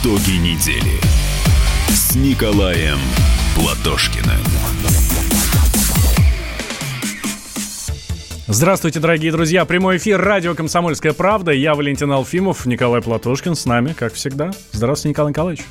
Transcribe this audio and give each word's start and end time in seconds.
Итоги 0.00 0.36
недели 0.38 1.00
с 1.88 2.14
Николаем 2.14 2.98
Платошкиным. 3.56 4.36
Здравствуйте, 8.46 9.00
дорогие 9.00 9.32
друзья. 9.32 9.64
Прямой 9.64 9.96
эфир 9.96 10.20
радио 10.20 10.54
«Комсомольская 10.54 11.14
правда». 11.14 11.50
Я 11.52 11.74
Валентин 11.74 12.12
Алфимов, 12.12 12.64
Николай 12.66 13.02
Платошкин 13.02 13.56
с 13.56 13.66
нами, 13.66 13.92
как 13.92 14.12
всегда. 14.12 14.52
Здравствуйте, 14.72 15.10
Николай 15.10 15.30
Николаевич. 15.30 15.64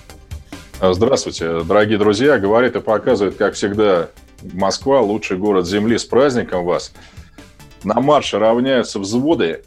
Здравствуйте, 0.82 1.62
дорогие 1.62 1.98
друзья. 1.98 2.38
Говорит 2.38 2.76
и 2.76 2.82
показывает, 2.82 3.38
как 3.38 3.54
всегда, 3.54 4.10
Москва, 4.54 5.00
лучший 5.00 5.38
город 5.38 5.68
Земли. 5.68 5.98
С 5.98 6.06
праздником 6.06 6.66
вас. 6.66 6.92
На 7.84 8.02
марше 8.02 8.40
равняются 8.40 9.00
взводы, 9.00 9.64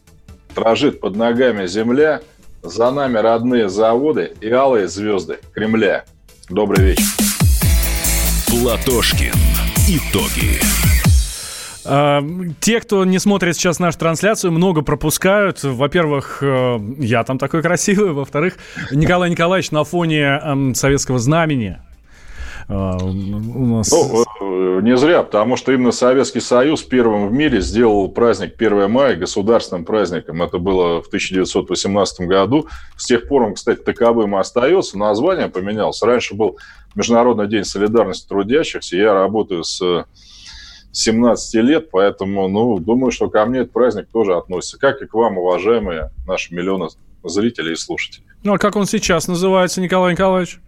дрожит 0.55 1.01
под 1.01 1.17
ногами 1.17 1.67
земля, 1.67 2.21
за 2.63 2.91
нами 2.91 3.19
родные 3.19 3.69
заводы 3.69 4.33
и 4.41 4.51
алые 4.51 4.89
звезды 4.89 5.39
Кремля. 5.55 6.05
Добрый 6.49 6.85
вечер. 6.85 7.05
Платошкин. 8.49 9.33
Итоги. 9.89 10.61
А, 11.85 12.23
те, 12.61 12.81
кто 12.81 13.05
не 13.05 13.19
смотрит 13.19 13.57
сейчас 13.57 13.79
нашу 13.79 13.99
трансляцию, 13.99 14.53
много 14.53 14.83
пропускают. 14.83 15.63
Во-первых, 15.63 16.39
э, 16.43 16.79
я 16.99 17.25
там 17.25 17.39
такой 17.39 17.63
красивый. 17.63 18.13
Во-вторых, 18.13 18.57
Николай 18.91 19.31
Николаевич 19.31 19.71
на 19.71 19.85
фоне 19.85 20.75
советского 20.75 21.19
знамени. 21.19 21.81
А, 22.73 22.97
у 23.03 23.67
нас... 23.67 23.91
Ну, 23.91 24.25
э, 24.41 24.81
не 24.83 24.97
зря, 24.97 25.25
потому 25.25 25.57
что 25.57 25.73
именно 25.73 25.91
Советский 25.91 26.39
Союз 26.39 26.83
первым 26.85 27.29
в 27.29 27.33
мире 27.33 27.61
сделал 27.61 28.09
праздник 28.09 28.55
1 28.57 28.89
мая 28.89 29.17
государственным 29.17 29.85
праздником. 29.85 30.41
Это 30.41 30.59
было 30.59 31.03
в 31.03 31.09
1918 31.09 32.29
году. 32.29 32.69
С 32.97 33.07
тех 33.07 33.27
пор 33.27 33.43
он, 33.43 33.55
кстати, 33.55 33.81
таковым 33.81 34.37
и 34.37 34.39
остается. 34.39 34.99
Название 34.99 35.49
поменялось. 35.49 36.01
Раньше 36.01 36.35
был 36.35 36.59
Международный 36.95 37.49
день 37.49 37.65
солидарности 37.65 38.29
трудящихся. 38.29 38.97
Я 38.97 39.15
работаю 39.15 39.65
с 39.65 40.05
17 40.93 41.55
лет, 41.65 41.91
поэтому, 41.91 42.49
ну, 42.49 42.79
думаю, 42.79 43.11
что 43.11 43.29
ко 43.29 43.45
мне 43.47 43.61
этот 43.61 43.73
праздник 43.73 44.09
тоже 44.13 44.37
относится, 44.37 44.79
как 44.79 45.03
и 45.03 45.07
к 45.07 45.15
вам, 45.15 45.39
уважаемые 45.39 46.11
наши 46.25 46.55
миллионы 46.55 46.89
зрителей 47.25 47.73
и 47.73 47.77
слушателей. 47.77 48.25
Ну, 48.45 48.55
а 48.55 48.59
как 48.59 48.77
он 48.77 48.87
сейчас 48.87 49.27
называется, 49.27 49.81
Николай 49.81 50.13
Николаевич? 50.13 50.61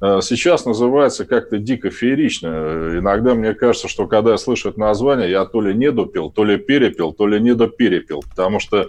Э, 0.00 0.20
сейчас 0.22 0.64
называется 0.64 1.24
как-то 1.24 1.58
дико 1.58 1.90
феерично. 1.90 2.98
Иногда 2.98 3.34
мне 3.34 3.54
кажется, 3.54 3.88
что 3.88 4.06
когда 4.06 4.32
я 4.32 4.38
слышу 4.38 4.70
это 4.70 4.78
название, 4.78 5.30
я 5.30 5.44
то 5.44 5.60
ли 5.60 5.74
недопил, 5.74 6.30
то 6.30 6.44
ли 6.44 6.56
перепил, 6.56 7.12
то 7.12 7.26
ли 7.26 7.40
недоперепил. 7.40 8.22
Потому 8.28 8.60
что 8.60 8.88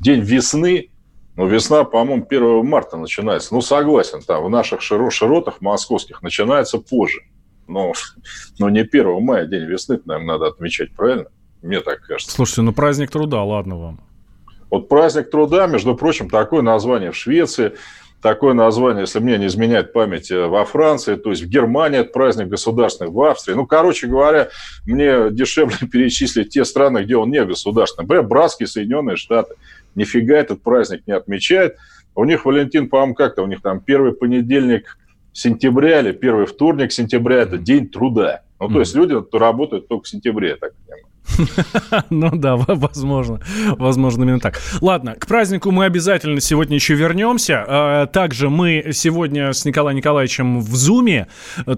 день 0.00 0.20
весны, 0.20 0.90
ну, 1.36 1.46
весна, 1.46 1.84
по-моему, 1.84 2.26
1 2.28 2.66
марта 2.66 2.96
начинается. 2.96 3.54
Ну, 3.54 3.60
согласен, 3.60 4.20
там 4.22 4.44
в 4.44 4.50
наших 4.50 4.80
широтах 4.82 5.60
московских 5.60 6.22
начинается 6.22 6.78
позже. 6.78 7.20
Но, 7.68 7.92
но 8.58 8.70
не 8.70 8.80
1 8.80 9.22
мая, 9.22 9.46
день 9.46 9.64
весны, 9.64 10.00
наверное, 10.04 10.34
надо 10.34 10.46
отмечать, 10.46 10.92
правильно? 10.94 11.26
Мне 11.62 11.80
так 11.80 12.00
кажется. 12.00 12.34
Слушайте, 12.34 12.62
ну 12.62 12.72
праздник 12.72 13.10
труда, 13.10 13.42
ладно 13.42 13.76
вам. 13.76 14.00
Вот 14.70 14.88
праздник 14.88 15.30
труда, 15.30 15.66
между 15.66 15.94
прочим, 15.94 16.28
такое 16.28 16.62
название 16.62 17.10
в 17.10 17.16
Швеции, 17.16 17.74
такое 18.22 18.54
название, 18.54 19.02
если 19.02 19.20
мне 19.20 19.38
не 19.38 19.46
изменяет 19.46 19.92
память, 19.92 20.30
э, 20.30 20.46
во 20.46 20.64
Франции, 20.64 21.16
то 21.16 21.30
есть 21.30 21.42
в 21.42 21.48
Германии 21.48 22.00
это 22.00 22.10
праздник 22.10 22.48
государственный, 22.48 23.10
в 23.10 23.20
Австрии. 23.22 23.54
Ну, 23.54 23.66
короче 23.66 24.06
говоря, 24.06 24.48
мне 24.86 25.30
дешевле 25.30 25.76
перечислить 25.92 26.50
те 26.50 26.64
страны, 26.64 27.00
где 27.04 27.16
он 27.16 27.30
не 27.30 27.44
государственный. 27.44 28.04
Например, 28.04 28.24
братские 28.24 28.66
Соединенные 28.66 29.16
Штаты. 29.16 29.54
Нифига 29.94 30.36
этот 30.36 30.62
праздник 30.62 31.02
не 31.06 31.14
отмечает. 31.14 31.76
У 32.14 32.24
них, 32.24 32.44
Валентин, 32.44 32.88
по-моему, 32.88 33.14
как-то 33.14 33.42
у 33.42 33.46
них 33.46 33.62
там 33.62 33.80
первый 33.80 34.12
понедельник 34.12 34.98
сентября 35.32 36.00
или 36.00 36.12
первый 36.12 36.46
вторник 36.46 36.92
сентября– 36.92 37.36
это 37.42 37.58
день 37.58 37.88
труда. 37.88 38.42
Ну, 38.60 38.68
то 38.68 38.80
есть 38.80 38.94
люди 38.94 39.14
работают 39.36 39.86
только 39.86 40.04
в 40.04 40.08
сентябре, 40.08 40.56
так. 40.56 40.72
Ну 42.10 42.30
да, 42.30 42.56
возможно. 42.56 43.40
Возможно, 43.78 44.24
именно 44.24 44.40
так. 44.40 44.60
Ладно, 44.80 45.14
к 45.14 45.26
празднику 45.26 45.70
мы 45.70 45.84
обязательно 45.84 46.40
сегодня 46.40 46.76
еще 46.76 46.94
вернемся. 46.94 47.64
А, 47.66 48.06
также 48.06 48.50
мы 48.50 48.90
сегодня 48.92 49.52
с 49.52 49.64
Николаем 49.64 49.98
Николаевичем 49.98 50.60
в 50.60 50.74
Зуме. 50.74 51.28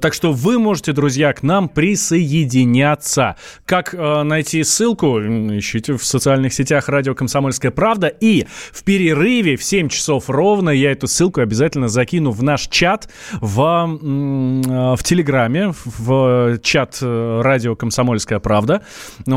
Так 0.00 0.15
что 0.15 0.33
вы 0.33 0.59
можете, 0.59 0.93
друзья, 0.93 1.33
к 1.33 1.43
нам 1.43 1.69
присоединяться. 1.69 3.37
Как 3.65 3.94
а, 3.97 4.22
найти 4.25 4.62
ссылку? 4.62 5.19
Ищите 5.21 5.97
в 5.97 6.05
социальных 6.05 6.53
сетях 6.53 6.89
«Радио 6.89 7.15
Комсомольская 7.15 7.71
правда». 7.71 8.09
И 8.09 8.47
в 8.72 8.84
перерыве 8.84 9.56
в 9.56 9.62
7 9.62 9.89
часов 9.89 10.28
ровно 10.28 10.71
я 10.71 10.93
эту 10.93 11.06
ссылку 11.06 11.41
обязательно 11.41 11.89
закину 11.89 12.31
в 12.31 12.43
наш 12.43 12.69
чат 12.69 13.09
в, 13.41 13.60
а, 13.60 14.97
в 14.97 15.03
Телеграме, 15.03 15.72
в 15.84 16.59
чат 16.62 16.99
э, 17.03 17.41
«Радио 17.43 17.77
Комсомольская 17.77 18.39
правда». 18.39 18.83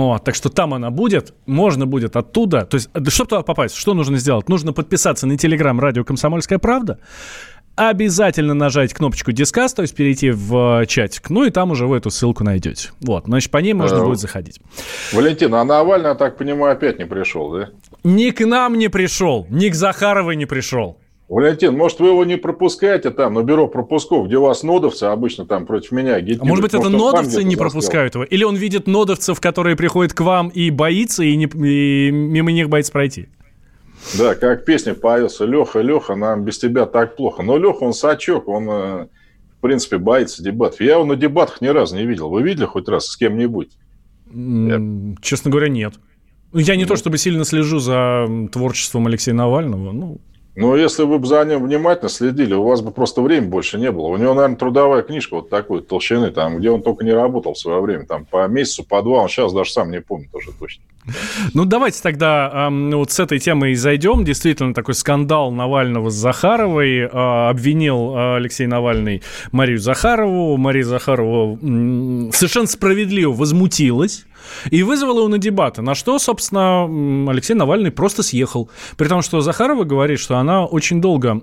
Ну, 0.03 0.09
вот, 0.09 0.25
так 0.25 0.35
что 0.35 0.49
там 0.49 0.73
она 0.73 0.91
будет, 0.91 1.33
можно 1.45 1.85
будет 1.85 2.17
оттуда. 2.17 2.65
То 2.65 2.75
есть, 2.75 2.89
чтобы 3.07 3.29
туда 3.29 3.41
попасть, 3.41 3.73
что 3.73 3.93
нужно 3.93 4.17
сделать? 4.17 4.49
Нужно 4.49 4.73
подписаться 4.73 5.25
на 5.27 5.37
телеграм 5.37 5.79
радио 5.79 6.03
«Комсомольская 6.03 6.59
правда», 6.59 6.99
обязательно 7.77 8.53
нажать 8.53 8.93
кнопочку 8.93 9.31
«Дискас», 9.31 9.73
то 9.73 9.81
есть 9.81 9.95
перейти 9.95 10.31
в 10.31 10.81
э, 10.81 10.85
чатик, 10.87 11.29
ну 11.29 11.45
и 11.45 11.51
там 11.51 11.71
уже 11.71 11.87
вы 11.87 11.95
эту 11.95 12.09
ссылку 12.09 12.43
найдете. 12.43 12.89
Вот, 12.99 13.27
значит, 13.27 13.49
по 13.49 13.59
ней 13.59 13.71
можно 13.71 14.01
а, 14.01 14.03
будет 14.03 14.19
заходить. 14.19 14.59
Валентин, 15.13 15.55
а 15.55 15.63
Навальный, 15.63 16.09
я 16.09 16.15
так 16.15 16.35
понимаю, 16.35 16.73
опять 16.73 16.99
не 16.99 17.05
пришел, 17.05 17.49
да? 17.53 17.69
Ни 18.03 18.31
к 18.31 18.45
нам 18.45 18.77
не 18.77 18.89
пришел, 18.89 19.47
ни 19.49 19.69
к 19.69 19.73
Захаровой 19.73 20.35
не 20.35 20.45
пришел. 20.45 20.97
Валентин, 21.33 21.75
может, 21.75 21.99
вы 21.99 22.09
его 22.09 22.23
не 22.25 22.35
пропускаете 22.35 23.09
там, 23.09 23.33
на 23.33 23.41
бюро 23.41 23.67
пропусков, 23.67 24.27
где 24.27 24.37
у 24.37 24.43
вас 24.43 24.61
нодовцы 24.61 25.05
обычно 25.05 25.47
там 25.47 25.65
против 25.65 25.91
меня 25.91 26.13
агитируют. 26.13 26.43
А 26.43 26.45
может 26.45 26.61
быть, 26.61 26.73
это 26.75 26.89
нодовцы 26.89 27.43
не 27.43 27.55
пропускают 27.55 28.13
его? 28.13 28.23
Или 28.23 28.43
он 28.43 28.55
видит 28.55 28.85
нодовцев, 28.85 29.41
которые 29.41 29.75
приходят 29.75 30.13
к 30.13 30.21
вам 30.21 30.49
и 30.49 30.69
боится, 30.69 31.23
и, 31.23 31.35
не, 31.35 31.45
и 31.45 32.11
мимо 32.11 32.51
них 32.51 32.69
боится 32.69 32.91
пройти? 32.91 33.29
Да, 34.15 34.35
как 34.35 34.63
песня 34.63 34.93
поется 34.93 35.45
«Леха, 35.45 35.81
Леха, 35.81 36.13
нам 36.13 36.43
без 36.43 36.59
тебя 36.59 36.85
так 36.85 37.15
плохо». 37.15 37.41
Но 37.41 37.57
Леха, 37.57 37.83
он 37.83 37.93
сачок, 37.93 38.47
он, 38.47 38.69
э, 38.69 39.07
в 39.57 39.61
принципе, 39.61 39.97
боится 39.97 40.43
дебатов. 40.43 40.81
Я 40.81 40.93
его 40.93 41.05
на 41.05 41.15
дебатах 41.15 41.61
ни 41.61 41.67
разу 41.67 41.95
не 41.95 42.05
видел. 42.05 42.29
Вы 42.29 42.43
видели 42.43 42.65
хоть 42.65 42.87
раз 42.87 43.07
с 43.07 43.17
кем-нибудь? 43.17 43.71
Честно 45.23 45.49
говоря, 45.49 45.69
нет. 45.69 45.95
Я 46.53 46.75
не 46.75 46.83
ну. 46.83 46.89
то 46.89 46.95
чтобы 46.95 47.17
сильно 47.17 47.43
слежу 47.43 47.79
за 47.79 48.27
творчеством 48.51 49.07
Алексея 49.07 49.33
Навального. 49.33 49.91
Ну, 49.91 50.21
ну, 50.55 50.75
если 50.75 51.03
вы 51.03 51.17
бы 51.17 51.25
за 51.25 51.43
ним 51.45 51.63
внимательно 51.63 52.09
следили, 52.09 52.53
у 52.53 52.63
вас 52.63 52.81
бы 52.81 52.91
просто 52.91 53.21
времени 53.21 53.49
больше 53.49 53.79
не 53.79 53.91
было. 53.91 54.07
У 54.07 54.17
него, 54.17 54.35
наверное, 54.35 54.57
трудовая 54.57 55.01
книжка 55.01 55.35
вот 55.35 55.49
такой 55.49 55.81
толщины, 55.81 56.29
там, 56.29 56.59
где 56.59 56.69
он 56.69 56.83
только 56.83 57.03
не 57.03 57.11
работал 57.11 57.53
в 57.53 57.57
свое 57.57 57.81
время, 57.81 58.05
там, 58.05 58.25
по 58.25 58.47
месяцу, 58.47 58.83
по 58.83 59.01
два, 59.01 59.21
он 59.21 59.29
сейчас 59.29 59.51
даже 59.51 59.71
сам 59.71 59.89
не 59.89 59.99
помнит 59.99 60.29
уже 60.33 60.51
точно. 60.51 60.83
Ну, 61.53 61.65
давайте 61.65 62.01
тогда 62.01 62.69
э, 62.71 62.95
вот 62.95 63.11
с 63.11 63.19
этой 63.19 63.39
темой 63.39 63.71
и 63.71 63.75
зайдем. 63.75 64.23
Действительно, 64.23 64.73
такой 64.73 64.93
скандал 64.93 65.51
Навального 65.51 66.09
с 66.09 66.13
Захаровой. 66.13 66.99
Э, 66.99 67.49
обвинил 67.49 68.15
э, 68.15 68.35
Алексей 68.37 68.67
Навальный 68.67 69.21
Марию 69.51 69.79
Захарову. 69.79 70.55
Мария 70.57 70.85
Захарова 70.85 71.57
совершенно 72.31 72.67
справедливо 72.67 73.33
возмутилась 73.33 74.25
и 74.69 74.83
вызвал 74.83 75.17
его 75.19 75.27
на 75.27 75.37
дебаты, 75.37 75.81
на 75.81 75.95
что, 75.95 76.19
собственно, 76.19 76.83
Алексей 77.29 77.53
Навальный 77.53 77.91
просто 77.91 78.23
съехал. 78.23 78.69
При 78.97 79.07
том, 79.07 79.21
что 79.21 79.41
Захарова 79.41 79.83
говорит, 79.83 80.19
что 80.19 80.37
она 80.37 80.65
очень 80.65 81.01
долго 81.01 81.41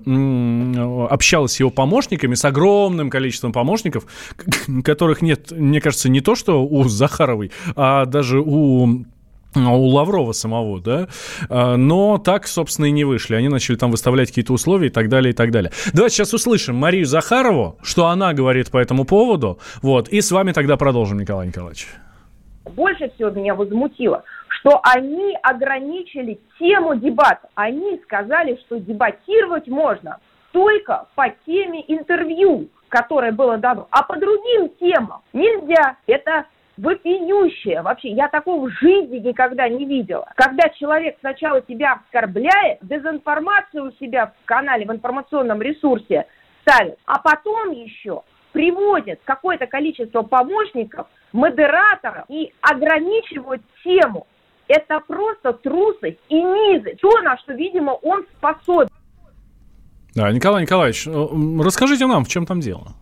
общалась 1.09 1.53
с 1.53 1.59
его 1.59 1.69
помощниками, 1.69 2.35
с 2.35 2.45
огромным 2.45 3.09
количеством 3.09 3.51
помощников, 3.51 4.05
которых 4.83 5.21
нет, 5.21 5.51
мне 5.51 5.81
кажется, 5.81 6.09
не 6.09 6.21
то, 6.21 6.35
что 6.35 6.63
у 6.63 6.83
Захаровой, 6.85 7.51
а 7.75 8.05
даже 8.05 8.39
у 8.39 9.05
у 9.55 9.87
Лаврова 9.87 10.31
самого, 10.31 10.79
да, 10.79 11.07
а, 11.49 11.75
но 11.75 12.17
так, 12.17 12.47
собственно, 12.47 12.85
и 12.85 12.91
не 12.91 13.03
вышли. 13.03 13.35
Они 13.35 13.49
начали 13.49 13.75
там 13.75 13.91
выставлять 13.91 14.29
какие-то 14.29 14.53
условия 14.53 14.87
и 14.87 14.91
так 14.91 15.09
далее, 15.09 15.31
и 15.31 15.35
так 15.35 15.51
далее. 15.51 15.71
Давайте 15.93 16.15
сейчас 16.15 16.33
услышим 16.33 16.75
Марию 16.75 17.05
Захарову, 17.05 17.77
что 17.81 18.07
она 18.07 18.33
говорит 18.33 18.71
по 18.71 18.77
этому 18.77 19.05
поводу, 19.05 19.59
вот, 19.81 20.07
и 20.09 20.21
с 20.21 20.31
вами 20.31 20.51
тогда 20.53 20.77
продолжим, 20.77 21.19
Николай 21.19 21.47
Николаевич 21.47 21.87
больше 22.71 23.09
всего 23.11 23.29
меня 23.29 23.55
возмутило, 23.55 24.23
что 24.47 24.81
они 24.83 25.37
ограничили 25.43 26.39
тему 26.59 26.95
дебата. 26.95 27.49
Они 27.55 27.99
сказали, 28.03 28.59
что 28.65 28.79
дебатировать 28.79 29.67
можно 29.67 30.19
только 30.51 31.07
по 31.15 31.29
теме 31.45 31.83
интервью, 31.87 32.67
которое 32.89 33.31
было 33.31 33.57
дано, 33.57 33.87
а 33.91 34.03
по 34.03 34.17
другим 34.17 34.69
темам 34.79 35.21
нельзя. 35.33 35.97
Это 36.07 36.45
вопиющее. 36.77 37.81
Вообще, 37.81 38.09
я 38.09 38.27
такого 38.27 38.67
в 38.67 38.71
жизни 38.71 39.17
никогда 39.17 39.69
не 39.69 39.85
видела. 39.85 40.27
Когда 40.35 40.69
человек 40.69 41.17
сначала 41.19 41.61
тебя 41.61 41.93
оскорбляет, 41.93 42.79
дезинформацию 42.81 43.85
у 43.85 43.91
себя 43.93 44.33
в 44.41 44.45
канале, 44.45 44.85
в 44.85 44.91
информационном 44.91 45.61
ресурсе 45.61 46.25
ставит, 46.61 46.97
а 47.05 47.19
потом 47.19 47.71
еще 47.71 48.23
приводят 48.51 49.19
какое-то 49.23 49.67
количество 49.67 50.21
помощников, 50.21 51.07
модераторов 51.31 52.25
и 52.29 52.53
ограничивают 52.61 53.61
тему. 53.83 54.27
Это 54.67 55.01
просто 55.05 55.53
трусость 55.53 56.19
и 56.29 56.35
низость. 56.35 57.01
То, 57.01 57.09
на 57.21 57.37
что, 57.37 57.53
видимо, 57.53 57.91
он 57.91 58.25
способен. 58.37 58.89
Да, 60.15 60.31
Николай 60.31 60.63
Николаевич, 60.63 61.07
э, 61.07 61.63
расскажите 61.63 62.05
нам, 62.05 62.25
в 62.25 62.29
чем 62.29 62.45
там 62.45 62.59
дело? 62.59 62.95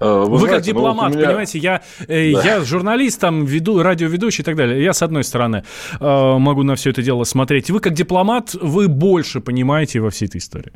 Э, 0.00 0.24
вы, 0.24 0.32
Вы 0.32 0.38
знаете, 0.38 0.56
как 0.56 0.64
дипломат, 0.64 1.10
ну, 1.12 1.18
меня... 1.18 1.28
понимаете, 1.28 1.58
я, 1.58 1.82
э, 2.08 2.32
да. 2.32 2.42
я 2.42 2.60
журналист, 2.64 3.20
там, 3.20 3.44
веду, 3.44 3.82
радиоведущий 3.82 4.42
и 4.42 4.44
так 4.44 4.56
далее. 4.56 4.82
Я, 4.82 4.92
с 4.92 5.02
одной 5.02 5.24
стороны, 5.24 5.64
э, 6.00 6.38
могу 6.38 6.62
на 6.62 6.74
все 6.74 6.90
это 6.90 7.02
дело 7.02 7.24
смотреть. 7.24 7.70
Вы 7.70 7.80
как 7.80 7.94
дипломат, 7.94 8.54
вы 8.54 8.88
больше 8.88 9.40
понимаете 9.40 10.00
во 10.00 10.10
всей 10.10 10.26
этой 10.26 10.38
истории. 10.38 10.72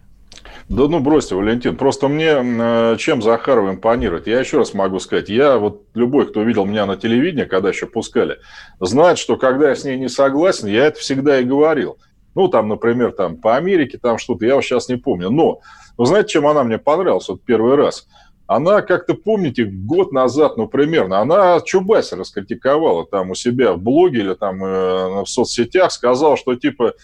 Да 0.69 0.89
ну 0.89 0.99
бросьте, 0.99 1.37
Валентин. 1.37 1.77
Просто 1.77 2.09
мне 2.09 2.35
э, 2.43 2.97
чем 2.99 3.23
Захаров 3.23 3.71
импонирует? 3.71 4.27
Я 4.27 4.41
еще 4.41 4.59
раз 4.59 4.75
могу 4.75 4.99
сказать. 4.99 5.29
Я 5.29 5.59
вот 5.59 5.85
любой, 5.95 6.27
кто 6.27 6.43
видел 6.43 6.65
меня 6.65 6.87
на 6.87 6.97
телевидении, 6.97 7.45
когда 7.45 7.69
еще 7.69 7.87
пускали, 7.87 8.39
знает, 8.81 9.19
что 9.19 9.37
когда 9.37 9.69
я 9.69 9.77
с 9.77 9.85
ней 9.85 9.97
не 9.97 10.09
согласен, 10.09 10.67
я 10.67 10.87
это 10.87 10.99
всегда 10.99 11.39
и 11.39 11.45
говорил. 11.45 11.99
Ну, 12.35 12.49
там, 12.49 12.69
например, 12.69 13.13
там 13.13 13.37
по 13.37 13.57
Америке 13.57 13.99
там 14.03 14.19
что-то, 14.19 14.45
я 14.45 14.61
сейчас 14.61 14.89
не 14.89 14.97
помню. 14.97 15.31
Но, 15.31 15.61
вы 15.97 16.07
знаете, 16.07 16.31
чем 16.31 16.47
она 16.49 16.65
мне 16.65 16.79
понравилась 16.79 17.29
вот 17.29 17.45
первый 17.45 17.77
раз? 17.77 18.09
Она, 18.49 18.83
как-то 18.83 19.15
помните, 19.15 19.65
год 19.65 20.13
назад, 20.13 20.57
ну, 20.57 20.67
примерно, 20.67 21.21
она 21.21 21.61
Чубайса 21.61 22.17
раскритиковала 22.17 23.07
там 23.07 23.31
у 23.31 23.35
себя 23.35 23.73
в 23.73 23.79
блоге 23.79 24.19
или 24.19 24.35
там 24.35 24.65
э, 24.65 25.23
в 25.23 25.27
соцсетях, 25.27 25.93
сказала, 25.93 26.37
что 26.37 26.57
типа 26.57 26.95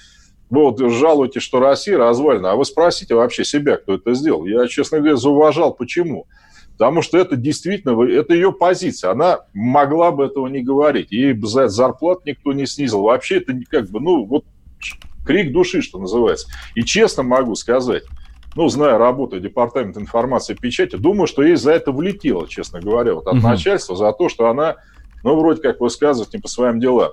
вы 0.52 0.64
вот 0.64 0.78
жалуете, 0.78 1.40
что 1.40 1.60
Россия 1.60 1.96
развалена, 1.96 2.52
а 2.52 2.56
вы 2.56 2.66
спросите 2.66 3.14
вообще 3.14 3.43
себя, 3.43 3.78
кто 3.78 3.94
это 3.94 4.12
сделал. 4.12 4.44
Я, 4.44 4.69
честно 4.69 4.99
говоря, 4.99 5.16
зауважал. 5.16 5.72
Почему? 5.72 6.26
Потому 6.72 7.00
что 7.00 7.16
это 7.16 7.37
действительно, 7.37 8.02
это 8.02 8.34
ее 8.34 8.52
позиция. 8.52 9.12
Она 9.12 9.40
могла 9.54 10.10
бы 10.10 10.26
этого 10.26 10.49
не 10.49 10.60
говорить. 10.60 11.10
Ей 11.10 11.32
бы 11.32 11.46
за 11.46 11.69
зарплат 11.69 12.26
никто 12.26 12.52
не 12.52 12.66
снизил. 12.66 13.00
Вообще 13.00 13.38
это 13.38 13.54
как 13.70 13.88
бы, 13.88 13.99
ну, 13.99 14.26
вот 14.26 14.44
крик 15.25 15.54
души, 15.54 15.81
что 15.81 15.99
называется. 15.99 16.49
И 16.75 16.82
честно 16.82 17.22
могу 17.22 17.54
сказать, 17.54 18.02
ну, 18.54 18.69
зная 18.69 18.99
работу 18.99 19.40
Департамента 19.40 20.00
информации 20.00 20.52
и 20.52 20.60
печати, 20.60 20.96
думаю, 20.96 21.28
что 21.28 21.43
ей 21.43 21.56
за 21.56 21.72
это 21.72 21.93
влетело, 21.93 22.46
честно 22.46 22.78
говоря, 22.78 23.14
вот 23.14 23.26
от 23.26 23.37
угу. 23.37 23.43
начальства, 23.43 23.96
за 23.96 24.12
то, 24.12 24.28
что 24.28 24.50
она, 24.50 24.76
ну, 25.25 25.34
вроде 25.34 25.62
как 25.62 25.81
высказывает 25.81 26.34
не 26.34 26.40
по 26.40 26.49
своим 26.49 26.78
делам. 26.78 27.12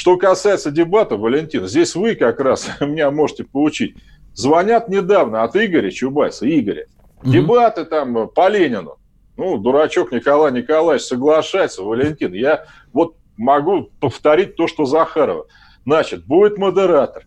Что 0.00 0.16
касается 0.16 0.70
дебатов, 0.70 1.20
Валентин, 1.20 1.66
здесь 1.66 1.94
вы 1.94 2.14
как 2.14 2.40
раз 2.40 2.70
меня 2.80 3.10
можете 3.10 3.44
поучить. 3.44 3.96
Звонят 4.32 4.88
недавно 4.88 5.42
от 5.42 5.54
Игоря 5.56 5.90
Чубайса, 5.90 6.48
Игоря. 6.48 6.86
Угу. 7.18 7.30
Дебаты 7.30 7.84
там 7.84 8.30
по 8.30 8.48
Ленину. 8.48 8.96
Ну, 9.36 9.58
дурачок 9.58 10.10
Николай 10.10 10.52
Николаевич 10.52 11.04
соглашается, 11.04 11.82
Валентин. 11.82 12.32
Я 12.32 12.64
вот 12.94 13.16
могу 13.36 13.90
повторить 14.00 14.56
то, 14.56 14.68
что 14.68 14.86
Захарова. 14.86 15.44
Значит, 15.84 16.24
будет 16.24 16.56
модератор. 16.56 17.26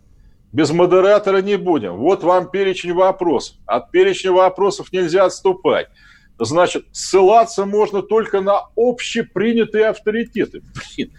Без 0.52 0.72
модератора 0.72 1.44
не 1.44 1.58
будем. 1.58 1.98
Вот 1.98 2.24
вам 2.24 2.50
перечень 2.50 2.94
вопросов. 2.94 3.56
От 3.68 3.92
перечня 3.92 4.31
вопросов 4.31 4.92
нельзя 4.92 5.26
отступать. 5.26 5.90
Значит, 6.40 6.88
ссылаться 6.92 7.66
можно 7.66 8.02
только 8.02 8.42
на 8.42 8.62
общепринятые 8.76 9.90
авторитеты. 9.90 10.64
Блин, 10.98 11.12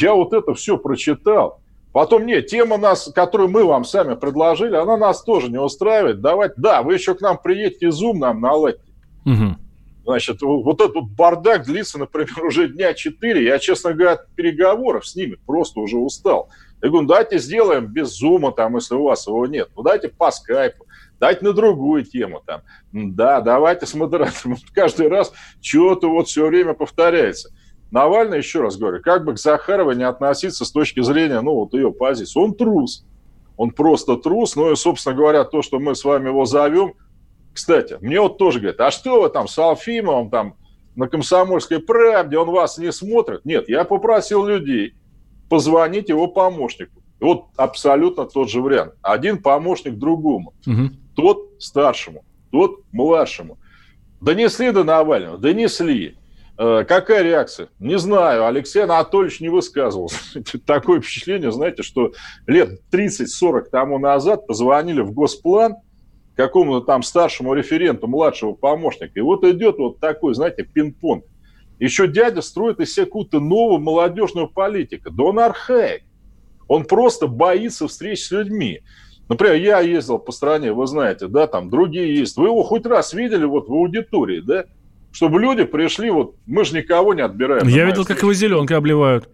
я 0.00 0.14
вот 0.14 0.32
это 0.32 0.54
все 0.54 0.78
прочитал. 0.78 1.60
Потом, 1.92 2.26
нет, 2.26 2.48
тема 2.48 2.76
нас, 2.76 3.10
которую 3.14 3.50
мы 3.50 3.64
вам 3.64 3.84
сами 3.84 4.16
предложили, 4.16 4.74
она 4.74 4.96
нас 4.96 5.22
тоже 5.22 5.48
не 5.48 5.60
устраивает. 5.60 6.20
Давайте, 6.20 6.54
да, 6.56 6.82
вы 6.82 6.94
еще 6.94 7.14
к 7.14 7.20
нам 7.20 7.38
приедете, 7.38 7.92
зум 7.92 8.18
нам 8.18 8.40
наладьте. 8.40 8.82
Угу. 9.24 9.56
Значит, 10.04 10.42
вот 10.42 10.80
этот 10.80 11.04
бардак 11.16 11.64
длится, 11.64 11.98
например, 11.98 12.32
уже 12.44 12.68
дня 12.68 12.94
четыре. 12.94 13.44
Я, 13.44 13.58
честно 13.58 13.94
говоря, 13.94 14.12
от 14.12 14.28
переговоров 14.34 15.06
с 15.06 15.14
ними 15.14 15.36
просто 15.46 15.80
уже 15.80 15.96
устал. 15.96 16.50
Я 16.82 16.88
говорю, 16.88 17.02
ну, 17.02 17.08
давайте 17.08 17.38
сделаем 17.38 17.86
без 17.86 18.08
зума, 18.08 18.52
там, 18.52 18.74
если 18.74 18.94
у 18.94 19.04
вас 19.04 19.26
его 19.26 19.46
нет. 19.46 19.70
Ну, 19.74 19.82
дайте 19.82 20.08
по 20.08 20.30
скайпу, 20.30 20.86
дайте 21.18 21.44
на 21.44 21.52
другую 21.52 22.04
тему. 22.04 22.42
Там. 22.44 22.62
Да, 22.92 23.40
давайте 23.40 23.86
с 23.86 23.94
модератором. 23.94 24.56
Каждый 24.74 25.08
раз 25.08 25.32
что-то 25.62 26.10
вот 26.10 26.28
все 26.28 26.46
время 26.46 26.74
повторяется. 26.74 27.50
Навальный, 27.94 28.38
еще 28.38 28.60
раз 28.60 28.76
говорю, 28.76 29.00
как 29.00 29.24
бы 29.24 29.34
к 29.34 29.38
Захаровой 29.38 29.94
не 29.94 30.02
относиться 30.02 30.64
с 30.64 30.72
точки 30.72 31.00
зрения, 31.00 31.40
ну, 31.40 31.54
вот 31.54 31.74
ее 31.74 31.92
позиции, 31.92 32.40
он 32.40 32.52
трус. 32.52 33.04
Он 33.56 33.70
просто 33.70 34.16
трус. 34.16 34.56
Ну 34.56 34.72
и, 34.72 34.74
собственно 34.74 35.14
говоря, 35.14 35.44
то, 35.44 35.62
что 35.62 35.78
мы 35.78 35.94
с 35.94 36.04
вами 36.04 36.26
его 36.26 36.44
зовем. 36.44 36.94
Кстати, 37.52 37.96
мне 38.00 38.20
вот 38.20 38.36
тоже 38.36 38.58
говорят, 38.58 38.80
а 38.80 38.90
что 38.90 39.22
вы 39.22 39.28
там 39.28 39.46
с 39.46 39.56
Алфимовым 39.56 40.28
там 40.28 40.56
на 40.96 41.06
комсомольской 41.06 41.78
правде, 41.78 42.36
он 42.36 42.50
вас 42.50 42.78
не 42.78 42.90
смотрит? 42.90 43.44
Нет, 43.44 43.68
я 43.68 43.84
попросил 43.84 44.44
людей 44.44 44.94
позвонить 45.48 46.08
его 46.08 46.26
помощнику. 46.26 47.00
Вот 47.20 47.44
абсолютно 47.56 48.24
тот 48.24 48.50
же 48.50 48.60
вариант. 48.60 48.94
Один 49.02 49.40
помощник 49.40 49.94
другому. 49.94 50.52
Угу. 50.66 50.90
Тот 51.14 51.50
старшему, 51.60 52.24
тот 52.50 52.80
младшему. 52.90 53.56
Донесли 54.20 54.72
до 54.72 54.82
Навального? 54.82 55.38
Донесли. 55.38 56.16
Э, 56.56 56.84
какая 56.86 57.22
реакция? 57.22 57.68
Не 57.78 57.98
знаю. 57.98 58.46
Алексей 58.46 58.82
Анатольевич 58.82 59.40
не 59.40 59.48
высказывался. 59.48 60.18
Такое 60.66 61.00
впечатление, 61.00 61.50
знаете, 61.50 61.82
что 61.82 62.12
лет 62.46 62.80
30-40 62.92 63.70
тому 63.70 63.98
назад 63.98 64.46
позвонили 64.46 65.00
в 65.00 65.12
Госплан 65.12 65.76
какому-то 66.36 66.84
там 66.84 67.02
старшему 67.02 67.54
референту, 67.54 68.06
младшего 68.06 68.52
помощника. 68.52 69.12
И 69.14 69.22
вот 69.22 69.44
идет 69.44 69.78
вот 69.78 70.00
такой, 70.00 70.34
знаете, 70.34 70.64
пинг-понг. 70.64 71.24
Еще 71.80 72.06
дядя 72.06 72.40
строит 72.40 72.80
из 72.80 72.94
себя 72.94 73.06
какую-то 73.06 73.40
новую 73.40 73.80
молодежную 73.80 74.48
политику. 74.48 75.10
Да 75.10 75.24
он 75.24 75.38
архаик. 75.40 76.02
Он 76.68 76.84
просто 76.84 77.26
боится 77.26 77.88
встреч 77.88 78.24
с 78.24 78.30
людьми. 78.30 78.80
Например, 79.28 79.54
я 79.54 79.80
ездил 79.80 80.18
по 80.18 80.32
стране, 80.32 80.72
вы 80.72 80.86
знаете, 80.86 81.28
да, 81.28 81.46
там 81.46 81.70
другие 81.70 82.16
есть. 82.16 82.36
Вы 82.36 82.46
его 82.46 82.62
хоть 82.62 82.86
раз 82.86 83.12
видели 83.12 83.44
вот 83.44 83.68
в 83.68 83.72
аудитории, 83.72 84.40
да? 84.40 84.66
Чтобы 85.14 85.40
люди 85.40 85.64
пришли, 85.64 86.10
вот 86.10 86.34
мы 86.44 86.64
же 86.64 86.76
никого 86.76 87.14
не 87.14 87.22
отбираем. 87.22 87.68
Я 87.68 87.84
видел, 87.84 88.02
встречу. 88.02 88.16
как 88.16 88.22
его 88.22 88.34
зеленкой 88.34 88.76
обливают. 88.76 89.28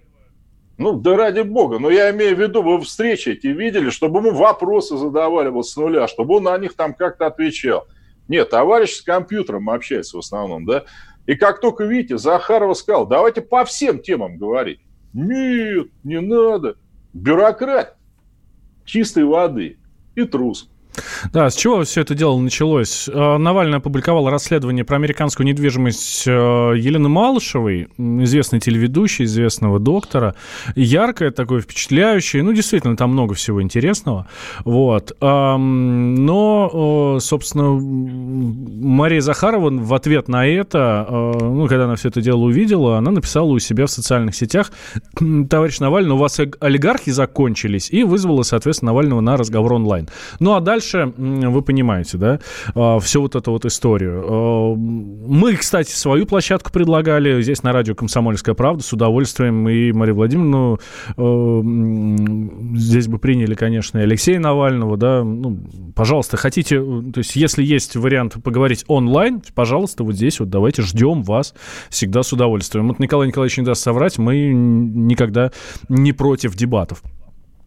Ну, 0.76 0.92
да 0.92 1.16
ради 1.16 1.40
бога. 1.40 1.78
Но 1.78 1.88
я 1.88 2.10
имею 2.10 2.36
в 2.36 2.38
виду, 2.38 2.62
вы 2.62 2.78
встречи 2.82 3.30
эти 3.30 3.46
видели, 3.46 3.88
чтобы 3.88 4.20
ему 4.20 4.32
вопросы 4.32 4.98
задавали 4.98 5.48
вот 5.48 5.66
с 5.66 5.74
нуля, 5.76 6.06
чтобы 6.06 6.36
он 6.36 6.42
на 6.44 6.58
них 6.58 6.74
там 6.74 6.92
как-то 6.92 7.26
отвечал. 7.26 7.86
Нет, 8.28 8.50
товарищ 8.50 8.96
с 8.96 9.00
компьютером 9.00 9.70
общается 9.70 10.18
в 10.18 10.20
основном, 10.20 10.66
да. 10.66 10.84
И 11.24 11.34
как 11.34 11.62
только, 11.62 11.84
видите, 11.84 12.18
Захарова 12.18 12.74
сказал, 12.74 13.06
давайте 13.06 13.40
по 13.40 13.64
всем 13.64 14.00
темам 14.00 14.36
говорить. 14.36 14.80
Нет, 15.14 15.86
не 16.04 16.20
надо. 16.20 16.76
Бюрократ 17.14 17.96
чистой 18.84 19.24
воды 19.24 19.78
и 20.14 20.24
трус. 20.24 20.68
Да, 21.32 21.50
с 21.50 21.54
чего 21.54 21.82
все 21.84 22.00
это 22.02 22.14
дело 22.14 22.38
началось? 22.38 23.08
Э, 23.08 23.36
Навальный 23.36 23.78
опубликовал 23.78 24.28
расследование 24.28 24.84
про 24.84 24.96
американскую 24.96 25.46
недвижимость 25.46 26.24
э, 26.26 26.30
Елены 26.30 27.08
Малышевой, 27.08 27.88
известной 27.98 28.60
телеведущей, 28.60 29.24
известного 29.24 29.78
доктора. 29.78 30.34
Яркое 30.74 31.30
такое, 31.30 31.60
впечатляющее. 31.60 32.42
Ну, 32.42 32.52
действительно, 32.52 32.96
там 32.96 33.10
много 33.10 33.34
всего 33.34 33.62
интересного. 33.62 34.28
Вот. 34.64 35.16
Но, 35.20 37.16
э, 37.16 37.20
собственно, 37.20 37.70
Мария 37.70 39.20
Захарова 39.20 39.70
в 39.70 39.94
ответ 39.94 40.28
на 40.28 40.46
это, 40.46 41.06
ну, 41.40 41.66
когда 41.68 41.84
она 41.84 41.96
все 41.96 42.08
это 42.08 42.20
дело 42.20 42.40
увидела, 42.40 42.98
она 42.98 43.10
написала 43.10 43.46
у 43.46 43.58
себя 43.58 43.86
в 43.86 43.90
социальных 43.90 44.34
сетях, 44.34 44.72
товарищ 45.48 45.78
Навальный, 45.80 46.12
у 46.12 46.16
вас 46.16 46.40
олигархи 46.60 47.10
закончились, 47.10 47.90
и 47.90 48.02
вызвала, 48.04 48.42
соответственно, 48.42 48.90
Навального 48.90 49.20
на 49.20 49.36
разговор 49.36 49.74
онлайн. 49.74 50.08
Ну, 50.40 50.54
а 50.54 50.60
дальше 50.60 50.79
дальше, 50.80 51.12
вы 51.16 51.62
понимаете, 51.62 52.16
да, 52.16 52.40
а, 52.74 52.98
всю 53.00 53.20
вот 53.20 53.36
эту 53.36 53.52
вот 53.52 53.66
историю. 53.66 54.24
А, 54.26 54.74
мы, 54.74 55.54
кстати, 55.56 55.90
свою 55.90 56.26
площадку 56.26 56.72
предлагали 56.72 57.42
здесь 57.42 57.62
на 57.62 57.72
радио 57.72 57.94
«Комсомольская 57.94 58.54
правда» 58.54 58.82
с 58.82 58.92
удовольствием. 58.92 59.68
И 59.68 59.92
Марию 59.92 60.16
Владимировну 60.16 60.78
а, 61.16 62.76
здесь 62.76 63.08
бы 63.08 63.18
приняли, 63.18 63.54
конечно, 63.54 63.98
и 63.98 64.02
Алексея 64.02 64.40
Навального, 64.40 64.96
да. 64.96 65.22
Ну, 65.22 65.58
пожалуйста, 65.94 66.36
хотите, 66.36 66.78
то 66.80 67.18
есть 67.18 67.36
если 67.36 67.62
есть 67.62 67.96
вариант 67.96 68.36
поговорить 68.42 68.84
онлайн, 68.88 69.42
пожалуйста, 69.54 70.04
вот 70.04 70.14
здесь 70.14 70.40
вот 70.40 70.48
давайте 70.48 70.82
ждем 70.82 71.22
вас 71.22 71.54
всегда 71.90 72.22
с 72.22 72.32
удовольствием. 72.32 72.88
Вот 72.88 72.98
Николай 72.98 73.28
Николаевич 73.28 73.58
не 73.58 73.64
даст 73.64 73.82
соврать, 73.82 74.18
мы 74.18 74.46
никогда 74.46 75.50
не 75.88 76.12
против 76.12 76.56
дебатов. 76.56 77.02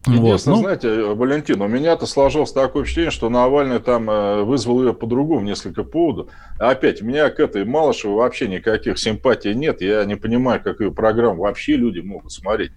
Единственное, 0.06 0.32
вот, 0.34 0.46
ну... 0.46 0.56
знаете, 0.56 1.14
Валентин, 1.14 1.62
у 1.62 1.68
меня-то 1.68 2.06
сложилось 2.06 2.52
такое 2.52 2.84
впечатление, 2.84 3.10
что 3.10 3.30
Навальный 3.30 3.78
там 3.78 4.10
э, 4.10 4.42
вызвал 4.42 4.84
ее 4.84 4.92
по-другому 4.92 5.40
несколько 5.40 5.82
поводов. 5.82 6.28
А 6.58 6.70
опять, 6.70 7.00
у 7.00 7.06
меня 7.06 7.30
к 7.30 7.40
этой 7.40 7.64
Малышевой 7.64 8.16
вообще 8.16 8.48
никаких 8.48 8.98
симпатий 8.98 9.54
нет. 9.54 9.80
Я 9.80 10.04
не 10.04 10.16
понимаю, 10.16 10.60
как 10.62 10.80
ее 10.80 10.92
программу 10.92 11.42
вообще 11.42 11.76
люди 11.76 12.00
могут 12.00 12.32
смотреть. 12.32 12.72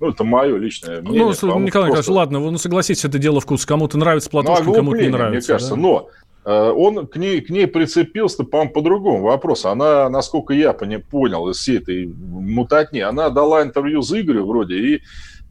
Ну, 0.00 0.10
это 0.10 0.22
мое 0.22 0.56
личное 0.56 1.00
ну, 1.00 1.10
мнение. 1.10 1.34
Ну, 1.42 1.58
Николай 1.60 1.90
просто... 1.90 2.12
ладно, 2.12 2.38
ну 2.38 2.58
согласитесь, 2.58 3.04
это 3.04 3.18
дело 3.18 3.40
вкуса. 3.40 3.66
Кому-то 3.66 3.98
нравится 3.98 4.30
Платошкин, 4.30 4.66
ну, 4.66 4.74
кому-то 4.74 5.02
не 5.02 5.08
нравится. 5.08 5.50
Мне 5.52 5.58
кажется, 5.58 5.74
да? 5.74 5.80
но 5.80 6.08
э, 6.44 6.70
он 6.70 7.08
к 7.08 7.16
ней, 7.16 7.40
к 7.40 7.50
ней 7.50 7.66
прицепился, 7.66 8.44
по-моему, 8.44 8.72
по 8.72 8.82
другому 8.82 9.22
вопросу. 9.24 9.68
Она, 9.70 10.08
насколько 10.08 10.54
я 10.54 10.72
понял 10.72 11.48
из 11.48 11.56
всей 11.56 11.78
этой 11.78 12.06
мутатни, 12.06 13.00
она 13.00 13.30
дала 13.30 13.64
интервью 13.64 14.02
с 14.02 14.12
Игорем 14.12 14.46
вроде 14.46 14.76
и 14.76 15.02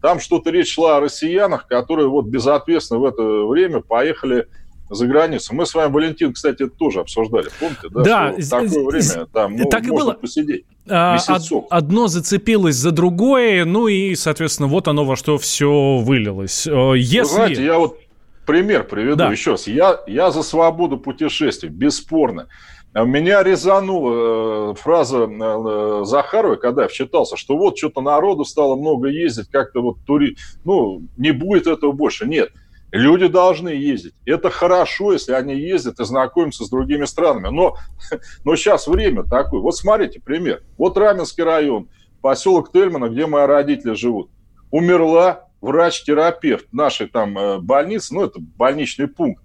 там 0.02 0.20
что-то 0.20 0.50
речь 0.52 0.74
шла 0.74 0.98
о 0.98 1.00
россиянах, 1.00 1.68
которые 1.68 2.08
вот 2.08 2.26
безответственно 2.26 3.00
в 3.00 3.06
это 3.06 3.22
время 3.46 3.82
поехали 3.82 4.48
за 4.90 5.06
границу. 5.06 5.54
Мы 5.54 5.66
с 5.66 5.74
вами, 5.76 5.92
Валентин, 5.92 6.32
кстати, 6.34 6.64
это 6.64 6.70
тоже 6.78 7.02
обсуждали. 7.02 7.50
Помните, 7.60 7.90
да? 7.90 8.04
Да. 8.04 8.34
в 8.38 8.50
такое 8.50 8.86
время 8.86 9.26
там 9.34 9.56
ну, 9.58 9.70
так 9.70 9.84
и 9.86 9.92
можно 9.92 10.12
было. 10.12 10.14
посидеть. 10.14 10.66
А, 10.90 11.16
Месяцок. 11.16 11.66
од- 11.66 11.68
одно 11.70 12.08
зацепилось 12.08 12.76
за 12.76 12.92
другое, 12.92 13.66
ну 13.66 13.88
и, 13.88 14.16
соответственно, 14.16 14.70
вот 14.70 14.88
оно 14.88 15.04
во 15.04 15.18
что 15.18 15.38
все 15.38 15.98
вылилось. 15.98 16.66
Э, 16.68 16.72
Вы 16.74 17.00
Если... 17.00 17.34
знаете, 17.34 17.66
я 17.66 17.78
вот 17.78 17.98
пример 18.46 18.86
приведу 18.86 19.18
Да. 19.18 19.30
еще 19.32 19.52
раз. 19.52 19.68
Я, 19.68 20.00
я 20.08 20.32
за 20.32 20.42
свободу 20.42 20.98
путешествий, 20.98 21.70
бесспорно. 21.70 22.48
А 22.94 23.04
Меня 23.04 23.44
резанула 23.44 24.72
э, 24.72 24.76
фраза 24.76 25.28
э, 25.30 26.02
Захаровой, 26.04 26.58
когда 26.58 26.84
я 26.84 26.88
вчитался, 26.88 27.38
что 27.38 27.58
вот 27.58 27.78
что-то 27.78 28.02
народу 28.02 28.44
стало 28.44 28.76
много 28.76 29.10
ездить, 29.10 29.50
как-то 29.50 29.82
вот 29.82 29.98
тури... 30.06 30.38
Ну, 30.66 31.04
не 31.18 31.32
будет 31.32 31.68
этого 31.68 31.92
больше. 31.92 32.26
Нет. 32.26 32.50
Люди 32.92 33.28
должны 33.28 33.70
ездить. 33.70 34.14
Это 34.26 34.50
хорошо, 34.50 35.12
если 35.14 35.34
они 35.34 35.56
ездят 35.56 36.00
и 36.00 36.06
знакомятся 36.06 36.64
с 36.64 36.70
другими 36.70 37.06
странами. 37.06 37.50
Но, 37.54 37.76
но 38.46 38.56
сейчас 38.56 38.88
время 38.88 39.24
такое. 39.24 39.60
Вот 39.62 39.76
смотрите, 39.76 40.20
пример. 40.20 40.64
Вот 40.78 40.98
Раменский 40.98 41.44
район, 41.44 41.90
поселок 42.22 42.72
Тельмана, 42.72 43.10
где 43.10 43.28
мои 43.28 43.46
родители 43.46 43.94
живут. 43.94 44.32
Умерла 44.72 45.48
врач-терапевт 45.62 46.72
нашей 46.72 47.08
там 47.08 47.38
э, 47.38 47.60
больницы, 47.60 48.14
ну, 48.14 48.24
это 48.24 48.40
больничный 48.40 49.08
пункт. 49.08 49.44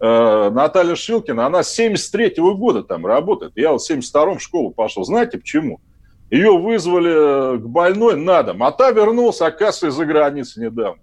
Э, 0.00 0.50
Наталья 0.50 0.94
Шилкина, 0.94 1.46
она 1.46 1.62
с 1.62 1.78
73-го 1.78 2.54
года 2.54 2.82
там 2.82 3.04
работает. 3.04 3.52
Я 3.56 3.72
вот 3.72 3.82
в 3.82 3.90
72-м 3.90 4.38
в 4.38 4.42
школу 4.42 4.70
пошел. 4.70 5.04
Знаете 5.04 5.38
почему? 5.38 5.80
Ее 6.30 6.56
вызвали 6.56 7.58
к 7.58 7.66
больной 7.66 8.16
на 8.16 8.42
дом, 8.42 8.62
а 8.62 8.70
та 8.70 8.90
вернулась, 8.90 9.40
оказывается, 9.40 9.88
из-за 9.88 10.04
границы 10.04 10.60
недавно. 10.60 11.00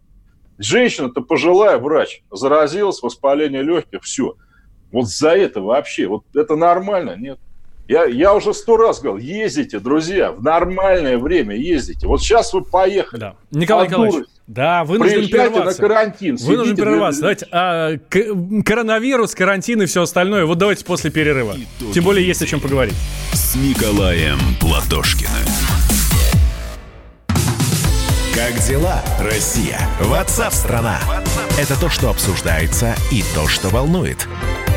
Женщина-то 0.58 1.22
пожилая 1.22 1.78
врач, 1.78 2.24
заразилась, 2.32 3.02
воспаление 3.02 3.64
легких, 3.64 4.04
все. 4.04 4.36
Вот 4.92 5.08
за 5.08 5.32
это 5.32 5.62
вообще, 5.62 6.08
вот 6.08 6.24
это 6.34 6.56
нормально, 6.56 7.16
нет? 7.18 7.40
Я, 7.88 8.06
я 8.06 8.34
уже 8.34 8.54
сто 8.56 8.78
раз 8.78 9.00
говорил, 9.00 9.24
ездите, 9.24 9.80
друзья, 9.80 10.32
в 10.32 10.42
нормальное 10.44 11.18
время 11.20 11.56
ездите. 11.56 12.08
Вот 12.08 12.20
сейчас 12.22 12.52
вы 12.54 12.64
поехали. 12.64 13.20
Да. 13.20 13.36
Николай 13.52 13.86
Подумай. 13.86 14.08
Николаевич, 14.08 14.30
да, 14.48 14.84
вынужден 14.84 15.18
Приезжайте 15.20 15.50
на 15.50 15.56
прерваться. 15.56 15.82
карантин. 15.82 16.36
Вынужден 16.38 16.76
прерваться. 16.76 17.18
вы- 17.18 17.22
Давайте, 17.22 17.48
а, 17.52 17.98
к- 17.98 18.64
коронавирус, 18.66 19.36
карантин 19.36 19.84
и 19.84 19.86
все 19.86 20.02
остальное. 20.02 20.46
Вот 20.46 20.58
давайте 20.58 20.84
после 20.84 21.12
перерыва. 21.12 21.56
Итоги 21.80 21.92
Тем 21.94 22.04
более 22.04 22.26
есть 22.26 22.42
о 22.42 22.48
чем 22.48 22.60
поговорить. 22.60 22.96
с 23.34 23.56
Николаем 23.56 24.40
Платошкиным. 24.60 25.32
Как 28.34 28.54
дела, 28.68 29.02
Россия? 29.20 29.80
Ватсап-страна! 30.02 31.00
Это 31.60 31.80
то, 31.80 31.90
что 31.90 32.10
обсуждается 32.10 32.96
и 33.12 33.24
то, 33.34 33.48
что 33.48 33.70
волнует. 33.70 34.28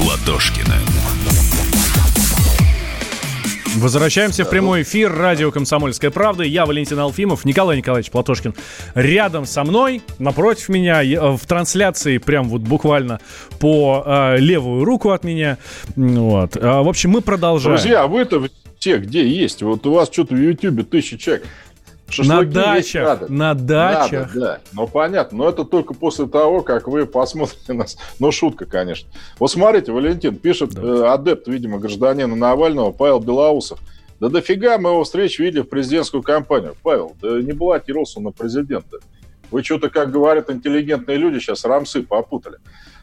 Платошкиным. 0.00 0.80
Возвращаемся 3.76 4.44
в 4.44 4.50
прямой 4.50 4.80
эфир. 4.82 5.12
Радио 5.12 5.50
«Комсомольская 5.50 6.10
правда». 6.10 6.42
Я 6.42 6.64
Валентин 6.64 6.98
Алфимов, 6.98 7.44
Николай 7.44 7.76
Николаевич 7.76 8.10
Платошкин. 8.10 8.54
Рядом 8.94 9.44
со 9.44 9.62
мной, 9.62 10.00
напротив 10.18 10.70
меня, 10.70 11.04
э, 11.04 11.36
в 11.36 11.46
трансляции, 11.46 12.16
прям 12.16 12.48
вот 12.48 12.62
буквально 12.62 13.20
по 13.58 14.02
э, 14.06 14.36
левую 14.38 14.84
руку 14.84 15.10
от 15.10 15.22
меня. 15.22 15.58
Вот. 15.96 16.56
А, 16.56 16.82
в 16.82 16.88
общем, 16.88 17.10
мы 17.10 17.20
продолжаем. 17.20 17.76
Друзья, 17.76 18.04
а 18.04 18.06
вы-то 18.06 18.48
те, 18.78 18.96
где 18.96 19.28
есть? 19.28 19.62
Вот 19.62 19.86
у 19.86 19.92
вас 19.92 20.08
что-то 20.10 20.34
в 20.34 20.38
Ютьюбе 20.38 20.82
тысячи 20.82 21.18
человек. 21.18 21.46
На 22.18 22.24
Шашлыки 22.24 22.58
есть 22.76 22.92
дачах, 22.92 23.20
надо. 23.20 23.32
на 23.32 23.54
дачах. 23.54 24.34
Надо, 24.34 24.40
да. 24.40 24.60
Ну, 24.72 24.86
понятно. 24.86 25.38
Но 25.38 25.48
это 25.48 25.64
только 25.64 25.94
после 25.94 26.26
того, 26.26 26.62
как 26.62 26.88
вы 26.88 27.06
посмотрите 27.06 27.72
нас. 27.72 27.96
Ну, 28.18 28.30
шутка, 28.32 28.66
конечно. 28.66 29.08
Вот 29.38 29.50
смотрите, 29.50 29.92
Валентин 29.92 30.36
пишет, 30.36 30.76
э, 30.76 31.04
адепт, 31.06 31.48
видимо, 31.48 31.78
гражданина 31.78 32.34
Навального, 32.34 32.92
Павел 32.92 33.20
Белоусов. 33.20 33.78
Да 34.20 34.28
дофига 34.28 34.76
мы 34.78 34.90
его 34.90 35.04
встреч 35.04 35.38
видели 35.38 35.62
в 35.62 35.68
президентскую 35.68 36.22
кампанию. 36.22 36.74
Павел, 36.82 37.16
да 37.22 37.40
не 37.40 37.52
баллотировался 37.52 38.18
он 38.18 38.24
на 38.24 38.30
президента. 38.32 38.98
Вы 39.50 39.64
что-то, 39.64 39.88
как 39.88 40.10
говорят 40.10 40.50
интеллигентные 40.50 41.16
люди, 41.16 41.38
сейчас 41.38 41.64
рамсы 41.64 42.02
попутали. 42.02 42.58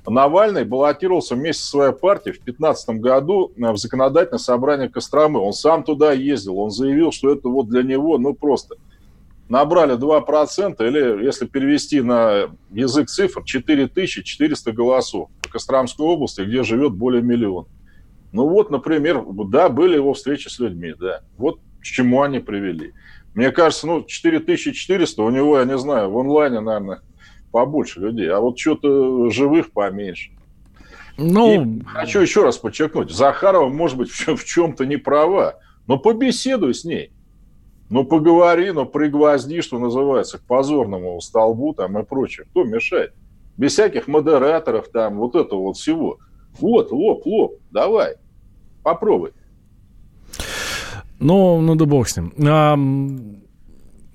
Навальный 0.05 0.63
баллотировался 0.63 1.35
вместе 1.35 1.63
со 1.63 1.69
своей 1.69 1.93
партией 1.93 2.33
в 2.33 2.43
2015 2.43 2.89
году 3.01 3.51
э, 3.57 3.71
в 3.71 3.77
законодательное 3.77 4.39
собрание 4.39 4.87
Костромы. 4.87 5.39
Он 5.41 5.51
сам 5.51 5.83
туда 5.83 6.13
ездил, 6.13 6.59
он 6.59 6.71
заявил, 6.71 7.11
что 7.11 7.31
это 7.33 7.49
вот 7.49 7.67
для 7.67 7.83
него, 7.83 8.17
ну, 8.17 8.33
просто 8.33 8.75
набрали 9.50 9.98
2%, 9.98 10.88
или, 10.88 11.25
если 11.25 11.46
перевести 11.46 12.01
на 12.01 12.50
язык 12.72 13.10
цифр, 13.10 13.44
4400 13.44 14.72
голосов 14.72 15.30
по 15.42 15.50
Костромской 15.50 16.06
области, 16.06 16.42
где 16.42 16.63
живет 16.63 16.94
более 16.94 17.22
миллиона. 17.22 17.68
Ну 18.32 18.48
вот, 18.48 18.70
например, 18.70 19.24
да, 19.48 19.70
были 19.70 19.96
его 19.96 20.13
встречи 20.13 20.50
с 20.50 20.60
людьми, 20.60 20.94
да. 21.00 21.22
Вот 21.38 21.60
к 21.80 21.84
чему 21.84 22.22
они 22.22 22.39
привели. 22.39 22.94
Мне 23.34 23.51
кажется, 23.51 23.88
ну, 23.88 24.04
4400 24.04 25.22
у 25.22 25.30
него, 25.30 25.60
я 25.60 25.66
не 25.66 25.77
знаю, 25.77 26.12
в 26.12 26.18
онлайне, 26.18 26.60
наверное, 26.60 27.01
побольше 27.51 28.00
людей, 28.00 28.30
а 28.30 28.39
вот 28.39 28.60
что-то 28.60 29.30
живых 29.30 29.72
поменьше. 29.72 30.32
Ну, 31.18 31.80
И 31.80 31.84
хочу 31.86 32.20
еще 32.20 32.44
раз 32.44 32.58
подчеркнуть, 32.58 33.12
Захарова, 33.12 33.70
может 33.70 33.98
быть, 33.98 34.10
в, 34.10 34.36
в 34.36 34.46
чем-то 34.46 34.86
не 34.86 34.98
права, 34.98 35.60
но 35.88 35.98
побеседуй 35.98 36.74
с 36.74 36.84
ней. 36.84 37.12
Ну, 37.89 38.03
поговори, 38.03 38.72
ну, 38.72 38.86
пригвозди, 38.86 39.62
что 39.62 39.79
называется, 39.79 40.38
к 40.39 40.41
позорному 40.41 41.20
столбу 41.22 41.74
там 41.74 41.98
и 41.98 42.03
прочее. 42.03 42.46
Кто 42.50 42.63
мешает? 42.63 43.13
Без 43.56 43.74
всяких 43.74 44.08
модераторов 44.08 44.89
там, 44.89 45.17
вот 45.17 45.36
этого 45.36 45.62
вот 45.62 45.77
всего. 45.77 46.17
Вот, 46.60 46.91
лоб, 46.91 47.25
лоб, 47.25 47.56
давай, 47.72 48.15
попробуй. 48.84 49.32
ну, 51.20 51.62
ну 51.62 51.75
да 51.75 51.86
бог 51.86 52.08
с 52.08 52.17
ним. 52.17 52.34
Ам, 52.46 53.38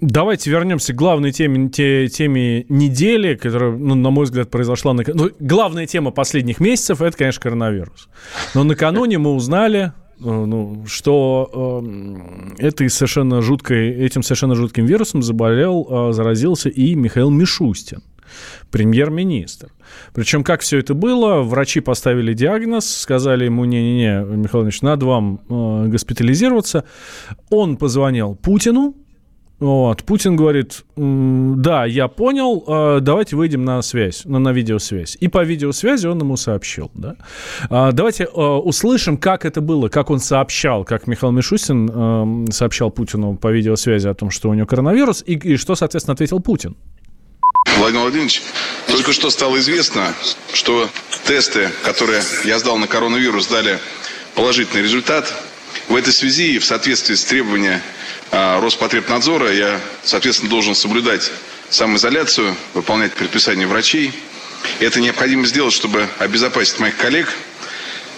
Давайте 0.02 0.50
вернемся 0.50 0.92
к 0.92 0.96
главной 0.96 1.30
теме, 1.30 1.68
те- 1.68 2.08
теме 2.08 2.66
недели, 2.68 3.36
которая, 3.36 3.70
ну, 3.70 3.94
на 3.94 4.10
мой 4.10 4.24
взгляд, 4.24 4.50
произошла... 4.50 4.94
На... 4.94 5.04
Ну, 5.06 5.30
главная 5.38 5.86
тема 5.86 6.10
последних 6.10 6.58
месяцев– 6.58 7.00
это, 7.02 7.16
конечно, 7.16 7.40
коронавирус. 7.40 8.08
Но 8.52 8.64
накануне 8.64 9.18
мы 9.18 9.32
узнали, 9.32 9.92
ну, 10.22 10.84
что 10.86 11.80
эм, 11.84 12.54
этой 12.58 12.88
совершенно 12.90 13.42
жуткой, 13.42 13.90
этим 13.90 14.22
совершенно 14.22 14.54
жутким 14.54 14.86
вирусом 14.86 15.22
заболел, 15.22 15.86
э, 15.88 16.12
заразился 16.12 16.68
и 16.68 16.94
Михаил 16.94 17.30
Мишустин 17.30 18.02
премьер-министр. 18.70 19.72
Причем, 20.14 20.42
как 20.42 20.62
все 20.62 20.78
это 20.78 20.94
было, 20.94 21.42
врачи 21.42 21.80
поставили 21.80 22.32
диагноз, 22.32 22.88
сказали 22.88 23.44
ему, 23.44 23.64
не-не-не, 23.64 24.24
Михаил 24.36 24.64
Ильич, 24.64 24.80
надо 24.82 25.06
вам 25.06 25.40
э, 25.48 25.88
госпитализироваться. 25.88 26.84
Он 27.50 27.76
позвонил 27.76 28.34
Путину, 28.34 28.94
вот, 29.62 30.02
Путин 30.02 30.34
говорит, 30.34 30.82
«М, 30.96 31.62
да, 31.62 31.84
я 31.84 32.08
понял, 32.08 32.64
э, 32.66 32.98
давайте 33.00 33.36
выйдем 33.36 33.64
на 33.64 33.80
связь, 33.82 34.24
на, 34.24 34.40
на 34.40 34.48
видеосвязь. 34.48 35.16
И 35.20 35.28
по 35.28 35.44
видеосвязи 35.44 36.08
он 36.08 36.18
ему 36.18 36.36
сообщил, 36.36 36.90
да. 36.94 37.14
А, 37.70 37.92
давайте 37.92 38.24
э, 38.24 38.26
услышим, 38.26 39.16
как 39.16 39.44
это 39.44 39.60
было, 39.60 39.88
как 39.88 40.10
он 40.10 40.18
сообщал, 40.18 40.84
как 40.84 41.06
Михаил 41.06 41.30
Мишустин 41.30 42.50
сообщал 42.50 42.90
Путину 42.90 43.36
по 43.36 43.52
видеосвязи 43.52 44.08
о 44.08 44.14
том, 44.14 44.30
что 44.30 44.48
у 44.48 44.54
него 44.54 44.66
коронавирус, 44.66 45.22
и, 45.24 45.34
и 45.34 45.56
что, 45.56 45.76
соответственно, 45.76 46.14
ответил 46.14 46.40
Путин. 46.40 46.76
Владимир 47.78 48.02
Владимирович, 48.02 48.42
только 48.88 49.12
что 49.12 49.30
стало 49.30 49.60
известно, 49.60 50.12
что 50.52 50.88
тесты, 51.24 51.70
которые 51.84 52.20
я 52.44 52.58
сдал 52.58 52.78
на 52.78 52.88
коронавирус, 52.88 53.46
дали 53.46 53.78
положительный 54.34 54.82
результат. 54.82 55.32
В 55.88 55.94
этой 55.94 56.12
связи 56.12 56.54
и 56.54 56.58
в 56.58 56.64
соответствии 56.64 57.14
с 57.14 57.24
требованиями 57.24 57.76
а, 57.76 57.82
Роспотребнадзора 58.32 59.52
я, 59.52 59.80
соответственно, 60.02 60.50
должен 60.50 60.74
соблюдать 60.74 61.30
самоизоляцию, 61.68 62.56
выполнять 62.72 63.12
предписания 63.12 63.66
врачей. 63.66 64.12
Это 64.80 65.00
необходимо 65.00 65.46
сделать, 65.46 65.74
чтобы 65.74 66.08
обезопасить 66.18 66.78
моих 66.80 66.96
коллег. 66.96 67.32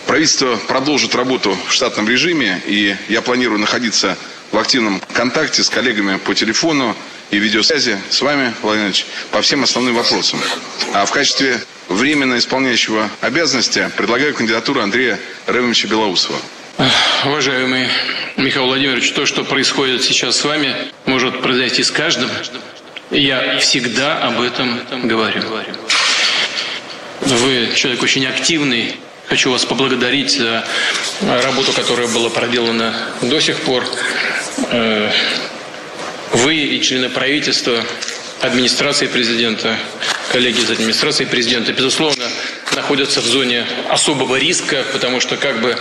Правительство 0.07 0.57
продолжит 0.69 1.15
работу 1.15 1.57
в 1.69 1.73
штатном 1.73 2.09
режиме, 2.09 2.63
и 2.67 2.95
я 3.09 3.23
планирую 3.23 3.59
находиться 3.59 4.17
в 4.53 4.59
активном 4.59 5.01
контакте 5.13 5.65
с 5.65 5.69
коллегами 5.69 6.17
по 6.19 6.35
телефону 6.35 6.95
и 7.31 7.39
видеосвязи 7.39 7.99
с 8.11 8.21
вами, 8.23 8.55
Владимир 8.63 8.89
Ильич, 8.89 9.07
по 9.33 9.43
всем 9.43 9.65
основным 9.65 9.95
вопросам. 9.97 10.39
А 10.93 11.07
в 11.07 11.11
качестве 11.11 11.61
временно 11.89 12.39
исполняющего 12.39 13.11
обязанности 13.21 13.91
предлагаю 13.97 14.33
кандидатуру 14.35 14.81
Андрея 14.81 15.19
Ремовича 15.49 15.89
Белоусова. 15.89 16.39
Уважаемый 17.25 17.89
Михаил 18.37 18.67
Владимирович, 18.67 19.13
то, 19.13 19.27
что 19.27 19.45
происходит 19.45 20.03
сейчас 20.03 20.37
с 20.37 20.45
вами, 20.45 20.75
может 21.07 21.41
произойти 21.41 21.85
с 21.85 21.91
каждым. 21.93 22.29
Я 23.11 23.59
всегда 23.59 24.19
об 24.23 24.41
этом 24.41 24.81
говорю. 25.05 25.43
Вы 27.21 27.69
человек 27.77 28.03
очень 28.03 28.27
активный. 28.27 28.97
Хочу 29.29 29.53
вас 29.53 29.65
поблагодарить 29.65 30.33
за 30.33 30.67
работу, 31.23 31.73
которая 31.73 32.09
была 32.09 32.29
проделана 32.29 32.93
до 33.23 33.41
сих 33.41 33.61
пор. 33.61 33.87
Э, 34.71 35.11
вы 36.33 36.57
и 36.57 36.83
члены 36.83 37.11
правительства, 37.11 37.83
администрации 38.41 39.07
президента, 39.07 39.79
коллеги 40.33 40.61
из 40.61 40.71
администрации 40.71 41.25
президента, 41.25 41.73
безусловно, 41.73 42.25
находятся 42.75 43.21
в 43.21 43.27
зоне 43.27 43.65
особого 43.89 44.37
риска, 44.37 44.85
потому 44.93 45.21
что 45.21 45.37
как 45.37 45.61
бы 45.61 45.79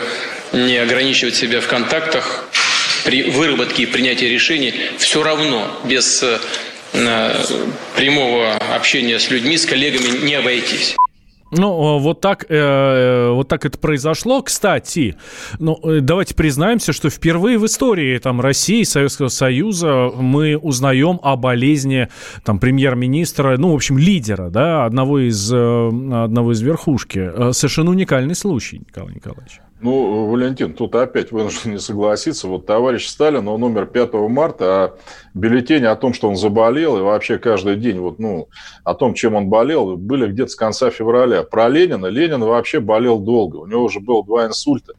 не 0.54 0.78
ограничивать 0.78 1.36
себя 1.36 1.60
в 1.62 1.68
контактах 1.68 2.50
при 3.04 3.24
выработке 3.32 3.84
и 3.84 3.86
принятии 3.86 4.26
решений, 4.26 4.74
все 4.98 5.24
равно 5.24 5.68
без 5.84 6.24
э, 6.24 6.38
прямого 7.96 8.54
общения 8.76 9.20
с 9.20 9.30
людьми, 9.30 9.58
с 9.58 9.66
коллегами 9.66 10.26
не 10.26 10.36
обойтись. 10.36 10.96
Ну, 11.56 12.00
вот 12.00 12.20
так, 12.22 12.46
э, 12.50 13.30
вот 13.30 13.48
так 13.48 13.66
это 13.66 13.78
произошло. 13.78 14.42
Кстати, 14.42 15.16
ну, 15.60 15.80
э, 15.84 16.00
давайте 16.02 16.34
признаемся, 16.34 16.94
что 16.94 17.10
впервые 17.10 17.60
в 17.60 17.66
истории 17.66 18.18
там, 18.18 18.42
России, 18.42 18.84
Советского 18.84 19.28
Союза 19.28 20.12
мы 20.16 20.58
узнаем 20.58 21.20
о 21.22 21.36
болезни 21.36 22.08
там, 22.44 22.60
премьер-министра, 22.60 23.58
ну, 23.58 23.72
в 23.72 23.76
общем, 23.76 23.98
лидера, 23.98 24.50
да, 24.50 24.86
одного 24.86 25.20
из, 25.20 25.52
э, 25.54 25.58
одного 25.58 26.54
из 26.54 26.62
верхушки. 26.62 27.54
Совершенно 27.54 27.92
уникальный 27.92 28.36
случай, 28.36 28.80
Николай 28.80 29.14
Николаевич. 29.14 29.60
Ну, 29.84 30.28
Валентин, 30.28 30.74
тут 30.74 30.96
опять 30.96 31.34
вынужден 31.34 31.74
не 31.74 31.78
согласиться. 31.78 32.48
Вот 32.48 32.66
товарищ 32.66 33.06
Сталин, 33.06 33.50
он 33.50 33.64
умер 33.64 33.88
5 33.88 34.14
марта, 34.30 34.66
а 34.66 34.98
бюллетени 35.34 35.84
о 35.84 35.98
том, 35.98 36.14
что 36.14 36.30
он 36.30 36.38
заболел, 36.38 36.98
и 36.98 37.02
вообще 37.02 37.38
каждый 37.38 37.76
день 37.76 38.00
вот, 38.00 38.18
ну, 38.18 38.48
о 38.86 38.94
том, 38.94 39.14
чем 39.14 39.36
он 39.36 39.50
болел, 39.50 39.98
были 39.98 40.28
где-то 40.28 40.52
с 40.52 40.56
конца 40.56 40.90
февраля. 40.90 41.44
Про 41.44 41.68
Ленина, 41.68 42.06
Ленин 42.06 42.40
вообще 42.40 42.80
болел 42.80 43.20
долго. 43.20 43.58
У 43.58 43.68
него 43.68 43.84
уже 43.84 44.00
было 44.00 44.24
два 44.24 44.46
инсульта. 44.46 44.94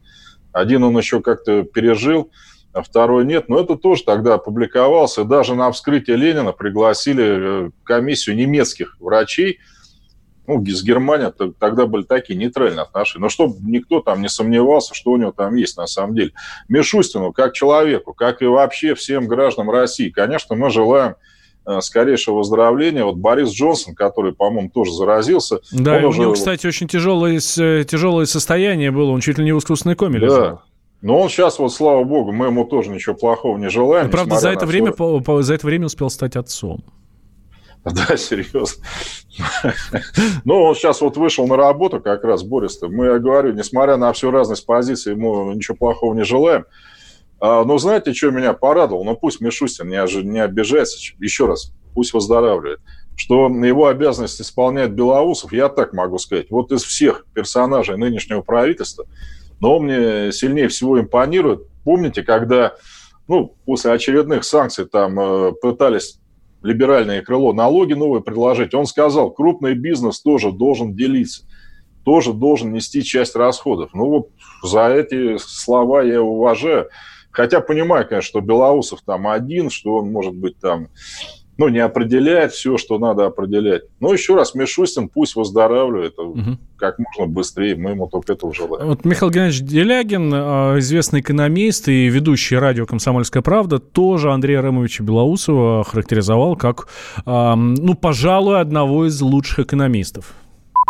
Один 0.53 0.85
он 0.85 0.99
еще 0.99 1.23
как-то 1.23 1.63
пережил, 1.63 2.31
а 2.75 2.83
второй 2.83 3.25
нет. 3.25 3.49
Но 3.49 3.61
это 3.61 3.77
тоже 3.77 4.05
тогда 4.05 4.35
опубликовался. 4.35 5.25
Даже 5.25 5.55
на 5.55 5.73
вскрытие 5.73 6.19
Ленина 6.19 6.53
пригласили 6.53 7.69
э, 7.69 7.71
комиссию 7.85 8.37
немецких 8.37 8.99
врачей– 9.01 9.61
ну, 10.47 10.65
с 10.65 10.83
Германией 10.83 11.33
тогда 11.59 11.87
были 11.87 12.03
такие 12.03 12.39
нейтральные 12.39 12.83
отношения. 12.83 13.23
Но 13.23 13.29
чтобы 13.29 13.57
никто 13.63 14.01
там 14.01 14.21
не 14.21 14.29
сомневался, 14.29 14.95
что 14.95 15.13
у 15.13 15.17
него 15.17 15.33
там 15.33 15.55
есть 15.55 15.77
на 15.77 15.87
самом 15.87 16.15
деле. 16.15 16.33
Мишустину, 16.69 17.33
как 17.33 17.55
человеку, 17.55 18.13
как 18.13 18.43
и 18.43 18.47
вообще 18.47 18.95
всем 18.95 19.27
гражданам 19.27 19.71
России, 19.71 20.11
конечно, 20.11 20.55
мы 20.55 20.71
желаем 20.71 21.15
э, 21.67 21.81
скорейшего 21.81 22.39
выздоровления. 22.39 23.05
Вот 23.05 23.17
Борис 23.17 23.51
Джонсон, 23.51 23.95
который, 23.95 24.33
по-моему, 24.33 24.71
тоже 24.71 24.93
заразился. 24.93 25.61
Да, 25.73 25.99
у 25.99 26.09
уже... 26.09 26.21
него, 26.21 26.35
кстати, 26.35 26.67
очень 26.67 26.89
тяжелое, 26.89 27.39
э, 27.39 27.85
тяжелое 27.85 28.27
состояние 28.27 28.91
было. 28.91 29.11
Он 29.11 29.21
чуть 29.21 29.39
ли 29.39 29.45
не 29.45 29.53
в 29.53 29.59
искусственной 29.59 29.97
коме 29.97 30.21
да. 30.21 30.27
лежал. 30.27 30.63
Но 31.01 31.21
он 31.21 31.29
сейчас, 31.29 31.59
вот 31.59 31.73
слава 31.73 32.03
богу, 32.05 32.33
мы 32.33 32.47
ему 32.47 32.65
тоже 32.65 32.89
ничего 32.89 33.15
плохого 33.15 33.59
не 33.59 33.69
желаем. 33.69 34.11
Правда, 34.11 34.37
за 34.37 34.49
это, 34.49 34.65
время, 34.65 34.93
по, 34.93 35.21
по, 35.21 35.43
за 35.43 35.53
это 35.55 35.67
время 35.67 35.87
успел 35.87 36.09
стать 36.09 36.35
отцом. 36.35 36.83
Да, 37.93 38.17
серьезно. 38.17 38.85
Ну, 40.45 40.63
он 40.63 40.75
сейчас 40.75 41.01
вот 41.01 41.17
вышел 41.17 41.47
на 41.47 41.57
работу 41.57 42.01
как 42.01 42.25
раз, 42.25 42.43
Борис-то. 42.43 42.89
Мы, 42.89 43.07
я 43.07 43.19
говорю, 43.19 43.53
несмотря 43.53 43.97
на 43.97 44.13
всю 44.13 44.31
разность 44.31 44.65
позиций, 44.65 45.13
ему 45.13 45.53
ничего 45.53 45.77
плохого 45.77 46.15
не 46.15 46.25
желаем. 46.25 46.65
А, 47.41 47.65
но 47.65 47.79
знаете, 47.79 48.15
что 48.15 48.31
меня 48.31 48.53
порадовало? 48.53 49.05
Ну, 49.05 49.17
пусть 49.17 49.41
Мишустин 49.41 49.89
не, 49.89 50.41
обижается. 50.41 50.99
Еще 51.19 51.47
раз, 51.47 51.73
пусть 51.95 52.15
выздоравливает. 52.15 52.81
Что 53.17 53.49
его 53.49 53.87
обязанность 53.87 54.41
исполняет 54.41 54.95
Белоусов, 54.95 55.53
я 55.53 55.69
так 55.69 55.93
могу 55.93 56.19
сказать. 56.19 56.47
Вот 56.51 56.73
из 56.73 56.83
всех 56.83 57.27
персонажей 57.35 57.97
нынешнего 57.97 58.41
правительства, 58.41 59.07
но 59.61 59.77
он 59.77 59.85
мне 59.85 60.33
сильнее 60.33 60.69
всего 60.69 60.99
импонирует. 60.99 61.69
Помните, 61.85 62.23
когда 62.23 62.75
ну, 63.29 63.55
после 63.67 63.93
очередных 63.93 64.45
санкций 64.45 64.85
там 64.87 65.19
э, 65.19 65.53
пытались 65.61 66.19
либеральное 66.65 67.23
крыло, 67.23 67.53
налоги 67.53 67.93
новые 67.93 68.23
предложить. 68.23 68.75
Он 68.75 68.87
сказал, 68.87 69.31
крупный 69.31 69.75
бизнес 69.75 70.21
тоже 70.21 70.51
должен 70.51 70.95
делиться, 70.95 71.45
тоже 72.05 72.33
должен 72.33 72.73
нести 72.73 73.05
часть 73.05 73.37
расходов. 73.37 73.91
Ну 73.93 74.07
вот 74.07 74.31
за 74.63 74.89
эти 74.89 75.37
слова 75.37 76.03
я 76.03 76.23
уважаю. 76.23 76.89
Хотя 77.31 77.61
понимаю, 77.61 78.09
конечно, 78.09 78.29
что 78.29 78.41
Белоусов 78.41 79.03
там 79.05 79.29
один, 79.29 79.69
что 79.69 79.97
он 79.97 80.11
может 80.11 80.35
быть 80.35 80.59
там 80.59 80.89
ну, 81.57 81.69
не 81.69 81.79
определяет 81.79 82.53
все, 82.53 82.77
что 82.77 82.99
надо 82.99 83.27
определять. 83.27 83.83
Но 84.01 84.13
еще 84.13 84.35
раз, 84.35 84.55
Мишустин 84.55 85.09
пусть 85.09 85.37
выздоравливает 85.37 86.19
угу. 86.19 86.59
как 86.77 86.99
можно 86.99 87.33
быстрее. 87.33 87.77
Мы 87.77 87.91
ему 87.91 88.09
только 88.09 88.33
этого 88.33 88.53
желаем. 88.55 88.89
Вот 88.89 89.05
Михаил 89.05 89.31
Геннадьевич 89.31 89.63
Делягин, 89.63 90.33
а, 90.35 90.79
известный 90.79 91.21
экономист 91.21 91.89
и 91.89 92.09
ведущий 92.09 92.57
радио 92.57 92.87
«Комсомольская 92.87 93.43
правда», 93.43 93.79
тоже 93.79 94.33
Андрея 94.33 94.63
Ремовича 94.63 95.05
Белоусова 95.05 95.85
характеризовал 95.85 96.57
как, 96.57 96.89
ну, 97.27 97.95
пожалуй, 97.95 98.61
одного 98.61 99.07
из 99.07 99.21
лучших 99.21 99.61
экономистов. 99.61 100.35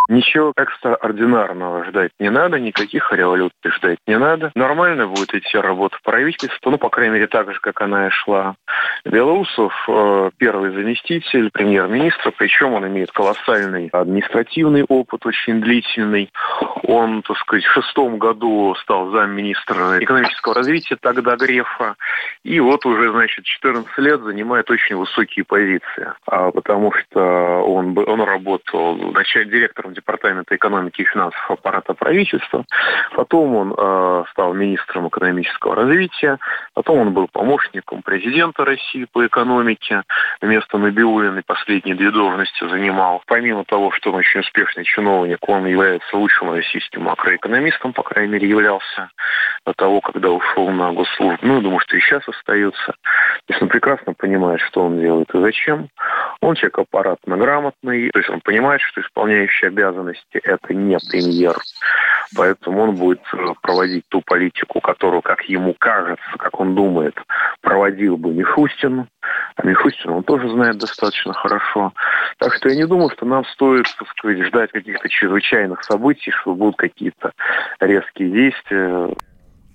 Ничего 0.08 0.52
экстраординарного 0.56 1.84
ждать 1.86 2.12
не 2.18 2.30
надо, 2.30 2.60
никаких 2.60 3.10
революций 3.12 3.70
ждать 3.70 3.98
не 4.06 4.18
надо. 4.18 4.52
Нормально 4.54 5.06
будет 5.06 5.34
идти 5.34 5.56
работа 5.56 5.96
правительства, 6.04 6.70
ну, 6.70 6.78
по 6.78 6.90
крайней 6.90 7.14
мере, 7.14 7.26
так 7.26 7.52
же, 7.52 7.58
как 7.60 7.80
она 7.80 8.08
и 8.08 8.10
шла. 8.10 8.54
Белоусов 9.04 9.72
э, 9.88 10.30
первый 10.36 10.72
заместитель 10.72 11.50
премьер-министра, 11.50 12.32
причем 12.36 12.74
он 12.74 12.86
имеет 12.86 13.12
колоссальный 13.12 13.88
административный 13.92 14.84
опыт, 14.88 15.24
очень 15.24 15.60
длительный. 15.60 16.30
Он, 16.82 17.22
так 17.22 17.36
сказать, 17.38 17.64
в 17.64 17.72
шестом 17.72 18.18
году 18.18 18.74
стал 18.82 19.10
замминистра 19.10 20.02
экономического 20.02 20.54
развития 20.54 20.96
тогда 21.00 21.36
Грефа. 21.36 21.94
И 22.42 22.60
вот 22.60 22.84
уже, 22.84 23.10
значит, 23.10 23.44
14 23.44 23.98
лет 23.98 24.20
занимает 24.20 24.70
очень 24.70 24.96
высокие 24.96 25.44
позиции, 25.44 26.12
а, 26.26 26.50
потому 26.50 26.92
что 26.92 27.62
он, 27.62 27.96
он 27.96 28.20
работал 28.20 28.96
начальным 28.96 29.50
директором 29.50 29.93
Департамента 29.94 30.54
экономики 30.54 31.02
и 31.02 31.04
финансов 31.04 31.50
аппарата 31.50 31.94
правительства. 31.94 32.64
Потом 33.14 33.54
он 33.56 33.74
э, 33.76 34.24
стал 34.30 34.54
министром 34.54 35.08
экономического 35.08 35.76
развития. 35.76 36.38
Потом 36.74 36.98
он 36.98 37.12
был 37.12 37.28
помощником 37.28 38.02
президента 38.02 38.64
России 38.64 39.06
по 39.12 39.26
экономике. 39.26 40.02
Вместо 40.40 40.78
Набиулиной 40.78 41.42
последние 41.46 41.94
две 41.94 42.10
должности 42.10 42.68
занимал. 42.68 43.22
Помимо 43.26 43.64
того, 43.64 43.90
что 43.92 44.10
он 44.10 44.16
очень 44.16 44.40
успешный 44.40 44.84
чиновник, 44.84 45.38
он 45.48 45.66
является 45.66 46.16
лучшим 46.16 46.52
российским 46.52 47.02
макроэкономистом, 47.02 47.92
по 47.92 48.02
крайней 48.02 48.32
мере, 48.32 48.48
являлся 48.48 49.10
до 49.66 49.72
того, 49.72 50.00
когда 50.00 50.30
ушел 50.30 50.68
на 50.70 50.92
госслужбу. 50.92 51.38
Ну, 51.42 51.56
я 51.56 51.60
думаю, 51.60 51.80
что 51.80 51.96
и 51.96 52.00
сейчас 52.00 52.26
остается. 52.28 52.86
То 52.86 53.52
есть 53.52 53.62
он 53.62 53.68
прекрасно 53.68 54.14
понимает, 54.14 54.60
что 54.60 54.84
он 54.84 55.00
делает 55.00 55.34
и 55.34 55.40
зачем. 55.40 55.88
Он 56.40 56.54
человек 56.54 56.78
аппаратно 56.78 57.36
грамотный, 57.36 58.10
то 58.10 58.18
есть 58.18 58.30
он 58.30 58.40
понимает, 58.40 58.80
что 58.82 59.00
исполняющий 59.00 59.66
обязанности 59.66 59.83
обязанности 59.84 60.38
это 60.42 60.74
не 60.74 60.98
премьер. 60.98 61.56
Поэтому 62.36 62.82
он 62.82 62.96
будет 62.96 63.20
э, 63.32 63.36
проводить 63.62 64.04
ту 64.08 64.22
политику, 64.22 64.80
которую, 64.80 65.22
как 65.22 65.42
ему 65.42 65.74
кажется, 65.78 66.24
как 66.38 66.58
он 66.58 66.74
думает, 66.74 67.14
проводил 67.60 68.16
бы 68.16 68.32
Мишустин. 68.32 69.06
А 69.56 69.66
Мишустин 69.66 70.10
он 70.10 70.24
тоже 70.24 70.48
знает 70.48 70.78
достаточно 70.78 71.32
хорошо. 71.32 71.92
Так 72.38 72.54
что 72.54 72.70
я 72.70 72.76
не 72.76 72.86
думаю, 72.86 73.10
что 73.10 73.26
нам 73.26 73.44
стоит, 73.46 73.86
так 73.98 74.08
сказать, 74.08 74.44
ждать 74.46 74.72
каких-то 74.72 75.08
чрезвычайных 75.08 75.84
событий, 75.84 76.32
что 76.32 76.54
будут 76.54 76.76
какие-то 76.76 77.32
резкие 77.80 78.30
действия. 78.30 79.10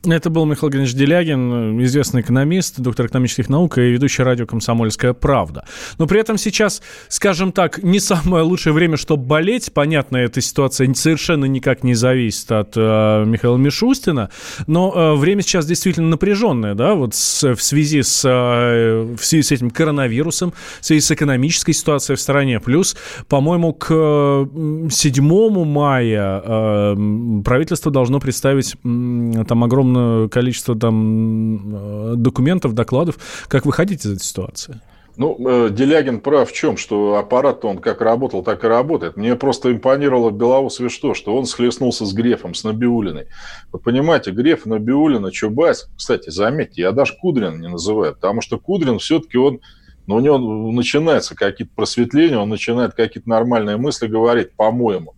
Это 0.06 0.30
был 0.30 0.46
Михаил 0.46 0.72
Геннадьевич 0.72 0.98
Делягин, 0.98 1.84
известный 1.84 2.22
экономист, 2.22 2.80
доктор 2.80 3.08
экономических 3.08 3.50
наук 3.50 3.80
и 3.80 3.82
ведущий 3.82 4.24
радио 4.24 4.46
«Комсомольская 4.46 5.12
правда». 5.12 5.66
Но 5.98 6.08
при 6.08 6.22
этом 6.22 6.38
сейчас, 6.38 6.82
скажем 7.10 7.52
так, 7.52 7.84
не 7.84 8.00
самое 8.00 8.46
лучшее 8.46 8.72
время, 8.72 8.96
чтобы 8.96 9.26
болеть. 9.26 9.74
Понятно, 9.74 10.16
эта 10.16 10.40
ситуация 10.40 10.94
совершенно 10.94 11.44
никак 11.44 11.84
не 11.84 11.96
зависит 11.96 12.50
от 12.50 12.78
э, 12.78 13.26
Михаила 13.26 13.58
Мишустина, 13.58 14.30
но 14.68 14.94
э, 14.96 15.16
время 15.16 15.42
сейчас 15.42 15.66
действительно 15.66 16.08
напряженное, 16.08 16.76
да, 16.76 16.96
вот 16.96 17.14
с, 17.14 17.54
в, 17.54 17.62
связи 17.62 18.02
с, 18.02 18.24
э, 18.24 19.16
в 19.20 19.26
связи 19.26 19.44
с 19.44 19.52
этим 19.52 19.70
коронавирусом, 19.70 20.54
в 20.80 20.86
связи 20.86 21.02
с 21.02 21.12
экономической 21.12 21.74
ситуацией 21.74 22.16
в 22.16 22.22
стране. 22.22 22.62
Плюс, 22.62 22.96
по-моему, 23.28 23.74
к 23.74 24.48
7 24.92 25.66
мая 25.66 26.42
э, 26.42 27.42
правительство 27.44 27.92
должно 27.92 28.22
представить 28.22 28.76
э, 28.76 29.44
там 29.46 29.66
огромное 29.66 29.89
огромное 29.90 30.30
количество 30.30 30.78
там 30.78 32.22
документов, 32.22 32.74
докладов. 32.74 33.18
Как 33.48 33.66
выходить 33.66 34.06
из 34.06 34.14
этой 34.14 34.24
ситуации? 34.24 34.80
Ну, 35.18 35.36
э, 35.38 35.70
Делягин 35.70 36.22
прав 36.22 36.50
в 36.50 36.54
чем, 36.54 36.78
что 36.78 37.16
аппарат 37.16 37.66
он 37.66 37.80
как 37.80 38.00
работал, 38.00 38.42
так 38.42 38.64
и 38.64 38.68
работает. 38.68 39.18
Мне 39.18 39.36
просто 39.36 39.70
импонировало 39.70 40.32
Белоусове 40.32 40.88
что, 40.88 41.14
что 41.14 41.36
он 41.36 41.46
схлестнулся 41.46 42.06
с 42.06 42.14
Грефом, 42.14 42.54
с 42.54 42.64
Набиулиной. 42.64 43.26
Вы 43.74 43.80
понимаете, 43.80 44.32
Греф, 44.32 44.66
Набиулина, 44.66 45.30
Чубайс, 45.32 45.90
кстати, 45.98 46.30
заметьте, 46.30 46.84
я 46.84 46.94
даже 46.94 47.18
Кудрина 47.20 47.58
не 47.58 47.68
называю, 47.68 48.14
потому 48.16 48.40
что 48.40 48.60
Кудрин 48.60 49.00
все-таки 49.00 49.38
он, 49.38 49.60
ну, 50.08 50.16
у 50.16 50.20
него 50.22 50.38
начинаются 50.72 51.36
какие-то 51.36 51.74
просветления, 51.76 52.38
он 52.38 52.48
начинает 52.48 52.94
какие-то 52.94 53.28
нормальные 53.28 53.76
мысли 53.76 54.08
говорить, 54.08 54.54
по-моему. 54.54 55.16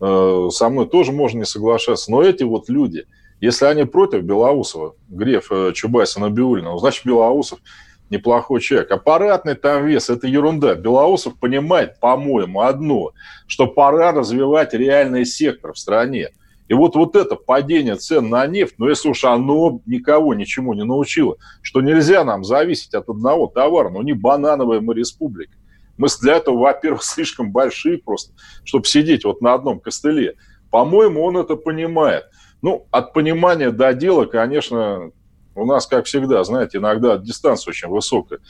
Э, 0.00 0.48
со 0.52 0.68
мной 0.68 0.88
тоже 0.88 1.10
можно 1.10 1.40
не 1.40 1.44
соглашаться, 1.44 2.10
но 2.10 2.22
эти 2.22 2.44
вот 2.44 2.68
люди, 2.68 3.06
если 3.40 3.66
они 3.66 3.84
против 3.84 4.22
Белоусова, 4.22 4.94
Греф, 5.08 5.50
э, 5.50 5.72
Чубайса, 5.74 6.20
Набиулина, 6.20 6.76
значит, 6.78 7.04
Белоусов– 7.04 7.58
неплохой 8.10 8.60
человек. 8.60 8.90
Аппаратный 8.90 9.54
там 9.54 9.86
вес– 9.86 10.10
это 10.10 10.26
ерунда. 10.26 10.74
Белоусов 10.74 11.38
понимает, 11.38 11.98
по-моему, 12.00 12.60
одно, 12.60 13.12
что 13.46 13.66
пора 13.66 14.12
развивать 14.12 14.74
реальный 14.74 15.24
сектор 15.24 15.72
в 15.72 15.78
стране. 15.78 16.30
И 16.68 16.74
вот, 16.74 16.94
вот 16.94 17.16
это 17.16 17.34
падение 17.34 17.96
цен 17.96 18.28
на 18.28 18.46
нефть, 18.46 18.74
ну, 18.78 18.88
если 18.88 19.08
уж 19.08 19.24
оно 19.24 19.80
никого 19.86 20.34
ничему 20.34 20.74
не 20.74 20.84
научило, 20.84 21.36
что 21.62 21.80
нельзя 21.80 22.22
нам 22.22 22.44
зависеть 22.44 22.94
от 22.94 23.08
одного 23.08 23.48
товара, 23.48 23.90
ну, 23.90 24.02
не 24.02 24.12
банановая 24.12 24.80
мы 24.80 24.94
республика. 24.94 25.52
Мы 25.96 26.08
для 26.20 26.36
этого, 26.36 26.58
во-первых, 26.58 27.02
слишком 27.04 27.50
большие 27.50 27.98
просто, 27.98 28.34
чтобы 28.64 28.86
сидеть 28.86 29.24
вот 29.24 29.40
на 29.40 29.54
одном 29.54 29.80
костыле. 29.80 30.36
По-моему, 30.70 31.24
он 31.24 31.36
это 31.38 31.56
понимает. 31.56 32.24
Ну, 32.62 32.86
от 32.90 33.12
понимания 33.12 33.70
до 33.70 33.92
дела, 33.94 34.26
конечно, 34.26 35.12
у 35.54 35.64
нас, 35.64 35.86
как 35.86 36.06
всегда, 36.06 36.44
знаете, 36.44 36.78
иногда 36.78 37.16
дистанция 37.16 37.70
очень 37.70 37.88
высокая. 37.88 38.40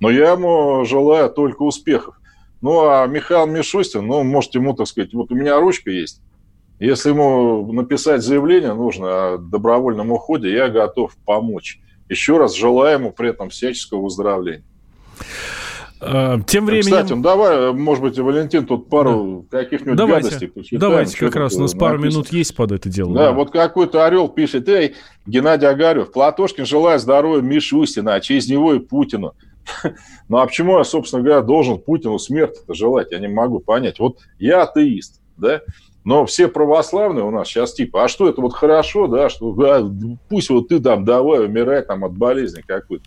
Но 0.00 0.10
я 0.10 0.32
ему 0.32 0.84
желаю 0.84 1.30
только 1.30 1.62
успехов. 1.62 2.16
Ну, 2.60 2.88
а 2.88 3.06
Михаил 3.06 3.46
Мишустин, 3.46 4.06
ну, 4.06 4.22
может 4.22 4.54
ему, 4.54 4.74
так 4.74 4.86
сказать, 4.86 5.12
вот 5.14 5.30
у 5.30 5.34
меня 5.34 5.58
ручка 5.58 5.90
есть. 5.90 6.20
Если 6.78 7.10
ему 7.10 7.70
написать 7.72 8.22
заявление 8.22 8.74
нужно 8.74 9.34
о 9.34 9.38
добровольном 9.38 10.12
уходе, 10.12 10.52
я 10.52 10.68
готов 10.68 11.14
помочь. 11.26 11.80
Еще 12.08 12.38
раз 12.38 12.56
желаю 12.56 12.98
ему 12.98 13.12
при 13.12 13.30
этом 13.30 13.50
всяческого 13.50 14.02
выздоровления. 14.02 14.64
Э, 16.00 16.38
тем 16.46 16.66
временем... 16.66 16.92
Кстати, 16.92 17.12
ну 17.12 17.22
давай, 17.22 17.72
может 17.72 18.02
быть, 18.02 18.18
Валентин 18.18 18.64
тут 18.66 18.88
пару 18.88 19.46
да. 19.50 19.58
каких-нибудь 19.58 19.96
давайте, 19.96 20.24
гадостей 20.24 20.48
почитаем. 20.48 20.80
Давайте, 20.80 21.18
как 21.18 21.36
раз 21.36 21.54
у 21.54 21.60
нас 21.60 21.74
пару 21.74 21.98
написано. 21.98 22.20
минут 22.20 22.32
есть 22.32 22.56
под 22.56 22.72
это 22.72 22.88
дело. 22.88 23.14
Да, 23.14 23.26
да. 23.26 23.32
вот 23.32 23.50
какой-то 23.50 24.06
орел 24.06 24.28
пишет, 24.28 24.68
эй, 24.68 24.94
Геннадий 25.26 25.68
Агарев, 25.68 26.10
Платошкин 26.12 26.64
желает 26.64 27.02
здоровья 27.02 27.42
Мишустина, 27.42 28.14
а 28.14 28.20
через 28.20 28.48
него 28.48 28.74
и 28.74 28.78
Путину. 28.78 29.34
Ну 30.28 30.38
а 30.38 30.46
почему 30.46 30.78
я, 30.78 30.84
собственно 30.84 31.22
говоря, 31.22 31.42
должен 31.42 31.78
Путину 31.78 32.18
смерти-то 32.18 32.72
желать? 32.72 33.10
Я 33.10 33.18
не 33.18 33.26
могу 33.26 33.58
понять. 33.58 33.98
Вот 33.98 34.18
я 34.38 34.62
атеист, 34.62 35.20
да, 35.36 35.60
но 36.04 36.24
все 36.24 36.48
православные 36.48 37.24
у 37.24 37.30
нас 37.30 37.48
сейчас 37.48 37.74
типа, 37.74 38.04
а 38.04 38.08
что 38.08 38.28
это 38.28 38.40
вот 38.40 38.54
хорошо, 38.54 39.06
да, 39.06 39.28
что 39.28 39.52
да, 39.52 39.82
пусть 40.28 40.48
вот 40.50 40.68
ты 40.68 40.80
там 40.80 41.04
давай 41.04 41.44
умирай 41.44 41.82
там 41.82 42.04
от 42.04 42.16
болезни 42.16 42.62
какой-то 42.62 43.04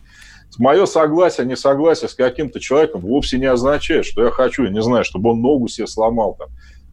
мое 0.60 0.86
согласие, 0.86 1.46
несогласие 1.46 2.10
с 2.10 2.14
каким-то 2.14 2.60
человеком 2.60 3.02
вовсе 3.02 3.38
не 3.38 3.46
означает, 3.46 4.06
что 4.06 4.24
я 4.24 4.32
хочу, 4.32 4.64
я 4.64 4.70
не 4.70 4.82
знаю, 4.82 5.04
чтобы 5.04 5.32
он 5.32 5.42
ногу 5.42 5.68
себе 5.68 5.88
сломал 5.88 6.36
там. 6.38 6.50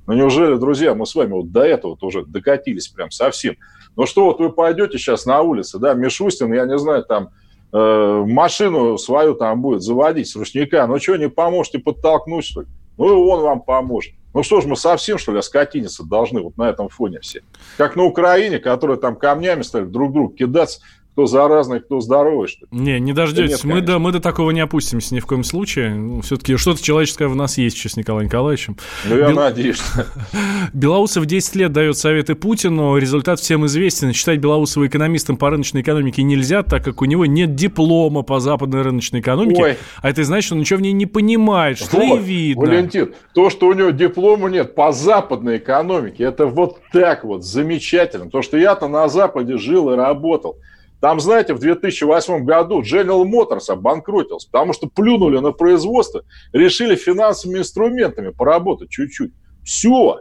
Но 0.06 0.14
неужели, 0.14 0.56
друзья, 0.56 0.94
мы 0.94 1.06
с 1.06 1.14
вами 1.14 1.32
вот 1.32 1.52
до 1.52 1.62
этого 1.62 1.96
тоже 1.96 2.24
докатились 2.24 2.88
прям 2.88 3.10
совсем? 3.10 3.56
Ну 3.96 4.06
что, 4.06 4.24
вот 4.24 4.40
вы 4.40 4.50
пойдете 4.50 4.98
сейчас 4.98 5.26
на 5.26 5.40
улице, 5.40 5.78
да, 5.78 5.94
Мишустин, 5.94 6.52
я 6.52 6.64
не 6.64 6.78
знаю, 6.78 7.04
там, 7.04 7.30
э, 7.72 8.24
машину 8.26 8.98
свою 8.98 9.34
там 9.34 9.62
будет 9.62 9.82
заводить 9.82 10.28
с 10.28 10.36
ручника, 10.36 10.86
ну 10.86 10.98
что, 10.98 11.16
не 11.16 11.28
поможете 11.28 11.78
подтолкнуть, 11.78 12.44
что 12.44 12.62
ли? 12.62 12.66
Ну 12.98 13.08
и 13.08 13.30
он 13.30 13.42
вам 13.42 13.62
поможет. 13.62 14.14
Ну 14.32 14.42
что 14.42 14.60
ж, 14.60 14.66
мы 14.66 14.76
совсем, 14.76 15.18
что 15.18 15.32
ли, 15.32 15.38
оскотиниться 15.38 16.04
должны 16.04 16.40
вот 16.40 16.56
на 16.56 16.68
этом 16.68 16.88
фоне 16.88 17.20
все. 17.20 17.42
Как 17.76 17.96
на 17.96 18.04
Украине, 18.04 18.58
которые 18.58 18.96
там 18.96 19.16
камнями 19.16 19.62
стали 19.62 19.84
друг 19.84 20.12
друга 20.12 20.36
кидаться, 20.36 20.80
кто 21.20 21.26
заразный, 21.26 21.80
кто 21.80 22.00
здоровый, 22.00 22.48
что 22.48 22.64
ли. 22.64 22.68
Не, 22.70 22.98
не 22.98 23.12
дождетесь. 23.12 23.62
Нет, 23.62 23.64
мы, 23.64 23.80
до, 23.82 23.98
мы 23.98 24.10
до 24.10 24.20
такого 24.20 24.52
не 24.52 24.60
опустимся 24.60 25.14
ни 25.14 25.20
в 25.20 25.26
коем 25.26 25.44
случае. 25.44 25.94
Ну, 25.94 26.22
все-таки 26.22 26.56
что-то 26.56 26.82
человеческое 26.82 27.28
в 27.28 27.36
нас 27.36 27.58
есть 27.58 27.76
сейчас 27.76 27.92
с 27.92 27.96
Николаем 27.96 28.26
Николаевичем. 28.26 28.78
Ну, 29.04 29.18
я 29.18 29.28
Бел... 29.28 29.36
надеюсь. 29.36 29.82
Белоусов 30.72 31.26
10 31.26 31.56
лет 31.56 31.72
дает 31.72 31.98
советы 31.98 32.34
Путину. 32.34 32.96
Результат 32.96 33.38
всем 33.38 33.66
известен. 33.66 34.14
Считать 34.14 34.38
Белоусова 34.38 34.86
экономистом 34.86 35.36
по 35.36 35.50
рыночной 35.50 35.82
экономике 35.82 36.22
нельзя, 36.22 36.62
так 36.62 36.82
как 36.84 37.02
у 37.02 37.04
него 37.04 37.26
нет 37.26 37.54
диплома 37.54 38.22
по 38.22 38.40
западной 38.40 38.80
рыночной 38.80 39.20
экономике. 39.20 39.62
Ой. 39.62 39.76
А 40.00 40.08
это 40.08 40.24
значит, 40.24 40.46
что 40.46 40.54
он 40.54 40.60
ничего 40.60 40.78
в 40.78 40.82
ней 40.82 40.92
не 40.92 41.06
понимает, 41.06 41.76
что 41.76 41.98
вот, 41.98 42.20
и 42.20 42.22
видно. 42.22 42.64
Валентин, 42.64 43.12
то, 43.34 43.50
что 43.50 43.66
у 43.66 43.74
него 43.74 43.90
диплома 43.90 44.48
нет 44.48 44.74
по 44.74 44.90
западной 44.90 45.58
экономике, 45.58 46.24
это 46.24 46.46
вот 46.46 46.78
так 46.92 47.24
вот 47.24 47.44
замечательно. 47.44 48.24
Потому 48.24 48.42
что 48.42 48.56
я-то 48.56 48.88
на 48.88 49.06
Западе 49.08 49.58
жил 49.58 49.92
и 49.92 49.96
работал. 49.96 50.56
Там, 51.00 51.18
знаете, 51.18 51.54
в 51.54 51.58
2008 51.58 52.44
году 52.44 52.82
General 52.82 53.24
Motors 53.24 53.70
обанкротился, 53.70 54.48
потому 54.50 54.74
что 54.74 54.86
плюнули 54.86 55.38
на 55.38 55.52
производство, 55.52 56.22
решили 56.52 56.94
финансовыми 56.94 57.60
инструментами 57.60 58.30
поработать 58.30 58.90
чуть-чуть. 58.90 59.32
Все, 59.64 60.20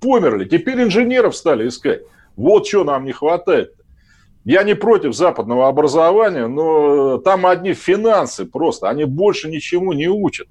померли. 0.00 0.46
Теперь 0.46 0.82
инженеров 0.82 1.36
стали 1.36 1.68
искать. 1.68 2.02
Вот 2.36 2.66
что 2.66 2.84
нам 2.84 3.04
не 3.04 3.12
хватает. 3.12 3.74
Я 4.44 4.62
не 4.62 4.74
против 4.74 5.14
западного 5.14 5.68
образования, 5.68 6.46
но 6.46 7.18
там 7.18 7.46
одни 7.46 7.72
финансы 7.72 8.44
просто, 8.44 8.90
они 8.90 9.04
больше 9.04 9.48
ничему 9.48 9.92
не 9.92 10.08
учат. 10.08 10.48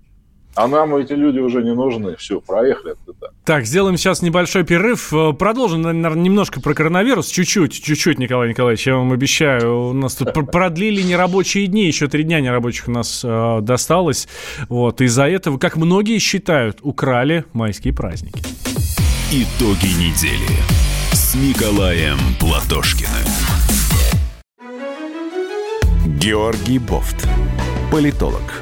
А 0.56 0.68
нам 0.68 0.96
эти 0.96 1.13
люди 1.13 1.39
уже 1.39 1.63
не 1.63 1.74
нужны. 1.74 2.16
Все, 2.18 2.39
проехали. 2.39 2.96
Так, 3.44 3.66
сделаем 3.66 3.98
сейчас 3.98 4.22
небольшой 4.22 4.63
перерыв. 4.63 5.12
Э, 5.13 5.34
продолжим, 5.34 5.82
наверное, 5.82 6.24
немножко 6.24 6.62
про 6.62 6.74
коронавирус. 6.74 7.28
Чуть-чуть, 7.28 7.84
чуть-чуть, 7.84 8.20
Николай 8.20 8.50
Николаевич, 8.50 8.86
я 8.86 8.96
вам 8.96 9.12
обещаю. 9.12 9.89
У 9.89 9.94
нас 9.94 10.16
тут 10.16 10.34
продлили 10.34 11.02
нерабочие 11.02 11.68
дни. 11.68 11.88
Еще 11.88 12.08
три 12.08 12.24
дня 12.24 12.39
нерабочих 12.39 12.88
у 12.88 12.92
нас 12.92 13.22
э, 13.26 13.60
досталось. 13.62 14.28
Вот. 14.70 15.02
Из-за 15.02 15.28
этого, 15.28 15.58
как 15.58 15.76
многие 15.76 16.20
считают, 16.20 16.80
украли 16.84 17.46
майские 17.54 17.94
праздники. 17.94 18.39
Итоги 19.32 19.88
недели 19.88 20.62
с 21.12 21.34
Николаем 21.34 22.18
Платошкиным. 22.39 23.10
Георгий 26.20 26.78
Бофт. 26.78 27.28
Политолог, 27.92 28.62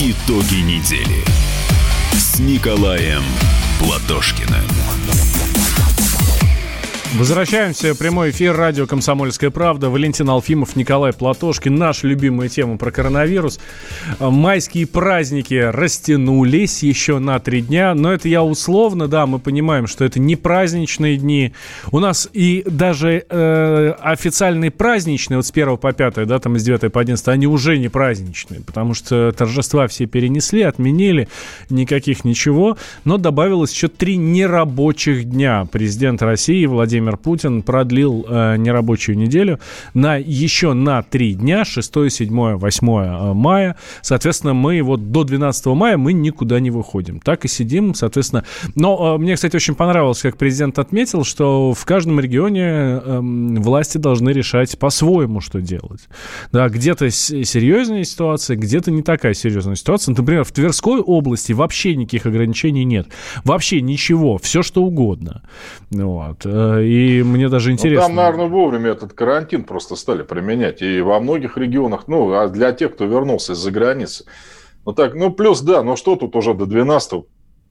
Итоги 0.00 0.60
недели 0.60 1.24
с 2.12 2.38
Николаем 2.38 3.24
Платошкиным. 3.80 4.87
Возвращаемся. 7.16 7.94
Прямой 7.94 8.30
эфир. 8.30 8.54
Радио 8.54 8.86
«Комсомольская 8.86 9.50
правда». 9.50 9.88
Валентин 9.88 10.28
Алфимов, 10.28 10.76
Николай 10.76 11.14
Платошкин. 11.14 11.74
Наша 11.74 12.06
любимая 12.06 12.50
тема 12.50 12.76
про 12.76 12.90
коронавирус. 12.90 13.58
Майские 14.20 14.86
праздники 14.86 15.54
растянулись 15.54 16.82
еще 16.82 17.18
на 17.18 17.40
три 17.40 17.62
дня. 17.62 17.94
Но 17.94 18.12
это 18.12 18.28
я 18.28 18.44
условно, 18.44 19.08
да, 19.08 19.26
мы 19.26 19.38
понимаем, 19.38 19.86
что 19.86 20.04
это 20.04 20.20
не 20.20 20.36
праздничные 20.36 21.16
дни. 21.16 21.54
У 21.90 21.98
нас 21.98 22.28
и 22.34 22.62
даже 22.66 23.24
э, 23.28 23.94
официальные 24.00 24.70
праздничные, 24.70 25.38
вот 25.38 25.46
с 25.46 25.50
1 25.50 25.78
по 25.78 25.92
5, 25.92 26.26
да, 26.26 26.38
там 26.38 26.58
с 26.58 26.62
9 26.62 26.92
по 26.92 27.00
11, 27.00 27.26
они 27.28 27.46
уже 27.46 27.78
не 27.78 27.88
праздничные. 27.88 28.60
Потому 28.60 28.92
что 28.92 29.32
торжества 29.32 29.88
все 29.88 30.04
перенесли, 30.04 30.62
отменили. 30.62 31.28
Никаких 31.70 32.24
ничего. 32.24 32.76
Но 33.04 33.16
добавилось 33.16 33.72
еще 33.72 33.88
три 33.88 34.18
нерабочих 34.18 35.24
дня. 35.24 35.66
Президент 35.72 36.20
России 36.22 36.66
Владимир 36.66 36.97
Владимир 36.98 37.16
Путин 37.16 37.62
продлил 37.62 38.26
э, 38.28 38.56
нерабочую 38.56 39.16
неделю 39.16 39.60
на 39.94 40.16
еще 40.16 40.72
на 40.72 41.02
три 41.02 41.34
дня, 41.34 41.64
6, 41.64 42.10
7, 42.10 42.56
8 42.56 43.34
мая. 43.34 43.76
Соответственно, 44.02 44.52
мы 44.52 44.82
вот 44.82 45.12
до 45.12 45.22
12 45.22 45.66
мая 45.66 45.96
мы 45.96 46.12
никуда 46.12 46.58
не 46.58 46.70
выходим. 46.70 47.20
Так 47.20 47.44
и 47.44 47.48
сидим, 47.48 47.94
соответственно. 47.94 48.44
Но 48.74 49.14
э, 49.14 49.18
мне, 49.18 49.36
кстати, 49.36 49.54
очень 49.54 49.76
понравилось, 49.76 50.20
как 50.22 50.36
президент 50.36 50.80
отметил, 50.80 51.22
что 51.22 51.72
в 51.72 51.84
каждом 51.84 52.18
регионе 52.18 52.62
э, 52.62 53.20
власти 53.20 53.98
должны 53.98 54.30
решать 54.30 54.76
по-своему, 54.76 55.40
что 55.40 55.60
делать. 55.60 56.08
Да, 56.50 56.68
где-то 56.68 57.10
серьезнее 57.10 58.04
ситуация, 58.04 58.56
где-то 58.56 58.90
не 58.90 59.02
такая 59.02 59.34
серьезная 59.34 59.76
ситуация. 59.76 60.16
Например, 60.16 60.42
в 60.42 60.50
Тверской 60.50 61.00
области 61.00 61.52
вообще 61.52 61.94
никаких 61.94 62.26
ограничений 62.26 62.84
нет. 62.84 63.06
Вообще 63.44 63.80
ничего, 63.80 64.36
все 64.38 64.64
что 64.64 64.82
угодно. 64.82 65.42
Вот. 65.90 66.42
Э, 66.44 66.87
и 66.88 67.22
мне 67.22 67.48
даже 67.48 67.72
интересно... 67.72 68.08
Ну, 68.08 68.14
там, 68.14 68.16
наверное, 68.16 68.46
вовремя 68.46 68.90
этот 68.90 69.12
карантин 69.12 69.64
просто 69.64 69.96
стали 69.96 70.22
применять. 70.22 70.82
И 70.82 71.00
во 71.00 71.20
многих 71.20 71.56
регионах, 71.56 72.08
ну, 72.08 72.32
а 72.32 72.48
для 72.48 72.72
тех, 72.72 72.94
кто 72.94 73.04
вернулся 73.04 73.52
из-за 73.52 73.70
границы. 73.70 74.24
Ну, 74.86 74.92
так, 74.92 75.14
ну, 75.14 75.30
плюс, 75.30 75.60
да, 75.60 75.82
ну, 75.82 75.96
что 75.96 76.16
тут 76.16 76.34
уже 76.34 76.54
до 76.54 76.66
12 76.66 77.24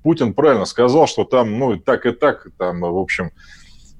Путин 0.03 0.33
правильно 0.33 0.65
сказал, 0.65 1.07
что 1.07 1.23
там, 1.23 1.57
ну, 1.57 1.73
и 1.73 1.79
так 1.79 2.05
и 2.05 2.11
так, 2.11 2.47
там, 2.57 2.81
в 2.81 2.97
общем, 2.97 3.31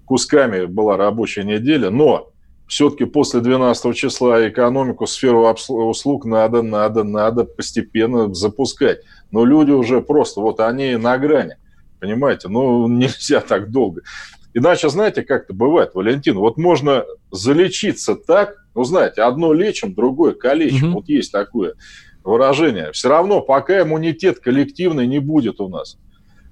кусками 0.06 0.66
была 0.66 0.96
рабочая 0.98 1.44
неделя, 1.44 1.90
но 1.90 2.32
все-таки 2.68 3.06
после 3.06 3.40
12 3.40 3.96
числа 3.96 4.48
экономику, 4.48 5.08
сферу 5.08 5.48
услуг 5.70 6.26
надо, 6.26 6.62
надо, 6.62 7.04
надо 7.04 7.44
постепенно 7.44 8.34
запускать. 8.34 9.00
Но 9.32 9.46
люди 9.46 9.72
уже 9.72 10.02
просто, 10.02 10.42
вот 10.42 10.60
они 10.60 10.96
на 10.96 11.18
грани, 11.18 11.58
понимаете, 12.00 12.50
ну 12.50 12.88
нельзя 12.88 13.42
так 13.42 13.72
долго. 13.72 14.02
Иначе, 14.58 14.89
знаете, 14.89 15.22
как 15.22 15.43
это 15.43 15.54
бывает, 15.54 15.91
Валентин, 15.93 16.36
вот 16.39 16.58
можно 16.58 17.06
залечиться 17.30 18.15
так, 18.15 18.56
ну, 18.74 18.84
знаете, 18.84 19.22
одно 19.22 19.54
лечим, 19.54 19.93
другое 19.93 20.34
калечим, 20.34 20.88
угу. 20.88 20.96
вот 20.96 21.10
есть 21.10 21.32
такое 21.32 21.76
выражение. 22.24 22.91
Все 22.91 23.08
равно, 23.08 23.41
пока 23.41 23.84
иммунитет 23.84 24.39
коллективный 24.39 25.06
не 25.06 25.20
будет 25.20 25.62
у 25.62 25.67
нас, 25.67 26.00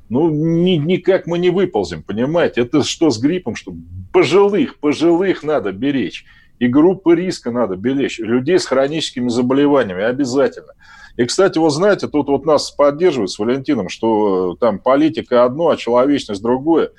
ну, 0.07 0.29
ни, 0.29 0.75
никак 0.75 1.25
мы 1.25 1.39
не 1.39 1.49
выползем, 1.49 2.03
понимаете? 2.03 2.61
Это 2.61 2.83
что 2.83 3.09
с 3.09 3.19
гриппом, 3.19 3.55
что 3.55 3.73
пожилых, 4.13 4.77
пожилых 4.77 5.41
надо 5.41 5.71
беречь. 5.71 6.25
И 6.59 6.67
группы 6.67 7.15
риска 7.15 7.49
надо 7.49 7.75
беречь. 7.75 8.19
Людей 8.19 8.59
с 8.59 8.67
хроническими 8.67 9.29
заболеваниями 9.29 10.03
обязательно. 10.03 10.73
И, 11.17 11.25
кстати, 11.25 11.57
вот 11.57 11.71
знаете, 11.71 12.07
тут 12.07 12.27
вот 12.27 12.45
нас 12.45 12.69
поддерживают 12.69 13.31
с 13.31 13.39
Валентином, 13.39 13.89
что 13.89 14.55
там 14.59 14.77
политика 14.77 15.43
одно, 15.43 15.69
а 15.69 15.75
человечность 15.75 16.43
другое. 16.43 16.91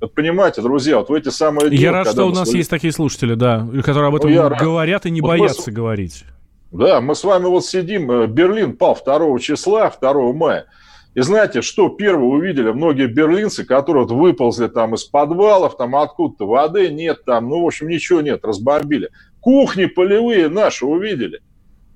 Вот 0.00 0.14
понимаете, 0.14 0.60
друзья, 0.60 0.98
вот 0.98 1.08
в 1.08 1.14
эти 1.14 1.30
самые 1.30 1.70
дни... 1.70 1.78
Я 1.78 1.92
рад, 1.92 2.08
что 2.08 2.26
у 2.26 2.32
нас 2.32 2.52
есть 2.52 2.68
такие 2.68 2.92
слушатели, 2.92 3.34
да, 3.34 3.66
которые 3.82 4.08
об 4.08 4.16
этом 4.16 4.30
ну, 4.30 4.56
говорят 4.56 5.06
и 5.06 5.10
не 5.10 5.20
вот 5.20 5.28
боятся 5.28 5.70
мы... 5.70 5.72
говорить. 5.72 6.24
Да, 6.70 7.00
мы 7.00 7.14
с 7.14 7.24
вами 7.24 7.44
вот 7.44 7.64
сидим, 7.64 8.10
э, 8.10 8.26
Берлин 8.26 8.76
пал 8.76 8.98
2 9.02 9.38
числа, 9.38 9.90
2 9.98 10.32
мая. 10.34 10.66
И 11.14 11.22
знаете, 11.22 11.62
что 11.62 11.88
первые 11.88 12.28
увидели 12.28 12.72
многие 12.72 13.06
берлинцы, 13.06 13.64
которые 13.64 14.04
вот 14.04 14.14
выползли 14.14 14.66
там 14.66 14.94
из 14.94 15.04
подвалов, 15.04 15.78
там 15.78 15.96
откуда-то 15.96 16.46
воды 16.46 16.90
нет, 16.90 17.24
там, 17.24 17.48
ну, 17.48 17.62
в 17.62 17.66
общем, 17.66 17.88
ничего 17.88 18.20
нет, 18.20 18.44
разбомбили. 18.44 19.08
Кухни 19.40 19.86
полевые 19.86 20.50
наши 20.50 20.84
увидели, 20.84 21.40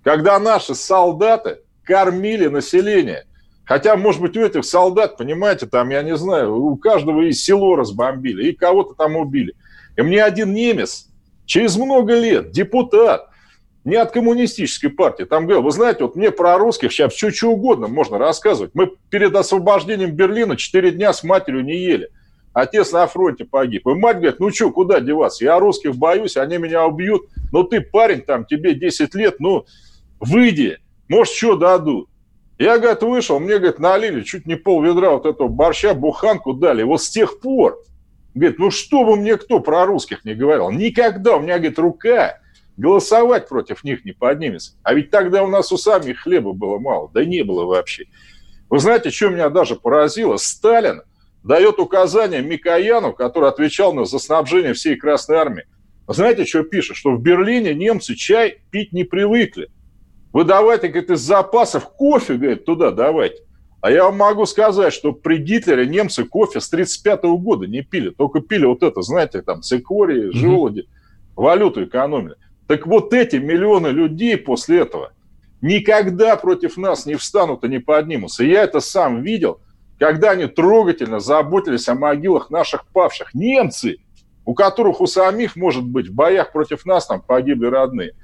когда 0.03 0.39
наши 0.39 0.75
солдаты 0.75 1.59
кормили 1.83 2.47
население. 2.47 3.27
Хотя, 3.71 3.95
может 3.95 4.21
быть, 4.21 4.37
у 4.37 4.41
этих 4.41 4.65
солдат, 4.65 5.17
понимаете, 5.17 5.65
там, 5.65 5.91
я 5.91 6.03
не 6.03 6.17
знаю, 6.17 6.57
у 6.57 6.77
каждого 6.77 7.21
и 7.21 7.31
село 7.31 7.77
разбомбили, 7.77 8.49
и 8.49 8.53
кого-то 8.53 8.95
там 8.95 9.15
убили. 9.15 9.55
И 9.97 10.03
мне 10.03 10.25
один 10.25 10.53
немец 10.53 11.07
через 11.47 11.77
много 11.77 12.19
лет, 12.19 12.51
депутат, 12.51 13.29
не 13.85 13.95
от 13.95 14.11
коммунистической 14.11 14.91
партии. 14.91 15.23
Там 15.23 15.45
говорил, 15.45 15.63
вы 15.63 15.71
знаете, 15.71 16.03
вот 16.03 16.17
мне 16.17 16.33
про 16.33 16.59
русских 16.59 16.91
сейчас 16.91 17.13
все 17.13 17.31
что 17.31 17.53
угодно 17.53 17.87
можно 17.87 18.19
рассказывать. 18.19 18.73
Мы 18.75 18.91
перед 19.09 19.37
освобождением 19.37 20.17
Берлина 20.17 20.57
4 20.57 20.91
дня 20.91 21.13
с 21.13 21.23
матерью 21.23 21.63
не 21.65 21.77
ели. 21.77 22.11
Отец 22.53 22.91
на 22.91 23.07
фронте 23.07 23.45
погиб. 23.45 23.87
И 23.87 23.95
мать 23.95 24.17
говорит, 24.17 24.41
ну 24.41 24.51
что, 24.51 24.73
куда 24.73 24.99
деваться? 24.99 25.45
Я 25.45 25.61
русских 25.61 25.95
боюсь, 25.95 26.37
они 26.37 26.59
меня 26.59 26.87
убьют. 26.87 27.23
Но 27.53 27.63
ты 27.63 27.81
парень, 27.81 28.23
там, 28.23 28.47
тебе 28.47 28.75
10 28.75 29.15
лет, 29.15 29.37
ну, 29.39 29.65
выйди. 30.19 30.79
Может, 31.09 31.35
что 31.35 31.55
дадут. 31.55 32.11
Я, 32.61 32.79
говорит, 32.79 33.03
вышел, 33.03 33.40
мне, 33.40 33.57
говорит, 33.57 33.79
налили 33.79 34.20
чуть 34.20 34.44
не 34.44 34.55
пол 34.55 34.83
ведра 34.83 35.12
вот 35.12 35.25
этого 35.25 35.49
борща, 35.49 35.94
буханку 35.94 36.53
дали. 36.53 36.83
Вот 36.83 37.03
с 37.03 37.09
тех 37.09 37.40
пор, 37.40 37.83
говорит, 38.35 38.59
ну 38.59 38.70
что 38.70 39.03
бы 39.03 39.16
мне 39.16 39.38
кто 39.38 39.61
про 39.61 39.87
русских 39.87 40.27
не 40.27 40.35
говорил. 40.35 40.70
Никогда 40.70 41.37
у 41.37 41.40
меня, 41.40 41.57
говорит, 41.57 41.79
рука 41.79 42.38
голосовать 42.77 43.49
против 43.49 43.83
них 43.83 44.05
не 44.05 44.12
поднимется. 44.12 44.75
А 44.83 44.92
ведь 44.92 45.11
тогда 45.11 45.42
у 45.42 45.46
нас 45.46 45.73
у 45.73 45.79
самих 45.79 46.20
хлеба 46.20 46.53
было 46.53 46.79
мало, 46.79 47.11
да 47.14 47.25
не 47.25 47.42
было 47.44 47.64
вообще. 47.64 48.05
Вы 48.68 48.79
знаете, 48.79 49.09
что 49.09 49.31
меня 49.31 49.49
даже 49.49 49.77
поразило? 49.77 50.37
Сталин 50.37 51.01
дает 51.42 51.79
указание 51.79 52.42
Микояну, 52.42 53.14
который 53.14 53.49
отвечал 53.49 53.94
на 53.94 54.05
за 54.05 54.18
снабжение 54.18 54.75
всей 54.75 54.96
Красной 54.96 55.37
Армии. 55.37 55.64
Знаете, 56.07 56.44
что 56.44 56.62
пишет? 56.62 56.96
Что 56.96 57.12
в 57.12 57.23
Берлине 57.23 57.73
немцы 57.73 58.16
чай 58.16 58.61
пить 58.70 58.92
не 58.92 59.05
привыкли. 59.05 59.70
Вы 60.33 60.45
давайте, 60.45 60.88
говорит, 60.88 61.11
из 61.11 61.21
запасов 61.21 61.90
кофе, 61.90 62.35
говорит, 62.35 62.64
туда 62.64 62.90
давайте. 62.90 63.43
А 63.81 63.90
я 63.90 64.05
вам 64.05 64.19
могу 64.19 64.45
сказать, 64.47 64.93
что 64.93 65.12
при 65.12 65.38
Гитлере 65.38 65.87
немцы 65.87 66.25
кофе 66.25 66.61
с 66.61 66.69
1935 66.69 67.23
года 67.40 67.66
не 67.66 67.81
пили. 67.81 68.11
Только 68.11 68.40
пили 68.40 68.66
вот 68.66 68.83
это, 68.83 69.01
знаете, 69.03 69.43
там, 69.43 69.62
цикории, 69.62 70.31
желуди, 70.33 70.81
mm-hmm. 70.81 71.33
валюту 71.37 71.85
экономили. 71.85 72.37
Так 72.66 72.87
вот 72.87 73.14
эти 73.14 73.37
миллионы 73.37 73.88
людей 73.88 74.37
после 74.37 74.81
этого 74.81 75.12
никогда 75.62 76.37
против 76.37 76.77
нас 76.77 77.07
не 77.07 77.14
встанут 77.14 77.64
и 77.64 77.69
не 77.69 77.79
поднимутся. 77.79 78.45
я 78.45 78.62
это 78.62 78.81
сам 78.81 79.23
видел, 79.23 79.61
когда 79.99 80.31
они 80.31 80.47
трогательно 80.47 81.21
заботились 81.21 81.88
о 81.88 81.95
могилах 81.95 82.51
наших 82.51 82.87
павших. 82.87 83.35
Немцы, 83.35 83.97
у 84.45 84.55
которых 84.55 85.01
у 85.01 85.07
самих, 85.07 85.57
может 85.57 85.85
быть, 85.85 86.09
в 86.09 86.14
боях 86.14 86.53
против 86.53 86.87
нас 86.87 87.07
там 87.07 87.21
погибли 87.23 87.66
родные. 87.66 88.14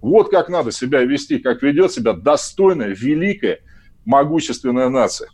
Вот 0.00 0.30
как 0.30 0.48
надо 0.48 0.72
себя 0.72 1.02
вести, 1.02 1.38
как 1.38 1.62
ведет 1.62 1.92
себя 1.92 2.12
достойная, 2.12 2.94
великая, 2.94 3.60
могущественная 4.04 4.88
нация. 4.88 5.28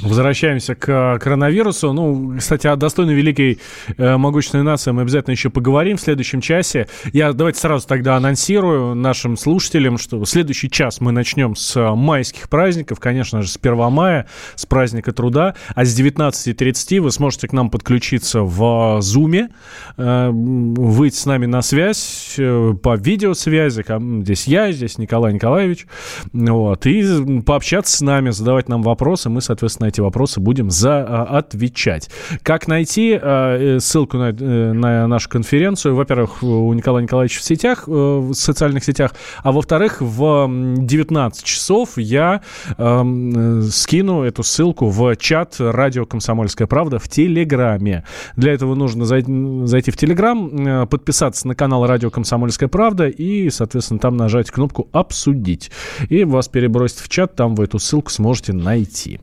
Возвращаемся 0.00 0.74
к 0.74 1.18
коронавирусу. 1.18 1.92
Ну, 1.92 2.36
кстати, 2.38 2.66
о 2.66 2.76
достойной 2.76 3.14
великой 3.14 3.58
э, 3.96 4.16
могущественной 4.16 4.64
нации 4.64 4.92
мы 4.92 5.02
обязательно 5.02 5.32
еще 5.32 5.50
поговорим 5.50 5.96
в 5.96 6.00
следующем 6.00 6.40
часе. 6.40 6.88
Я 7.12 7.32
давайте 7.32 7.60
сразу 7.60 7.86
тогда 7.86 8.16
анонсирую 8.16 8.94
нашим 8.94 9.36
слушателям, 9.36 9.98
что 9.98 10.24
следующий 10.24 10.70
час 10.70 11.00
мы 11.00 11.12
начнем 11.12 11.54
с 11.54 11.94
майских 11.94 12.48
праздников, 12.48 12.98
конечно 12.98 13.42
же, 13.42 13.48
с 13.48 13.58
1 13.60 13.92
мая, 13.92 14.26
с 14.54 14.64
праздника 14.64 15.12
труда, 15.12 15.54
а 15.74 15.84
с 15.84 15.98
19.30 15.98 17.00
вы 17.00 17.10
сможете 17.10 17.48
к 17.48 17.52
нам 17.52 17.70
подключиться 17.70 18.40
в 18.40 19.00
Zoom, 19.00 19.48
э, 19.96 20.30
выйти 20.30 21.16
с 21.16 21.26
нами 21.26 21.46
на 21.46 21.62
связь 21.62 22.34
э, 22.38 22.74
по 22.82 22.96
видеосвязи. 22.96 23.84
Здесь 24.22 24.46
я, 24.46 24.72
здесь 24.72 24.98
Николай 24.98 25.34
Николаевич. 25.34 25.86
Вот, 26.32 26.86
и 26.86 27.42
пообщаться 27.44 27.96
с 27.96 28.00
нами, 28.00 28.30
задавать 28.30 28.68
нам 28.68 28.82
вопросы. 28.82 29.28
Мы, 29.28 29.40
соответственно, 29.40 29.69
соответственно, 29.70 29.88
эти 29.88 30.00
вопросы 30.00 30.40
будем 30.40 30.70
за, 30.70 31.04
а, 31.06 31.38
отвечать. 31.38 32.10
Как 32.42 32.68
найти 32.68 33.18
а, 33.20 33.56
э, 33.56 33.80
ссылку 33.80 34.16
на, 34.16 34.30
э, 34.30 34.72
на 34.72 35.06
нашу 35.06 35.28
конференцию? 35.28 35.94
Во-первых, 35.94 36.42
у 36.42 36.72
Николая 36.72 37.04
Николаевича 37.04 37.40
в 37.40 37.42
сетях, 37.42 37.84
э, 37.86 37.90
в 37.90 38.34
социальных 38.34 38.84
сетях, 38.84 39.14
а 39.42 39.52
во-вторых, 39.52 40.00
в 40.00 40.48
19 40.48 41.44
часов 41.44 41.90
я 41.96 42.40
э, 42.76 43.62
скину 43.70 44.22
эту 44.22 44.42
ссылку 44.42 44.88
в 44.88 45.16
чат 45.16 45.56
радио 45.58 46.04
«Комсомольская 46.04 46.66
правда» 46.66 46.98
в 46.98 47.08
Телеграме. 47.08 48.04
Для 48.36 48.52
этого 48.52 48.74
нужно 48.74 49.04
зайти 49.04 49.90
в 49.90 49.96
Телеграм, 49.96 50.86
подписаться 50.88 51.46
на 51.46 51.54
канал 51.54 51.86
радио 51.86 52.10
«Комсомольская 52.10 52.68
правда» 52.68 53.08
и, 53.08 53.50
соответственно, 53.50 54.00
там 54.00 54.16
нажать 54.16 54.50
кнопку 54.50 54.88
«Обсудить». 54.92 55.70
И 56.08 56.24
вас 56.24 56.48
перебросит 56.48 56.98
в 56.98 57.08
чат, 57.08 57.36
там 57.36 57.54
вы 57.54 57.64
эту 57.64 57.78
ссылку 57.78 58.10
сможете 58.10 58.52
найти. 58.52 59.20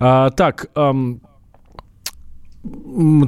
А, 0.00 0.30
так, 0.30 0.66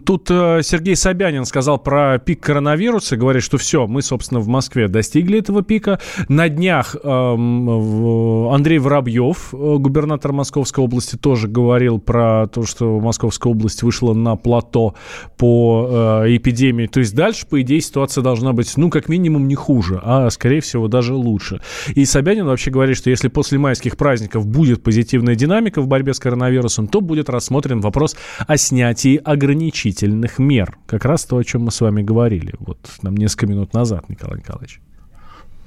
Тут 0.04 0.30
э, 0.30 0.60
Сергей 0.62 0.94
Собянин 0.94 1.44
сказал 1.44 1.78
про 1.78 2.18
пик 2.18 2.40
коронавируса, 2.40 3.16
говорит, 3.16 3.42
что 3.42 3.58
все, 3.58 3.88
мы, 3.88 4.00
собственно, 4.00 4.38
в 4.38 4.46
Москве 4.46 4.86
достигли 4.86 5.40
этого 5.40 5.62
пика. 5.62 5.98
На 6.28 6.48
днях 6.48 6.94
эм, 7.02 8.48
Андрей 8.52 8.78
Воробьев, 8.78 9.52
э, 9.52 9.56
губернатор 9.56 10.32
Московской 10.32 10.84
области, 10.84 11.16
тоже 11.16 11.48
говорил 11.48 11.98
про 11.98 12.46
то, 12.46 12.64
что 12.64 13.00
Московская 13.00 13.48
область 13.48 13.82
вышла 13.82 14.14
на 14.14 14.36
плато 14.36 14.94
по 15.36 16.22
э, 16.24 16.36
эпидемии. 16.36 16.86
То 16.86 17.00
есть 17.00 17.16
дальше, 17.16 17.44
по 17.48 17.60
идее, 17.60 17.80
ситуация 17.80 18.22
должна 18.22 18.52
быть, 18.52 18.72
ну, 18.76 18.88
как 18.88 19.08
минимум, 19.08 19.48
не 19.48 19.56
хуже, 19.56 20.00
а, 20.04 20.30
скорее 20.30 20.60
всего, 20.60 20.86
даже 20.86 21.12
лучше. 21.12 21.60
И 21.96 22.04
Собянин 22.04 22.46
вообще 22.46 22.70
говорит, 22.70 22.96
что 22.96 23.10
если 23.10 23.26
после 23.26 23.58
майских 23.58 23.96
праздников 23.96 24.46
будет 24.46 24.84
позитивная 24.84 25.34
динамика 25.34 25.82
в 25.82 25.88
борьбе 25.88 26.14
с 26.14 26.20
коронавирусом, 26.20 26.86
то 26.86 27.00
будет 27.00 27.28
рассмотрен 27.28 27.80
вопрос 27.80 28.14
о 28.46 28.56
снятии 28.56 29.23
ограничительных 29.24 30.38
мер. 30.38 30.76
Как 30.86 31.04
раз 31.04 31.24
то, 31.24 31.36
о 31.36 31.44
чем 31.44 31.62
мы 31.62 31.70
с 31.70 31.80
вами 31.80 32.02
говорили 32.02 32.54
вот 32.58 32.78
там 33.02 33.16
несколько 33.16 33.46
минут 33.46 33.72
назад, 33.72 34.08
Николай 34.08 34.38
Николаевич. 34.38 34.80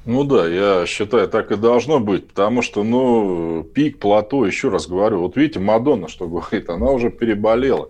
Ну 0.05 0.23
да, 0.23 0.47
я 0.47 0.85
считаю, 0.85 1.27
так 1.27 1.51
и 1.51 1.57
должно 1.57 1.99
быть, 1.99 2.29
потому 2.29 2.61
что, 2.61 2.85
ну, 2.85 3.67
пик, 3.73 3.99
плато, 3.99 4.45
еще 4.45 4.69
раз 4.69 4.87
говорю, 4.87 5.19
вот 5.19 5.35
видите, 5.35 5.59
Мадонна, 5.59 6.07
что 6.07 6.29
говорит, 6.29 6.69
она 6.69 6.91
уже 6.91 7.09
переболела. 7.09 7.89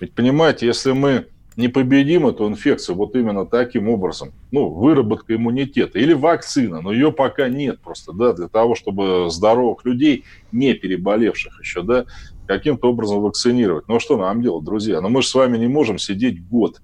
Ведь 0.00 0.14
понимаете, 0.14 0.66
если 0.66 0.92
мы 0.92 1.26
не 1.56 1.68
победим 1.68 2.26
эту 2.26 2.48
инфекцию 2.48 2.96
вот 2.96 3.14
именно 3.14 3.44
таким 3.44 3.90
образом, 3.90 4.32
ну, 4.50 4.70
выработка 4.70 5.34
иммунитета 5.34 5.98
или 5.98 6.14
вакцина, 6.14 6.80
но 6.80 6.92
ее 6.92 7.12
пока 7.12 7.48
нет 7.48 7.80
просто, 7.80 8.12
да, 8.12 8.32
для 8.32 8.48
того, 8.48 8.74
чтобы 8.74 9.30
здоровых 9.30 9.84
людей, 9.84 10.24
не 10.52 10.72
переболевших 10.72 11.60
еще, 11.60 11.82
да, 11.82 12.06
каким-то 12.50 12.90
образом 12.90 13.20
вакцинировать. 13.20 13.86
Ну, 13.88 14.00
что 14.00 14.16
нам 14.16 14.42
делать, 14.42 14.64
друзья? 14.64 15.00
Ну, 15.00 15.08
мы 15.08 15.22
же 15.22 15.28
с 15.28 15.34
вами 15.34 15.56
не 15.58 15.68
можем 15.68 15.98
сидеть 15.98 16.46
год 16.46 16.80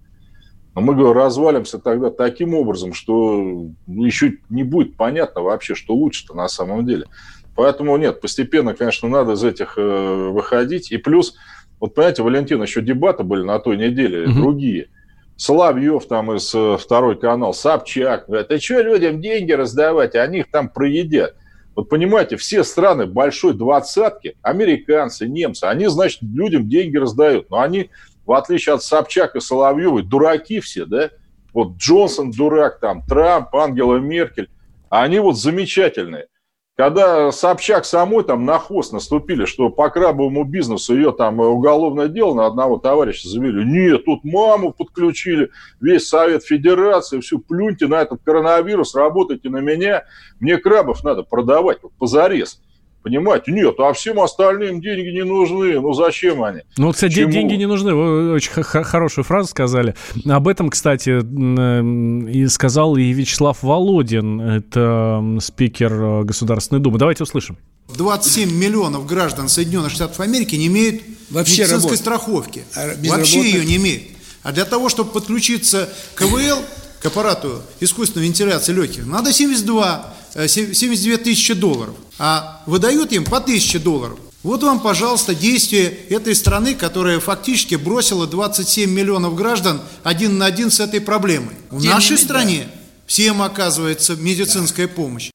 но 0.76 0.83
мы, 0.83 0.94
говорю, 0.94 1.14
развалимся 1.14 1.79
тогда 1.79 2.11
таким 2.11 2.52
образом, 2.52 2.92
что 2.92 3.70
еще 3.87 4.35
не 4.50 4.62
будет 4.62 4.94
понятно 4.98 5.40
вообще, 5.40 5.74
что 5.74 5.94
лучше-то 5.94 6.35
на 6.35 6.48
самом 6.48 6.85
деле. 6.85 7.07
Поэтому 7.55 7.96
нет, 7.96 8.20
постепенно, 8.20 8.74
конечно, 8.74 9.09
надо 9.09 9.33
из 9.33 9.42
этих 9.42 9.79
э, 9.79 10.29
выходить. 10.31 10.92
И 10.92 10.98
плюс, 10.98 11.35
вот 11.81 11.94
понимаете, 11.94 12.22
Валентин, 12.22 12.61
еще 12.61 12.83
дебаты 12.83 13.22
были 13.22 13.42
на 13.42 13.59
той 13.59 13.79
неделе, 13.79 14.29
угу. 14.29 14.35
другие. 14.35 14.90
Соловьев 15.37 16.07
там 16.09 16.35
из 16.35 16.55
э, 16.55 16.76
второй 16.79 17.18
канал, 17.18 17.55
Собчак, 17.55 18.26
говорят, 18.26 18.52
а 18.52 18.61
что 18.61 18.83
людям 18.83 19.22
деньги 19.22 19.52
раздавать, 19.52 20.14
они 20.14 20.40
их 20.40 20.50
там 20.50 20.68
проедят. 20.68 21.37
Вот 21.77 21.91
понимаете, 21.91 22.39
все 22.39 22.65
страны 22.65 23.05
большой 23.05 23.53
двадцатки, 23.53 24.37
американцы, 24.41 25.29
немцы, 25.29 25.65
они, 25.65 25.87
значит, 25.89 26.23
людям 26.23 26.71
деньги 26.71 26.97
раздают, 26.97 27.51
но 27.51 27.61
они 27.61 27.91
в 28.25 28.33
отличие 28.33 28.75
от 28.75 28.83
Собчак 28.83 29.37
и 29.37 29.41
Соловьевой, 29.41 30.03
дураки 30.03 30.59
все, 30.61 30.87
да? 30.87 31.11
Вот 31.53 31.77
Джонсон 31.77 32.31
дурак, 32.31 32.81
там, 32.81 33.03
Трамп, 33.07 33.55
Ангела 33.55 33.97
Меркель, 33.99 34.49
а 34.89 35.03
они 35.03 35.19
вот 35.19 35.39
замечательные. 35.39 36.29
Когда 36.77 37.33
Собчак 37.33 37.87
самой 37.87 38.23
там 38.23 38.45
на 38.45 38.59
хвост 38.59 38.93
наступили, 38.93 39.47
что 39.47 39.71
по 39.71 39.89
крабовому 39.89 40.45
бизнесу 40.45 40.95
ее 40.95 41.11
там 41.11 41.41
уголовное 41.41 42.09
дело 42.09 42.35
на 42.35 42.45
одного 42.45 42.77
товарища 42.77 43.31
завели. 43.31 43.65
Нет, 43.65 44.05
тут 44.05 44.25
маму 44.25 44.75
подключили, 44.75 45.51
весь 45.81 46.07
Совет 46.07 46.45
Федерации, 46.45 47.21
все, 47.21 47.39
плюньте 47.39 47.87
на 47.87 48.03
этот 48.03 48.21
коронавирус, 48.23 48.95
работайте 48.95 49.49
на 49.49 49.59
меня, 49.59 50.05
мне 50.39 50.59
крабов 50.59 51.03
надо 51.03 51.23
продавать, 51.23 51.79
вот 51.83 51.93
позарез. 51.99 52.61
Понимаете? 53.07 53.53
Нет, 53.53 53.77
а 53.79 53.92
всем 53.92 54.19
остальным 54.19 54.81
деньги 54.81 55.11
не 55.11 55.23
нужны. 55.23 55.81
Ну, 55.81 55.92
зачем 55.92 56.42
они? 56.42 56.62
Ну, 56.77 56.90
кстати, 56.90 57.14
Чему? 57.14 57.31
деньги 57.31 57.55
не 57.55 57.66
нужны. 57.66 57.95
Вы 57.95 58.33
очень 58.33 58.51
хорошую 58.51 59.25
фразу 59.25 59.49
сказали. 59.49 59.95
Об 60.25 60.49
этом, 60.49 60.71
кстати, 60.71 61.21
и 61.21 62.49
сказал 62.49 62.97
и 62.97 63.12
Вячеслав 63.12 63.62
Володин. 63.62 64.40
Это 64.40 65.23
спикер 65.40 65.92
э, 65.92 66.23
Государственной 66.25 66.81
Думы. 66.81 66.99
Давайте 66.99 67.23
услышим. 67.23 67.57
27 67.97 68.51
миллионов 68.53 69.07
граждан 69.07 69.49
Соединенных 69.49 69.92
Штатов 69.92 70.19
Америки 70.19 70.57
не 70.57 70.66
имеют 70.66 71.01
Вообще 71.31 71.62
медицинской 71.62 71.90
работ... 71.90 71.99
страховки. 72.01 72.64
А 72.75 72.88
Вообще 73.09 73.40
ее 73.40 73.64
не 73.64 73.77
имеют. 73.77 74.03
А 74.42 74.51
для 74.51 74.64
того, 74.64 74.88
чтобы 74.88 75.12
подключиться 75.12 75.88
к 76.16 76.19
КВЛ, 76.19 76.59
к 77.01 77.07
аппарату 77.07 77.62
искусственной 77.79 78.27
вентиляции 78.27 78.73
легких, 78.73 79.07
надо 79.07 79.33
72 79.33 80.15
72 80.35 81.15
э, 81.15 81.19
тысячи 81.19 81.55
долларов, 81.55 81.95
а 82.19 82.62
выдают 82.67 83.12
им 83.12 83.25
по 83.25 83.39
1000 83.39 83.81
долларов. 83.81 84.19
Вот 84.43 84.62
вам, 84.62 84.79
пожалуйста, 84.79 85.35
действие 85.35 85.87
этой 86.09 86.35
страны, 86.37 86.75
которая 86.75 87.19
фактически 87.19 87.75
бросила 87.75 88.29
27 88.29 88.89
миллионов 88.89 89.35
граждан 89.35 89.81
один 90.05 90.39
на 90.39 90.47
один 90.47 90.71
с 90.71 90.79
этой 90.79 91.01
проблемой. 91.01 91.57
В 91.71 91.83
Тем 91.83 91.91
нашей 91.91 92.17
стране 92.17 92.61
да. 92.65 92.81
всем 93.07 93.43
оказывается 93.43 94.15
медицинская 94.15 94.87
да. 94.87 94.95
помощь. 94.95 95.31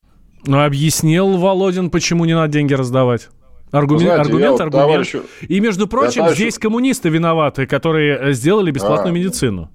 Ну, 0.46 0.64
объяснил 0.64 1.38
Володин, 1.38 1.90
почему 1.90 2.24
не 2.24 2.34
надо 2.34 2.54
деньги 2.54 2.74
раздавать. 2.74 3.28
Аргумент, 3.72 4.04
Знаете, 4.04 4.22
аргумент, 4.22 4.52
вот 4.52 4.62
аргумент. 4.62 4.88
Товарищу, 4.88 5.24
И, 5.42 5.60
между 5.60 5.88
прочим, 5.88 6.22
товарищу... 6.22 6.42
здесь 6.42 6.58
коммунисты 6.58 7.10
виноваты, 7.10 7.66
которые 7.66 8.18
э, 8.18 8.34
сделали 8.34 8.72
бесплатную 8.72 9.14
а, 9.14 9.18
медицину. 9.18 9.70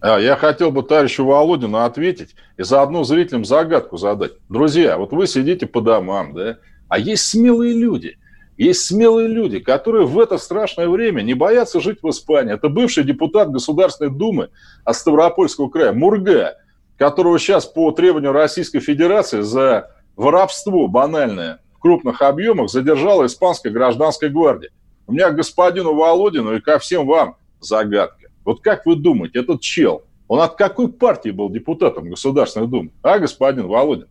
А, 0.00 0.18
я 0.18 0.36
хотел 0.36 0.70
бы 0.70 0.82
товарищу 0.82 1.24
Володину 1.24 1.78
ответить 1.78 2.34
и 2.56 2.62
заодно 2.62 3.04
зрителям 3.04 3.44
загадку 3.44 3.96
задать. 3.96 4.32
Друзья, 4.48 4.96
вот 4.96 5.12
вы 5.12 5.26
сидите 5.26 5.66
по 5.66 5.80
домам, 5.80 6.34
да, 6.34 6.58
а 6.88 6.98
есть 6.98 7.24
смелые 7.24 7.74
люди. 7.74 8.18
Есть 8.56 8.86
смелые 8.86 9.28
люди, 9.28 9.60
которые 9.60 10.04
в 10.06 10.18
это 10.18 10.36
страшное 10.36 10.88
время 10.88 11.22
не 11.22 11.34
боятся 11.34 11.80
жить 11.80 11.98
в 12.02 12.08
Испании. 12.10 12.54
Это 12.54 12.68
бывший 12.68 13.04
депутат 13.04 13.50
Государственной 13.50 14.10
Думы 14.10 14.50
от 14.84 14.96
Ставропольского 14.96 15.68
края 15.68 15.92
Мурга, 15.92 16.56
которого 16.96 17.38
сейчас 17.38 17.66
по 17.66 17.92
требованию 17.92 18.32
Российской 18.32 18.80
Федерации 18.80 19.42
за 19.42 19.92
воровство 20.16 20.88
банальное 20.88 21.60
в 21.76 21.78
крупных 21.78 22.20
объемах 22.20 22.68
задержала 22.68 23.26
Испанская 23.26 23.72
гражданская 23.72 24.30
гвардия. 24.30 24.70
У 25.06 25.12
меня 25.12 25.30
к 25.30 25.36
господину 25.36 25.94
Володину 25.94 26.56
и 26.56 26.60
ко 26.60 26.80
всем 26.80 27.06
вам 27.06 27.36
загадка. 27.60 28.17
Вот 28.48 28.62
как 28.62 28.86
вы 28.86 28.96
думаете, 28.96 29.40
этот 29.40 29.60
чел, 29.60 30.04
он 30.26 30.40
от 30.40 30.56
какой 30.56 30.90
партии 30.90 31.28
был 31.28 31.50
депутатом 31.50 32.08
Государственной 32.08 32.66
Думы? 32.66 32.92
А, 33.02 33.18
господин 33.18 33.66
Володин? 33.66 34.08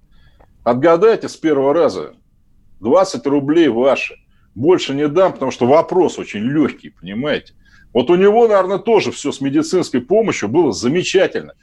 Отгадайте 0.64 1.28
с 1.28 1.36
первого 1.36 1.74
раза. 1.74 2.14
20 2.80 3.26
рублей 3.26 3.68
ваши. 3.68 4.18
Больше 4.54 4.94
не 4.94 5.08
дам, 5.08 5.34
потому 5.34 5.50
что 5.50 5.66
вопрос 5.66 6.20
очень 6.20 6.42
легкий, 6.42 6.92
понимаете? 6.92 7.56
Вот 7.94 8.12
у 8.12 8.16
него, 8.16 8.48
наверное, 8.48 8.78
тоже 8.78 9.12
все 9.12 9.32
с 9.32 9.42
медицинской 9.42 10.02
помощью 10.02 10.50
было 10.50 10.72
замечательно. 10.72 11.54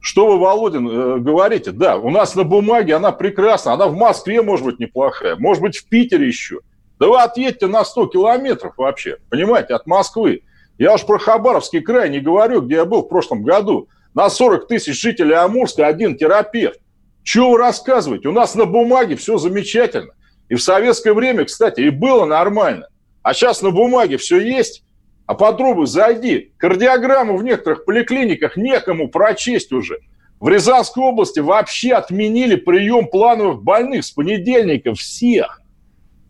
Что 0.00 0.26
вы, 0.26 0.40
Володин, 0.40 0.88
э, 0.88 1.18
говорите? 1.20 1.70
Да, 1.70 1.98
у 1.98 2.10
нас 2.10 2.34
на 2.34 2.42
бумаге 2.42 2.96
она 2.96 3.12
прекрасна, 3.12 3.74
она 3.74 3.86
в 3.86 3.94
Москве, 3.94 4.42
может 4.42 4.66
быть, 4.66 4.80
неплохая, 4.80 5.36
может 5.36 5.62
быть, 5.62 5.76
в 5.76 5.88
Питере 5.88 6.26
еще. 6.26 6.62
Да 6.98 7.06
вы 7.06 7.20
отъедьте 7.20 7.68
на 7.68 7.84
100 7.84 8.06
километров 8.08 8.74
вообще, 8.76 9.18
понимаете, 9.30 9.74
от 9.74 9.86
Москвы. 9.86 10.42
Я 10.78 10.94
уж 10.94 11.04
про 11.04 11.18
Хабаровский 11.18 11.80
край 11.80 12.08
не 12.08 12.20
говорю, 12.20 12.62
где 12.62 12.76
я 12.76 12.84
был 12.84 13.02
в 13.02 13.08
прошлом 13.08 13.42
году. 13.42 13.88
На 14.14 14.30
40 14.30 14.68
тысяч 14.68 15.00
жителей 15.00 15.34
Амурска 15.34 15.86
один 15.86 16.16
терапевт. 16.16 16.80
Чего 17.24 17.50
вы 17.50 17.58
рассказываете? 17.58 18.28
У 18.28 18.32
нас 18.32 18.54
на 18.54 18.64
бумаге 18.64 19.16
все 19.16 19.38
замечательно. 19.38 20.12
И 20.48 20.54
в 20.54 20.62
советское 20.62 21.12
время, 21.12 21.44
кстати, 21.44 21.80
и 21.80 21.90
было 21.90 22.24
нормально. 22.24 22.88
А 23.22 23.34
сейчас 23.34 23.60
на 23.60 23.70
бумаге 23.70 24.16
все 24.16 24.38
есть. 24.38 24.84
А 25.26 25.34
попробуй 25.34 25.86
зайди. 25.86 26.52
Кардиограмму 26.56 27.36
в 27.36 27.42
некоторых 27.42 27.84
поликлиниках 27.84 28.56
некому 28.56 29.08
прочесть 29.08 29.72
уже. 29.72 29.98
В 30.40 30.48
Рязанской 30.48 31.02
области 31.02 31.40
вообще 31.40 31.92
отменили 31.94 32.54
прием 32.54 33.08
плановых 33.08 33.62
больных 33.62 34.04
с 34.04 34.10
понедельника 34.12 34.94
всех. 34.94 35.60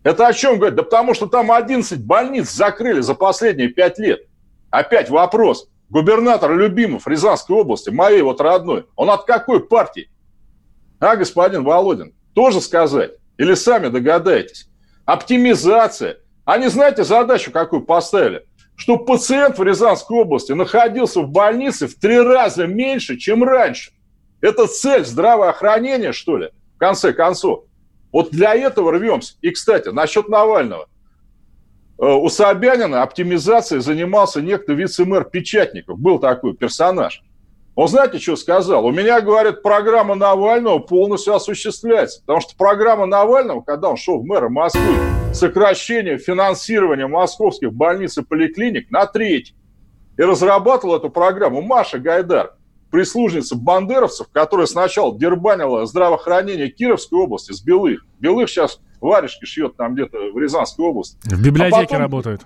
Это 0.03 0.27
о 0.27 0.33
чем 0.33 0.57
говорит? 0.57 0.75
Да 0.75 0.83
потому 0.83 1.13
что 1.13 1.27
там 1.27 1.51
11 1.51 2.03
больниц 2.03 2.49
закрыли 2.49 3.01
за 3.01 3.13
последние 3.13 3.69
5 3.69 3.99
лет. 3.99 4.21
Опять 4.69 5.09
вопрос. 5.09 5.67
Губернатор 5.89 6.55
Любимов 6.55 7.07
Рязанской 7.07 7.55
области, 7.55 7.89
моей 7.89 8.21
вот 8.21 8.39
родной, 8.41 8.85
он 8.95 9.09
от 9.09 9.25
какой 9.25 9.65
партии? 9.65 10.09
А, 10.99 11.15
господин 11.15 11.63
Володин, 11.63 12.13
тоже 12.35 12.61
сказать? 12.61 13.13
Или 13.37 13.55
сами 13.55 13.87
догадаетесь? 13.87 14.69
Оптимизация. 15.05 16.17
Они 16.45 16.67
знаете 16.67 17.03
задачу, 17.03 17.51
какую 17.51 17.83
поставили? 17.83 18.45
Что 18.75 18.97
пациент 18.97 19.57
в 19.57 19.63
Рязанской 19.63 20.17
области 20.19 20.51
находился 20.51 21.21
в 21.21 21.29
больнице 21.29 21.87
в 21.87 21.95
три 21.95 22.19
раза 22.19 22.67
меньше, 22.67 23.17
чем 23.17 23.43
раньше. 23.43 23.91
Это 24.41 24.67
цель 24.67 25.05
здравоохранения, 25.05 26.11
что 26.11 26.37
ли, 26.37 26.51
в 26.75 26.77
конце 26.77 27.13
концов. 27.13 27.63
Вот 28.11 28.29
для 28.29 28.55
этого 28.55 28.91
рвемся. 28.91 29.35
И, 29.41 29.49
кстати, 29.49 29.89
насчет 29.89 30.29
Навального– 30.29 30.87
у 31.99 32.29
Собянина 32.29 33.03
оптимизацией 33.03 33.81
занимался 33.81 34.41
некто 34.41 34.73
вице-мэр 34.73 35.25
Печатников. 35.25 35.99
Был 35.99 36.19
такой 36.19 36.55
персонаж. 36.55 37.21
Он 37.75 37.87
знаете, 37.87 38.19
что 38.19 38.35
сказал? 38.35 38.85
У 38.85 38.91
меня, 38.91 39.21
говорит, 39.21 39.61
программа 39.61 40.15
Навального 40.15 40.79
полностью 40.79 41.35
осуществляется. 41.35 42.21
Потому 42.21 42.41
что 42.41 42.55
программа 42.55 43.05
Навального, 43.05 43.61
когда 43.61 43.89
он 43.89 43.97
шел 43.97 44.19
в 44.19 44.25
мэра 44.25 44.49
Москвы, 44.49 44.95
сокращение 45.33 46.17
финансирования 46.17 47.07
московских 47.07 47.73
больниц 47.73 48.17
и 48.17 48.23
поликлиник 48.23 48.89
на 48.91 49.05
треть. 49.05 49.53
И 50.17 50.21
разрабатывал 50.21 50.95
эту 50.95 51.09
программу 51.09 51.61
Маша 51.61 51.99
Гайдар 51.99 52.53
прислужница 52.91 53.55
бандеровцев, 53.55 54.27
которая 54.31 54.67
сначала 54.67 55.17
дербанила 55.17 55.85
здравоохранение 55.85 56.69
Кировской 56.69 57.19
области 57.19 57.51
с 57.51 57.61
Белых. 57.61 58.05
Белых 58.19 58.49
сейчас 58.49 58.79
варежки 59.01 59.45
шьет 59.45 59.75
там 59.75 59.93
где-то 59.93 60.31
в 60.31 60.37
Рязанской 60.37 60.85
области. 60.85 61.17
В 61.23 61.43
библиотеке 61.43 61.77
а 61.77 61.83
потом, 61.83 61.99
работают. 61.99 62.41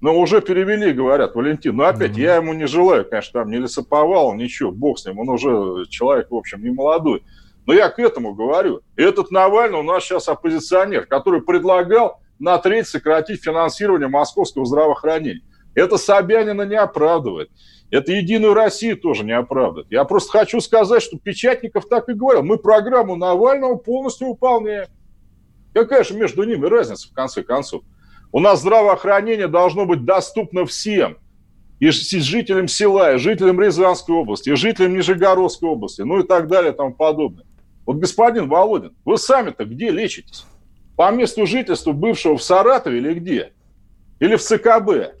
Ну, 0.00 0.20
уже 0.20 0.40
перевели, 0.42 0.92
говорят, 0.92 1.34
Валентин. 1.34 1.76
Но 1.76 1.84
опять, 1.84 2.12
mm-hmm. 2.12 2.20
я 2.20 2.36
ему 2.36 2.52
не 2.52 2.66
желаю, 2.66 3.08
конечно, 3.08 3.40
там 3.40 3.50
не 3.50 3.56
лесоповал, 3.56 4.34
ничего, 4.34 4.70
бог 4.70 4.98
с 4.98 5.06
ним. 5.06 5.18
Он 5.18 5.30
уже 5.30 5.86
человек, 5.88 6.30
в 6.30 6.34
общем, 6.34 6.62
не 6.62 6.70
молодой. 6.70 7.22
Но 7.66 7.72
я 7.72 7.88
к 7.88 7.98
этому 7.98 8.34
говорю. 8.34 8.82
Этот 8.96 9.30
Навальный 9.30 9.78
у 9.78 9.82
нас 9.82 10.04
сейчас 10.04 10.28
оппозиционер, 10.28 11.06
который 11.06 11.40
предлагал 11.40 12.20
на 12.38 12.58
треть 12.58 12.88
сократить 12.88 13.42
финансирование 13.42 14.08
московского 14.08 14.66
здравоохранения. 14.66 15.42
Это 15.74 15.96
Собянина 15.96 16.62
не 16.62 16.76
оправдывает. 16.76 17.50
Это 17.90 18.12
Единую 18.12 18.54
Россию 18.54 18.96
тоже 18.96 19.24
не 19.24 19.32
оправдывает. 19.32 19.86
Я 19.90 20.04
просто 20.04 20.32
хочу 20.32 20.60
сказать, 20.60 21.02
что 21.02 21.18
Печатников 21.18 21.88
так 21.88 22.08
и 22.08 22.12
говорил. 22.12 22.42
Мы 22.42 22.58
программу 22.58 23.16
Навального 23.16 23.76
полностью 23.76 24.28
выполняем. 24.28 24.88
Какая 25.74 26.04
же 26.04 26.14
между 26.14 26.44
ними 26.44 26.66
разница, 26.66 27.08
в 27.08 27.12
конце 27.12 27.42
концов? 27.42 27.82
У 28.32 28.40
нас 28.40 28.60
здравоохранение 28.60 29.48
должно 29.48 29.84
быть 29.84 30.04
доступно 30.04 30.64
всем. 30.64 31.18
И 31.80 31.90
жителям 31.90 32.68
села, 32.68 33.14
и 33.14 33.18
жителям 33.18 33.60
Рязанской 33.60 34.14
области, 34.14 34.50
и 34.50 34.54
жителям 34.54 34.94
Нижегородской 34.94 35.68
области, 35.68 36.02
ну 36.02 36.20
и 36.20 36.26
так 36.26 36.48
далее 36.48 36.72
и 36.72 36.76
тому 36.76 36.94
подобное. 36.94 37.44
Вот, 37.84 37.96
господин 37.96 38.48
Володин, 38.48 38.94
вы 39.04 39.18
сами-то 39.18 39.64
где 39.64 39.90
лечитесь? 39.90 40.46
По 40.96 41.10
месту 41.10 41.44
жительства 41.44 41.92
бывшего 41.92 42.38
в 42.38 42.42
Саратове 42.42 42.98
или 42.98 43.14
где? 43.14 43.52
Или 44.20 44.36
в 44.36 44.42
ЦКБ? 44.42 45.16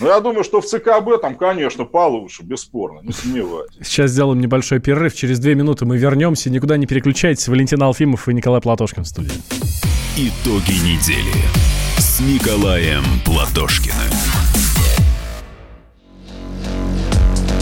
Ну, 0.00 0.06
я 0.06 0.20
думаю, 0.20 0.44
что 0.44 0.60
в 0.60 0.66
ЦКБ 0.66 1.20
там, 1.20 1.36
конечно, 1.36 1.84
получше, 1.84 2.42
бесспорно, 2.42 3.00
не 3.02 3.12
сомневаюсь. 3.12 3.70
Сейчас 3.82 4.10
сделаем 4.10 4.40
небольшой 4.40 4.80
перерыв. 4.80 5.14
Через 5.14 5.38
две 5.38 5.54
минуты 5.54 5.84
мы 5.84 5.96
вернемся. 5.96 6.50
Никуда 6.50 6.76
не 6.76 6.86
переключайтесь. 6.86 7.48
Валентин 7.48 7.82
Алфимов 7.82 8.28
и 8.28 8.34
Николай 8.34 8.60
Платошкин 8.60 9.04
в 9.04 9.08
студии. 9.08 9.32
Итоги 10.16 10.78
недели 10.84 11.32
с 11.98 12.20
Николаем 12.20 13.02
Платошкиным. 13.24 14.13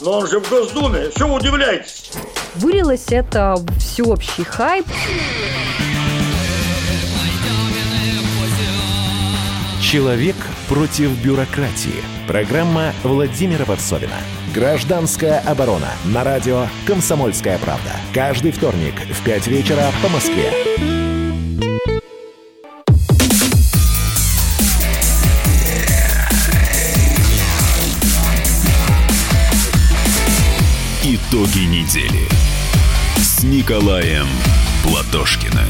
Но 0.00 0.18
он 0.18 0.26
же 0.26 0.40
в 0.40 0.48
Госдуме. 0.50 1.10
Что 1.10 1.28
вы 1.28 1.36
удивляетесь? 1.36 2.12
Вылилось 2.56 3.06
это 3.10 3.56
всеобщий 3.78 4.44
хайп. 4.44 4.86
Человек 9.80 10.36
против 10.68 11.10
бюрократии. 11.22 12.02
Программа 12.26 12.92
Владимира 13.02 13.64
Варсовина. 13.64 14.16
Гражданская 14.52 15.40
оборона. 15.40 15.90
На 16.04 16.24
радио 16.24 16.66
«Комсомольская 16.86 17.58
правда». 17.58 17.90
Каждый 18.12 18.50
вторник 18.50 18.94
в 19.10 19.24
5 19.24 19.46
вечера 19.48 19.90
по 20.02 20.08
Москве. 20.08 20.52
Итоги 31.44 31.66
недели 31.66 32.26
с 33.16 33.44
Николаем 33.44 34.24
Платошкиным. 34.82 35.68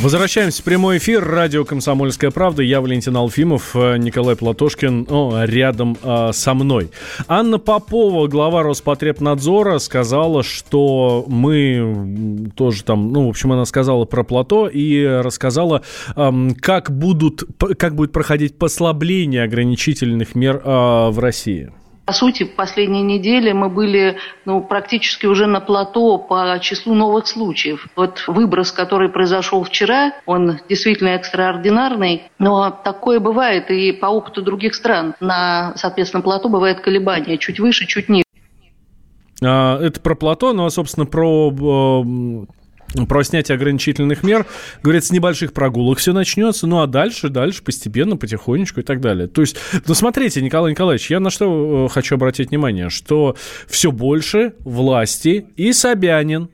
Возвращаемся 0.00 0.62
в 0.62 0.64
прямой 0.64 0.98
эфир. 0.98 1.24
Радио 1.24 1.64
«Комсомольская 1.64 2.32
правда». 2.32 2.62
Я 2.62 2.80
Валентин 2.80 3.16
Алфимов, 3.16 3.76
э, 3.76 3.98
Николай 3.98 4.34
Платошкин 4.34 5.06
о, 5.08 5.44
рядом 5.44 5.96
э, 6.02 6.30
со 6.32 6.54
мной. 6.54 6.90
Анна 7.28 7.58
Попова, 7.58 8.26
глава 8.26 8.64
Роспотребнадзора, 8.64 9.78
сказала, 9.78 10.42
что 10.42 11.24
мы 11.28 12.50
тоже 12.56 12.82
там, 12.82 13.12
ну, 13.12 13.26
в 13.26 13.28
общем, 13.28 13.52
она 13.52 13.64
сказала 13.64 14.06
про 14.06 14.24
плато 14.24 14.66
и 14.66 15.04
рассказала, 15.04 15.82
э, 16.16 16.48
как, 16.60 16.90
будут, 16.90 17.44
как 17.78 17.94
будет 17.94 18.10
проходить 18.10 18.58
послабление 18.58 19.44
ограничительных 19.44 20.34
мер 20.34 20.60
э, 20.64 21.10
в 21.10 21.18
России. 21.20 21.70
По 22.10 22.14
сути, 22.14 22.42
последние 22.42 23.04
недели 23.04 23.52
мы 23.52 23.68
были 23.68 24.16
ну, 24.44 24.62
практически 24.62 25.26
уже 25.26 25.46
на 25.46 25.60
плато 25.60 26.18
по 26.18 26.58
числу 26.60 26.92
новых 26.92 27.28
случаев. 27.28 27.86
Вот 27.94 28.24
выброс, 28.26 28.72
который 28.72 29.08
произошел 29.08 29.62
вчера, 29.62 30.14
он 30.26 30.58
действительно 30.68 31.10
экстраординарный, 31.10 32.24
но 32.40 32.70
такое 32.70 33.20
бывает 33.20 33.70
и 33.70 33.92
по 33.92 34.06
опыту 34.06 34.42
других 34.42 34.74
стран. 34.74 35.14
На, 35.20 35.72
соответственно, 35.76 36.20
плато 36.20 36.48
бывает 36.48 36.80
колебания 36.80 37.38
чуть 37.38 37.60
выше, 37.60 37.86
чуть 37.86 38.08
ниже. 38.08 38.24
А, 39.40 39.80
это 39.80 40.00
про 40.00 40.16
плато, 40.16 40.52
ну 40.52 40.64
а, 40.64 40.70
собственно, 40.70 41.06
про 41.06 41.52
про 43.08 43.24
снятие 43.24 43.56
ограничительных 43.56 44.22
мер. 44.22 44.46
Говорят, 44.82 45.04
с 45.04 45.10
небольших 45.10 45.52
прогулок 45.52 45.98
все 45.98 46.12
начнется, 46.12 46.66
ну 46.66 46.80
а 46.80 46.86
дальше, 46.86 47.28
дальше, 47.28 47.62
постепенно, 47.62 48.16
потихонечку 48.16 48.80
и 48.80 48.82
так 48.82 49.00
далее. 49.00 49.28
То 49.28 49.40
есть, 49.40 49.56
ну 49.86 49.94
смотрите, 49.94 50.42
Николай 50.42 50.72
Николаевич, 50.72 51.10
я 51.10 51.20
на 51.20 51.30
что 51.30 51.86
э, 51.86 51.92
хочу 51.92 52.16
обратить 52.16 52.50
внимание, 52.50 52.90
что 52.90 53.36
все 53.68 53.92
больше 53.92 54.54
власти 54.60 55.46
и 55.56 55.72
Собянин, 55.72 56.50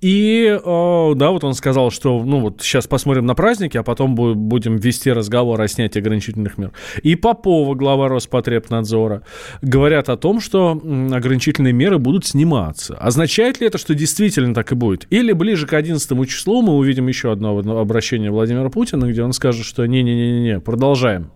и, 0.00 0.58
да, 0.64 1.30
вот 1.30 1.44
он 1.44 1.54
сказал, 1.54 1.90
что, 1.90 2.22
ну, 2.22 2.40
вот 2.40 2.60
сейчас 2.62 2.86
посмотрим 2.86 3.26
на 3.26 3.34
праздники, 3.34 3.76
а 3.76 3.82
потом 3.82 4.14
будем 4.14 4.76
вести 4.76 5.10
разговор 5.10 5.60
о 5.60 5.68
снятии 5.68 5.98
ограничительных 5.98 6.58
мер. 6.58 6.72
И 7.02 7.16
Попова, 7.16 7.74
глава 7.74 8.08
Роспотребнадзора, 8.08 9.22
говорят 9.62 10.08
о 10.08 10.16
том, 10.16 10.40
что 10.40 10.72
ограничительные 10.72 11.72
меры 11.72 11.98
будут 11.98 12.26
сниматься. 12.26 12.96
Означает 12.96 13.60
ли 13.60 13.66
это, 13.66 13.78
что 13.78 13.94
действительно 13.94 14.54
так 14.54 14.72
и 14.72 14.74
будет? 14.74 15.06
Или 15.10 15.32
ближе 15.32 15.66
к 15.66 15.72
11 15.72 16.28
числу 16.28 16.62
мы 16.62 16.76
увидим 16.76 17.08
еще 17.08 17.32
одно 17.32 17.58
обращение 17.58 18.30
Владимира 18.30 18.68
Путина, 18.68 19.06
где 19.06 19.22
он 19.22 19.32
скажет, 19.32 19.64
что 19.64 19.86
не-не-не-не, 19.86 20.60
продолжаем. 20.60 21.30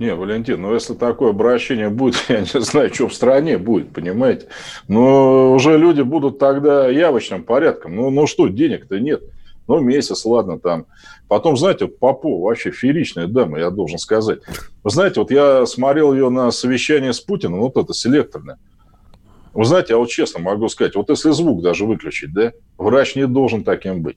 Не, 0.00 0.14
Валентин, 0.14 0.62
ну 0.62 0.72
если 0.72 0.94
такое 0.94 1.28
обращение 1.28 1.90
будет, 1.90 2.16
я 2.30 2.40
не 2.40 2.60
знаю, 2.62 2.92
что 2.92 3.08
в 3.08 3.14
стране 3.14 3.58
будет, 3.58 3.92
понимаете. 3.92 4.46
Но 4.88 5.52
уже 5.52 5.76
люди 5.76 6.00
будут 6.00 6.38
тогда 6.38 6.88
явочным 6.88 7.44
порядком. 7.44 7.94
Ну, 7.94 8.10
ну 8.10 8.26
что, 8.26 8.48
денег-то 8.48 8.98
нет. 8.98 9.22
Ну, 9.68 9.78
месяц, 9.80 10.24
ладно, 10.24 10.58
там. 10.58 10.86
Потом, 11.28 11.58
знаете, 11.58 11.84
вот 11.84 11.98
Попова 11.98 12.46
вообще 12.46 12.70
фееричная 12.70 13.26
дама, 13.26 13.58
я 13.58 13.68
должен 13.68 13.98
сказать. 13.98 14.40
Вы 14.82 14.90
знаете, 14.90 15.20
вот 15.20 15.30
я 15.30 15.66
смотрел 15.66 16.14
ее 16.14 16.30
на 16.30 16.50
совещание 16.50 17.12
с 17.12 17.20
Путиным, 17.20 17.60
вот 17.60 17.76
это 17.76 17.92
селекторное. 17.92 18.58
Вы 19.52 19.64
знаете, 19.66 19.92
я 19.92 19.98
вот 19.98 20.08
честно 20.08 20.40
могу 20.40 20.68
сказать, 20.68 20.96
вот 20.96 21.10
если 21.10 21.30
звук 21.30 21.62
даже 21.62 21.84
выключить, 21.84 22.32
да, 22.32 22.52
врач 22.78 23.16
не 23.16 23.26
должен 23.26 23.64
таким 23.64 24.00
быть. 24.00 24.16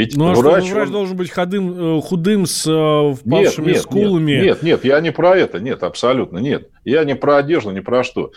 Ведь 0.00 0.16
ну, 0.16 0.30
а 0.30 0.34
врач, 0.34 0.64
что, 0.64 0.74
врач 0.76 0.86
он... 0.86 0.92
должен 0.94 1.16
быть 1.18 1.30
худым, 1.30 1.98
э, 1.98 2.00
худым 2.00 2.46
с 2.46 2.66
э, 2.66 3.14
впавшими 3.14 3.66
нет, 3.66 3.74
нет, 3.74 3.82
скулами. 3.82 4.32
Нет, 4.32 4.44
нет, 4.44 4.62
нет, 4.62 4.84
я 4.86 5.00
не 5.00 5.12
про 5.12 5.36
это, 5.36 5.60
нет, 5.60 5.82
абсолютно 5.82 6.38
нет. 6.38 6.70
Я 6.86 7.04
не 7.04 7.14
про 7.14 7.36
одежду, 7.36 7.70
не 7.70 7.82
про 7.82 8.02
что. 8.02 8.32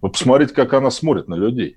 Вы 0.00 0.10
посмотрите, 0.10 0.52
как 0.52 0.74
она 0.74 0.90
смотрит 0.90 1.28
на 1.28 1.36
людей. 1.36 1.76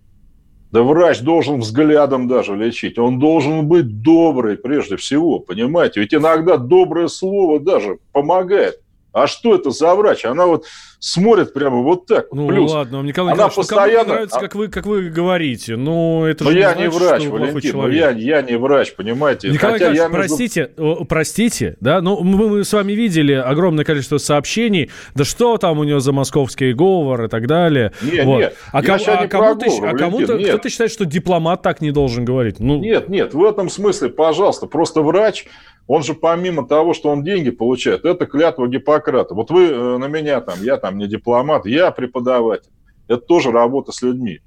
Да 0.71 0.81
врач 0.81 1.19
должен 1.19 1.59
взглядом 1.59 2.27
даже 2.27 2.55
лечить. 2.55 2.97
Он 2.97 3.19
должен 3.19 3.67
быть 3.67 4.01
добрый 4.01 4.57
прежде 4.57 4.97
всего, 4.97 5.37
понимаете? 5.37 5.99
Ведь 5.99 6.15
иногда 6.15 6.57
доброе 6.57 7.07
слово 7.07 7.59
даже 7.59 7.99
помогает. 8.11 8.81
А 9.11 9.27
что 9.27 9.55
это 9.55 9.71
за 9.71 9.95
врач? 9.95 10.25
Она 10.25 10.45
вот 10.45 10.65
смотрит 10.99 11.53
прямо 11.53 11.81
вот 11.81 12.05
так. 12.05 12.27
Ну 12.31 12.47
Плюс. 12.47 12.71
ладно, 12.71 13.01
Николай 13.01 13.33
она 13.33 13.45
Николаевич, 13.45 13.55
постоянно... 13.55 14.03
ну, 14.03 14.13
нравится, 14.13 14.39
как 14.39 14.55
вы, 14.55 14.67
как 14.67 14.85
вы 14.85 15.09
говорите. 15.09 15.75
Но 15.77 16.27
это 16.27 16.43
но 16.43 16.51
же 16.51 16.59
я 16.59 16.73
не, 16.73 16.91
значит, 16.91 17.01
врач, 17.01 17.25
Валентин, 17.25 17.77
но 17.77 17.89
я, 17.89 18.11
я 18.11 18.41
не 18.41 18.57
врач, 18.57 18.93
понимаете. 18.95 19.49
Николай 19.49 19.79
Хотя 19.79 19.91
Николаевич, 19.91 20.01
я 20.01 20.09
простите, 20.09 20.71
между... 20.77 21.05
простите, 21.05 21.77
да, 21.79 22.01
ну 22.01 22.21
мы, 22.21 22.49
мы 22.49 22.63
с 22.63 22.73
вами 22.73 22.93
видели 22.93 23.33
огромное 23.33 23.85
количество 23.85 24.17
сообщений, 24.17 24.91
да 25.15 25.23
что 25.23 25.57
там 25.57 25.79
у 25.79 25.83
него 25.83 25.99
за 25.99 26.11
московский 26.11 26.73
говор 26.73 27.25
и 27.25 27.27
так 27.29 27.47
далее. 27.47 27.93
Не, 28.01 28.21
вот. 28.23 28.39
нет, 28.39 28.55
а, 28.71 28.83
ком, 28.83 28.99
а 29.07 29.27
кому-то, 29.27 29.65
а 29.87 29.97
кому-то 29.97 30.37
кто-то 30.37 30.69
считает, 30.69 30.91
что 30.91 31.05
дипломат 31.05 31.61
так 31.61 31.81
не 31.81 31.91
должен 31.91 32.25
говорить. 32.25 32.59
Ну... 32.59 32.79
Нет, 32.79 33.09
нет, 33.09 33.33
в 33.33 33.43
этом 33.43 33.69
смысле, 33.69 34.09
пожалуйста, 34.09 34.67
просто 34.67 35.01
врач 35.01 35.45
он 35.89 36.03
же 36.03 36.13
помимо 36.13 36.67
того, 36.67 36.93
что 36.93 37.09
он 37.09 37.23
деньги 37.23 37.49
получает, 37.49 38.05
это 38.05 38.27
клятва 38.27 38.67
Гиппократа. 38.67 39.33
Вот 39.33 39.49
вы 39.49 39.69
э, 39.69 39.97
на 39.97 40.05
меня 40.05 40.39
там, 40.39 40.61
я 40.61 40.77
там 40.77 40.99
не 40.99 41.07
дипломат, 41.07 41.65
я 41.65 41.89
преподаватель. 41.89 42.69
Это 43.07 43.21
тоже 43.21 43.49
работа 43.49 43.91
с 43.91 44.03
людьми. 44.03 44.39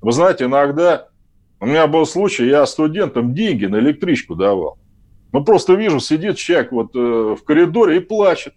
Вы 0.00 0.12
знаете, 0.12 0.44
иногда 0.44 1.08
у 1.58 1.66
меня 1.66 1.88
был 1.88 2.06
случай, 2.06 2.46
я 2.46 2.64
студентам 2.64 3.34
деньги 3.34 3.66
на 3.66 3.80
электричку 3.80 4.36
давал. 4.36 4.78
Ну, 5.32 5.44
просто 5.44 5.74
вижу, 5.74 5.98
сидит 5.98 6.36
человек 6.36 6.70
вот 6.70 6.94
э, 6.94 7.34
в 7.40 7.42
коридоре 7.42 7.96
и 7.96 8.00
плачет. 8.00 8.54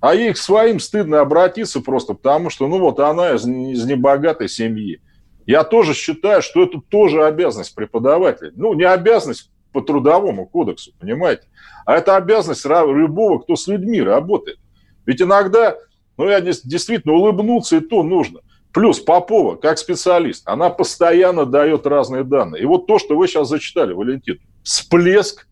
А 0.00 0.14
ей 0.14 0.34
к 0.34 0.36
своим 0.36 0.78
стыдно 0.78 1.20
обратиться 1.20 1.80
просто, 1.80 2.12
потому 2.12 2.50
что, 2.50 2.68
ну, 2.68 2.78
вот 2.80 3.00
она 3.00 3.32
из, 3.32 3.46
из 3.46 3.82
небогатой 3.86 4.50
семьи. 4.50 5.00
Я 5.46 5.64
тоже 5.64 5.94
считаю, 5.94 6.42
что 6.42 6.64
это 6.64 6.82
тоже 6.86 7.24
обязанность 7.24 7.74
преподавателя. 7.74 8.52
Ну, 8.54 8.74
не 8.74 8.84
обязанность 8.84 9.53
по 9.74 9.82
трудовому 9.82 10.46
кодексу, 10.46 10.92
понимаете? 10.98 11.42
А 11.84 11.96
это 11.96 12.16
обязанность 12.16 12.64
любого, 12.64 13.40
кто 13.40 13.56
с 13.56 13.66
людьми 13.66 14.00
работает. 14.00 14.58
Ведь 15.04 15.20
иногда, 15.20 15.76
ну, 16.16 16.28
я 16.28 16.40
действительно 16.40 17.14
улыбнуться 17.14 17.76
и 17.76 17.80
то 17.80 18.02
нужно. 18.02 18.40
Плюс 18.72 19.00
Попова, 19.00 19.56
как 19.56 19.78
специалист, 19.78 20.48
она 20.48 20.70
постоянно 20.70 21.44
дает 21.44 21.86
разные 21.86 22.24
данные. 22.24 22.62
И 22.62 22.66
вот 22.66 22.86
то, 22.86 22.98
что 22.98 23.16
вы 23.16 23.28
сейчас 23.28 23.48
зачитали, 23.48 23.92
Валентин, 23.92 24.38
всплеск 24.62 25.46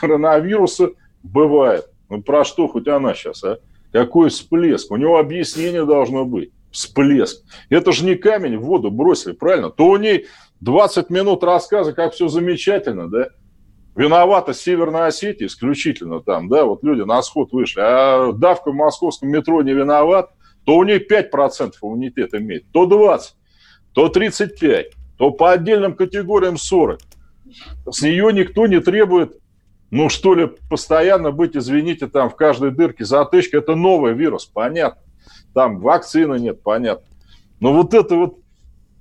коронавируса 0.00 0.90
бывает. 1.22 1.86
Ну, 2.08 2.22
про 2.22 2.44
что 2.44 2.68
хоть 2.68 2.88
она 2.88 3.14
сейчас, 3.14 3.44
а? 3.44 3.58
Какой 3.92 4.28
всплеск? 4.28 4.90
У 4.90 4.96
него 4.96 5.18
объяснение 5.18 5.84
должно 5.86 6.24
быть. 6.24 6.50
Всплеск. 6.70 7.42
Это 7.70 7.92
же 7.92 8.04
не 8.04 8.16
камень 8.16 8.58
в 8.58 8.64
воду 8.64 8.90
бросили, 8.90 9.32
правильно? 9.32 9.70
То 9.70 9.86
у 9.86 9.96
ней 9.96 10.26
20 10.60 11.10
минут 11.10 11.44
рассказа, 11.44 11.92
как 11.92 12.14
все 12.14 12.28
замечательно, 12.28 13.08
да? 13.08 13.28
Виновата 13.94 14.52
Северная 14.52 15.06
Осетия 15.06 15.46
исключительно 15.46 16.20
там, 16.20 16.48
да, 16.48 16.64
вот 16.64 16.82
люди 16.82 17.00
на 17.02 17.22
сход 17.22 17.52
вышли, 17.52 17.80
а 17.80 18.32
давка 18.32 18.70
в 18.70 18.74
московском 18.74 19.30
метро 19.30 19.62
не 19.62 19.72
виноват, 19.72 20.30
то 20.64 20.76
у 20.76 20.84
нее 20.84 20.98
5% 20.98 21.72
иммунитет 21.82 22.34
имеет, 22.34 22.70
то 22.72 22.84
20, 22.84 23.34
то 23.94 24.08
35, 24.08 24.92
то 25.16 25.30
по 25.30 25.52
отдельным 25.52 25.94
категориям 25.94 26.58
40. 26.58 27.00
С 27.90 28.02
нее 28.02 28.32
никто 28.32 28.66
не 28.66 28.80
требует, 28.80 29.38
ну 29.90 30.08
что 30.08 30.34
ли, 30.34 30.50
постоянно 30.68 31.30
быть, 31.30 31.56
извините, 31.56 32.08
там 32.08 32.28
в 32.28 32.36
каждой 32.36 32.72
дырке 32.72 33.04
затычка. 33.04 33.58
Это 33.58 33.76
новый 33.76 34.14
вирус, 34.14 34.44
понятно. 34.46 35.00
Там 35.54 35.80
вакцины 35.80 36.38
нет, 36.38 36.62
понятно. 36.62 37.06
Но 37.60 37.72
вот 37.72 37.94
это 37.94 38.16
вот 38.16 38.38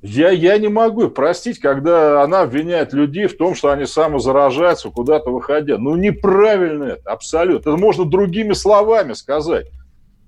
я, 0.05 0.29
я 0.29 0.57
не 0.59 0.67
могу 0.67 1.09
простить, 1.09 1.59
когда 1.59 2.21
она 2.21 2.41
обвиняет 2.41 2.93
людей 2.93 3.25
в 3.25 3.37
том, 3.37 3.55
что 3.55 3.71
они 3.71 3.85
самозаражаются, 3.85 4.89
куда-то 4.91 5.31
выходя. 5.31 5.77
Ну, 5.77 5.95
неправильно 5.95 6.83
это, 6.83 7.09
абсолютно. 7.09 7.69
Это 7.71 7.77
можно 7.77 8.05
другими 8.05 8.53
словами 8.53 9.13
сказать. 9.13 9.67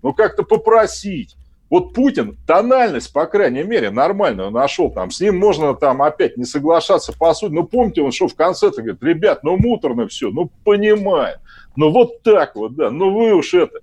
Ну, 0.01 0.13
как-то 0.13 0.43
попросить. 0.43 1.35
Вот 1.69 1.93
Путин 1.93 2.37
тональность, 2.47 3.13
по 3.13 3.25
крайней 3.27 3.63
мере, 3.63 3.91
нормальную 3.91 4.49
нашел. 4.49 4.89
Там, 4.89 5.11
с 5.11 5.19
ним 5.19 5.37
можно 5.37 5.75
там 5.75 6.01
опять 6.01 6.37
не 6.37 6.45
соглашаться 6.45 7.13
по 7.15 7.33
сути. 7.33 7.53
Но 7.53 7.63
помните, 7.63 8.01
он 8.01 8.11
что 8.11 8.27
в 8.27 8.35
конце-то 8.35 8.81
говорит, 8.81 9.03
ребят, 9.03 9.43
ну 9.43 9.57
муторно 9.57 10.07
все, 10.07 10.31
ну 10.31 10.49
понимаю. 10.63 11.39
Ну 11.75 11.91
вот 11.91 12.23
так 12.23 12.55
вот, 12.55 12.75
да, 12.75 12.89
ну 12.89 13.13
вы 13.13 13.33
уж 13.33 13.53
это. 13.53 13.79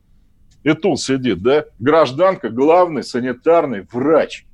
И 0.64 0.72
тут 0.72 0.98
сидит, 0.98 1.42
да, 1.42 1.66
гражданка, 1.78 2.48
главный 2.48 3.04
санитарный 3.04 3.86
врач– 3.92 4.46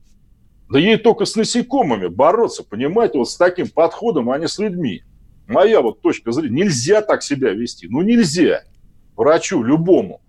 да 0.71 0.79
ей 0.79 0.97
только 0.97 1.25
с 1.25 1.35
насекомыми 1.35 2.07
бороться, 2.07 2.63
понимаете, 2.63 3.19
вот 3.19 3.29
с 3.29 3.37
таким 3.37 3.69
подходом, 3.69 4.31
а 4.31 4.39
не 4.39 4.47
с 4.47 4.59
людьми. 4.59 5.03
Моя 5.49 5.81
вот 5.81 6.01
точка 6.01 6.31
зрения, 6.31 6.63
нельзя 6.63 7.03
так 7.03 7.25
себя 7.25 7.51
вести. 7.51 7.89
Ну, 7.89 8.03
нельзя. 8.03 8.63
Врачу, 9.17 9.65
любому. 9.65 10.21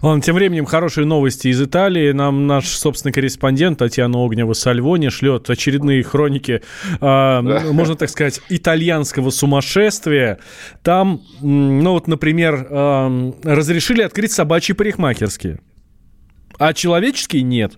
Ладно, 0.00 0.22
тем 0.22 0.34
временем 0.34 0.64
хорошие 0.64 1.06
новости 1.06 1.48
из 1.48 1.60
Италии. 1.60 2.12
Нам 2.12 2.46
наш 2.46 2.68
собственный 2.68 3.12
корреспондент 3.12 3.78
Татьяна 3.78 4.24
Огнева 4.24 4.54
Сальвони 4.54 5.10
шлет 5.10 5.48
очередные 5.48 6.02
хроники, 6.02 6.62
э, 6.94 6.98
да. 7.00 7.40
можно 7.70 7.96
так 7.96 8.08
сказать, 8.08 8.40
итальянского 8.48 9.28
сумасшествия. 9.28 10.38
Там, 10.82 11.22
ну 11.40 11.92
вот, 11.92 12.08
например, 12.08 12.66
э, 12.68 13.32
разрешили 13.44 14.02
открыть 14.02 14.32
собачьи 14.32 14.74
парикмахерские, 14.74 15.60
а 16.58 16.72
человеческие 16.72 17.42
нет. 17.42 17.74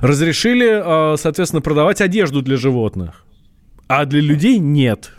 Разрешили, 0.00 1.12
э, 1.14 1.16
соответственно, 1.16 1.62
продавать 1.62 2.00
одежду 2.00 2.42
для 2.42 2.56
животных, 2.56 3.24
а 3.88 4.04
для 4.04 4.20
людей 4.20 4.58
нет. 4.58 5.12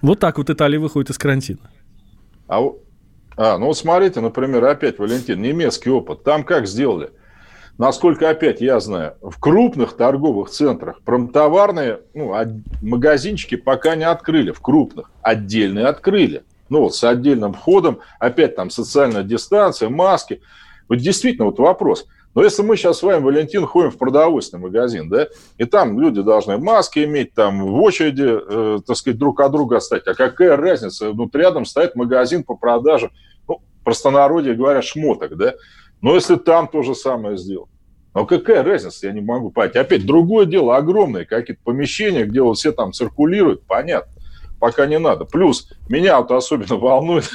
Вот 0.00 0.18
так 0.18 0.38
вот 0.38 0.50
Италия 0.50 0.78
выходит 0.78 1.10
из 1.10 1.18
карантина. 1.18 1.70
А, 2.48 2.60
а 3.36 3.58
ну 3.58 3.66
вот 3.66 3.78
смотрите, 3.78 4.20
например, 4.20 4.64
опять, 4.64 4.98
Валентин, 4.98 5.40
немецкий 5.40 5.90
опыт. 5.90 6.24
Там 6.24 6.44
как 6.44 6.66
сделали? 6.66 7.10
Насколько, 7.78 8.28
опять, 8.28 8.60
я 8.60 8.80
знаю, 8.80 9.14
в 9.22 9.38
крупных 9.40 9.96
торговых 9.96 10.50
центрах 10.50 11.00
промтоварные 11.02 12.00
ну, 12.14 12.34
магазинчики 12.82 13.54
пока 13.54 13.96
не 13.96 14.04
открыли, 14.04 14.50
в 14.50 14.60
крупных. 14.60 15.10
Отдельные 15.22 15.86
открыли. 15.86 16.42
Ну, 16.68 16.82
вот 16.82 16.94
с 16.94 17.04
отдельным 17.04 17.54
входом, 17.54 18.00
опять 18.18 18.56
там 18.56 18.70
социальная 18.70 19.22
дистанция, 19.22 19.88
маски. 19.88 20.42
Вот 20.88 20.98
действительно, 20.98 21.46
вот 21.46 21.58
вопрос– 21.58 22.06
но 22.34 22.42
если 22.42 22.62
мы 22.62 22.76
сейчас 22.76 22.98
с 22.98 23.02
вами, 23.02 23.22
Валентин, 23.22 23.66
ходим 23.66 23.90
в 23.90 23.98
продовольственный 23.98 24.62
магазин, 24.62 25.08
да, 25.08 25.28
и 25.58 25.64
там 25.64 26.00
люди 26.00 26.22
должны 26.22 26.58
маски 26.58 27.04
иметь, 27.04 27.34
там 27.34 27.64
в 27.64 27.80
очереди, 27.82 28.26
э, 28.26 28.78
так 28.86 28.96
сказать, 28.96 29.18
друг 29.18 29.40
от 29.40 29.52
друга 29.52 29.80
стать, 29.80 30.06
а 30.06 30.14
какая 30.14 30.56
разница? 30.56 31.12
Вот 31.12 31.34
рядом 31.34 31.64
стоит 31.64 31.94
магазин 31.94 32.42
по 32.42 32.54
продаже, 32.54 33.10
ну, 33.48 33.60
простонародье 33.84 34.54
говоря, 34.54 34.82
шмоток, 34.82 35.36
да, 35.36 35.54
но 36.00 36.14
если 36.14 36.36
там 36.36 36.68
то 36.68 36.82
же 36.82 36.94
самое 36.94 37.36
сделать, 37.36 37.70
ну 38.14 38.26
какая 38.26 38.62
разница, 38.62 39.06
я 39.06 39.12
не 39.12 39.22
могу 39.22 39.50
понять. 39.50 39.76
Опять 39.76 40.04
другое 40.04 40.44
дело, 40.44 40.76
огромные 40.76 41.24
какие-то 41.24 41.62
помещения, 41.64 42.24
где 42.24 42.42
вот 42.42 42.58
все 42.58 42.72
там 42.72 42.92
циркулируют, 42.92 43.62
понятно 43.66 44.12
пока 44.62 44.86
не 44.86 45.00
надо. 45.00 45.24
Плюс 45.24 45.68
меня 45.88 46.20
вот 46.20 46.30
особенно 46.30 46.76
волнует, 46.78 47.28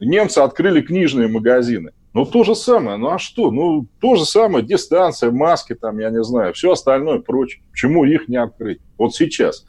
немцы 0.00 0.40
открыли 0.40 0.80
книжные 0.80 1.28
магазины. 1.28 1.92
Ну, 2.14 2.24
то 2.24 2.44
же 2.44 2.54
самое. 2.54 2.96
Ну, 2.96 3.08
а 3.08 3.18
что? 3.18 3.50
Ну, 3.50 3.86
то 4.00 4.14
же 4.14 4.24
самое. 4.24 4.64
Дистанция, 4.64 5.32
маски 5.32 5.74
там, 5.74 5.98
я 5.98 6.10
не 6.10 6.22
знаю, 6.22 6.54
все 6.54 6.70
остальное 6.70 7.18
прочее. 7.18 7.62
Почему 7.72 8.04
их 8.04 8.28
не 8.28 8.36
открыть? 8.36 8.80
Вот 8.96 9.16
сейчас. 9.16 9.66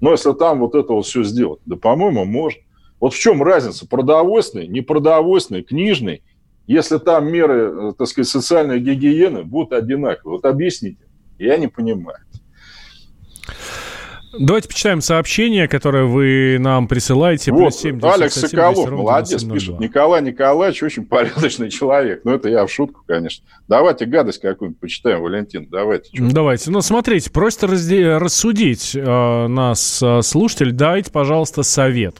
Но 0.00 0.12
если 0.12 0.32
там 0.32 0.60
вот 0.60 0.76
это 0.76 0.92
вот 0.92 1.04
все 1.04 1.24
сделать, 1.24 1.60
да, 1.66 1.76
по-моему, 1.76 2.24
можно. 2.24 2.60
Вот 3.00 3.12
в 3.12 3.18
чем 3.18 3.42
разница? 3.42 3.88
Продовольственный, 3.88 4.68
непродовольственный, 4.68 5.62
книжный, 5.62 6.22
если 6.68 6.98
там 6.98 7.30
меры, 7.30 7.88
э, 7.88 7.92
так 7.98 8.06
сказать, 8.06 8.28
социальной 8.28 8.78
гигиены 8.78 9.42
будут 9.42 9.72
одинаковые. 9.72 10.36
Вот 10.36 10.44
объясните. 10.44 11.04
Я 11.38 11.56
не 11.56 11.66
понимаю. 11.66 12.18
Давайте 14.38 14.68
почитаем 14.68 15.00
сообщение, 15.00 15.66
которое 15.66 16.04
вы 16.04 16.58
нам 16.60 16.86
присылаете. 16.86 17.50
Вот, 17.50 17.74
7, 17.74 17.98
Алекс 18.02 18.34
Соколов, 18.34 18.88
молодец, 18.88 19.42
пишет. 19.42 19.80
Николай 19.80 20.22
Николаевич 20.22 20.82
очень 20.84 21.04
порядочный 21.04 21.68
человек. 21.68 22.20
Ну, 22.22 22.32
это 22.34 22.48
я 22.48 22.64
в 22.64 22.70
шутку, 22.70 23.02
конечно. 23.06 23.44
Давайте 23.66 24.06
гадость 24.06 24.40
какую-нибудь 24.40 24.78
почитаем, 24.80 25.22
Валентин, 25.22 25.66
давайте. 25.68 26.10
Что 26.14 26.32
давайте. 26.32 26.70
Ну, 26.70 26.80
смотрите, 26.80 27.28
просит 27.30 27.64
разде- 27.64 28.18
рассудить 28.18 28.92
э, 28.94 29.46
нас 29.48 30.00
э, 30.00 30.22
слушатель. 30.22 30.70
Дайте, 30.72 31.10
пожалуйста, 31.10 31.64
совет. 31.64 32.16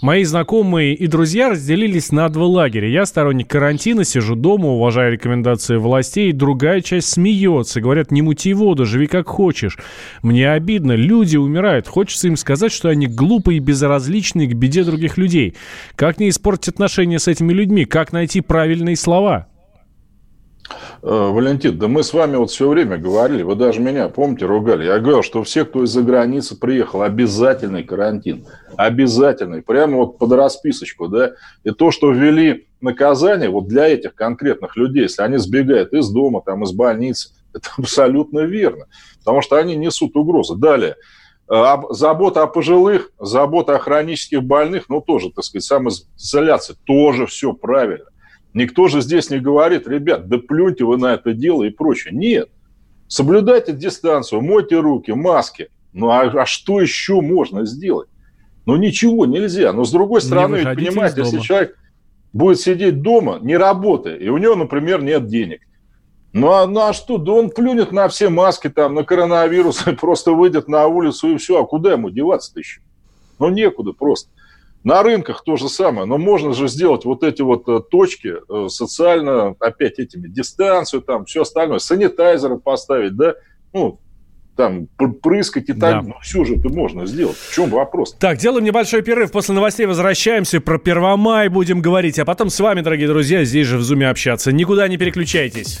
Мои 0.00 0.24
знакомые 0.24 0.94
и 0.94 1.06
друзья 1.06 1.50
разделились 1.50 2.10
на 2.10 2.30
два 2.30 2.46
лагеря. 2.46 2.88
Я 2.88 3.04
сторонник 3.04 3.48
карантина, 3.48 4.04
сижу 4.04 4.34
дома, 4.34 4.68
уважаю 4.68 5.12
рекомендации 5.12 5.76
властей. 5.76 6.32
Другая 6.32 6.80
часть 6.80 7.10
смеется. 7.10 7.82
Говорят, 7.82 8.10
не 8.10 8.22
мути 8.22 8.54
воду, 8.54 8.86
живи 8.86 9.06
как 9.06 9.28
хочешь. 9.28 9.76
Мне 10.22 10.50
обидно. 10.50 10.92
Люди 10.92 11.36
умирают. 11.36 11.49
Хочется 11.86 12.28
им 12.28 12.36
сказать, 12.36 12.72
что 12.72 12.88
они 12.88 13.06
глупые 13.06 13.58
и 13.58 13.60
безразличные 13.60 14.48
к 14.48 14.54
беде 14.54 14.84
других 14.84 15.18
людей. 15.18 15.54
Как 15.96 16.18
не 16.18 16.28
испортить 16.28 16.68
отношения 16.68 17.18
с 17.18 17.28
этими 17.28 17.52
людьми? 17.52 17.84
Как 17.84 18.12
найти 18.12 18.40
правильные 18.40 18.96
слова? 18.96 19.46
Э, 21.02 21.30
Валентин, 21.32 21.78
да 21.78 21.88
мы 21.88 22.02
с 22.02 22.12
вами 22.12 22.36
вот 22.36 22.50
все 22.50 22.68
время 22.68 22.96
говорили, 22.98 23.42
вы 23.42 23.56
даже 23.56 23.80
меня, 23.80 24.08
помните, 24.08 24.46
ругали. 24.46 24.84
Я 24.84 24.98
говорил, 24.98 25.22
что 25.22 25.42
все, 25.42 25.64
кто 25.64 25.84
из-за 25.84 26.02
границы 26.02 26.58
приехал, 26.58 27.02
обязательный 27.02 27.84
карантин. 27.84 28.46
Обязательный. 28.76 29.62
Прямо 29.62 29.96
вот 29.96 30.18
под 30.18 30.32
расписочку, 30.32 31.08
да. 31.08 31.32
И 31.64 31.70
то, 31.70 31.90
что 31.90 32.12
ввели 32.12 32.66
наказание 32.80 33.50
вот 33.50 33.68
для 33.68 33.88
этих 33.88 34.14
конкретных 34.14 34.76
людей, 34.76 35.04
если 35.04 35.22
они 35.22 35.38
сбегают 35.38 35.92
из 35.92 36.08
дома, 36.10 36.42
там, 36.44 36.64
из 36.64 36.72
больницы, 36.72 37.30
это 37.54 37.70
абсолютно 37.78 38.40
верно. 38.40 38.86
Потому 39.18 39.42
что 39.42 39.56
они 39.56 39.76
несут 39.76 40.16
угрозы. 40.16 40.56
Далее. 40.56 40.96
Э, 41.50 41.76
забота 41.90 42.42
о 42.42 42.46
пожилых, 42.46 43.10
забота 43.18 43.74
о 43.74 43.78
хронических 43.80 44.42
больных, 44.44 44.84
ну, 44.88 45.00
тоже, 45.00 45.30
так 45.30 45.44
сказать, 45.44 45.64
самоизоляция, 45.64 46.76
тоже 46.84 47.26
все 47.26 47.52
правильно. 47.52 48.06
Никто 48.54 48.86
же 48.86 49.00
здесь 49.00 49.30
не 49.30 49.40
говорит, 49.40 49.88
ребят, 49.88 50.28
да 50.28 50.38
плюньте 50.38 50.84
вы 50.84 50.96
на 50.96 51.14
это 51.14 51.32
дело 51.34 51.64
и 51.64 51.70
прочее. 51.70 52.14
Нет. 52.14 52.50
Соблюдайте 53.08 53.72
дистанцию, 53.72 54.42
мойте 54.42 54.78
руки, 54.78 55.10
маски. 55.10 55.70
Ну, 55.92 56.10
а, 56.10 56.22
а 56.22 56.46
что 56.46 56.80
еще 56.80 57.20
можно 57.20 57.66
сделать? 57.66 58.08
Ну, 58.64 58.76
ничего 58.76 59.26
нельзя. 59.26 59.72
Но, 59.72 59.84
с 59.84 59.90
другой 59.90 60.20
стороны, 60.20 60.56
ведь, 60.56 60.76
понимаете, 60.76 61.22
если 61.22 61.40
человек 61.40 61.76
будет 62.32 62.60
сидеть 62.60 63.02
дома, 63.02 63.40
не 63.42 63.56
работая, 63.56 64.16
и 64.16 64.28
у 64.28 64.38
него, 64.38 64.54
например, 64.54 65.02
нет 65.02 65.26
денег, 65.26 65.62
ну 66.32 66.52
а, 66.52 66.66
ну 66.66 66.80
а 66.80 66.92
что? 66.92 67.18
Да 67.18 67.32
он 67.32 67.50
плюнет 67.50 67.92
на 67.92 68.08
все 68.08 68.28
маски, 68.28 68.68
там, 68.68 68.94
на 68.94 69.04
коронавирус, 69.04 69.84
просто 70.00 70.32
выйдет 70.32 70.68
на 70.68 70.86
улицу 70.86 71.30
и 71.30 71.36
все. 71.38 71.60
А 71.60 71.66
куда 71.66 71.92
ему 71.92 72.10
деваться-то 72.10 72.60
еще? 72.60 72.80
Ну 73.38 73.48
некуда 73.48 73.92
просто. 73.92 74.30
На 74.82 75.02
рынках 75.02 75.42
то 75.44 75.56
же 75.56 75.68
самое, 75.68 76.06
но 76.06 76.16
можно 76.16 76.54
же 76.54 76.66
сделать 76.66 77.04
вот 77.04 77.22
эти 77.22 77.42
вот 77.42 77.68
э, 77.68 77.80
точки 77.90 78.34
э, 78.48 78.68
социально, 78.68 79.54
опять 79.60 79.98
этими, 79.98 80.26
дистанцию, 80.26 81.02
там, 81.02 81.26
все 81.26 81.42
остальное, 81.42 81.80
санитайзеры 81.80 82.56
поставить, 82.56 83.14
да, 83.14 83.34
ну, 83.74 84.00
там, 84.56 84.88
прыскать 85.22 85.68
и 85.68 85.74
так, 85.74 86.02
да. 86.02 86.02
ну, 86.02 86.14
все 86.22 86.44
же 86.44 86.56
это 86.56 86.70
можно 86.70 87.04
сделать. 87.04 87.36
В 87.36 87.54
чем 87.54 87.68
вопрос? 87.68 88.16
Так, 88.18 88.38
делаем 88.38 88.64
небольшой 88.64 89.02
перерыв, 89.02 89.32
после 89.32 89.54
новостей 89.54 89.84
возвращаемся, 89.84 90.62
про 90.62 90.78
Первомай 90.78 91.48
будем 91.48 91.82
говорить, 91.82 92.18
а 92.18 92.24
потом 92.24 92.48
с 92.48 92.58
вами, 92.58 92.80
дорогие 92.80 93.08
друзья, 93.08 93.44
здесь 93.44 93.66
же 93.66 93.76
в 93.76 93.82
Зуме 93.82 94.08
общаться. 94.08 94.50
Никуда 94.50 94.88
не 94.88 94.96
переключайтесь. 94.96 95.80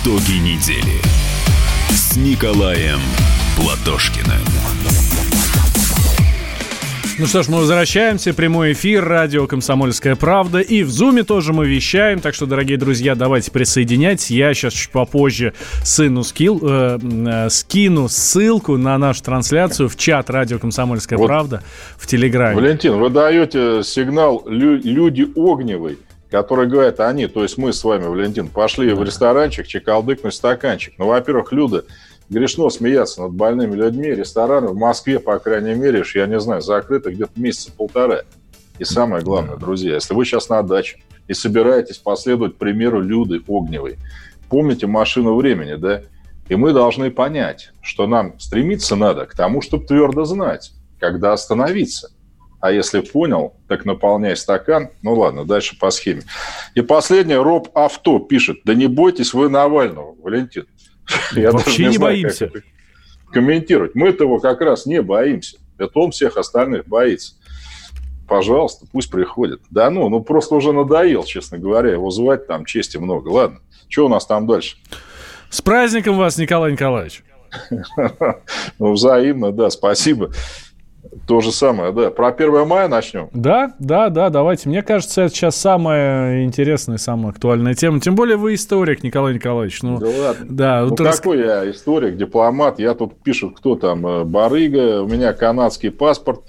Итоги 0.00 0.38
недели 0.38 1.00
с 1.90 2.16
Николаем 2.16 2.98
Платошкиным. 3.56 4.38
Ну 7.18 7.26
что 7.26 7.42
ж, 7.42 7.48
мы 7.48 7.58
возвращаемся. 7.58 8.32
Прямой 8.32 8.72
эфир, 8.72 9.04
радио 9.04 9.46
«Комсомольская 9.46 10.16
правда». 10.16 10.60
И 10.60 10.82
в 10.82 10.90
Зуме 10.90 11.24
тоже 11.24 11.52
мы 11.52 11.66
вещаем. 11.66 12.20
Так 12.20 12.34
что, 12.34 12.46
дорогие 12.46 12.78
друзья, 12.78 13.14
давайте 13.14 13.50
присоединяйтесь. 13.50 14.30
Я 14.30 14.54
сейчас 14.54 14.72
чуть 14.72 14.90
попозже 14.90 15.52
сыну 15.84 16.24
скил, 16.24 16.58
э, 16.62 16.98
э, 17.02 17.50
скину 17.50 18.08
ссылку 18.08 18.76
на 18.78 18.96
нашу 18.98 19.22
трансляцию 19.22 19.88
в 19.88 19.96
чат 19.96 20.30
радио 20.30 20.58
«Комсомольская 20.58 21.18
Вот. 21.18 21.26
правда» 21.26 21.62
в 21.98 22.06
Телеграме. 22.06 22.56
Валентин, 22.56 22.94
вы 22.98 23.10
даете 23.10 23.82
сигнал 23.84 24.42
лю- 24.48 24.80
люди 24.82 25.26
огневый, 25.36 25.98
который 26.32 26.66
говорят 26.66 26.98
они, 27.00 27.26
то 27.26 27.42
есть 27.42 27.58
мы 27.58 27.74
с 27.74 27.84
вами, 27.84 28.06
Валентин, 28.06 28.48
пошли 28.48 28.94
в 28.94 29.02
ресторанчик, 29.04 29.66
чекалдыкнуть 29.66 30.32
стаканчик. 30.32 30.94
Ну, 30.96 31.06
во-первых, 31.06 31.52
Люда, 31.52 31.84
грешно 32.30 32.70
смеяться 32.70 33.20
над 33.20 33.32
больными 33.32 33.76
людьми. 33.76 34.08
Рестораны 34.08 34.68
в 34.68 34.74
Москве, 34.74 35.18
по 35.18 35.38
крайней 35.38 35.74
мере, 35.74 36.02
я 36.14 36.26
не 36.26 36.40
знаю, 36.40 36.62
закрыты 36.62 37.10
где-то 37.10 37.32
месяца 37.36 37.70
полтора. 37.70 38.22
И 38.78 38.84
самое 38.84 39.22
главное, 39.22 39.56
друзья, 39.56 39.96
если 39.96 40.14
вы 40.14 40.24
сейчас 40.24 40.48
на 40.48 40.62
даче 40.62 41.02
и 41.28 41.34
собираетесь 41.34 41.98
последовать 41.98 42.56
примеру 42.56 43.02
Люды 43.02 43.42
Огневой, 43.46 43.98
помните 44.48 44.86
машину 44.86 45.34
времени, 45.34 45.74
да? 45.74 46.00
И 46.48 46.56
мы 46.56 46.72
должны 46.72 47.10
понять, 47.10 47.72
что 47.82 48.06
нам 48.06 48.40
стремиться 48.40 48.96
надо 48.96 49.26
к 49.26 49.36
тому, 49.36 49.60
чтобы 49.60 49.84
твердо 49.84 50.24
знать, 50.24 50.72
когда 50.98 51.34
остановиться. 51.34 52.10
А 52.62 52.70
если 52.70 53.00
понял, 53.00 53.56
так 53.66 53.84
наполняй 53.84 54.36
стакан. 54.36 54.90
Ну 55.02 55.14
ладно, 55.14 55.44
дальше 55.44 55.76
по 55.76 55.90
схеме. 55.90 56.22
И 56.76 56.80
последнее, 56.80 57.42
Роб 57.42 57.76
Авто 57.76 58.20
пишет. 58.20 58.58
Да 58.64 58.72
не 58.72 58.86
бойтесь 58.86 59.34
вы 59.34 59.48
Навального, 59.48 60.14
Валентин. 60.22 60.66
Я 61.32 61.50
Вообще 61.50 61.66
даже 61.66 61.82
не 61.82 61.96
знаю, 61.96 62.12
боимся. 62.12 62.52
комментировать. 63.32 63.96
Мы-то 63.96 64.22
его 64.24 64.38
как 64.38 64.60
раз 64.60 64.86
не 64.86 65.02
боимся. 65.02 65.58
Это 65.76 65.98
он 65.98 66.12
всех 66.12 66.36
остальных 66.36 66.86
боится. 66.86 67.34
Пожалуйста, 68.28 68.86
пусть 68.92 69.10
приходит. 69.10 69.60
Да 69.70 69.90
ну, 69.90 70.08
ну 70.08 70.22
просто 70.22 70.54
уже 70.54 70.72
надоел, 70.72 71.24
честно 71.24 71.58
говоря, 71.58 71.90
его 71.90 72.10
звать, 72.10 72.46
там 72.46 72.64
чести 72.64 72.96
много. 72.96 73.28
Ладно, 73.28 73.58
что 73.88 74.06
у 74.06 74.08
нас 74.08 74.24
там 74.24 74.46
дальше? 74.46 74.76
С 75.50 75.60
праздником 75.60 76.16
вас, 76.16 76.38
Николай 76.38 76.70
Николаевич. 76.70 77.24
Ну, 78.78 78.92
взаимно, 78.92 79.50
да, 79.50 79.68
спасибо. 79.68 80.30
То 81.26 81.40
же 81.42 81.52
самое, 81.52 81.92
да. 81.92 82.10
Про 82.10 82.28
1 82.28 82.66
мая 82.66 82.88
начнем. 82.88 83.28
Да, 83.34 83.74
да, 83.78 84.08
да, 84.08 84.30
давайте. 84.30 84.68
Мне 84.70 84.82
кажется, 84.82 85.22
это 85.22 85.34
сейчас 85.34 85.56
самая 85.56 86.44
интересная, 86.44 86.96
самая 86.96 87.32
актуальная 87.32 87.74
тема. 87.74 88.00
Тем 88.00 88.14
более 88.14 88.38
вы 88.38 88.54
историк, 88.54 89.02
Николай 89.02 89.34
Николаевич. 89.34 89.82
Ну, 89.82 89.98
Да 89.98 90.06
ладно. 90.08 90.46
да, 90.48 90.80
Ну, 90.82 90.88
вот 90.88 91.00
рас- 91.00 91.18
какой 91.20 91.40
я 91.40 91.70
историк, 91.70 92.16
дипломат? 92.16 92.78
Я 92.78 92.94
тут 92.94 93.22
пишут, 93.22 93.58
кто 93.58 93.76
там, 93.76 94.06
э, 94.06 94.24
барыга, 94.24 95.02
у 95.02 95.06
меня 95.06 95.34
канадский 95.34 95.90
паспорт, 95.90 96.40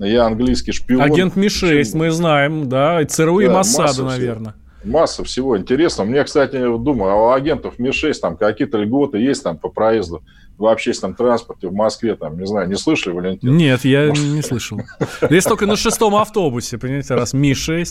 я 0.00 0.26
английский 0.26 0.72
шпион. 0.72 1.02
Агент 1.02 1.36
Ми-6, 1.36 1.96
мы 1.96 2.10
знаем, 2.10 2.68
да, 2.68 3.00
и 3.00 3.04
ЦРУ 3.04 3.40
и 3.40 3.46
Да, 3.46 3.52
Моссада, 3.54 3.82
масса 3.84 3.94
всего. 3.94 4.08
наверное. 4.08 4.54
Масса 4.82 5.24
всего 5.24 5.58
интересного. 5.58 6.08
Мне, 6.08 6.24
кстати, 6.24 6.56
думаю, 6.56 7.12
а 7.12 7.16
у 7.16 7.30
агентов 7.30 7.74
Ми-6 7.78 8.14
там 8.20 8.36
какие-то 8.36 8.78
льготы 8.78 9.18
есть 9.18 9.44
там 9.44 9.56
по 9.58 9.68
проезду 9.68 10.22
в 10.60 10.66
общественном 10.66 11.14
транспорте 11.14 11.68
в 11.68 11.72
Москве, 11.72 12.16
там, 12.16 12.38
не 12.38 12.46
знаю, 12.46 12.68
не 12.68 12.76
слышали, 12.76 13.14
Валентин? 13.14 13.56
Нет, 13.56 13.84
я 13.84 14.10
не 14.10 14.42
слышал. 14.42 14.78
Есть 15.30 15.48
только 15.48 15.66
на 15.66 15.76
шестом 15.76 16.14
автобусе, 16.14 16.76
понимаете, 16.76 17.14
раз 17.14 17.32
Ми-6. 17.32 17.86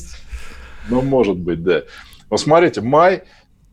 Ну, 0.89 1.01
может 1.01 1.37
быть, 1.37 1.63
да. 1.63 1.81
Вот 2.29 2.39
смотрите, 2.39 2.81
май, 2.81 3.23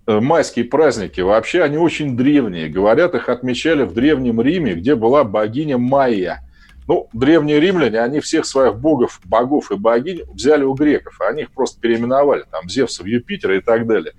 э, 0.07 0.21
майские 0.21 0.65
праздники, 0.65 1.21
вообще 1.21 1.63
они 1.63 1.77
очень 1.77 2.17
древние. 2.17 2.69
Говорят, 2.69 3.15
их 3.15 3.29
отмечали 3.29 3.85
в 3.85 3.93
Древнем 3.93 4.41
Риме, 4.41 4.75
где 4.75 4.95
была 4.95 5.25
богиня 5.25 5.77
Майя. 5.77 6.43
Ну, 6.89 7.09
древние 7.13 7.61
римляне, 7.61 8.01
они 8.01 8.21
всех 8.21 8.47
своих 8.47 8.79
богов, 8.79 9.21
богов 9.25 9.71
и 9.73 9.77
богинь 9.77 10.23
взяли 10.33 10.65
у 10.65 10.73
греков. 10.73 11.21
Они 11.21 11.43
их 11.43 11.51
просто 11.51 11.81
переименовали, 11.81 12.45
там, 12.51 12.69
Зевса 12.69 13.03
в 13.03 13.07
Юпитера 13.07 13.59
и 13.59 13.61
так 13.61 13.87
далее. 13.87 14.15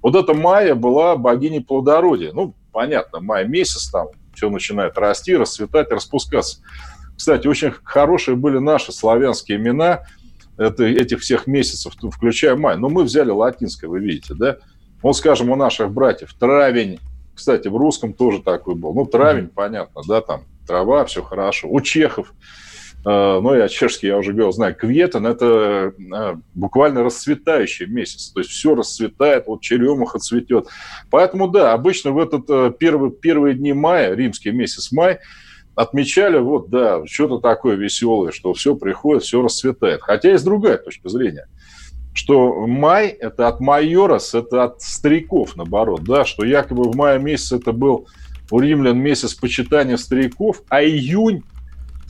Вот 0.00 0.16
эта 0.16 0.32
Майя 0.32 0.74
была 0.74 1.16
богиней 1.16 1.62
плодородия. 1.62 2.32
Ну, 2.32 2.54
понятно, 2.72 3.20
май 3.20 3.46
месяц, 3.46 3.90
там 3.90 4.08
все 4.34 4.50
начинает 4.50 4.98
расти, 4.98 5.36
расцветать, 5.36 5.90
распускаться. 5.90 6.58
Кстати, 7.16 7.46
очень 7.46 7.72
хорошие 7.84 8.36
были 8.36 8.58
наши 8.58 8.92
славянские 8.92 9.58
имена 9.58 10.02
это, 10.56 10.84
этих 10.84 11.20
всех 11.20 11.46
месяцев, 11.46 11.94
включая 12.10 12.56
май. 12.56 12.76
Но 12.76 12.88
мы 12.88 13.04
взяли 13.04 13.30
латинское, 13.30 13.88
вы 13.88 14.00
видите, 14.00 14.34
да? 14.34 14.56
Вот, 15.02 15.16
скажем, 15.16 15.50
у 15.50 15.56
наших 15.56 15.90
братьев 15.90 16.34
травень. 16.34 17.00
Кстати, 17.34 17.68
в 17.68 17.76
русском 17.76 18.12
тоже 18.12 18.42
такой 18.42 18.74
был. 18.74 18.92
Ну, 18.94 19.06
травень, 19.06 19.48
понятно, 19.48 20.02
да, 20.06 20.20
там 20.20 20.44
трава, 20.66 21.04
все 21.04 21.22
хорошо. 21.22 21.68
У 21.68 21.80
чехов, 21.80 22.32
ну, 23.04 23.54
я 23.54 23.68
чешский, 23.68 24.06
я 24.06 24.16
уже 24.16 24.32
говорил, 24.32 24.52
знаю, 24.52 24.76
кветен– 24.76 25.26
это 25.26 25.92
э, 25.98 26.34
буквально 26.54 27.02
расцветающий 27.02 27.86
месяц. 27.86 28.28
То 28.28 28.40
есть 28.40 28.50
все 28.50 28.74
расцветает, 28.74 29.46
вот 29.48 29.60
черемуха 29.60 30.20
цветет. 30.20 30.68
Поэтому, 31.10 31.48
да, 31.48 31.72
обычно 31.72 32.12
в 32.12 32.18
этот 32.18 32.48
э, 32.48 32.72
первый, 32.78 33.10
первые 33.10 33.54
дни 33.54 33.72
мая, 33.72 34.14
римский 34.14 34.52
месяц 34.52 34.92
май, 34.92 35.18
отмечали, 35.74 36.38
вот, 36.38 36.70
да, 36.70 37.04
что-то 37.06 37.38
такое 37.38 37.76
веселое, 37.76 38.30
что 38.30 38.52
все 38.52 38.76
приходит, 38.76 39.24
все 39.24 39.42
расцветает. 39.42 40.02
Хотя 40.02 40.30
есть 40.30 40.44
другая 40.44 40.78
точка 40.78 41.08
зрения, 41.08 41.48
что 42.14 42.66
май– 42.66 43.08
это 43.20 43.48
от 43.48 43.60
майорос, 43.60 44.34
это 44.34 44.64
от 44.64 44.82
стариков, 44.82 45.56
наоборот, 45.56 46.04
да, 46.04 46.24
что 46.24 46.44
якобы 46.44 46.84
в 46.84 46.94
мае 46.94 47.18
месяц 47.18 47.52
это 47.52 47.72
был 47.72 48.06
у 48.50 48.60
римлян 48.60 48.98
месяц 48.98 49.34
почитания 49.34 49.96
стариков, 49.96 50.62
а 50.68 50.84
июнь, 50.84 51.38
э, 51.38 51.61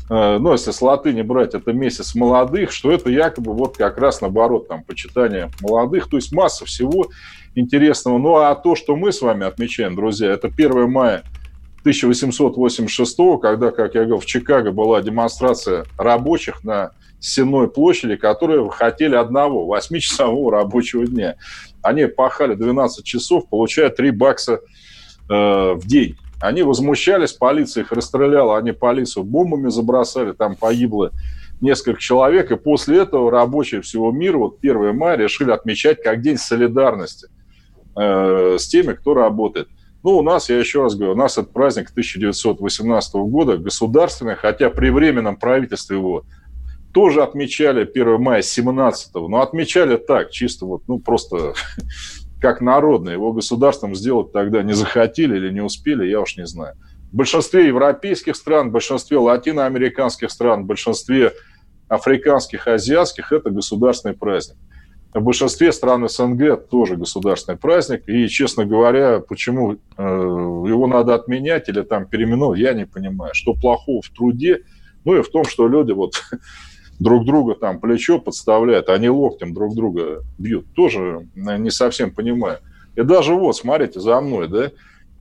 ну, 0.09 0.53
если 0.53 0.73
с 0.73 0.83
латыни 0.83 1.23
брать, 1.23 1.55
это 1.55 1.73
месяц 1.73 2.15
молодых, 2.15 2.73
что 2.73 2.91
это 2.93 3.11
якобы 3.11 3.53
вот 3.55 3.77
как 3.77 3.99
раз 3.99 4.21
наоборот, 4.21 4.69
там, 4.69 4.83
почитание 4.85 5.51
молодых, 5.61 6.09
то 6.09 6.17
есть 6.17 6.33
масса 6.33 6.65
всего 6.67 7.09
интересного. 7.55 8.19
Ну, 8.19 8.37
а 8.37 8.55
то, 8.55 8.75
что 8.75 8.97
мы 8.97 9.13
с 9.13 9.23
вами 9.23 9.47
отмечаем, 9.47 9.95
друзья, 9.95 10.31
это 10.31 10.49
1 10.49 10.91
мая 10.91 11.23
1886, 11.81 13.17
когда, 13.41 13.71
как 13.71 13.95
я 13.95 14.03
говорил, 14.03 14.21
в 14.21 14.27
Чикаго 14.27 14.71
была 14.71 15.03
демонстрация 15.03 15.85
рабочих 15.99 16.63
на 16.63 16.93
Сенной 17.19 17.69
площади, 17.69 18.17
которые 18.17 18.69
хотели 18.71 19.15
одного, 19.15 19.77
8-часового 19.77 20.51
рабочего 20.51 21.07
дня. 21.07 21.37
Они 21.81 22.07
пахали 22.07 22.55
12 22.55 23.05
часов, 23.05 23.49
получая 23.49 23.91
3 23.91 24.11
бакса 24.11 24.61
э, 25.29 25.35
в 25.75 25.87
день. 25.87 26.17
Они 26.43 26.65
возмущались, 26.65 27.33
полиция 27.33 27.85
их 27.85 27.93
расстреляла, 27.93 28.59
они 28.59 28.73
полицию 28.73 29.23
бомбами 29.23 29.69
забросали, 29.71 30.33
там 30.33 30.57
погибло 30.57 31.13
несколько 31.61 32.01
человек, 32.01 32.51
и 32.51 32.57
после 32.57 33.03
этого 33.03 33.31
рабочие 33.31 33.81
всего 33.81 34.11
мира, 34.11 34.39
вот 34.39 34.59
1 34.61 34.97
мая, 34.97 35.17
решили 35.17 35.53
отмечать 35.53 36.03
как 36.03 36.21
День 36.21 36.37
солидарности 36.37 37.29
э, 37.97 38.57
с 38.59 38.67
теми, 38.67 38.95
кто 38.95 39.15
работает. 39.15 39.69
Ну, 40.03 40.19
у 40.19 40.23
нас, 40.23 40.51
я 40.51 40.59
еще 40.59 40.83
раз 40.83 40.97
говорю, 40.97 41.13
у 41.13 41.17
нас 41.17 41.39
этот 41.39 41.53
праздник 41.53 41.91
1918 41.91 43.15
года 43.15 43.57
государственный, 43.57 44.35
хотя 44.35 44.69
при 44.69 44.91
временном 44.91 45.37
правительстве 45.37 45.97
его 45.97 46.25
тоже 46.93 47.23
отмечали 47.23 47.89
1 47.89 48.21
мая 48.21 48.43
17 48.43 49.15
но 49.15 49.43
отмечали 49.43 49.97
так, 49.97 50.33
чисто 50.33 50.67
вот, 50.67 50.83
ну, 50.89 50.99
просто 50.99 51.55
как 52.43 52.61
народное. 52.61 53.15
Его 53.15 53.33
государством 53.33 53.95
сделать 53.95 54.33
тогда 54.33 54.63
не 54.63 54.75
захотели 54.75 55.37
или 55.37 55.51
не 55.51 55.61
успели, 55.61 56.05
я 56.07 56.21
уж 56.21 56.37
не 56.37 56.47
знаю. 56.47 56.75
В 57.13 57.17
большинстве 57.17 57.69
европейских 57.69 58.35
стран, 58.37 58.69
в 58.69 58.73
большинстве 58.73 59.19
латиноамериканских 59.19 60.31
стран, 60.31 60.65
в 60.65 60.67
большинстве 60.67 61.33
африканских, 61.89 62.67
азиатских 62.67 63.33
это 63.33 63.51
государственный 63.51 64.15
праздник. 64.15 64.57
В 65.15 65.21
большинстве 65.21 65.73
стран 65.73 66.09
СНГ 66.09 66.69
тоже 66.69 66.97
государственный 66.97 67.59
праздник. 67.59 68.09
И, 68.09 68.27
честно 68.29 68.65
говоря, 68.65 69.21
почему 69.21 69.75
э, 69.75 69.77
его 69.97 70.87
надо 70.87 71.15
отменять 71.15 71.69
или 71.69 71.83
там 71.83 72.07
переименовать, 72.07 72.59
я 72.59 72.73
не 72.73 72.87
понимаю. 72.87 73.35
Что 73.35 73.55
плохого 73.55 74.01
в 74.03 74.09
труде, 74.09 74.63
ну 75.05 75.17
и 75.17 75.23
в 75.23 75.29
том, 75.29 75.45
что 75.45 75.69
люди 75.69 75.93
вот 75.93 76.15
друг 77.03 77.25
друга 77.25 77.55
там 77.55 77.81
плечо 77.81 78.19
подставляют, 78.19 78.89
они 78.89 79.09
локтем 79.09 79.53
друг 79.53 79.75
друга 79.75 80.23
бьют. 80.39 80.67
Тоже 80.75 81.27
не 81.35 81.71
совсем 81.71 82.13
понимаю. 82.13 82.59
И 82.95 83.03
даже 83.03 83.35
вот, 83.35 83.57
смотрите, 83.57 84.01
за 84.01 84.21
мной, 84.21 84.49
да, 84.49 84.71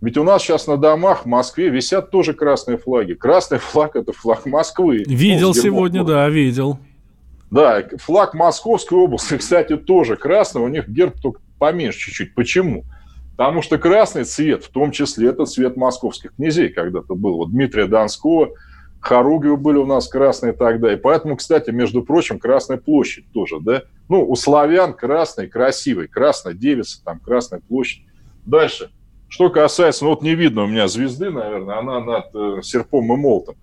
ведь 0.02 0.18
у 0.18 0.24
нас 0.24 0.42
сейчас 0.42 0.68
на 0.68 0.78
домах 0.78 1.24
в 1.24 1.26
Москве 1.28 1.70
висят 1.70 2.12
тоже 2.12 2.34
красные 2.34 2.78
флаги. 2.78 3.14
Красный 3.14 3.60
флаг– 3.60 3.92
это 3.96 4.14
флаг 4.14 4.46
Москвы. 4.46 5.04
Видел 5.08 5.50
ну, 5.50 5.54
сегодня, 5.54 6.04
да, 6.04 6.28
видел. 6.28 6.80
Да, 7.52 7.84
флаг 7.98 8.34
Московской 8.34 8.98
области, 8.98 9.38
кстати, 9.38 9.78
тоже 9.78 10.16
красный. 10.16 10.62
У 10.62 10.68
них 10.68 10.90
герб 10.90 11.22
только 11.22 11.40
поменьше 11.60 12.00
чуть-чуть. 12.00 12.34
Почему? 12.34 12.84
Потому 13.38 13.62
что 13.62 13.78
красный 13.78 14.24
цвет, 14.24 14.64
в 14.64 14.70
том 14.70 14.92
числе, 14.92 15.30
это 15.30 15.46
цвет 15.46 15.78
московских 15.78 16.36
князей 16.36 16.70
когда-то 16.70 17.16
был. 17.16 17.38
Вот 17.38 17.52
Дмитрия 17.52 17.86
Донского– 17.86 18.50
Харугио 19.02 19.58
были 19.58 19.78
у 19.78 19.86
нас 19.86 20.08
красные 20.08 20.54
тогда. 20.54 20.94
И 20.94 20.96
поэтому, 20.96 21.36
кстати, 21.36 21.72
между 21.72 22.04
прочим, 22.04 22.40
Красная 22.40 22.78
площадь 22.78 23.26
тоже, 23.34 23.60
да? 23.60 23.84
Ну, 24.08 24.24
у 24.24 24.36
славян 24.36 24.94
красный, 24.94 25.48
красивый. 25.48 26.08
Красная 26.08 26.54
девица, 26.54 27.04
там, 27.04 27.20
Красная 27.20 27.62
площадь. 27.68 28.04
Дальше. 28.46 28.92
Что 29.28 29.50
касается, 29.50 30.04
ну 30.04 30.10
вот 30.10 30.24
не 30.24 30.36
видно 30.36 30.64
у 30.64 30.68
меня 30.68 30.90
звезды, 30.90 31.30
наверное, 31.30 31.80
она 31.80 32.02
над 32.02 32.26
э, 32.34 32.62
серпом 32.64 33.14
и 33.14 33.16
молотом. 33.16 33.56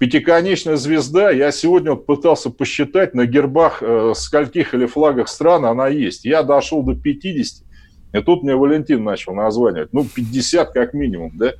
Пятиконечная 0.00 0.74
звезда, 0.74 1.30
я 1.30 1.52
сегодня 1.52 1.92
вот 1.92 2.04
пытался 2.04 2.50
посчитать, 2.50 3.14
на 3.14 3.24
гербах 3.24 3.80
э, 3.80 4.12
скольких 4.16 4.74
или 4.74 4.86
флагах 4.86 5.28
стран 5.28 5.66
она 5.66 5.86
есть. 5.86 6.24
Я 6.24 6.42
дошел 6.42 6.82
до 6.82 6.96
50, 6.96 7.64
и 8.12 8.20
тут 8.22 8.42
мне 8.42 8.56
Валентин 8.56 9.04
начал 9.04 9.34
названивать. 9.34 9.92
Ну, 9.92 10.04
50 10.04 10.72
как 10.72 10.94
минимум, 10.94 11.30
да? 11.36 11.52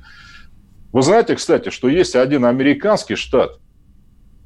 Вы 0.95 1.01
знаете, 1.01 1.35
кстати, 1.35 1.71
что 1.71 1.89
есть 1.89 2.15
один 2.15 2.45
американский 2.45 3.15
штат, 3.15 3.59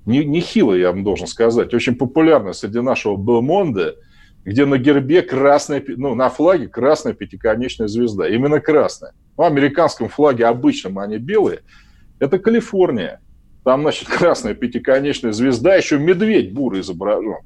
нехилый, 0.07 0.79
я 0.79 0.89
вам 0.89 1.03
должен 1.03 1.27
сказать, 1.27 1.75
очень 1.75 1.93
популярный 1.93 2.55
среди 2.55 2.79
нашего 2.79 3.17
Белмонда, 3.17 3.97
где 4.45 4.65
на 4.65 4.79
гербе 4.79 5.21
красная, 5.21 5.83
ну, 5.85 6.15
на 6.15 6.31
флаге 6.31 6.67
красная 6.67 7.13
пятиконечная 7.13 7.87
звезда. 7.87 8.27
Именно 8.27 8.61
красная. 8.61 9.13
В 9.37 9.43
американском 9.43 10.09
флаге 10.09 10.47
обычном 10.47 10.97
они 10.97 11.19
белые. 11.19 11.59
Это 12.17 12.39
Калифорния. 12.39 13.19
Там, 13.63 13.81
значит, 13.83 14.07
красная 14.07 14.55
пятиконечная 14.55 15.33
звезда, 15.33 15.75
еще 15.75 15.99
медведь 15.99 16.51
бурый 16.51 16.81
изображен. 16.81 17.43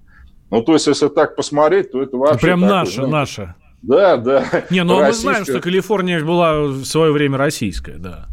Ну, 0.49 0.63
то 0.63 0.75
есть, 0.75 0.87
если 0.87 1.09
так 1.09 1.35
посмотреть, 1.35 1.91
то 1.91 2.01
это 2.01 2.15
вообще... 2.15 2.39
Прям 2.39 2.61
такой, 2.61 2.73
наша, 2.73 3.01
ну, 3.01 3.07
наша. 3.09 3.55
Да, 3.81 4.15
да. 4.15 4.45
Не, 4.69 4.85
ну 4.85 4.97
российская... 4.97 5.27
мы 5.27 5.33
знаем, 5.33 5.43
что 5.43 5.59
Калифорния 5.59 6.23
была 6.23 6.61
в 6.61 6.85
свое 6.85 7.11
время 7.11 7.37
российская, 7.37 7.97
да. 7.97 8.29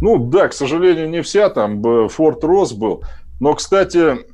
Ну 0.00 0.18
да, 0.18 0.48
к 0.48 0.52
сожалению, 0.52 1.08
не 1.08 1.22
вся, 1.22 1.50
там 1.50 2.08
Форт 2.08 2.44
Росс 2.44 2.72
был. 2.72 3.02
Но, 3.40 3.54
кстати, 3.54 4.26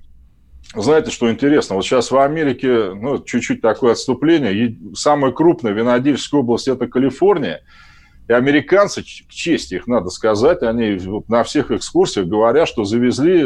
знаете, 0.75 1.11
что 1.11 1.31
интересно? 1.31 1.77
Вот 1.77 1.85
сейчас 1.85 2.11
в 2.11 2.19
Америке, 2.19 2.93
ну, 2.95 3.19
чуть-чуть 3.23 3.61
такое 3.61 3.93
отступление. 3.93 4.77
Самая 4.95 5.33
крупная 5.33 5.73
винодельческая 5.73 6.41
область– 6.41 6.69
это 6.69 6.87
Калифорния. 6.87 7.63
И 8.29 8.33
американцы, 8.33 9.03
к 9.03 9.07
чести 9.07 9.75
их 9.75 9.87
надо 9.87 10.09
сказать, 10.09 10.63
они 10.63 10.99
на 11.29 11.45
всех 11.45 11.71
экскурсиях 11.71 12.27
говорят, 12.27 12.67
что 12.67 12.85
завезли 12.85 13.45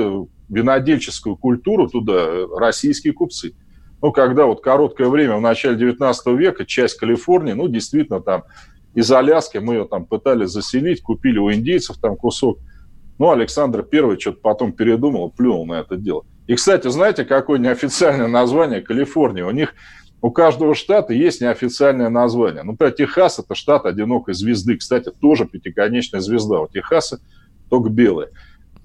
винодельческую 0.48 1.36
культуру 1.36 1.88
туда 1.88 2.46
российские 2.56 3.12
купцы. 3.12 3.54
Ну, 4.00 4.12
когда 4.12 4.46
вот 4.46 4.62
короткое 4.62 5.08
время, 5.08 5.36
в 5.36 5.40
начале 5.40 5.76
19 5.76 6.26
века, 6.38 6.64
часть 6.64 6.96
Калифорнии, 6.98 7.52
ну, 7.54 7.66
действительно, 7.66 8.20
там 8.20 8.44
из 8.98 9.12
Аляски 9.12 9.58
мы 9.58 9.74
ее 9.74 9.84
там 9.84 10.06
пытались 10.06 10.50
заселить, 10.50 11.02
купили 11.02 11.38
у 11.38 11.52
индейцев 11.52 11.98
там 11.98 12.16
кусок. 12.16 12.58
Ну, 13.18 13.30
Александр 13.30 13.84
Первый 13.84 14.18
что-то 14.18 14.40
потом 14.40 14.72
передумал, 14.72 15.30
плюнул 15.30 15.64
на 15.66 15.74
это 15.74 15.96
дело. 15.96 16.24
И, 16.48 16.56
кстати, 16.56 16.88
знаете, 16.88 17.24
какое 17.24 17.60
неофициальное 17.60 18.26
название 18.26 18.80
Калифорнии? 18.80 19.42
У 19.42 19.52
них 19.52 19.74
у 20.20 20.32
каждого 20.32 20.74
штата 20.74 21.12
есть 21.12 21.40
неофициальное 21.40 22.08
название. 22.08 22.64
Ну, 22.64 22.72
например, 22.72 22.92
Техас– 22.92 23.38
это 23.38 23.54
штат 23.54 23.86
одинокой 23.86 24.34
звезды. 24.34 24.76
Кстати, 24.76 25.12
тоже 25.20 25.46
пятиконечная 25.46 26.20
звезда. 26.20 26.58
У 26.58 26.66
Техаса 26.66 27.20
только 27.70 27.90
белая. 27.90 28.30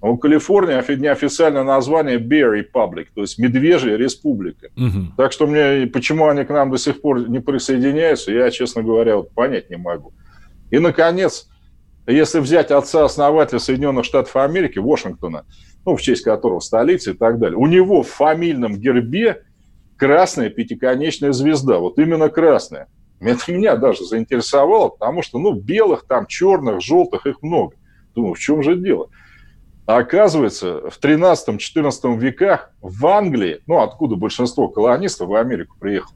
А 0.03 0.09
у 0.09 0.17
Калифорнии 0.17 0.95
неофициальное 0.97 1.63
название 1.63 2.17
Bear 2.19 2.59
Republic, 2.59 3.07
то 3.15 3.21
есть 3.21 3.39
Медвежья 3.39 3.95
Республика. 3.95 4.67
Угу. 4.75 5.13
Так 5.15 5.31
что 5.31 5.47
мне, 5.47 5.87
почему 5.87 6.27
они 6.27 6.43
к 6.43 6.49
нам 6.49 6.71
до 6.71 6.77
сих 6.77 6.99
пор 6.99 7.29
не 7.29 7.39
присоединяются, 7.39 8.33
я, 8.33 8.51
честно 8.51 8.83
говоря, 8.83 9.15
вот 9.15 9.31
понять 9.31 9.69
не 9.69 9.77
могу. 9.77 10.11
И, 10.71 10.79
наконец, 10.79 11.47
если 12.05 12.41
взять 12.41 12.69
отца-основателя 12.69 13.59
Соединенных 13.59 14.03
Штатов 14.03 14.35
Америки, 14.35 14.77
Вашингтона, 14.77 15.45
ну, 15.85 15.95
в 15.95 16.01
честь 16.01 16.25
которого 16.25 16.59
столица 16.59 17.11
и 17.11 17.13
так 17.13 17.39
далее, 17.39 17.57
у 17.57 17.65
него 17.65 18.03
в 18.03 18.09
фамильном 18.09 18.75
гербе 18.75 19.43
красная 19.95 20.49
пятиконечная 20.49 21.31
звезда, 21.31 21.77
вот 21.77 21.97
именно 21.97 22.27
красная. 22.27 22.87
Это 23.21 23.53
меня 23.53 23.77
даже 23.77 24.03
заинтересовало, 24.03 24.89
потому 24.89 25.21
что, 25.21 25.39
ну, 25.39 25.53
белых, 25.53 26.03
там, 26.05 26.25
черных, 26.27 26.81
желтых, 26.81 27.25
их 27.25 27.41
много. 27.41 27.77
Думаю, 28.13 28.33
в 28.33 28.39
чем 28.39 28.61
же 28.63 28.75
дело? 28.75 29.07
А 29.85 29.97
оказывается, 29.97 30.89
в 30.89 30.97
13-14 31.01 32.17
веках 32.17 32.71
в 32.81 33.05
Англии, 33.05 33.61
ну, 33.67 33.81
откуда 33.81 34.15
большинство 34.15 34.69
колонистов 34.69 35.27
в 35.27 35.35
Америку 35.35 35.75
приехало, 35.77 36.15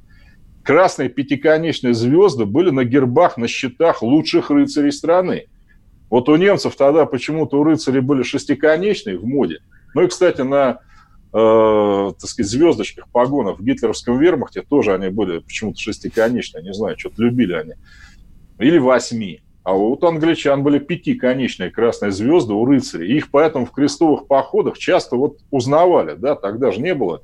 красные 0.64 1.10
пятиконечные 1.10 1.94
звезды 1.94 2.46
были 2.46 2.70
на 2.70 2.86
гербах, 2.86 3.38
на 3.38 3.48
щитах 3.48 4.02
лучших 4.02 4.50
рыцарей 4.50 4.92
страны. 4.92 5.48
Вот 6.10 6.30
у 6.30 6.36
немцев 6.38 6.76
тогда 6.78 7.06
почему-то 7.06 7.60
у 7.60 7.64
рыцарей 7.64 8.00
были 8.00 8.24
шестиконечные 8.24 9.18
в 9.18 9.26
моде. 9.26 9.60
Ну 9.94 10.04
и, 10.04 10.08
кстати, 10.08 10.42
на 10.42 10.80
э, 11.34 12.12
так 12.20 12.30
сказать, 12.30 12.50
звездочках 12.50 13.10
погонов 13.10 13.60
в 13.60 13.64
гитлеровском 13.64 14.18
вермахте 14.18 14.62
тоже 14.62 14.94
они 14.94 15.10
были 15.10 15.40
почему-то 15.40 15.80
шестиконечные, 15.80 16.64
не 16.64 16.74
знаю, 16.74 16.98
что-то 16.98 17.22
любили 17.22 17.54
они. 17.54 17.74
Или 18.60 18.78
восьми. 18.78 19.42
А 19.68 19.74
вот 19.74 20.02
у 20.02 20.08
англичан 20.08 20.64
были 20.64 20.80
пятиконечные 20.80 21.70
красные 21.70 22.14
звезды 22.14 22.54
у 22.54 22.64
рыцарей. 22.64 23.18
Их 23.18 23.30
поэтому 23.30 23.66
в 23.66 23.72
крестовых 23.72 24.26
походах 24.26 24.78
часто 24.78 25.18
вот 25.18 25.40
узнавали. 25.52 26.16
Да? 26.16 26.36
Тогда 26.36 26.72
же 26.72 26.80
не 26.80 26.96
было 26.96 27.22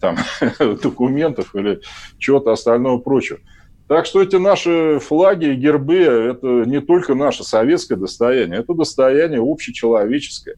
там 0.00 0.16
документов 0.60 1.56
или 1.56 1.80
чего-то 2.18 2.52
остального 2.52 2.98
прочего. 2.98 3.40
Так 3.88 4.06
что 4.06 4.22
эти 4.22 4.36
наши 4.36 5.00
флаги 5.00 5.46
и 5.46 5.54
гербы– 5.56 5.96
это 5.96 6.46
не 6.66 6.80
только 6.80 7.16
наше 7.16 7.42
советское 7.42 7.96
достояние, 7.96 8.60
это 8.60 8.74
достояние 8.74 9.40
общечеловеческое. 9.42 10.54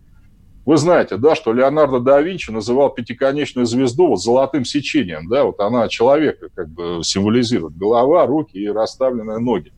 Вы 0.67 0.77
знаете, 0.77 1.17
да, 1.17 1.35
что 1.35 1.55
Леонардо 1.55 2.01
да 2.01 2.21
Винчи 2.21 2.51
называл 2.51 2.91
пятиконечную 2.91 3.65
звезду 3.65 4.09
вот 4.09 4.23
золотым 4.23 4.67
сечением, 4.67 5.31
да, 5.31 5.45
вот 5.45 5.59
она 5.61 5.89
человека 5.89 6.49
как 6.55 6.69
бы 6.69 7.01
символизирует, 7.03 7.79
голова, 7.79 8.27
руки 8.27 8.59
и 8.59 8.69
расставленные 8.69 9.39
ноги. 9.39 9.73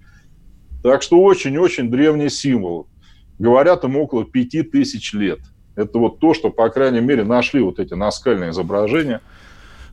Так 0.86 1.02
что 1.02 1.20
очень-очень 1.20 1.90
древний 1.90 2.28
символ. 2.28 2.86
Говорят, 3.40 3.82
ему 3.82 4.04
около 4.04 4.24
пяти 4.24 4.62
тысяч 4.62 5.12
лет. 5.14 5.40
Это 5.74 5.98
вот 5.98 6.20
то, 6.20 6.32
что, 6.32 6.50
по 6.50 6.68
крайней 6.68 7.00
мере, 7.00 7.24
нашли 7.24 7.60
вот 7.60 7.80
эти 7.80 7.94
наскальные 7.94 8.50
изображения. 8.50 9.20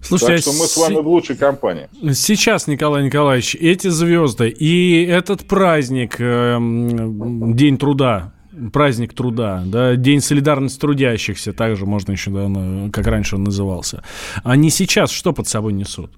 Слушайте, 0.02 0.36
так 0.36 0.42
что 0.42 0.54
мы 0.54 0.68
с 0.68 0.78
вами 0.78 1.02
в 1.02 1.08
лучшей 1.08 1.36
компании. 1.36 1.90
Сейчас, 2.14 2.68
Николай 2.68 3.04
Николаевич, 3.04 3.56
эти 3.56 3.88
звезды 3.88 4.50
и 4.50 5.04
этот 5.06 5.48
праздник, 5.48 6.18
э, 6.20 6.58
День 6.60 7.80
труда, 7.80 8.32
праздник 8.72 9.16
труда, 9.16 9.64
да, 9.66 9.96
День 9.96 10.22
солидарности 10.22 10.80
трудящихся, 10.80 11.54
также 11.54 11.88
можно 11.88 12.12
еще, 12.12 12.30
да, 12.30 12.92
как 12.92 13.08
раньше 13.08 13.38
он 13.38 13.46
назывался, 13.46 14.04
они 14.44 14.70
сейчас 14.70 15.10
что 15.10 15.34
под 15.34 15.48
собой 15.48 15.74
несут? 15.74 16.12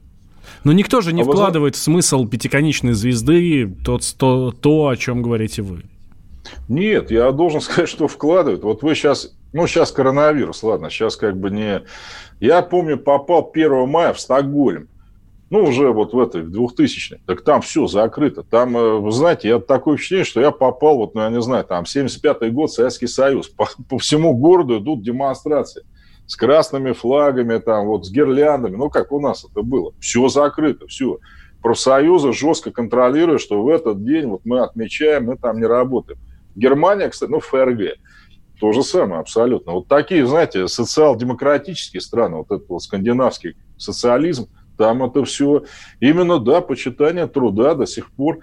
Но 0.65 0.73
никто 0.73 0.99
же 0.99 1.13
не 1.13 1.21
а 1.21 1.25
вкладывает 1.25 1.75
вы... 1.75 1.79
в 1.79 1.81
смысл 1.81 2.27
пятиконечной 2.27 2.93
звезды 2.93 3.71
тот, 3.85 4.01
то, 4.17 4.51
то, 4.51 4.87
о 4.87 4.97
чем 4.97 5.21
говорите 5.21 5.61
вы. 5.61 5.83
Нет, 6.67 7.11
я 7.11 7.31
должен 7.31 7.61
сказать, 7.61 7.87
что 7.87 8.07
вкладывают. 8.07 8.63
Вот 8.63 8.81
вы 8.81 8.95
сейчас, 8.95 9.35
ну, 9.53 9.67
сейчас 9.67 9.91
коронавирус, 9.91 10.63
ладно, 10.63 10.89
сейчас 10.89 11.15
как 11.15 11.37
бы 11.37 11.51
не... 11.51 11.83
Я 12.39 12.63
помню, 12.63 12.97
попал 12.97 13.49
1 13.53 13.87
мая 13.87 14.11
в 14.11 14.19
Стокгольм. 14.19 14.89
ну, 15.51 15.65
уже 15.65 15.91
вот 15.91 16.13
в 16.13 16.19
этой, 16.19 16.41
в 16.41 16.51
2000 16.51 17.21
так 17.27 17.43
там 17.43 17.61
все 17.61 17.85
закрыто. 17.85 18.41
Там, 18.41 18.75
э, 18.75 18.97
вы 18.97 19.11
знаете, 19.11 19.47
я 19.49 19.59
такое 19.59 19.97
впечатление, 19.97 20.25
что 20.25 20.41
я 20.41 20.49
попал, 20.49 20.97
вот, 20.97 21.13
ну, 21.13 21.21
я 21.21 21.29
не 21.29 21.41
знаю, 21.41 21.63
там, 21.63 21.83
75-й 21.83 22.49
год, 22.49 22.71
Советский 22.71 23.07
Союз. 23.07 23.49
По, 23.49 23.69
по 23.87 23.99
всему 23.99 24.35
городу 24.35 24.79
идут 24.79 25.03
демонстрации 25.03 25.83
с 26.27 26.35
красными 26.35 26.91
флагами, 26.93 27.57
там, 27.59 27.87
вот, 27.87 28.05
с 28.05 28.11
гирляндами. 28.11 28.75
Ну, 28.75 28.89
как 28.89 29.11
у 29.11 29.19
нас 29.19 29.45
это 29.45 29.61
было. 29.61 29.93
Все 29.99 30.27
закрыто, 30.27 30.87
все. 30.87 31.19
Профсоюзы 31.61 32.33
жестко 32.33 32.71
контролируют, 32.71 33.41
что 33.41 33.61
в 33.61 33.69
этот 33.69 34.03
день 34.03 34.27
вот 34.27 34.41
мы 34.45 34.59
отмечаем, 34.59 35.25
мы 35.25 35.37
там 35.37 35.57
не 35.57 35.65
работаем. 35.65 36.19
Германия, 36.55 37.09
кстати, 37.09 37.29
ну, 37.29 37.39
ФРГ. 37.39 37.97
То 38.59 38.71
же 38.71 38.83
самое 38.83 39.19
абсолютно. 39.19 39.73
Вот 39.73 39.87
такие, 39.87 40.25
знаете, 40.25 40.67
социал-демократические 40.67 42.01
страны, 42.01 42.37
вот 42.37 42.51
этот 42.51 42.69
вот 42.69 42.81
скандинавский 42.81 43.57
социализм, 43.77 44.47
там 44.77 45.03
это 45.03 45.23
все 45.25 45.63
именно, 45.99 46.39
да, 46.39 46.61
почитание 46.61 47.27
труда 47.27 47.75
до 47.75 47.85
сих 47.85 48.11
пор. 48.11 48.39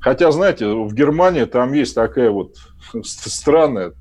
Хотя, 0.00 0.32
знаете, 0.32 0.66
в 0.66 0.92
Германии 0.94 1.44
там 1.44 1.72
есть 1.72 1.94
такая 1.94 2.30
вот 2.30 2.56
странная 3.04 3.92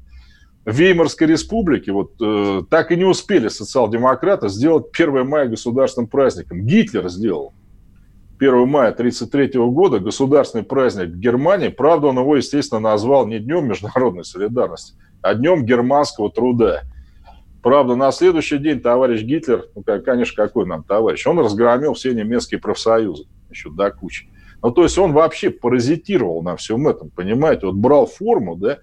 Веймарской 0.66 1.28
республике 1.28 1.92
вот 1.92 2.14
э, 2.22 2.62
так 2.70 2.92
и 2.92 2.96
не 2.96 3.06
успели 3.06 3.48
социал-демократы 3.48 4.48
сделать 4.50 4.88
1 4.94 5.28
мая 5.28 5.48
государственным 5.48 6.08
праздником. 6.08 6.62
Гитлер 6.66 7.10
сделал 7.10 7.54
1 8.40 8.68
мая 8.68 8.92
1933 8.92 9.60
года 9.60 10.00
государственный 10.00 10.64
праздник 10.64 11.16
Германии. 11.16 11.70
Правда, 11.70 12.08
он 12.08 12.20
его, 12.20 12.36
естественно, 12.36 12.80
назвал 12.80 13.26
не 13.26 13.40
Днем 13.40 13.68
международной 13.68 14.24
солидарности, 14.24 14.96
а 15.22 15.34
Днем 15.34 15.66
германского 15.66 16.32
труда. 16.32 16.82
Правда, 17.64 17.96
на 17.96 18.12
следующий 18.12 18.58
день 18.58 18.82
товарищ 18.82 19.22
Гитлер, 19.22 19.66
ну, 19.76 19.84
конечно, 19.84 20.44
какой 20.44 20.66
нам 20.66 20.84
товарищ, 20.84 21.26
он 21.28 21.40
разгромил 21.40 21.94
все 21.94 22.14
немецкие 22.14 22.60
профсоюзы 22.60 23.26
еще 23.50 23.70
до 23.70 23.92
кучи. 23.92 24.28
Ну, 24.64 24.72
то 24.72 24.84
есть 24.84 24.98
он 24.98 25.14
вообще 25.14 25.50
паразитировал 25.50 26.42
на 26.42 26.56
всем 26.56 26.88
этом, 26.88 27.10
понимаете? 27.10 27.68
Вот 27.68 27.76
брал 27.76 28.06
форму, 28.06 28.56
да, 28.56 28.78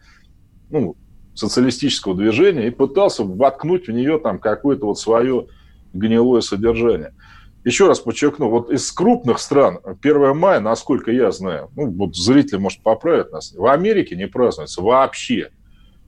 ну, 0.70 0.96
социалистического 1.38 2.16
движения 2.16 2.66
и 2.66 2.70
пытался 2.70 3.22
воткнуть 3.22 3.86
в 3.86 3.92
нее 3.92 4.18
там 4.18 4.38
какое-то 4.38 4.86
вот 4.86 4.98
свое 4.98 5.46
гнилое 5.92 6.40
содержание. 6.40 7.14
Еще 7.64 7.86
раз 7.86 8.00
подчеркну, 8.00 8.48
вот 8.48 8.70
из 8.70 8.90
крупных 8.90 9.38
стран 9.38 9.78
1 10.02 10.36
мая, 10.36 10.58
насколько 10.58 11.12
я 11.12 11.30
знаю, 11.30 11.70
ну, 11.76 11.90
вот 11.90 12.16
зрители, 12.16 12.58
может, 12.58 12.82
поправят 12.82 13.30
нас, 13.30 13.54
в 13.54 13.66
Америке 13.66 14.16
не 14.16 14.26
празднуется 14.26 14.82
вообще. 14.82 15.50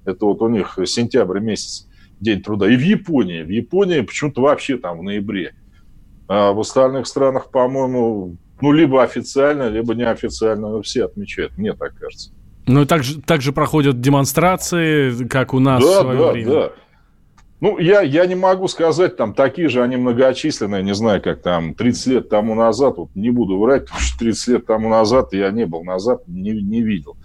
Это 0.05 0.27
вот 0.27 0.43
у 0.43 0.49
них 0.49 0.79
сентябрь 0.85 1.41
месяц. 1.41 1.87
День 2.19 2.43
труда. 2.43 2.69
И 2.71 2.77
в 2.77 2.83
Японии. 2.83 3.43
В 3.43 3.49
Японии 3.49 4.01
почему-то 4.01 4.43
вообще 4.43 4.79
там 4.79 4.99
в 4.99 5.03
ноябре. 5.03 5.55
А 6.29 6.53
в 6.53 6.61
остальных 6.61 7.07
странах, 7.07 7.51
по-моему, 7.51 8.37
ну, 8.61 8.73
либо 8.73 9.03
официально, 9.03 9.69
либо 9.69 9.95
неофициально, 9.95 10.69
но 10.69 10.83
все 10.83 11.05
отмечают, 11.05 11.57
мне 11.57 11.73
так 11.73 11.95
кажется. 11.95 12.33
Ну, 12.71 12.83
и 12.83 12.87
также, 12.87 13.21
также 13.21 13.53
проходят 13.53 14.01
демонстрации, 14.01 15.27
как 15.27 15.55
у 15.55 15.59
нас 15.59 15.83
да, 15.83 15.91
в 15.91 16.03
свое 16.03 16.19
да, 16.19 16.33
время. 16.33 16.51
Да, 16.51 16.73
ну, 17.61 17.79
я, 17.79 18.01
я 18.01 18.25
не 18.27 18.37
могу 18.37 18.69
сказать, 18.69 19.17
там, 19.17 19.35
такие 19.35 19.69
же 19.69 19.83
они 19.83 19.97
многочисленные, 19.97 20.83
не 20.83 20.95
знаю, 20.95 21.21
как 21.21 21.43
там, 21.43 21.75
30 21.75 22.07
лет 22.07 22.29
тому 22.29 22.55
назад, 22.55 22.97
вот 22.97 23.11
не 23.17 23.31
буду 23.31 23.59
врать, 23.59 23.83
потому 23.87 24.01
что 24.01 24.19
30 24.21 24.49
лет 24.49 24.67
тому 24.67 24.89
назад 24.89 25.33
я 25.33 25.51
не 25.51 25.67
был 25.67 25.83
назад, 25.83 26.23
не, 26.29 26.53
не 26.53 26.81
видел. 26.81 27.17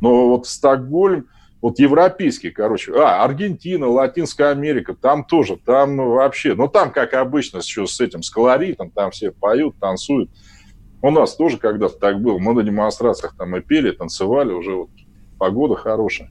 Но 0.00 0.28
вот 0.28 0.46
Стокгольм, 0.46 1.28
вот 1.62 1.78
европейский, 1.78 2.50
короче, 2.50 2.92
а, 2.92 3.22
Аргентина, 3.24 3.88
Латинская 3.88 4.50
Америка, 4.50 4.94
там 5.00 5.24
тоже, 5.24 5.56
там 5.56 5.96
вообще, 5.96 6.54
ну 6.54 6.66
там, 6.66 6.90
как 6.90 7.14
обычно, 7.14 7.58
еще 7.58 7.86
с 7.86 8.00
этим, 8.00 8.22
с 8.22 8.30
колоритом, 8.30 8.90
там 8.90 9.12
все 9.12 9.30
поют, 9.30 9.76
танцуют. 9.78 10.30
У 11.00 11.10
нас 11.10 11.36
тоже 11.36 11.58
когда-то 11.58 11.98
так 11.98 12.20
было, 12.20 12.38
мы 12.38 12.54
на 12.54 12.62
демонстрациях 12.62 13.34
там 13.36 13.56
и 13.56 13.60
пели, 13.60 13.92
танцевали, 13.92 14.52
уже 14.52 14.74
вот 14.74 14.90
погода 15.38 15.76
хорошая. 15.76 16.30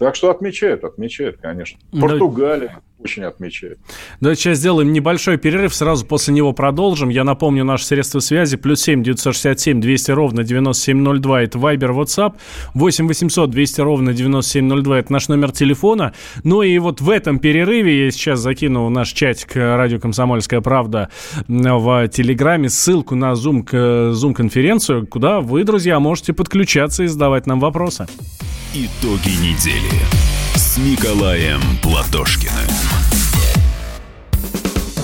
Так 0.00 0.16
что 0.16 0.30
отмечают, 0.30 0.82
отмечают, 0.82 1.36
конечно. 1.42 1.78
Португалия 1.92 2.80
очень 2.98 3.22
отмечает. 3.22 3.78
Давайте 4.20 4.42
сейчас 4.42 4.58
сделаем 4.58 4.92
небольшой 4.94 5.36
перерыв, 5.36 5.74
сразу 5.74 6.06
после 6.06 6.32
него 6.32 6.54
продолжим. 6.54 7.10
Я 7.10 7.22
напомню, 7.22 7.64
наши 7.64 7.84
средства 7.84 8.20
связи, 8.20 8.56
плюс 8.56 8.80
7 8.80 9.02
967 9.02 9.78
200 9.80 10.10
ровно 10.12 10.42
9702, 10.42 11.42
это 11.42 11.58
Viber, 11.58 11.94
WhatsApp, 11.94 12.34
8 12.72 13.08
800 13.08 13.50
200 13.50 13.80
ровно 13.82 14.14
9702, 14.14 14.98
это 14.98 15.12
наш 15.12 15.28
номер 15.28 15.52
телефона. 15.52 16.14
Ну 16.44 16.62
и 16.62 16.78
вот 16.78 17.02
в 17.02 17.10
этом 17.10 17.38
перерыве 17.38 18.06
я 18.06 18.10
сейчас 18.10 18.40
закину 18.40 18.86
в 18.86 18.90
наш 18.90 19.12
чатик 19.12 19.54
радио 19.54 19.98
«Комсомольская 19.98 20.62
правда» 20.62 21.10
в 21.46 22.08
Телеграме 22.08 22.70
ссылку 22.70 23.16
на 23.16 23.32
Zoom, 23.32 23.66
Zoom-конференцию, 24.12 25.06
куда 25.06 25.40
вы, 25.40 25.64
друзья, 25.64 26.00
можете 26.00 26.32
подключаться 26.32 27.02
и 27.04 27.06
задавать 27.06 27.46
нам 27.46 27.60
вопросы. 27.60 28.06
Итоги 28.72 29.30
недели 29.30 29.90
с 30.54 30.78
Николаем 30.78 31.60
Платошкиным. 31.82 32.68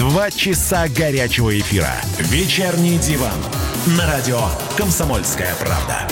Два 0.00 0.30
часа 0.30 0.88
горячего 0.88 1.60
эфира. 1.60 1.92
Вечерний 2.20 2.96
диван. 2.96 3.36
На 3.98 4.06
радио 4.06 4.40
«Комсомольская 4.74 5.54
правда». 5.56 6.08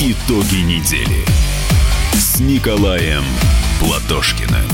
Итоги 0.00 0.62
недели 0.62 1.22
с 2.14 2.40
Николаем 2.40 3.22
Платошкиным. 3.80 4.69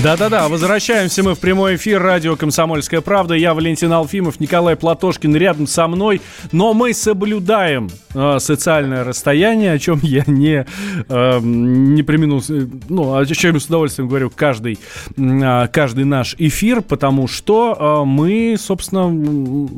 Да-да-да, 0.00 0.48
возвращаемся 0.48 1.22
мы 1.22 1.34
в 1.34 1.38
прямой 1.38 1.76
эфир 1.76 2.02
радио 2.02 2.34
«Комсомольская 2.34 3.02
правда». 3.02 3.34
Я 3.34 3.52
Валентин 3.52 3.92
Алфимов, 3.92 4.40
Николай 4.40 4.74
Платошкин 4.74 5.36
рядом 5.36 5.66
со 5.66 5.86
мной. 5.86 6.22
Но 6.50 6.72
мы 6.72 6.94
соблюдаем 6.94 7.90
э, 8.14 8.38
социальное 8.38 9.04
расстояние, 9.04 9.72
о 9.72 9.78
чем 9.78 10.00
я 10.02 10.24
не, 10.26 10.66
э, 11.08 11.40
не 11.40 12.02
примену, 12.02 12.40
ну, 12.88 13.16
о 13.16 13.26
чем 13.26 13.54
я 13.54 13.60
с 13.60 13.66
удовольствием 13.66 14.08
говорю 14.08 14.32
каждый, 14.34 14.78
э, 15.16 15.68
каждый 15.68 16.04
наш 16.04 16.36
эфир, 16.38 16.80
потому 16.80 17.28
что 17.28 17.76
э, 18.02 18.06
мы, 18.06 18.56
собственно... 18.58 19.68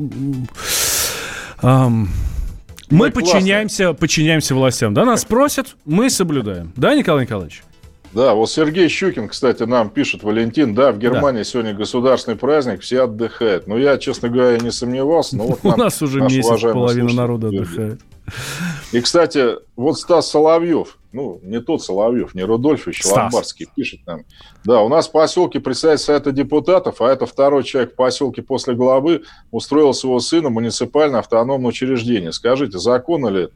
Э, 1.61 1.89
мы 2.89 3.11
подчиняемся, 3.11 3.93
подчиняемся 3.93 4.55
властям. 4.55 4.93
Да, 4.93 5.03
нас 5.03 5.25
просят, 5.25 5.75
мы 5.83 6.09
соблюдаем. 6.09 6.71
Да, 6.77 6.95
Николай 6.95 7.25
Николаевич? 7.25 7.63
Да, 8.13 8.33
вот 8.33 8.49
Сергей 8.49 8.87
Щукин, 8.87 9.27
кстати, 9.27 9.63
нам 9.63 9.89
пишет, 9.89 10.23
Валентин, 10.23 10.73
да, 10.73 10.91
в 10.91 10.97
Германии 10.97 11.39
да. 11.39 11.43
сегодня 11.43 11.73
государственный 11.73 12.37
праздник, 12.37 12.81
все 12.81 13.03
отдыхают. 13.03 13.67
Ну, 13.67 13.77
я, 13.77 13.97
честно 13.97 14.29
говоря, 14.29 14.57
не 14.57 14.71
сомневался. 14.71 15.35
Но 15.37 15.47
вот 15.47 15.59
У 15.63 15.75
нас 15.75 16.01
уже 16.01 16.21
месяц 16.21 16.61
половина 16.61 17.13
народа 17.13 17.47
отдыхает. 17.47 18.01
И, 18.91 19.01
кстати, 19.01 19.57
вот 19.75 19.99
Стас 19.99 20.31
Соловьев, 20.31 20.97
ну, 21.11 21.39
не 21.43 21.61
тот 21.61 21.83
Соловьев, 21.83 22.33
не 22.33 22.43
Рудольфович, 22.43 23.01
Стас. 23.01 23.15
Ломбардский, 23.15 23.67
пишет 23.75 23.99
нам. 24.07 24.23
Да, 24.63 24.81
у 24.81 24.89
нас 24.89 25.07
в 25.07 25.11
поселке 25.11 25.59
председатель 25.59 26.03
Совета 26.03 26.31
депутатов, 26.31 27.01
а 27.01 27.09
это 27.11 27.25
второй 27.25 27.63
человек 27.63 27.93
в 27.93 27.95
поселке 27.95 28.41
после 28.41 28.73
главы, 28.73 29.23
устроил 29.51 29.93
своего 29.93 30.19
сына 30.19 30.49
муниципальное 30.49 31.19
автономное 31.19 31.69
учреждение. 31.69 32.31
Скажите, 32.31 32.79
законно 32.79 33.27
ли 33.27 33.43
это? 33.43 33.55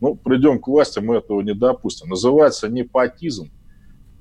Ну, 0.00 0.16
придем 0.16 0.58
к 0.58 0.66
власти, 0.66 0.98
мы 0.98 1.16
этого 1.16 1.40
не 1.42 1.54
допустим. 1.54 2.08
Называется 2.08 2.68
непотизм 2.68 3.52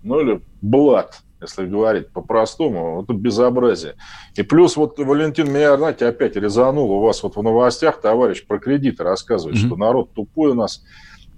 ну 0.03 0.19
или 0.19 0.41
блат, 0.61 1.21
если 1.41 1.65
говорить 1.65 2.09
по-простому, 2.09 3.01
это 3.01 3.13
безобразие. 3.13 3.95
И 4.35 4.43
плюс 4.43 4.77
вот, 4.77 4.99
Валентин, 4.99 5.51
меня, 5.51 5.75
знаете, 5.77 6.05
опять 6.05 6.35
резанул 6.35 6.91
у 6.91 7.01
вас 7.01 7.23
вот 7.23 7.35
в 7.35 7.41
новостях, 7.41 7.99
товарищ 7.99 8.45
про 8.45 8.59
кредиты 8.59 9.03
рассказывает, 9.03 9.57
mm-hmm. 9.57 9.67
что 9.67 9.75
народ 9.75 10.13
тупой 10.13 10.51
у 10.51 10.55
нас 10.55 10.83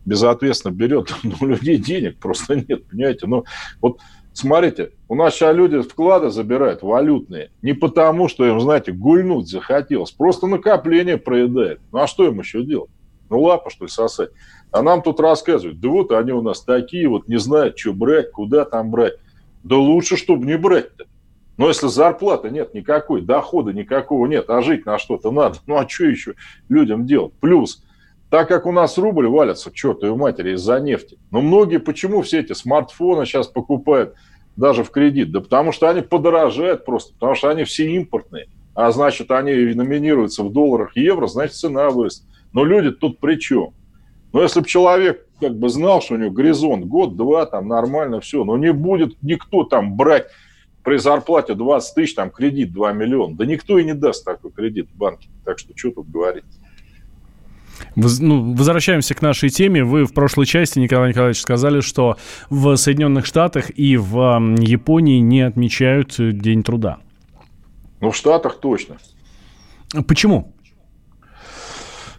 безответственно 0.05 0.73
берет, 0.73 1.13
но 1.23 1.35
у 1.39 1.45
людей 1.45 1.77
денег 1.77 2.19
просто 2.19 2.55
нет, 2.55 2.85
понимаете? 2.87 3.27
Ну, 3.27 3.45
вот 3.81 3.99
смотрите, 4.33 4.91
у 5.07 5.15
нас 5.15 5.35
сейчас 5.35 5.55
люди 5.55 5.81
вклады 5.81 6.29
забирают 6.29 6.81
валютные, 6.81 7.51
не 7.61 7.73
потому, 7.73 8.27
что 8.27 8.45
им, 8.45 8.59
знаете, 8.59 8.91
гульнуть 8.91 9.47
захотелось, 9.47 10.11
просто 10.11 10.47
накопление 10.47 11.17
проедает. 11.17 11.79
Ну, 11.91 11.99
а 11.99 12.07
что 12.07 12.27
им 12.27 12.39
еще 12.39 12.63
делать? 12.63 12.89
Ну, 13.29 13.41
лапа, 13.41 13.69
что 13.69 13.85
ли, 13.85 13.89
сосать. 13.89 14.29
А 14.73 14.81
нам 14.81 15.03
тут 15.03 15.19
рассказывают, 15.19 15.79
да 15.79 15.87
вот 15.87 16.11
они 16.11 16.31
у 16.31 16.41
нас 16.41 16.61
такие, 16.61 17.07
вот 17.07 17.27
не 17.27 17.37
знают, 17.37 17.77
что 17.77 17.93
брать, 17.93 18.31
куда 18.31 18.65
там 18.65 18.89
брать. 18.89 19.13
Да 19.63 19.77
лучше, 19.77 20.17
чтобы 20.17 20.47
не 20.47 20.57
брать-то. 20.57 21.05
Но 21.57 21.67
если 21.67 21.85
зарплаты 21.85 22.49
нет 22.49 22.73
никакой, 22.73 23.21
дохода 23.21 23.71
никакого 23.71 24.25
нет, 24.25 24.49
а 24.49 24.63
жить 24.63 24.87
на 24.87 24.97
что-то 24.97 25.29
надо, 25.29 25.59
ну 25.67 25.77
а 25.77 25.87
что 25.87 26.05
еще 26.05 26.33
людям 26.69 27.05
делать? 27.05 27.33
Плюс, 27.39 27.83
так 28.31 28.47
как 28.47 28.65
у 28.65 28.71
нас 28.71 28.97
рубль 28.97 29.27
валится 29.27 29.69
к 29.69 29.75
чертовой 29.75 30.17
матери 30.17 30.55
из-за 30.55 30.79
нефти, 30.79 31.19
но 31.29 31.41
многие 31.41 31.77
почему 31.77 32.23
все 32.23 32.39
эти 32.39 32.53
смартфоны 32.53 33.27
сейчас 33.27 33.45
покупают 33.45 34.15
даже 34.55 34.83
в 34.83 34.89
кредит? 34.89 35.31
Да 35.31 35.41
потому 35.41 35.71
что 35.71 35.87
они 35.87 36.01
подорожают 36.01 36.83
просто, 36.83 37.13
потому 37.13 37.35
что 37.35 37.49
они 37.49 37.63
все 37.63 37.87
импортные, 37.91 38.47
а 38.73 38.91
значит 38.91 39.29
они 39.29 39.53
номинируются 39.75 40.41
в 40.41 40.51
долларах 40.51 40.97
евро, 40.97 41.27
значит 41.27 41.57
цена 41.57 41.91
вырастет. 41.91 42.25
Но 42.53 42.65
люди 42.65 42.89
тут 42.89 43.19
при 43.19 43.35
чем? 43.35 43.75
Но 44.33 44.41
если 44.41 44.61
бы 44.61 44.67
человек 44.67 45.27
как 45.39 45.57
бы 45.57 45.69
знал, 45.69 46.01
что 46.01 46.15
у 46.15 46.17
него 46.17 46.31
горизонт 46.31 46.85
год-два, 46.85 47.45
там 47.45 47.67
нормально 47.67 48.19
все, 48.19 48.43
но 48.43 48.57
не 48.57 48.73
будет 48.73 49.15
никто 49.21 49.63
там 49.63 49.95
брать 49.95 50.25
при 50.83 50.97
зарплате 50.97 51.53
20 51.53 51.95
тысяч, 51.95 52.15
там 52.15 52.29
кредит 52.29 52.73
2 52.73 52.93
миллиона. 52.93 53.35
Да 53.35 53.45
никто 53.45 53.77
и 53.77 53.85
не 53.85 53.93
даст 53.93 54.25
такой 54.25 54.51
кредит 54.51 54.89
в 54.91 54.97
банке. 54.97 55.29
Так 55.45 55.59
что 55.59 55.73
что 55.75 55.91
тут 55.91 56.09
говорить? 56.09 56.43
Ну, 57.95 58.53
возвращаемся 58.53 59.13
к 59.13 59.21
нашей 59.21 59.49
теме. 59.49 59.83
Вы 59.83 60.05
в 60.05 60.13
прошлой 60.13 60.45
части, 60.45 60.79
Николай 60.79 61.09
Николаевич, 61.09 61.39
сказали, 61.39 61.81
что 61.81 62.17
в 62.49 62.75
Соединенных 62.75 63.25
Штатах 63.25 63.69
и 63.77 63.97
в 63.97 64.17
Японии 64.59 65.19
не 65.19 65.41
отмечают 65.41 66.15
День 66.17 66.63
труда. 66.63 66.97
Ну, 68.01 68.11
в 68.11 68.15
Штатах 68.15 68.59
точно. 68.59 68.97
Почему? 70.07 70.52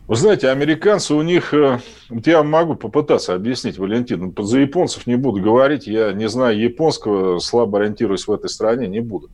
Вы 0.07 0.17
знаете, 0.17 0.51
американцы 0.51 1.15
у 1.15 1.23
них... 1.23 1.55
Э, 1.55 1.79
я 2.11 2.43
могу 2.43 2.75
попытаться 2.75 3.35
объяснить, 3.35 3.79
Валентин. 3.79 4.35
За 4.39 4.59
японцев 4.59 5.07
не 5.07 5.17
буду 5.17 5.41
говорить. 5.41 5.87
Я 5.87 6.13
не 6.13 6.29
знаю 6.29 6.59
японского, 6.59 7.39
слабо 7.39 7.79
ориентируюсь 7.79 8.27
в 8.27 8.33
этой 8.33 8.51
стране, 8.51 8.87
не 8.87 9.01
буду. 9.01 9.31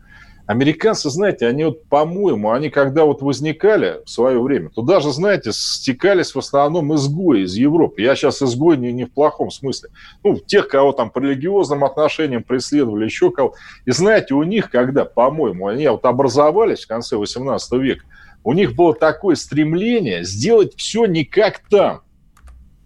Американцы, 0.47 1.11
знаете, 1.11 1.47
они 1.47 1.65
вот, 1.65 1.85
по-моему, 1.87 2.53
они 2.53 2.71
когда 2.71 3.05
вот 3.05 3.21
возникали 3.21 4.01
в 4.05 4.11
свое 4.11 4.41
время, 4.41 4.71
то 4.71 4.83
даже, 4.83 5.13
знаете, 5.13 5.51
стекались 5.53 6.35
в 6.35 6.39
основном 6.39 6.95
изгои 6.95 7.43
из 7.43 7.55
Европы. 7.55 8.03
Я 8.03 8.15
сейчас 8.15 8.41
изгой 8.41 8.77
не, 8.77 8.93
не 8.93 9.05
в 9.07 9.13
плохом 9.13 9.51
смысле. 9.51 9.91
Ну, 10.23 10.39
тех, 10.39 10.69
кого 10.69 10.93
там 10.93 11.11
по 11.11 11.19
религиозным 11.19 11.85
отношениям 11.85 12.45
преследовали, 12.45 13.05
еще 13.05 13.33
кого. 13.33 13.55
И 13.87 13.91
знаете, 13.91 14.35
у 14.35 14.43
них, 14.45 14.71
когда, 14.71 15.05
по-моему, 15.05 15.67
они 15.67 15.89
вот 15.89 16.05
образовались 16.05 16.85
в 16.85 16.89
конце 16.89 17.17
18 17.17 17.73
века, 17.73 18.05
у 18.45 18.53
них 18.53 18.75
было 18.75 18.95
такое 18.95 19.35
стремление 19.35 20.25
сделать 20.25 20.75
все 20.77 21.07
не 21.07 21.25
как 21.25 21.61
там. 21.69 22.03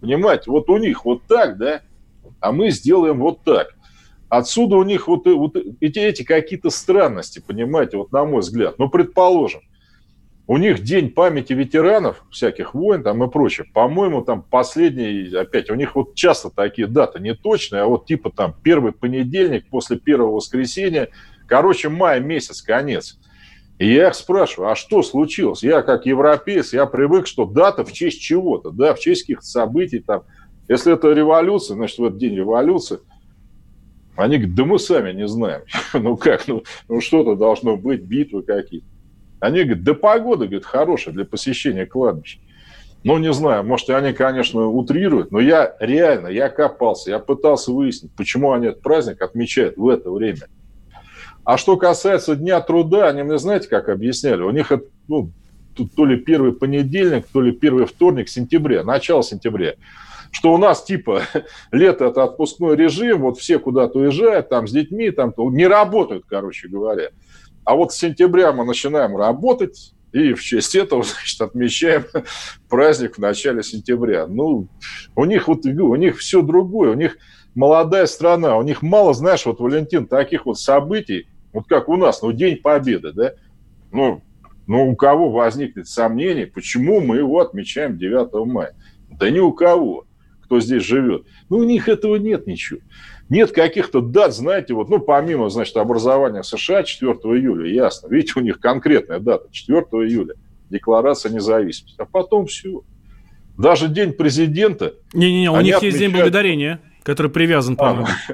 Понимаете, 0.01 0.51
вот 0.51 0.69
у 0.69 0.77
них 0.77 1.05
вот 1.05 1.23
так, 1.23 1.57
да, 1.57 1.81
а 2.39 2.51
мы 2.51 2.69
сделаем 2.71 3.19
вот 3.19 3.43
так. 3.43 3.75
Отсюда 4.29 4.75
у 4.75 4.83
них 4.83 5.07
вот, 5.07 5.25
вот 5.25 5.55
эти, 5.79 5.99
эти 5.99 6.23
какие-то 6.23 6.69
странности, 6.69 7.41
понимаете, 7.45 7.97
вот 7.97 8.11
на 8.11 8.25
мой 8.25 8.41
взгляд. 8.41 8.77
Ну, 8.79 8.89
предположим, 8.89 9.61
у 10.47 10.57
них 10.57 10.81
день 10.83 11.09
памяти 11.09 11.53
ветеранов, 11.53 12.23
всяких 12.29 12.73
войн 12.73 13.01
там 13.03 13.23
и 13.23 13.31
прочее. 13.31 13.65
По-моему, 13.73 14.21
там 14.23 14.43
последний, 14.43 15.35
опять, 15.35 15.69
у 15.69 15.75
них 15.75 15.95
вот 15.95 16.13
часто 16.15 16.49
такие 16.49 16.87
даты 16.87 17.19
не 17.19 17.33
точные, 17.33 17.83
а 17.83 17.87
вот 17.87 18.05
типа 18.05 18.29
там 18.29 18.53
первый 18.63 18.91
понедельник 18.91 19.67
после 19.69 19.97
первого 19.97 20.35
воскресенья. 20.35 21.09
Короче, 21.47 21.89
май 21.89 22.19
месяц, 22.19 22.61
конец. 22.61 23.17
И 23.77 23.93
я 23.93 24.07
их 24.07 24.15
спрашиваю, 24.15 24.71
а 24.71 24.75
что 24.75 25.03
случилось? 25.03 25.63
Я 25.63 25.81
как 25.81 26.05
европеец, 26.05 26.71
я 26.71 26.85
привык, 26.85 27.27
что 27.27 27.45
дата 27.45 27.83
в 27.83 27.91
честь 27.91 28.21
чего-то, 28.21 28.71
да, 28.71 28.93
в 28.93 28.99
честь 28.99 29.23
каких-то 29.23 29.45
событий 29.45 29.99
там. 29.99 30.23
Если 30.67 30.93
это 30.93 31.11
революция, 31.11 31.75
значит, 31.75 31.97
в 31.97 32.05
этот 32.05 32.17
день 32.17 32.35
революции. 32.35 32.99
Они 34.15 34.37
говорят, 34.37 34.55
да 34.55 34.65
мы 34.65 34.79
сами 34.79 35.11
не 35.11 35.27
знаем. 35.27 35.63
ну 35.93 36.15
как, 36.15 36.47
ну, 36.47 36.63
ну 36.87 37.01
что-то 37.01 37.35
должно 37.35 37.75
быть, 37.75 38.01
битвы 38.01 38.43
какие-то. 38.43 38.87
Они 39.41 39.63
говорят, 39.63 39.83
да 39.83 39.93
погода, 39.93 40.45
говорит, 40.45 40.65
хорошая 40.65 41.13
для 41.13 41.25
посещения 41.25 41.85
кладбища. 41.85 42.39
Ну, 43.03 43.19
не 43.19 43.31
знаю, 43.33 43.63
может, 43.63 43.87
они, 43.91 44.13
конечно, 44.13 44.65
утрируют, 44.67 45.31
но 45.31 45.39
я 45.39 45.75
реально, 45.79 46.27
я 46.27 46.49
копался, 46.49 47.11
я 47.11 47.19
пытался 47.19 47.71
выяснить, 47.71 48.11
почему 48.15 48.51
они 48.51 48.67
этот 48.67 48.81
праздник 48.81 49.21
отмечают 49.21 49.77
в 49.77 49.87
это 49.89 50.09
время. 50.09 50.47
А 51.45 51.57
что 51.57 51.77
касается 51.77 52.35
Дня 52.35 52.59
труда, 52.59 53.07
они 53.07 53.21
мне 53.21 53.37
знаете, 53.37 53.69
как 53.69 53.87
объясняли? 53.87 54.41
У 54.41 54.49
них 54.49 54.71
это, 54.71 54.83
ну, 55.07 55.29
то 55.95 56.05
ли 56.05 56.17
первый 56.17 56.53
понедельник, 56.53 57.27
то 57.31 57.39
ли 57.39 57.51
первый 57.51 57.85
вторник 57.85 58.29
сентября, 58.29 58.83
начало 58.83 59.21
сентября. 59.21 59.75
Что 60.31 60.53
у 60.53 60.57
нас 60.57 60.83
типа 60.83 61.21
лето 61.71 62.05
это 62.05 62.23
отпускной 62.23 62.75
режим, 62.75 63.21
вот 63.21 63.37
все 63.37 63.59
куда-то 63.59 63.99
уезжают, 63.99 64.49
там 64.49 64.67
с 64.67 64.71
детьми, 64.71 65.11
там 65.11 65.33
не 65.37 65.67
работают, 65.67 66.25
короче 66.27 66.67
говоря. 66.67 67.09
А 67.63 67.75
вот 67.75 67.93
с 67.93 67.97
сентября 67.97 68.51
мы 68.51 68.65
начинаем 68.65 69.15
работать, 69.15 69.93
и 70.13 70.33
в 70.33 70.41
честь 70.41 70.75
этого, 70.75 71.03
значит, 71.03 71.39
отмечаем 71.41 72.05
праздник 72.69 73.17
в 73.17 73.19
начале 73.19 73.61
сентября. 73.61 74.25
Ну, 74.25 74.67
у 75.15 75.25
них 75.25 75.47
вот, 75.47 75.63
у 75.63 75.95
них 75.95 76.17
все 76.17 76.41
другое, 76.41 76.89
у 76.89 76.95
них 76.95 77.17
молодая 77.53 78.07
страна, 78.07 78.57
у 78.57 78.63
них 78.63 78.81
мало, 78.81 79.13
знаешь, 79.13 79.45
вот, 79.45 79.59
Валентин, 79.59 80.07
таких 80.07 80.47
вот 80.47 80.59
событий, 80.59 81.27
вот 81.55 81.67
как 81.67 81.87
у 81.87 81.95
нас, 81.95 82.21
ну, 82.21 82.33
День 82.33 82.57
Победы, 82.57 83.13
да? 83.13 83.33
Ну, 83.91 84.21
ну, 84.67 84.89
у 84.89 84.95
кого 84.95 85.31
возникнет 85.31 85.87
сомнение, 85.87 86.47
почему 86.47 86.99
мы 86.99 87.17
его 87.17 87.39
отмечаем 87.39 87.97
9 87.97 88.45
мая? 88.45 88.75
Да 89.09 89.29
ни 89.29 89.39
у 89.39 89.53
кого, 89.53 90.05
кто 90.41 90.59
здесь 90.59 90.83
живет. 90.83 91.25
Ну, 91.49 91.59
у 91.59 91.63
них 91.63 91.87
этого 91.87 92.17
нет 92.17 92.45
ничего. 92.45 92.81
Нет 93.29 93.53
каких-то 93.53 94.01
дат, 94.01 94.35
знаете, 94.35 94.73
вот, 94.73 94.89
ну, 94.89 94.99
помимо, 94.99 95.49
значит, 95.49 95.77
образования 95.77 96.43
США 96.43 96.83
4 96.83 97.13
июля, 97.13 97.71
ясно. 97.71 98.09
Видите, 98.09 98.33
у 98.35 98.41
них 98.41 98.59
конкретная 98.59 99.19
дата, 99.19 99.47
4 99.49 99.79
июля, 99.79 100.35
Декларация 100.69 101.31
независимости. 101.31 101.95
А 102.01 102.05
потом 102.05 102.47
все. 102.47 102.81
Даже 103.57 103.87
День 103.87 104.11
президента... 104.11 104.95
Не-не-не, 105.13 105.49
у 105.49 105.53
них 105.53 105.77
отмечают... 105.77 105.83
есть 105.83 105.99
День 105.99 106.11
благодарения, 106.11 106.81
который 107.03 107.31
привязан, 107.31 107.77
по-моему. 107.77 108.07
А, 108.27 108.33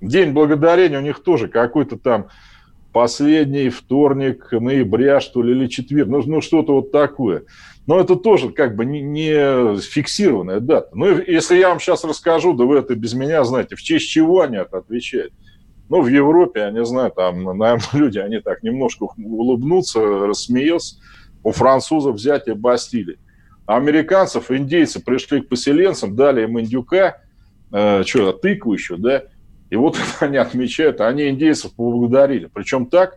День 0.00 0.32
благодарения 0.32 0.98
у 0.98 1.02
них 1.02 1.22
тоже 1.22 1.46
какой-то 1.46 1.96
там 1.96 2.26
последний 2.96 3.68
вторник 3.68 4.50
ноября, 4.52 5.20
что 5.20 5.42
ли, 5.42 5.52
или 5.52 5.66
четверг, 5.66 6.08
ну, 6.08 6.22
ну 6.24 6.40
что-то 6.40 6.76
вот 6.76 6.92
такое. 6.92 7.42
Но 7.86 8.00
это 8.00 8.16
тоже 8.16 8.48
как 8.48 8.74
бы 8.74 8.86
не, 8.86 9.78
фиксированная 9.82 10.60
дата. 10.60 10.88
Ну, 10.94 11.20
если 11.20 11.58
я 11.58 11.68
вам 11.68 11.78
сейчас 11.78 12.04
расскажу, 12.04 12.54
да 12.54 12.64
вы 12.64 12.78
это 12.78 12.94
без 12.94 13.12
меня 13.12 13.44
знаете, 13.44 13.76
в 13.76 13.82
честь 13.82 14.08
чего 14.08 14.40
они 14.40 14.56
это 14.56 14.78
отвечают. 14.78 15.34
Ну, 15.90 16.00
в 16.00 16.08
Европе, 16.08 16.60
я 16.60 16.70
не 16.70 16.86
знаю, 16.86 17.12
там, 17.14 17.44
наверное, 17.58 17.84
люди, 17.92 18.18
они 18.18 18.38
так 18.38 18.62
немножко 18.62 19.08
улыбнутся, 19.18 20.00
рассмеются. 20.00 20.96
У 21.42 21.52
французов 21.52 22.14
взятие 22.14 22.54
Бастилии. 22.54 23.18
А 23.66 23.76
американцев, 23.76 24.50
индейцы 24.50 25.04
пришли 25.04 25.42
к 25.42 25.50
поселенцам, 25.50 26.16
дали 26.16 26.44
им 26.44 26.58
индюка, 26.58 27.18
э, 27.72 28.04
что, 28.06 28.32
тыкву 28.32 28.72
еще, 28.72 28.96
да, 28.96 29.24
и 29.70 29.76
вот 29.76 29.98
они 30.20 30.36
отмечают, 30.36 31.00
они 31.00 31.28
индейцев 31.28 31.74
поблагодарили. 31.74 32.48
Причем 32.52 32.86
так, 32.86 33.16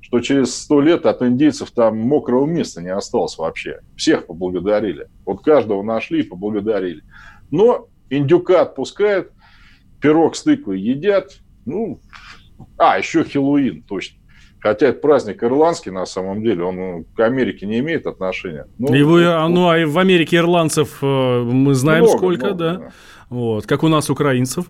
что 0.00 0.20
через 0.20 0.54
сто 0.54 0.80
лет 0.80 1.06
от 1.06 1.22
индейцев 1.22 1.70
там 1.70 1.98
мокрого 1.98 2.46
места 2.46 2.82
не 2.82 2.92
осталось 2.92 3.38
вообще. 3.38 3.80
Всех 3.96 4.26
поблагодарили. 4.26 5.08
Вот 5.24 5.42
каждого 5.42 5.82
нашли 5.82 6.20
и 6.20 6.24
поблагодарили. 6.24 7.02
Но 7.50 7.88
индюка 8.10 8.62
отпускают, 8.62 9.32
пирог 10.00 10.36
с 10.36 10.42
тыквой 10.42 10.80
едят. 10.80 11.38
Ну, 11.64 12.00
а, 12.76 12.98
еще 12.98 13.24
Хэллоуин, 13.24 13.82
точно. 13.82 14.18
Хотя 14.60 14.86
это 14.88 15.00
праздник 15.00 15.42
ирландский 15.44 15.90
на 15.90 16.06
самом 16.06 16.42
деле, 16.42 16.64
он 16.64 17.04
к 17.14 17.20
Америке 17.20 17.66
не 17.66 17.80
имеет 17.80 18.06
отношения. 18.06 18.66
Ну, 18.78 18.94
и 18.94 19.02
вы, 19.02 19.24
ну, 19.48 19.68
а 19.68 19.86
в 19.86 19.98
Америке 19.98 20.38
ирландцев 20.38 20.98
э, 21.02 21.06
мы 21.42 21.74
знаем 21.74 22.04
много, 22.04 22.16
сколько, 22.16 22.46
много, 22.46 22.58
да? 22.58 22.74
да. 22.76 22.92
Вот, 23.30 23.66
как 23.66 23.82
у 23.82 23.88
нас 23.88 24.10
украинцев. 24.10 24.66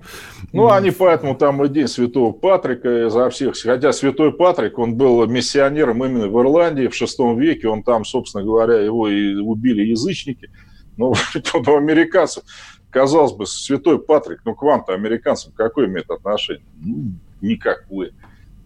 Ну, 0.53 0.71
они 0.71 0.91
поэтому 0.91 1.35
там 1.35 1.63
и 1.65 1.69
День 1.69 1.89
Святого 1.89 2.33
Патрика 2.33 3.11
за 3.11 3.29
всех. 3.31 3.57
Хотя 3.57 3.93
Святой 3.93 4.33
Патрик, 4.33 4.79
он 4.79 4.95
был 4.95 5.27
миссионером 5.27 6.05
именно 6.05 6.29
в 6.29 6.41
Ирландии 6.41 6.87
в 6.87 6.93
VI 6.93 7.39
веке. 7.39 7.69
Он 7.69 7.83
там, 7.83 8.05
собственно 8.05 8.45
говоря, 8.45 8.79
его 8.79 9.09
и 9.09 9.35
убили 9.35 9.83
язычники. 9.83 10.51
Ну, 10.97 11.15
у 11.55 11.77
американцев, 11.77 12.45
казалось 12.91 13.33
бы, 13.33 13.47
Святой 13.47 13.99
Патрик, 13.99 14.41
ну, 14.45 14.55
к 14.55 14.63
вам-то, 14.63 14.95
американцам, 14.95 15.53
какое 15.53 15.87
имеет 15.87 16.11
отношение? 16.11 16.65
Ну, 16.81 17.13
никакое. 17.41 18.13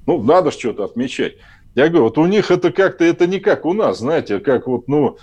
Ну, 0.07 0.23
надо 0.23 0.51
что-то 0.51 0.85
отмечать. 0.85 1.35
Я 1.75 1.89
говорю, 1.89 2.05
вот 2.05 2.19
у 2.19 2.27
них 2.27 2.51
это 2.51 2.73
как-то, 2.73 3.05
это 3.05 3.27
не 3.27 3.41
как 3.41 3.65
у 3.65 3.73
нас, 3.73 3.99
знаете, 3.99 4.41
как 4.41 4.67
вот, 4.67 4.89
ну, 4.89 5.19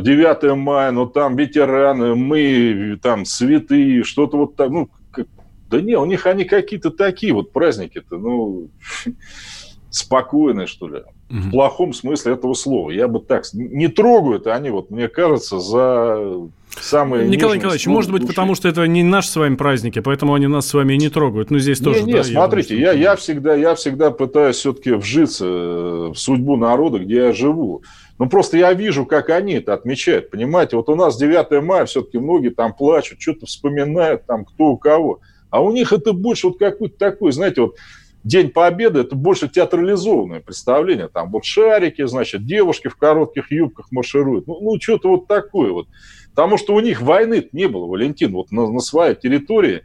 9 0.00 0.56
мая, 0.56 0.90
ну 0.90 1.06
там 1.06 1.36
ветераны, 1.36 2.14
мы, 2.14 2.98
там 3.02 3.24
цветы, 3.24 4.02
что-то 4.02 4.38
вот 4.38 4.56
так, 4.56 4.70
ну, 4.70 4.88
как, 5.10 5.26
да 5.70 5.80
не, 5.80 5.96
у 5.96 6.04
них 6.04 6.26
они 6.26 6.44
какие-то 6.44 6.90
такие 6.90 7.32
вот 7.32 7.52
праздники-то, 7.52 8.18
ну, 8.18 8.68
спокойные, 9.90 10.66
что 10.66 10.88
ли. 10.88 11.02
В 11.30 11.50
плохом 11.50 11.92
смысле 11.92 12.34
этого 12.34 12.54
слова. 12.54 12.90
Я 12.90 13.08
бы 13.08 13.18
так... 13.18 13.44
Не 13.54 13.88
трогают 13.88 14.46
они, 14.46 14.70
вот 14.70 14.90
мне 14.90 15.08
кажется, 15.08 15.58
за 15.58 16.48
самые 16.80 17.28
Николай 17.28 17.56
Николаевич, 17.56 17.86
может 17.86 18.12
быть, 18.12 18.22
души. 18.22 18.32
потому 18.32 18.54
что 18.54 18.68
это 18.68 18.86
не 18.86 19.02
наши 19.02 19.28
с 19.28 19.36
вами 19.36 19.56
праздники, 19.56 20.00
поэтому 20.00 20.34
они 20.34 20.46
нас 20.46 20.68
с 20.68 20.74
вами 20.74 20.94
не 20.94 21.08
трогают. 21.08 21.50
Ну, 21.50 21.58
здесь 21.58 21.80
не, 21.80 21.84
тоже. 21.84 22.02
Не, 22.02 22.12
да, 22.12 22.24
смотрите, 22.24 22.78
я, 22.78 22.92
я, 22.92 23.10
я, 23.10 23.16
всегда, 23.16 23.54
я 23.54 23.74
всегда 23.74 24.10
пытаюсь 24.10 24.56
все-таки 24.56 24.92
вжиться 24.92 25.44
в 25.46 26.14
судьбу 26.14 26.56
народа, 26.56 26.98
где 26.98 27.16
я 27.16 27.32
живу. 27.32 27.82
Ну, 28.18 28.28
просто 28.28 28.56
я 28.56 28.72
вижу, 28.72 29.06
как 29.06 29.30
они 29.30 29.54
это 29.54 29.74
отмечают, 29.74 30.30
понимаете? 30.30 30.76
Вот 30.76 30.88
у 30.88 30.94
нас 30.94 31.16
9 31.16 31.64
мая 31.64 31.84
все-таки 31.86 32.18
многие 32.18 32.50
там 32.50 32.72
плачут, 32.72 33.20
что-то 33.20 33.46
вспоминают, 33.46 34.26
там 34.26 34.44
кто 34.44 34.66
у 34.66 34.76
кого. 34.76 35.20
А 35.50 35.62
у 35.62 35.72
них 35.72 35.92
это 35.92 36.12
больше 36.12 36.48
вот 36.48 36.58
какой-то 36.58 36.96
такой, 36.96 37.32
знаете, 37.32 37.62
вот 37.62 37.76
День 38.24 38.50
Победы– 38.50 39.00
это 39.00 39.14
больше 39.14 39.48
театрализованное 39.48 40.40
представление. 40.40 41.08
Там 41.08 41.30
вот 41.30 41.44
шарики, 41.44 42.06
значит, 42.06 42.46
девушки 42.46 42.88
в 42.88 42.96
коротких 42.96 43.52
юбках 43.52 43.92
маршируют. 43.92 44.46
Ну, 44.46 44.60
ну 44.62 44.80
что-то 44.80 45.10
вот 45.10 45.26
такое 45.26 45.72
вот. 45.72 45.88
Потому 46.30 46.56
что 46.56 46.74
у 46.74 46.80
них 46.80 47.02
войны 47.02 47.48
не 47.52 47.68
было, 47.68 47.86
Валентин, 47.86 48.32
вот 48.32 48.50
на, 48.50 48.66
на 48.70 48.80
своей 48.80 49.14
территории. 49.14 49.82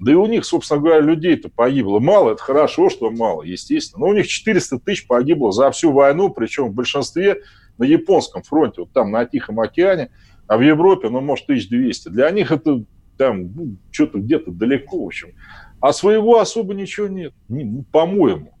Да 0.00 0.12
и 0.12 0.14
у 0.14 0.26
них, 0.26 0.46
собственно 0.46 0.80
говоря, 0.80 1.00
людей-то 1.00 1.50
погибло. 1.50 1.98
Мало, 1.98 2.32
это 2.32 2.42
хорошо, 2.42 2.88
что 2.88 3.10
мало, 3.10 3.42
естественно. 3.42 4.06
Но 4.06 4.12
у 4.12 4.14
них 4.14 4.26
400 4.26 4.78
тысяч 4.78 5.06
погибло 5.06 5.52
за 5.52 5.70
всю 5.70 5.92
войну, 5.92 6.30
причем 6.30 6.70
в 6.70 6.74
большинстве 6.74 7.42
на 7.78 7.84
японском 7.84 8.42
фронте, 8.42 8.82
вот 8.82 8.92
там 8.92 9.10
на 9.10 9.24
Тихом 9.24 9.60
океане, 9.60 10.10
а 10.46 10.56
в 10.56 10.60
Европе, 10.60 11.08
ну, 11.08 11.20
может, 11.20 11.44
1200. 11.44 12.08
Для 12.08 12.30
них 12.30 12.52
это 12.52 12.84
там 13.16 13.52
ну, 13.54 13.76
что-то 13.90 14.18
где-то 14.18 14.50
далеко, 14.50 15.02
в 15.02 15.06
общем. 15.06 15.34
А 15.80 15.92
своего 15.92 16.38
особо 16.38 16.74
ничего 16.74 17.08
нет, 17.08 17.32
ну, 17.48 17.84
по-моему. 17.90 18.54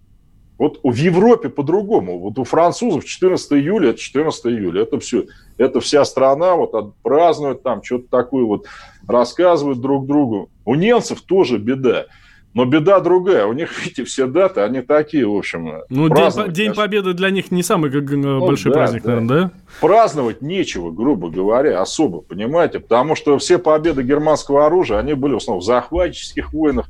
Вот 0.56 0.78
в 0.84 0.94
Европе 0.94 1.48
по-другому. 1.48 2.20
Вот 2.20 2.38
у 2.38 2.44
французов 2.44 3.04
14 3.04 3.52
июля, 3.54 3.90
это 3.90 3.98
14 3.98 4.46
июля. 4.46 4.82
Это 4.82 5.00
все. 5.00 5.24
Это 5.58 5.80
вся 5.80 6.04
страна 6.04 6.54
вот 6.54 6.94
празднует 7.02 7.62
там, 7.62 7.82
что-то 7.82 8.08
такое 8.08 8.44
вот 8.44 8.66
рассказывают 9.08 9.80
друг 9.80 10.06
другу. 10.06 10.50
У 10.64 10.76
немцев 10.76 11.22
тоже 11.22 11.58
беда. 11.58 12.06
Но 12.54 12.64
беда 12.64 13.00
другая. 13.00 13.46
У 13.46 13.52
них, 13.52 13.76
видите, 13.84 14.04
все 14.04 14.26
даты, 14.26 14.60
они 14.60 14.80
такие, 14.80 15.26
в 15.26 15.36
общем. 15.36 15.82
Ну, 15.88 16.08
день, 16.08 16.52
день 16.52 16.74
Победы 16.74 17.12
для 17.12 17.30
них 17.30 17.50
не 17.50 17.62
самый 17.62 17.90
как, 17.90 18.08
ну, 18.10 18.40
большой 18.40 18.72
да, 18.72 18.78
праздник, 18.78 19.02
да. 19.02 19.08
наверное, 19.08 19.42
да? 19.42 19.50
Праздновать 19.80 20.40
нечего, 20.40 20.90
грубо 20.90 21.28
говоря, 21.28 21.80
особо, 21.80 22.20
понимаете? 22.20 22.78
Потому 22.78 23.16
что 23.16 23.36
все 23.38 23.58
победы 23.58 24.02
германского 24.02 24.66
оружия, 24.66 24.98
они 24.98 25.14
были 25.14 25.34
в 25.34 25.38
основном 25.38 25.60
в 25.60 25.64
захватческих 25.64 26.52
войнах, 26.52 26.88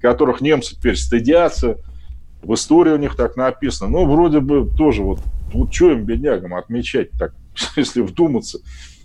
которых 0.00 0.40
немцы 0.40 0.76
теперь 0.76 0.96
стыдятся. 0.96 1.78
В 2.42 2.54
истории 2.54 2.90
у 2.90 2.98
них 2.98 3.14
так 3.14 3.36
написано. 3.36 3.90
Ну, 3.90 4.06
вроде 4.10 4.40
бы 4.40 4.68
тоже 4.76 5.02
вот, 5.02 5.20
вот 5.52 5.72
что 5.72 5.92
им, 5.92 6.04
беднягам, 6.04 6.54
отмечать 6.54 7.10
так, 7.12 7.34
если 7.76 8.00
вдуматься 8.00 8.60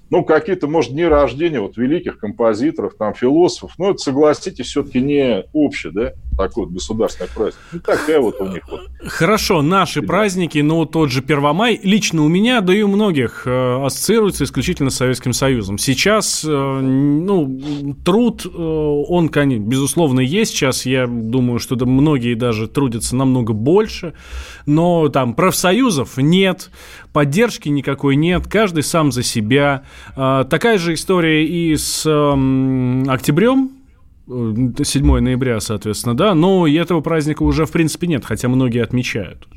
ну, 0.10 0.24
какие-то, 0.24 0.68
может, 0.68 0.92
дни 0.92 1.04
рождения 1.04 1.60
вот 1.60 1.78
великих 1.78 2.20
композиторов, 2.20 2.96
там, 2.98 3.14
философов, 3.14 3.74
но 3.78 3.92
это, 3.92 4.00
согласитесь, 4.00 4.68
все-таки 4.68 5.02
не 5.02 5.44
общее, 5.54 5.92
да, 5.92 6.14
такой 6.38 6.66
вот 6.66 6.74
государственный 6.74 7.30
праздник. 7.30 7.60
Ну, 7.72 7.80
такая 7.80 8.20
вот 8.20 8.40
у 8.40 8.48
них 8.48 8.62
вот. 8.70 8.82
Хорошо, 9.06 9.62
наши 9.62 10.02
да. 10.02 10.08
праздники, 10.08 10.60
ну, 10.60 10.86
тот 10.86 11.12
же 11.12 11.22
Первомай, 11.22 11.80
лично 11.84 12.24
у 12.24 12.28
меня, 12.28 12.62
да 12.62 12.74
и 12.74 12.82
у 12.82 12.88
многих, 12.88 13.44
э, 13.46 13.86
ассоциируется 13.86 14.44
исключительно 14.44 14.90
с 14.90 14.96
Советским 14.96 15.34
Союзом. 15.34 15.78
Сейчас, 15.78 16.46
э, 16.46 16.50
ну, 16.50 17.96
труд, 18.06 18.46
э, 18.46 18.50
он, 18.50 19.30
конечно, 19.30 19.64
безусловно, 19.64 20.20
есть. 20.20 20.52
Сейчас, 20.52 20.86
я 20.86 21.08
думаю, 21.08 21.60
что 21.60 21.76
да, 21.76 21.86
многие 21.86 22.36
даже 22.36 22.68
трудятся 22.68 23.16
намного 23.16 23.54
больше, 23.54 24.14
но 24.66 25.10
там 25.10 25.34
профсоюзов 25.34 26.18
нет, 26.18 26.70
поддержки 27.14 27.70
никакой 27.70 28.16
нет, 28.16 28.48
каждый 28.48 28.84
сам 28.84 29.12
за 29.12 29.24
себя. 29.24 29.84
А, 30.16 30.44
такая 30.44 30.78
же 30.78 30.94
история 30.94 31.46
и 31.46 31.76
с 31.76 32.06
октябрем, 32.06 33.72
7 34.28 35.20
ноября, 35.20 35.60
соответственно, 35.62 36.16
да, 36.16 36.34
но 36.34 36.68
этого 36.68 37.02
праздника 37.02 37.44
уже, 37.44 37.66
в 37.66 37.72
принципе, 37.72 38.08
нет, 38.08 38.26
хотя 38.26 38.50
многие 38.50 38.84
отмечают. 38.84 39.48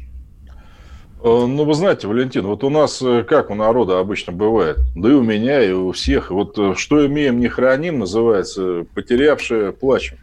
Э, 1.22 1.46
ну, 1.46 1.64
вы 1.64 1.74
знаете, 1.74 2.06
Валентин, 2.06 2.46
вот 2.46 2.64
у 2.64 2.70
нас 2.70 3.02
э, 3.02 3.24
как 3.24 3.50
у 3.50 3.54
народа 3.54 3.98
обычно 3.98 4.32
бывает, 4.32 4.78
да 4.94 5.10
и 5.10 5.12
у 5.12 5.22
меня, 5.22 5.62
и 5.62 5.72
у 5.72 5.92
всех, 5.92 6.30
вот 6.30 6.58
э, 6.58 6.74
что 6.76 7.04
имеем, 7.06 7.40
не 7.40 7.48
храним, 7.48 7.98
называется, 7.98 8.86
потерявшие 8.94 9.72
плачем. 9.72 10.16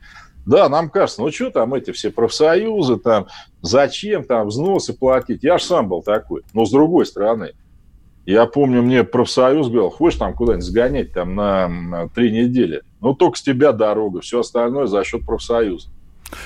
Да, 0.45 0.69
нам 0.69 0.89
кажется, 0.89 1.21
ну 1.21 1.31
что 1.31 1.51
там 1.51 1.73
эти 1.73 1.91
все 1.91 2.09
профсоюзы, 2.09 2.97
там, 2.97 3.27
зачем 3.61 4.23
там 4.23 4.47
взносы 4.47 4.93
платить? 4.93 5.43
Я 5.43 5.57
же 5.57 5.65
сам 5.65 5.89
был 5.89 6.01
такой. 6.01 6.43
Но 6.53 6.65
с 6.65 6.71
другой 6.71 7.05
стороны, 7.05 7.51
я 8.27 8.45
помню, 8.45 8.81
мне 8.81 9.05
профсоюз 9.05 9.67
говорил, 9.69 9.89
хочешь 9.89 10.19
там 10.19 10.33
куда-нибудь 10.33 10.65
сгонять 10.65 11.13
там 11.13 11.33
на, 11.33 12.09
три 12.13 12.31
недели? 12.31 12.81
Ну, 12.99 13.13
только 13.13 13.37
с 13.37 13.41
тебя 13.41 13.71
дорога, 13.71 14.19
все 14.19 14.41
остальное 14.41 14.87
за 14.87 15.03
счет 15.05 15.25
профсоюза. 15.25 15.89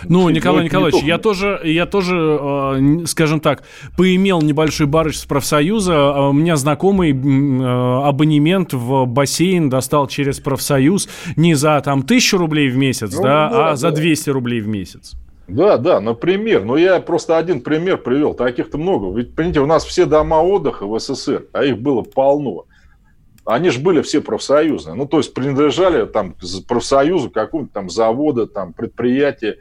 Ну, 0.07 0.29
Николай 0.29 0.65
Николаевич, 0.65 1.01
я 1.03 1.17
тоже, 1.17 1.59
я 1.63 1.87
тоже, 1.87 2.15
э, 2.15 3.05
скажем 3.07 3.39
так, 3.39 3.63
поимел 3.97 4.41
небольшой 4.41 4.85
барыш 4.85 5.19
с 5.19 5.25
профсоюза. 5.25 5.95
А 5.95 6.29
у 6.29 6.33
меня 6.33 6.55
знакомый 6.55 7.11
э, 7.11 8.07
абонемент 8.07 8.73
в 8.73 9.05
бассейн 9.05 9.69
достал 9.69 10.07
через 10.07 10.39
профсоюз 10.39 11.09
не 11.35 11.55
за 11.55 11.81
там 11.83 12.03
тысячу 12.03 12.37
рублей 12.37 12.69
в 12.69 12.77
месяц, 12.77 13.15
ну, 13.15 13.23
да, 13.23 13.49
да, 13.49 13.67
а 13.67 13.69
да. 13.71 13.75
за 13.75 13.91
200 13.91 14.29
рублей 14.29 14.61
в 14.61 14.67
месяц. 14.67 15.15
Да, 15.51 15.77
да, 15.77 15.99
например. 15.99 16.63
Но 16.63 16.77
я 16.77 16.99
просто 17.01 17.37
один 17.37 17.61
пример 17.61 17.97
привел. 17.97 18.33
Таких-то 18.33 18.77
много. 18.77 19.15
Ведь, 19.17 19.35
понимаете, 19.35 19.59
у 19.59 19.65
нас 19.65 19.83
все 19.83 20.05
дома 20.05 20.41
отдыха 20.41 20.85
в 20.85 20.97
СССР, 20.97 21.47
а 21.51 21.65
их 21.65 21.77
было 21.77 22.01
полно. 22.01 22.65
Они 23.43 23.69
же 23.69 23.79
были 23.79 24.01
все 24.01 24.21
профсоюзные. 24.21 24.95
Ну, 24.95 25.07
то 25.07 25.17
есть 25.17 25.33
принадлежали 25.33 26.05
там 26.05 26.35
профсоюзу 26.67 27.29
какому-то 27.29 27.73
там 27.73 27.89
завода, 27.89 28.47
там 28.47 28.71
предприятия 28.71 29.57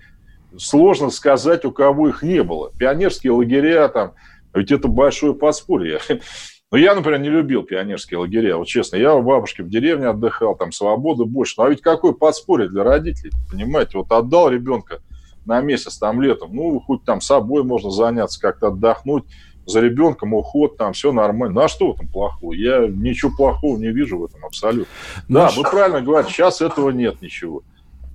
сложно 0.59 1.11
сказать, 1.11 1.65
у 1.65 1.73
кого 1.73 2.09
их 2.09 2.23
не 2.23 2.43
было. 2.43 2.73
Пионерские 2.79 3.33
лагеря 3.33 3.89
там, 3.89 4.13
ведь 4.55 4.71
это 4.73 4.89
большое 4.89 5.35
подспорье. 5.35 6.01
Но 6.73 6.79
я, 6.79 6.95
например, 6.95 7.21
не 7.21 7.31
любил 7.31 7.65
пионерские 7.65 8.19
лагеря. 8.19 8.57
Вот 8.57 8.69
честно, 8.69 8.97
я 8.97 9.15
у 9.15 9.23
бабушки 9.23 9.63
в 9.63 9.69
деревне 9.69 10.07
отдыхал, 10.07 10.55
там 10.57 10.71
свободы 10.71 11.25
больше. 11.25 11.55
Ну, 11.57 11.65
а 11.65 11.71
ведь 11.71 11.81
какое 11.81 12.13
подспорье 12.13 12.69
для 12.69 12.85
родителей, 12.85 13.33
понимаете? 13.51 13.99
Вот 13.99 14.13
отдал 14.13 14.51
ребенка 14.51 15.01
на 15.47 15.61
месяц 15.61 15.99
там 15.99 16.21
летом, 16.21 16.55
ну, 16.55 16.81
хоть 16.81 17.05
там 17.05 17.21
собой 17.21 17.65
можно 17.65 17.91
заняться, 17.91 18.41
как-то 18.41 18.69
отдохнуть, 18.69 19.25
за 19.67 19.81
ребенком 19.81 20.35
уход, 20.35 20.77
там 20.77 20.93
все 20.93 21.13
нормально. 21.13 21.55
Ну, 21.55 21.61
а 21.63 21.69
что 21.69 21.93
в 21.93 21.95
этом 21.95 22.09
плохого? 22.09 22.53
Я 22.53 22.87
ничего 22.89 23.31
плохого 23.35 23.79
не 23.79 23.91
вижу 23.91 24.19
в 24.19 24.25
этом 24.25 24.45
абсолютно. 24.45 24.93
Наш... 25.29 25.55
Да, 25.55 25.63
вы 25.63 25.71
правильно 25.71 26.01
говорите, 26.01 26.33
сейчас 26.33 26.61
этого 26.61 26.91
нет 26.91 27.23
ничего. 27.23 27.63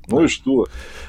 Ну 0.07 0.23
и 0.23 0.27
что? 0.27 0.67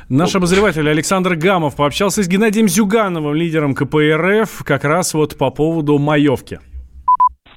Наш 0.08 0.32
вот. 0.32 0.38
обозреватель 0.38 0.88
Александр 0.88 1.34
Гамов 1.34 1.76
пообщался 1.76 2.22
с 2.22 2.28
Геннадием 2.28 2.68
Зюгановым, 2.68 3.34
лидером 3.34 3.74
КПРФ, 3.74 4.62
как 4.64 4.84
раз 4.84 5.12
вот 5.14 5.36
по 5.36 5.50
поводу 5.50 5.98
маевки. 5.98 6.60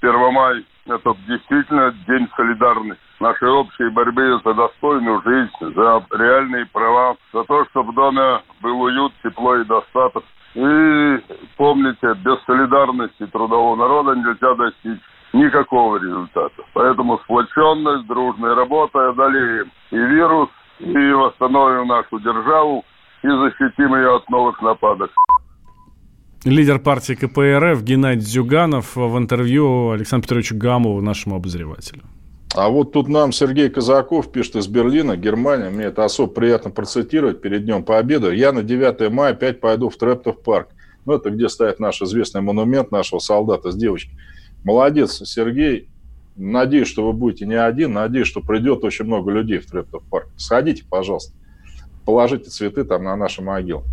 1 0.01 0.34
май– 0.34 0.66
это 0.92 1.16
действительно 1.28 1.92
день 2.08 2.28
солидарности, 2.36 3.02
нашей 3.20 3.50
общей 3.50 3.90
борьбы 3.90 4.40
за 4.44 4.54
достойную 4.54 5.22
жизнь, 5.24 5.76
за 5.76 6.04
реальные 6.12 6.66
права, 6.68 7.16
за 7.34 7.44
то, 7.44 7.66
чтобы 7.66 7.92
в 7.92 7.96
доме 7.96 8.42
был 8.62 8.82
уют, 8.82 9.14
тепло 9.24 9.56
и 9.58 9.66
достаток. 9.66 10.24
И 10.56 11.20
помните, 11.58 12.14
без 12.24 12.44
солидарности 12.46 13.26
трудового 13.28 13.76
народа 13.76 14.16
нельзя 14.16 14.56
достичь 14.56 15.02
никакого 15.34 15.98
результата. 15.98 16.64
Поэтому 16.74 17.20
сплоченность, 17.20 18.07
дружная 18.07 18.56
работа 18.56 19.10
одолеем 19.10 19.72
и 19.91 19.98
вирус, 19.98 20.49
и 20.80 21.11
восстановим 21.11 21.88
нашу 21.88 22.20
державу 22.20 22.84
и 23.22 23.28
защитим 23.28 23.95
ее 23.95 24.16
от 24.16 24.30
новых 24.30 24.61
нападок. 24.61 25.11
Лидер 26.45 26.80
партии 26.80 27.16
КПРФ 27.16 27.84
Геннадий 27.84 28.22
Зюганов 28.22 28.95
в 28.95 29.18
интервью 29.18 29.91
Александру 29.91 30.24
Петровичу 30.24 30.56
Гамову, 30.56 31.02
нашему 31.02 31.36
обозревателю. 31.36 32.03
А 32.56 32.70
вот 32.70 32.94
тут 32.94 33.10
нам 33.10 33.34
Сергей 33.34 33.70
Казаков 33.70 34.32
пишет 34.32 34.56
из 34.56 34.68
Берлина, 34.68 35.18
Германия. 35.18 35.70
Мне 35.70 35.86
это 35.86 36.06
особо 36.06 36.32
приятно 36.32 36.72
процитировать 36.72 37.41
перед 37.41 37.66
Днем 37.66 37.84
Победы. 37.84 38.34
Я 38.36 38.53
на 38.53 38.64
9 38.64 39.11
мая 39.11 39.34
опять 39.34 39.60
пойду 39.60 39.90
в 39.90 39.98
Трептов 39.98 40.41
парк. 40.41 40.70
Ну, 41.06 41.14
это 41.14 41.30
где 41.30 41.49
стоит 41.49 41.82
наш 41.82 42.02
известный 42.02 42.40
монумент 42.40 42.90
нашего 42.90 43.20
солдата 43.20 43.72
с 43.72 43.76
девочкой. 43.76 44.18
Молодец, 44.64 45.22
Сергей. 45.26 45.90
Надеюсь, 46.38 46.88
что 46.88 47.06
вы 47.06 47.11
будете 47.11 47.45
не 47.48 47.61
один. 47.61 47.91
Надеюсь, 47.91 48.28
что 48.28 48.40
придет 48.40 48.86
очень 48.86 49.03
много 49.03 49.30
людей 49.32 49.57
в 49.57 49.66
Трептов 49.66 50.03
парк. 50.10 50.30
Сходите, 50.38 50.86
пожалуйста. 50.90 51.34
Положите 52.10 52.49
цветы 52.49 52.86
там 52.86 53.03
на 53.03 53.15
наши 53.15 53.44
могилы. 53.44 53.84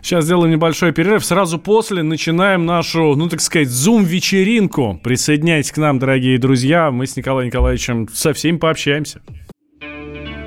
Сейчас 0.00 0.24
сделаем 0.24 0.52
небольшой 0.52 0.92
перерыв. 0.92 1.24
Сразу 1.24 1.58
после 1.58 2.04
начинаем 2.04 2.64
нашу, 2.64 3.16
ну 3.16 3.28
так 3.28 3.40
сказать, 3.40 3.70
зум-вечеринку. 3.70 5.00
Присоединяйтесь 5.02 5.72
к 5.72 5.76
нам, 5.76 5.98
дорогие 5.98 6.38
друзья. 6.38 6.92
Мы 6.92 7.08
с 7.08 7.16
Николаем 7.16 7.48
Николаевичем 7.48 8.06
со 8.14 8.32
всеми 8.34 8.58
пообщаемся. 8.58 9.20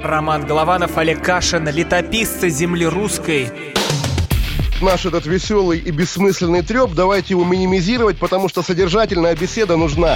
Роман 0.01 0.45
Голованов, 0.45 0.97
Олег 0.97 1.21
Кашин, 1.21 1.67
летописцы 1.67 2.47
земли 2.47 2.85
русской 2.85 3.49
наш 4.81 5.05
этот 5.05 5.25
веселый 5.25 5.77
и 5.77 5.91
бессмысленный 5.91 6.61
треп, 6.61 6.91
давайте 6.93 7.33
его 7.33 7.43
минимизировать, 7.43 8.17
потому 8.17 8.47
что 8.47 8.61
содержательная 8.61 9.35
беседа 9.35 9.75
нужна. 9.75 10.15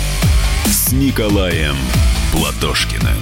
с 0.91 0.93
Николаем 0.93 1.77
Платошкиным. 2.33 3.15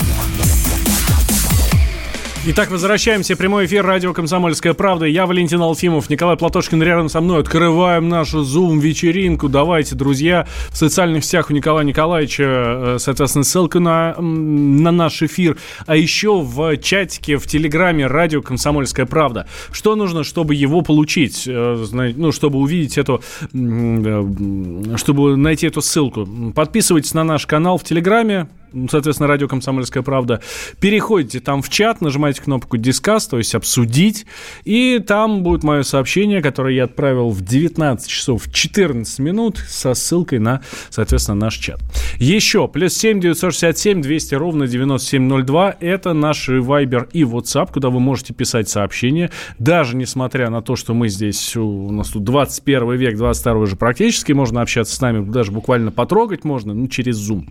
Итак, 2.45 2.71
возвращаемся. 2.71 3.35
Прямой 3.35 3.65
эфир 3.65 3.85
радио 3.85 4.13
«Комсомольская 4.13 4.73
правда». 4.73 5.05
Я 5.05 5.25
Валентин 5.25 5.61
Алфимов, 5.61 6.09
Николай 6.09 6.37
Платошкин 6.37 6.81
рядом 6.81 7.09
со 7.09 7.19
мной. 7.19 7.41
Открываем 7.41 8.07
нашу 8.07 8.43
Zoom-вечеринку. 8.43 9.49
Давайте, 9.49 9.93
друзья, 9.95 10.47
в 10.69 10.77
социальных 10.77 11.25
сетях 11.25 11.49
у 11.49 11.53
Николая 11.53 11.83
Николаевича, 11.83 12.43
э, 12.45 12.97
соответственно, 12.99 13.43
ссылка 13.43 13.81
на, 13.81 14.15
на 14.21 14.91
наш 14.91 15.21
эфир. 15.21 15.57
А 15.85 15.97
еще 15.97 16.39
в 16.39 16.77
чатике, 16.77 17.35
в 17.35 17.45
Телеграме 17.45 18.07
радио 18.07 18.41
«Комсомольская 18.41 19.05
правда». 19.05 19.45
Что 19.73 19.97
нужно, 19.97 20.23
чтобы 20.23 20.55
его 20.55 20.79
получить? 20.81 21.43
Э, 21.45 21.85
ну, 21.91 22.31
чтобы 22.31 22.59
увидеть 22.59 22.97
эту... 22.97 23.21
Э, 23.53 24.95
чтобы 24.95 25.35
найти 25.35 25.67
эту 25.67 25.81
ссылку. 25.81 26.25
Подписывайтесь 26.55 27.13
на 27.13 27.25
наш 27.25 27.45
канал 27.45 27.77
в 27.77 27.83
Телеграме 27.83 28.47
соответственно, 28.89 29.27
радио 29.27 29.47
«Комсомольская 29.47 30.03
правда». 30.03 30.41
Переходите 30.79 31.39
там 31.39 31.61
в 31.61 31.69
чат, 31.69 32.01
нажимаете 32.01 32.41
кнопку 32.41 32.77
«Дискас», 32.77 33.27
то 33.27 33.37
есть 33.37 33.55
«Обсудить», 33.55 34.25
и 34.63 34.99
там 34.99 35.43
будет 35.43 35.63
мое 35.63 35.83
сообщение, 35.83 36.41
которое 36.41 36.75
я 36.75 36.85
отправил 36.85 37.29
в 37.29 37.41
19 37.41 38.07
часов 38.09 38.51
14 38.51 39.19
минут 39.19 39.57
со 39.57 39.93
ссылкой 39.93 40.39
на, 40.39 40.61
соответственно, 40.89 41.39
наш 41.39 41.55
чат. 41.57 41.79
Еще, 42.17 42.67
плюс 42.67 42.93
7 42.93 43.19
967 43.19 44.01
200 44.01 44.35
ровно 44.35 44.67
9702, 44.67 45.77
это 45.79 46.13
наши 46.13 46.57
Viber 46.57 47.09
и 47.13 47.23
WhatsApp, 47.23 47.71
куда 47.73 47.89
вы 47.89 47.99
можете 47.99 48.33
писать 48.33 48.69
сообщения, 48.69 49.31
даже 49.57 49.95
несмотря 49.95 50.49
на 50.49 50.61
то, 50.61 50.75
что 50.75 50.93
мы 50.93 51.09
здесь, 51.09 51.55
у 51.55 51.91
нас 51.91 52.09
тут 52.09 52.23
21 52.23 52.95
век, 52.95 53.17
22 53.17 53.53
уже 53.53 53.75
практически, 53.75 54.31
можно 54.31 54.61
общаться 54.61 54.95
с 54.95 55.01
нами, 55.01 55.29
даже 55.29 55.51
буквально 55.51 55.91
потрогать 55.91 56.43
можно, 56.43 56.73
ну, 56.73 56.87
через 56.87 57.17
Zoom. 57.17 57.47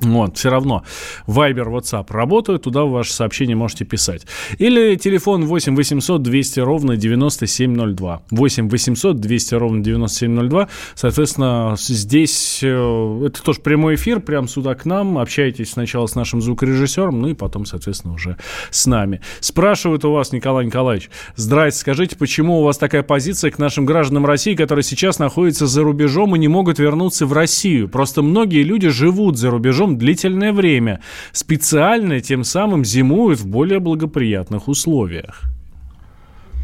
Вот, 0.00 0.36
все 0.36 0.50
равно 0.50 0.82
Viber, 1.26 1.66
WhatsApp 1.66 2.06
работают, 2.10 2.62
туда 2.62 2.84
ваши 2.84 3.12
сообщения 3.12 3.54
можете 3.54 3.84
писать. 3.84 4.26
Или 4.58 4.96
телефон 4.96 5.44
8 5.44 5.76
800 5.76 6.22
200 6.22 6.60
ровно 6.60 6.96
9702. 6.96 8.22
8 8.30 8.68
800 8.68 9.20
200 9.20 9.54
ровно 9.54 9.82
9702. 9.82 10.68
Соответственно, 10.94 11.76
здесь 11.78 12.60
э, 12.62 13.22
это 13.26 13.42
тоже 13.42 13.60
прямой 13.60 13.96
эфир, 13.96 14.20
прям 14.20 14.48
сюда 14.48 14.74
к 14.74 14.84
нам. 14.86 15.18
Общайтесь 15.18 15.72
сначала 15.72 16.06
с 16.06 16.14
нашим 16.14 16.40
звукорежиссером, 16.40 17.20
ну 17.20 17.28
и 17.28 17.34
потом, 17.34 17.66
соответственно, 17.66 18.14
уже 18.14 18.36
с 18.70 18.86
нами. 18.86 19.20
Спрашивают 19.40 20.04
у 20.04 20.12
вас, 20.12 20.32
Николай 20.32 20.66
Николаевич, 20.66 21.10
здрасте, 21.36 21.80
скажите, 21.80 22.16
почему 22.16 22.60
у 22.60 22.64
вас 22.64 22.78
такая 22.78 23.02
позиция 23.02 23.50
к 23.50 23.58
нашим 23.58 23.84
гражданам 23.84 24.24
России, 24.24 24.54
которые 24.54 24.82
сейчас 24.82 25.18
находятся 25.18 25.66
за 25.66 25.82
рубежом 25.82 26.34
и 26.36 26.38
не 26.38 26.48
могут 26.48 26.78
вернуться 26.78 27.26
в 27.26 27.32
Россию? 27.32 27.88
Просто 27.88 28.22
многие 28.22 28.62
люди 28.62 28.88
живут 28.88 29.36
за 29.36 29.50
рубежом 29.50 29.89
рубежом 29.90 29.98
длительное 29.98 30.52
время, 30.52 31.00
специально 31.32 32.20
тем 32.20 32.44
самым 32.44 32.84
зимуют 32.84 33.40
в 33.40 33.46
более 33.46 33.80
благоприятных 33.80 34.68
условиях. 34.68 35.42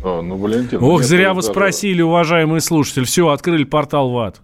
О, 0.05 0.23
ну, 0.23 0.37
Валентин, 0.37 0.83
Ох, 0.83 1.03
зря 1.03 1.33
вы 1.33 1.41
даже... 1.41 1.53
спросили, 1.53 2.03
уважаемый 2.03 2.61
слушатель. 2.61 3.05
Все, 3.05 3.29
открыли 3.29 3.65
портал 3.65 4.11
ВАД. 4.11 4.41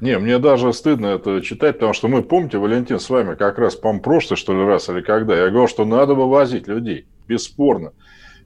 Не, 0.00 0.18
мне 0.18 0.38
даже 0.38 0.72
стыдно 0.72 1.06
это 1.06 1.40
читать, 1.42 1.76
потому 1.76 1.92
что 1.92 2.08
мы, 2.08 2.22
помните, 2.22 2.58
Валентин, 2.58 2.98
с 2.98 3.08
вами 3.08 3.34
как 3.36 3.58
раз, 3.58 3.76
по 3.76 3.96
прошлый, 3.98 4.36
что 4.36 4.52
ли, 4.52 4.64
раз 4.64 4.88
или 4.88 5.00
когда, 5.00 5.34
я 5.34 5.48
говорил, 5.48 5.68
что 5.68 5.84
надо 5.84 6.14
вывозить 6.14 6.66
людей, 6.66 7.06
бесспорно. 7.28 7.92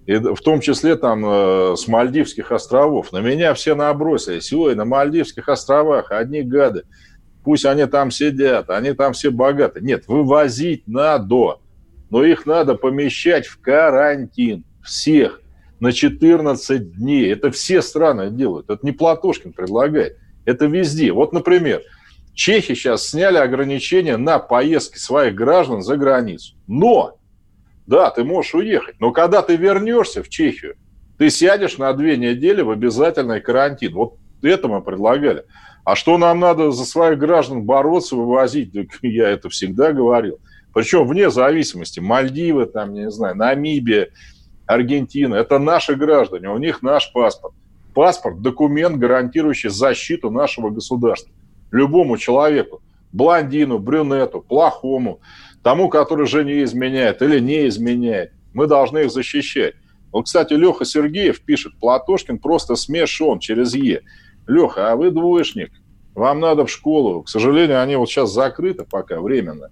И 0.07 0.15
в 0.17 0.41
том 0.45 0.61
числе 0.61 0.97
там 0.97 1.25
э, 1.27 1.75
с 1.77 1.89
Мальдивских 1.89 2.53
островов. 2.53 3.11
На 3.11 3.21
меня 3.21 3.55
все 3.55 3.75
набросились. 3.75 4.53
Ой, 4.53 4.77
на 4.77 4.85
Мальдивских 4.85 5.49
островах 5.49 6.13
одни 6.13 6.43
гады. 6.43 6.85
Пусть 7.47 7.65
они 7.65 7.87
там 7.87 8.11
сидят, 8.11 8.71
они 8.71 8.93
там 8.93 9.13
все 9.13 9.31
богаты. 9.31 9.81
Нет, 9.81 10.09
вывозить 10.09 10.89
надо. 10.89 11.61
Но 12.11 12.25
их 12.25 12.45
надо 12.45 12.75
помещать 12.75 13.47
в 13.47 13.61
карантин. 13.61 14.65
Всех. 14.83 15.41
На 15.79 15.93
14 15.93 16.97
дней. 16.97 17.33
Это 17.33 17.53
все 17.53 17.83
страны 17.83 18.33
делают. 18.33 18.69
Это 18.69 18.85
не 18.85 18.91
Платошкин 18.91 19.53
предлагает. 19.53 20.19
Это 20.45 20.67
везде. 20.67 21.13
Вот, 21.13 21.33
например, 21.33 21.83
чехи 22.35 22.75
сейчас 22.75 23.11
сняли 23.11 23.37
ограничения 23.37 24.17
на 24.17 24.41
поездки 24.41 24.99
своих 24.99 25.37
граждан 25.37 25.83
за 25.83 25.97
границу. 25.97 26.57
Но, 26.67 27.17
да, 27.87 28.11
ты 28.11 28.25
можешь 28.25 28.57
уехать, 28.57 28.99
но 28.99 29.13
когда 29.13 29.41
ты 29.41 29.55
вернешься 29.55 30.25
в 30.25 30.29
Чехию, 30.29 30.75
ты 31.17 31.31
сядешь 31.31 31.79
на 31.79 31.93
две 31.93 32.17
недели 32.17 32.63
в 32.63 32.71
обязательный 32.71 33.41
карантин. 33.41 33.95
Вот 33.95 34.17
это 34.43 34.67
мы 34.67 34.83
предлагали. 34.83 35.45
А 35.87 35.95
что 35.95 36.19
нам 36.19 36.41
надо 36.41 36.73
за 36.73 36.85
своих 36.85 37.17
граждан 37.17 37.63
бороться, 37.63 38.17
вывозить? 38.17 38.73
Я 39.03 39.29
это 39.29 39.49
всегда 39.49 39.93
говорил. 39.93 40.41
Причем 40.75 41.07
вне 41.07 41.31
зависимости. 41.31 42.01
Мальдивы, 42.01 42.67
там, 42.67 42.93
не 42.93 43.09
знаю, 43.09 43.37
Намибия, 43.37 44.09
Аргентина. 44.67 45.37
Это 45.37 45.61
наши 45.61 45.95
граждане, 45.95 46.51
у 46.51 46.59
них 46.59 46.83
наш 46.83 47.13
паспорт. 47.13 47.55
Паспорт– 47.95 48.41
документ, 48.43 48.97
гарантирующий 48.97 49.71
защиту 49.71 50.29
нашего 50.33 50.71
государства. 50.71 51.33
Любому 51.71 52.19
человеку. 52.19 52.83
Блондину, 53.13 53.79
брюнету, 53.79 54.41
плохому, 54.41 55.21
тому, 55.63 55.89
который 55.89 56.27
жене 56.27 56.65
изменяет 56.65 57.23
или 57.23 57.39
не 57.39 57.69
изменяет. 57.69 58.33
Мы 58.55 58.67
должны 58.67 59.05
их 59.05 59.13
защищать. 59.13 59.75
Вот, 60.11 60.25
кстати, 60.25 60.53
Леха 60.53 60.85
Сергеев 60.85 61.41
пишет, 61.43 61.79
Платошкин 61.79 62.41
просто 62.41 62.75
смешон 62.75 63.39
через 63.39 63.73
«е». 63.77 64.03
Леха, 64.47 64.93
а 64.93 64.97
вы 64.97 65.11
двоечник, 65.11 65.71
вам 66.15 66.41
надо 66.41 66.67
в 66.67 66.71
школу. 66.71 67.23
К 67.23 67.29
сожалению, 67.29 67.83
они 67.83 67.97
вот 67.97 68.09
сейчас 68.09 68.33
закрыты 68.33 68.85
пока 68.85 69.21
временно. 69.21 69.71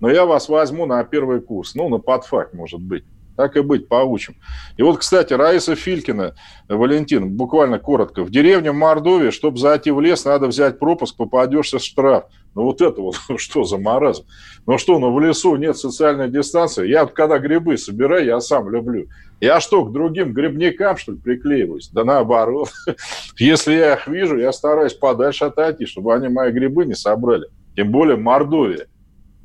Но 0.00 0.10
я 0.10 0.24
вас 0.26 0.48
возьму 0.48 0.86
на 0.86 1.02
первый 1.04 1.40
курс, 1.40 1.74
ну, 1.74 1.88
на 1.88 1.98
подфак, 1.98 2.54
может 2.54 2.80
быть. 2.80 3.04
Так 3.36 3.56
и 3.56 3.60
быть, 3.60 3.88
поучим. 3.88 4.36
И 4.76 4.82
вот, 4.82 4.98
кстати, 4.98 5.32
Раиса 5.32 5.74
Филькина, 5.74 6.36
Валентин, 6.68 7.36
буквально 7.36 7.78
коротко. 7.80 8.22
В 8.22 8.30
деревне 8.30 8.70
Мордовии, 8.70 9.30
чтобы 9.30 9.58
зайти 9.58 9.90
в 9.90 10.00
лес, 10.00 10.24
надо 10.24 10.46
взять 10.46 10.78
пропуск, 10.78 11.16
попадешься 11.16 11.78
штраф. 11.78 12.24
Ну 12.54 12.62
вот 12.62 12.80
это 12.80 13.00
вот 13.00 13.16
что 13.36 13.64
за 13.64 13.78
маразм? 13.78 14.24
Ну 14.66 14.78
что, 14.78 14.98
ну 14.98 15.12
в 15.12 15.20
лесу 15.20 15.56
нет 15.56 15.76
социальной 15.76 16.30
дистанции? 16.30 16.88
Я 16.88 17.06
когда 17.06 17.38
грибы 17.38 17.76
собираю, 17.76 18.24
я 18.24 18.40
сам 18.40 18.70
люблю. 18.70 19.06
Я 19.40 19.60
что, 19.60 19.84
к 19.84 19.92
другим 19.92 20.32
грибникам, 20.32 20.96
что 20.96 21.12
ли, 21.12 21.18
приклеиваюсь? 21.18 21.88
Да 21.88 22.04
наоборот. 22.04 22.70
Если 23.38 23.74
я 23.74 23.94
их 23.94 24.06
вижу, 24.06 24.38
я 24.38 24.52
стараюсь 24.52 24.94
подальше 24.94 25.44
отойти, 25.44 25.86
чтобы 25.86 26.14
они 26.14 26.28
мои 26.28 26.52
грибы 26.52 26.86
не 26.86 26.94
собрали. 26.94 27.48
Тем 27.76 27.90
более 27.90 28.16
Мордовия. 28.16 28.86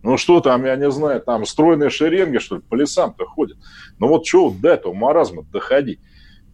Ну 0.02 0.18
что 0.18 0.40
там, 0.40 0.66
я 0.66 0.76
не 0.78 0.90
знаю, 0.92 1.20
там 1.20 1.46
стройные 1.46 1.90
шеренги, 1.90 2.38
что 2.38 2.58
ли, 2.58 2.62
по 2.62 2.76
лесам-то 2.76 3.26
ходят. 3.26 3.58
Ну 4.00 4.08
вот 4.08 4.26
что 4.26 4.50
до 4.50 4.70
этого 4.70 4.94
маразма 4.94 5.44
доходить? 5.52 6.00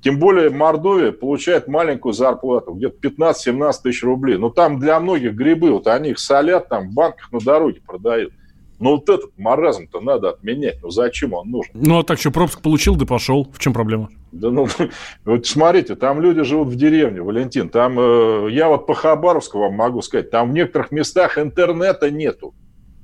Тем 0.06 0.20
более 0.20 0.52
Мордовия 0.52 1.12
получает 1.12 1.68
маленькую 1.68 2.14
зарплату, 2.14 2.74
где-то 2.74 2.96
15-17 3.08 3.72
тысяч 3.82 4.04
рублей. 4.04 4.38
Но 4.38 4.52
там 4.52 4.78
для 4.78 5.00
многих 5.00 5.34
грибы, 5.34 5.72
вот 5.72 5.88
они 5.88 6.12
их 6.12 6.20
солят, 6.20 6.70
там 6.70 6.92
в 6.92 6.94
банках 6.94 7.32
на 7.32 7.40
дороге 7.40 7.82
продают. 7.84 8.32
Ну 8.80 8.92
вот 8.92 9.10
этот 9.10 9.36
маразм-то 9.36 10.02
надо 10.02 10.30
отменять. 10.30 10.78
Ну 10.84 10.92
зачем 10.92 11.34
он 11.34 11.50
нужен? 11.50 11.72
Ну 11.74 11.98
а 11.98 12.04
так 12.04 12.20
что, 12.20 12.30
пропуск 12.30 12.62
получил, 12.62 12.96
да 12.96 13.08
пошел. 13.08 13.50
В 13.52 13.58
чем 13.58 13.74
проблема? 13.74 14.10
Да 14.32 14.52
ну, 14.52 14.68
вот 15.26 15.48
смотрите, 15.48 15.96
там 15.96 16.22
люди 16.22 16.44
живут 16.44 16.68
в 16.68 16.76
деревне, 16.76 17.24
Валентин. 17.24 17.70
Там, 17.70 18.00
э, 18.00 18.50
я 18.52 18.70
вот 18.70 18.86
по 18.86 18.94
Хабаровску 18.94 19.58
вам 19.58 19.74
могу 19.74 20.04
сказать, 20.04 20.30
там 20.30 20.52
в 20.52 20.54
некоторых 20.54 20.92
местах 20.92 21.40
интернета 21.40 22.12
нету. 22.12 22.54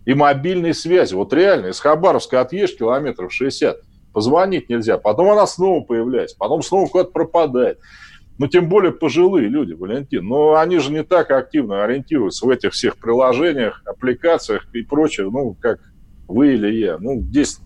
И 0.05 0.13
мобильной 0.13 0.75
связи. 0.75 1.15
Вот 1.15 1.33
реально, 1.33 1.69
из 1.69 1.79
Хабаровска 1.79 2.41
отъешь 2.41 2.77
километров 2.77 3.33
60 3.33 3.77
Позвонить 4.13 4.69
нельзя. 4.69 4.97
Потом 4.97 5.29
она 5.29 5.47
снова 5.47 5.83
появляется. 5.83 6.35
Потом 6.37 6.61
снова 6.61 6.87
куда-то 6.87 7.11
пропадает. 7.11 7.79
Ну, 8.37 8.47
тем 8.47 8.69
более 8.69 8.91
пожилые 8.91 9.47
люди, 9.47 9.73
Валентин. 9.73 10.25
Но 10.25 10.55
они 10.55 10.79
же 10.79 10.91
не 10.91 11.03
так 11.03 11.31
активно 11.31 11.83
ориентируются 11.83 12.45
в 12.45 12.49
этих 12.49 12.73
всех 12.73 12.97
приложениях, 12.97 13.81
аппликациях 13.85 14.65
и 14.73 14.81
прочее, 14.81 15.29
ну, 15.29 15.55
как 15.59 15.79
вы 16.27 16.53
или 16.55 16.71
я. 16.73 16.97
Ну, 16.97 17.21
здесь 17.21 17.59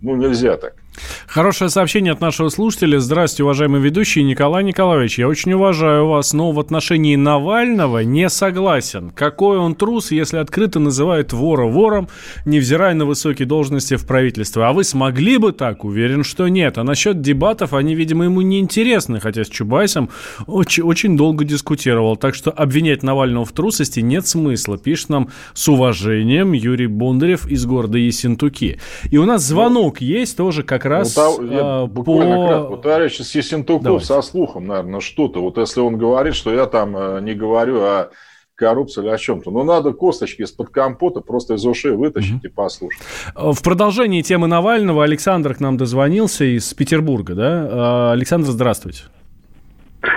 ну, 0.00 0.16
нельзя 0.16 0.56
так. 0.56 0.81
Хорошее 1.26 1.70
сообщение 1.70 2.12
от 2.12 2.20
нашего 2.20 2.50
слушателя. 2.50 2.98
Здравствуйте, 2.98 3.44
уважаемый 3.44 3.80
ведущий 3.80 4.22
Николай 4.22 4.62
Николаевич. 4.62 5.18
Я 5.18 5.28
очень 5.28 5.54
уважаю 5.54 6.06
вас, 6.06 6.34
но 6.34 6.52
в 6.52 6.60
отношении 6.60 7.16
Навального 7.16 8.00
не 8.00 8.28
согласен. 8.28 9.10
Какой 9.10 9.56
он 9.56 9.74
трус, 9.74 10.10
если 10.10 10.36
открыто 10.36 10.80
называет 10.80 11.32
вора 11.32 11.66
вором, 11.66 12.08
невзирая 12.44 12.94
на 12.94 13.06
высокие 13.06 13.46
должности 13.46 13.96
в 13.96 14.06
правительстве. 14.06 14.64
А 14.64 14.72
вы 14.72 14.84
смогли 14.84 15.38
бы 15.38 15.52
так? 15.52 15.84
Уверен, 15.84 16.24
что 16.24 16.48
нет. 16.48 16.76
А 16.76 16.84
насчет 16.84 17.22
дебатов, 17.22 17.72
они, 17.72 17.94
видимо, 17.94 18.24
ему 18.24 18.42
не 18.42 18.60
интересны, 18.60 19.18
хотя 19.18 19.44
с 19.44 19.48
Чубайсом 19.48 20.10
очень, 20.46 20.82
очень 20.82 21.16
долго 21.16 21.46
дискутировал. 21.46 22.16
Так 22.16 22.34
что 22.34 22.50
обвинять 22.50 23.02
Навального 23.02 23.46
в 23.46 23.52
трусости 23.52 24.00
нет 24.00 24.26
смысла. 24.26 24.76
Пишет 24.76 25.08
нам 25.08 25.30
с 25.54 25.66
уважением 25.68 26.52
Юрий 26.52 26.86
Бондарев 26.86 27.48
из 27.48 27.64
города 27.64 27.96
Ессентуки. 27.96 28.78
И 29.10 29.16
у 29.16 29.24
нас 29.24 29.42
звонок 29.42 30.02
есть 30.02 30.36
тоже 30.36 30.62
как 30.62 30.81
раз 30.84 31.16
ну, 31.16 31.44
я 31.50 31.60
а, 31.62 31.86
буквально 31.86 32.36
по... 32.36 32.46
кратко. 32.46 32.76
Товарищ 32.76 33.20
Ессентуков 33.20 33.82
Давайте. 33.82 34.06
со 34.06 34.22
слухом, 34.22 34.66
наверное, 34.66 35.00
что-то. 35.00 35.40
Вот 35.40 35.58
если 35.58 35.80
он 35.80 35.98
говорит, 35.98 36.34
что 36.34 36.52
я 36.52 36.66
там 36.66 36.96
э, 36.96 37.20
не 37.20 37.34
говорю 37.34 37.80
о 37.80 38.10
коррупции 38.54 39.02
или 39.02 39.08
о 39.08 39.18
чем-то. 39.18 39.50
Но 39.50 39.64
надо 39.64 39.92
косточки 39.92 40.42
из-под 40.42 40.68
компота 40.68 41.20
просто 41.20 41.54
из 41.54 41.66
ушей 41.66 41.92
вытащить 41.92 42.44
mm-hmm. 42.44 42.48
и 42.48 42.48
послушать. 42.48 43.00
В 43.34 43.62
продолжении 43.62 44.22
темы 44.22 44.46
Навального 44.46 45.02
Александр 45.02 45.54
к 45.54 45.60
нам 45.60 45.76
дозвонился 45.76 46.44
из 46.44 46.72
Петербурга. 46.74 47.34
Да? 47.34 47.68
А, 47.70 48.12
Александр, 48.12 48.48
здравствуйте. 48.48 49.04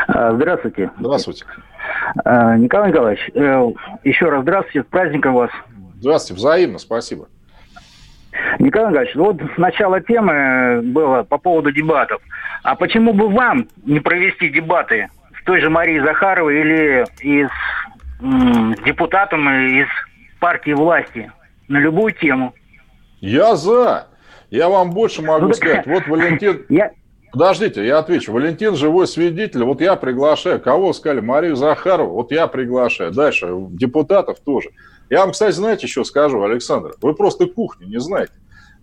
А, 0.07 0.35
здравствуйте. 0.35 0.91
Здравствуйте. 0.99 1.45
Николай 2.15 2.91
Николаевич, 2.91 3.31
э, 3.33 3.71
еще 4.03 4.29
раз 4.29 4.43
здравствуйте, 4.43 4.87
с 4.87 4.91
праздником 4.91 5.33
вас. 5.33 5.49
Здравствуйте, 5.99 6.39
взаимно, 6.39 6.77
спасибо. 6.77 7.27
Николай 8.59 8.89
Николаевич, 8.89 9.15
вот 9.15 9.57
начало 9.57 10.01
темы 10.01 10.81
было 10.83 11.23
по 11.23 11.37
поводу 11.37 11.71
дебатов. 11.71 12.21
А 12.63 12.75
почему 12.75 13.13
бы 13.13 13.29
вам 13.29 13.67
не 13.85 13.99
провести 13.99 14.49
дебаты 14.49 15.09
с 15.39 15.45
той 15.45 15.61
же 15.61 15.69
Марией 15.69 15.99
Захаровой 15.99 16.59
или 16.59 17.05
и 17.21 17.45
с 17.45 18.83
депутатом 18.83 19.47
из 19.49 19.87
партии 20.39 20.71
власти 20.71 21.31
на 21.67 21.77
любую 21.77 22.13
тему? 22.13 22.53
Я 23.19 23.55
за. 23.55 24.07
Я 24.49 24.69
вам 24.69 24.91
больше 24.91 25.21
могу 25.21 25.47
ну, 25.47 25.53
сказать. 25.53 25.85
Вот 25.85 26.07
Валентин... 26.07 26.65
Я... 26.69 26.91
Подождите, 27.31 27.85
я 27.85 27.97
отвечу. 27.97 28.31
Валентин 28.31 28.77
живой 28.77 29.07
свидетель. 29.07 29.63
Вот 29.65 29.81
я 29.81 29.97
приглашаю. 29.97 30.61
Кого 30.61 30.93
сказали? 30.93 31.19
Марию 31.19 31.57
Захарову. 31.57 32.13
Вот 32.13 32.31
я 32.31 32.47
приглашаю. 32.47 33.11
Дальше 33.11 33.49
депутатов 33.71 34.39
тоже. 34.39 34.69
Я 35.09 35.21
вам, 35.21 35.31
кстати, 35.31 35.53
знаете, 35.55 35.85
еще 35.87 36.03
скажу, 36.03 36.41
Александр, 36.43 36.95
вы 37.01 37.13
просто 37.13 37.47
кухню 37.47 37.87
не 37.87 37.99
знаете. 37.99 38.33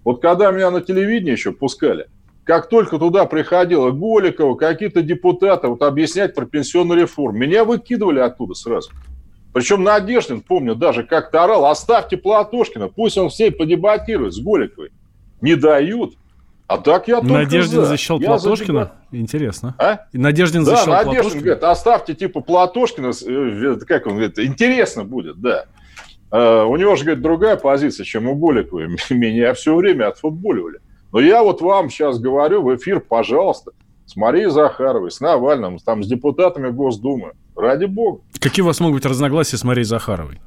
Вот 0.04 0.20
когда 0.20 0.50
меня 0.50 0.70
на 0.70 0.80
телевидении 0.80 1.32
еще 1.32 1.52
пускали, 1.52 2.08
как 2.44 2.68
только 2.68 2.98
туда 2.98 3.24
приходила 3.26 3.90
Голикова, 3.90 4.56
какие-то 4.56 5.02
депутаты 5.02 5.68
вот 5.68 5.82
объяснять 5.82 6.34
про 6.34 6.44
пенсионную 6.44 7.02
реформу, 7.02 7.38
меня 7.38 7.64
выкидывали 7.64 8.18
оттуда 8.18 8.54
сразу. 8.54 8.90
Причем 9.52 9.82
Надеждин, 9.82 10.40
помню, 10.40 10.74
даже 10.74 11.04
как-то 11.04 11.44
орал, 11.44 11.66
оставьте 11.66 12.16
Платошкина, 12.16 12.88
пусть 12.88 13.18
он 13.18 13.28
всей 13.28 13.52
подебатирует 13.52 14.34
с 14.34 14.40
Голиковой. 14.40 14.90
Не 15.40 15.56
дают. 15.56 16.14
А 16.66 16.78
так 16.78 17.06
я 17.06 17.16
только 17.16 17.34
Надеждин 17.34 17.80
за. 17.80 17.86
защищал 17.86 18.18
я 18.18 18.28
Платошкина? 18.28 18.92
За 19.10 19.18
Интересно. 19.18 19.74
А? 19.78 20.06
Надеждин 20.14 20.64
да, 20.64 20.70
защищал 20.70 20.94
Надеждин 20.94 21.14
Платошкина? 21.14 21.42
говорит, 21.42 21.64
оставьте 21.64 22.14
типа 22.14 22.40
Платошкина, 22.40 23.12
э, 23.26 23.76
как 23.86 24.06
он 24.06 24.12
говорит, 24.14 24.38
интересно 24.38 25.04
будет, 25.04 25.38
да. 25.40 25.66
А, 26.32 26.64
у 26.64 26.76
него 26.76 26.96
же, 26.96 27.04
говорит, 27.04 27.22
другая 27.22 27.56
позиция, 27.56 28.04
чем 28.04 28.26
у 28.26 28.34
Голиковой. 28.34 28.88
Меня 29.10 29.54
все 29.54 29.76
время 29.76 30.08
отфутболивали. 30.08 30.80
Но 31.12 31.20
я 31.20 31.42
вот 31.42 31.60
вам 31.60 31.90
сейчас 31.90 32.18
говорю 32.18 32.62
в 32.62 32.74
эфир, 32.74 33.00
пожалуйста, 33.00 33.72
с 34.06 34.16
Марией 34.16 34.50
Захаровой, 34.50 35.10
с 35.10 35.20
Навальным, 35.20 35.78
там, 35.78 36.02
с 36.02 36.06
депутатами 36.06 36.70
Госдумы. 36.70 37.32
Ради 37.54 37.84
бога. 37.84 38.22
Какие 38.40 38.62
у 38.62 38.66
вас 38.66 38.80
могут 38.80 38.96
быть 38.96 39.06
разногласия 39.06 39.58
с 39.58 39.64
Марией 39.64 39.84
Захаровой? 39.84 40.40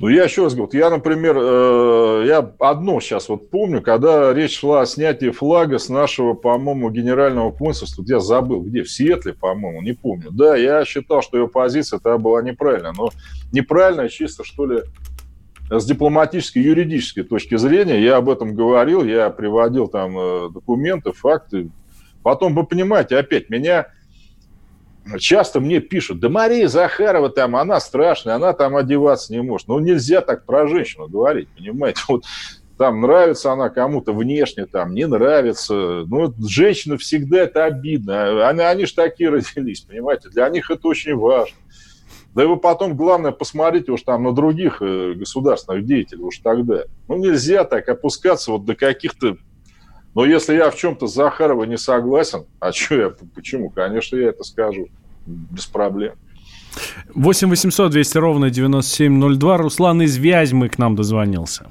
Ну, 0.00 0.08
я 0.08 0.24
еще 0.24 0.44
раз 0.44 0.54
говорю, 0.54 0.70
я, 0.72 0.88
например, 0.88 1.36
э, 1.38 2.24
я 2.26 2.38
одно 2.58 3.00
сейчас 3.00 3.28
вот 3.28 3.50
помню, 3.50 3.82
когда 3.82 4.32
речь 4.32 4.58
шла 4.58 4.80
о 4.80 4.86
снятии 4.86 5.28
флага 5.28 5.78
с 5.78 5.90
нашего, 5.90 6.32
по-моему, 6.32 6.88
генерального 6.88 7.52
консульства, 7.52 8.02
я 8.06 8.18
забыл, 8.18 8.62
где, 8.62 8.82
в 8.82 8.90
Сиэтле, 8.90 9.34
по-моему, 9.34 9.82
не 9.82 9.92
помню. 9.92 10.30
Да, 10.30 10.56
я 10.56 10.86
считал, 10.86 11.20
что 11.20 11.36
ее 11.36 11.48
позиция 11.48 11.98
тогда 11.98 12.16
была 12.16 12.40
неправильная, 12.40 12.94
но 12.96 13.10
неправильная 13.52 14.08
чисто, 14.08 14.42
что 14.42 14.64
ли, 14.64 14.80
с 15.68 15.84
дипломатической, 15.84 16.62
юридической 16.62 17.22
точки 17.22 17.58
зрения. 17.58 18.02
Я 18.02 18.16
об 18.16 18.30
этом 18.30 18.54
говорил, 18.54 19.04
я 19.04 19.28
приводил 19.28 19.86
там 19.86 20.18
э, 20.18 20.48
документы, 20.48 21.12
факты. 21.12 21.68
Потом, 22.22 22.54
вы 22.54 22.64
понимаете, 22.64 23.18
опять 23.18 23.50
меня 23.50 23.88
часто 25.18 25.60
мне 25.60 25.80
пишут, 25.80 26.20
да 26.20 26.28
Мария 26.28 26.68
Захарова 26.68 27.30
там, 27.30 27.56
она 27.56 27.80
страшная, 27.80 28.34
она 28.34 28.52
там 28.52 28.76
одеваться 28.76 29.32
не 29.32 29.42
может. 29.42 29.68
Ну, 29.68 29.78
нельзя 29.78 30.20
так 30.20 30.44
про 30.44 30.66
женщину 30.66 31.08
говорить, 31.08 31.48
понимаете? 31.56 32.02
Вот 32.08 32.24
там 32.80 33.02
нравится 33.02 33.52
она 33.52 33.68
кому-то 33.68 34.12
внешне, 34.14 34.64
там 34.64 34.94
не 34.94 35.06
нравится. 35.06 36.04
Ну, 36.06 36.32
женщины 36.48 36.96
всегда 36.96 37.40
это 37.42 37.66
обидно. 37.66 38.48
Они, 38.48 38.62
они 38.62 38.86
же 38.86 38.94
такие 38.94 39.28
родились, 39.28 39.82
понимаете? 39.82 40.30
Для 40.30 40.48
них 40.48 40.70
это 40.70 40.88
очень 40.88 41.14
важно. 41.14 41.56
Да 42.34 42.44
и 42.44 42.46
вы 42.46 42.56
потом, 42.56 42.96
главное, 42.96 43.32
посмотрите 43.32 43.92
уж 43.92 44.02
там 44.02 44.22
на 44.22 44.32
других 44.32 44.80
э, 44.80 45.14
государственных 45.14 45.84
деятелей 45.84 46.22
уж 46.22 46.38
тогда. 46.38 46.84
Ну, 47.08 47.16
нельзя 47.16 47.64
так 47.64 47.88
опускаться 47.88 48.52
вот 48.52 48.64
до 48.64 48.74
каких-то 48.74 49.36
но 50.14 50.24
если 50.24 50.56
я 50.56 50.70
в 50.70 50.76
чем-то 50.76 51.06
с 51.06 51.14
Захаровой 51.14 51.66
не 51.66 51.78
согласен, 51.78 52.46
а 52.58 52.72
что 52.72 52.94
я, 52.96 53.12
почему? 53.34 53.70
Конечно, 53.70 54.16
я 54.16 54.28
это 54.28 54.42
скажу 54.44 54.88
без 55.26 55.66
проблем. 55.66 56.14
8 57.14 57.48
800 57.48 57.90
200 57.90 58.18
ровно 58.18 58.50
9702. 58.50 59.56
Руслан 59.56 60.02
из 60.02 60.16
Вязьмы 60.16 60.68
к 60.68 60.78
нам 60.78 60.96
дозвонился. 60.96 61.66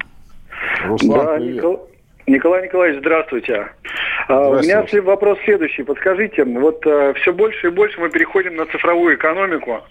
Руслан, 0.86 1.26
да, 1.26 1.36
привет. 1.38 1.56
Никол... 1.56 1.89
Николай 2.30 2.64
Николаевич, 2.64 3.00
здравствуйте. 3.00 3.70
А, 4.28 4.50
у 4.50 4.60
меня 4.60 4.86
вопрос 5.02 5.40
следующий. 5.44 5.84
Подскажите, 5.84 6.44
вот 6.44 6.86
а, 6.86 7.14
все 7.14 7.34
больше 7.34 7.68
и 7.68 7.72
больше 7.72 8.00
мы 8.00 8.10
переходим 8.10 8.56
на 8.56 8.68
цифровую 8.68 9.16
экономику, 9.16 9.82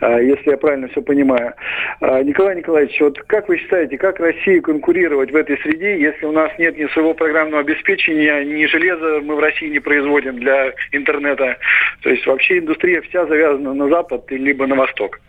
а, 0.00 0.18
если 0.18 0.50
я 0.50 0.56
правильно 0.56 0.88
все 0.88 1.02
понимаю. 1.02 1.54
Николай 2.00 2.56
Николаевич, 2.56 3.00
вот 3.00 3.18
как 3.26 3.48
вы 3.48 3.58
считаете, 3.58 3.96
как 3.96 4.18
России 4.18 4.58
конкурировать 4.58 5.30
в 5.30 5.36
этой 5.36 5.56
среде, 5.58 6.00
если 6.00 6.26
у 6.26 6.32
нас 6.32 6.50
нет 6.58 6.76
ни 6.76 6.86
своего 6.88 7.14
программного 7.14 7.60
обеспечения, 7.60 8.44
ни 8.44 8.66
железа 8.66 9.20
мы 9.22 9.36
в 9.36 9.40
России 9.40 9.68
не 9.68 9.78
производим 9.78 10.38
для 10.38 10.72
интернета? 10.92 11.56
То 12.02 12.10
есть 12.10 12.26
вообще 12.26 12.58
индустрия 12.58 13.00
вся 13.02 13.26
завязана 13.26 13.72
на 13.72 13.88
Запад 13.88 14.24
либо 14.30 14.66
на 14.66 14.74
Восток. 14.74 15.20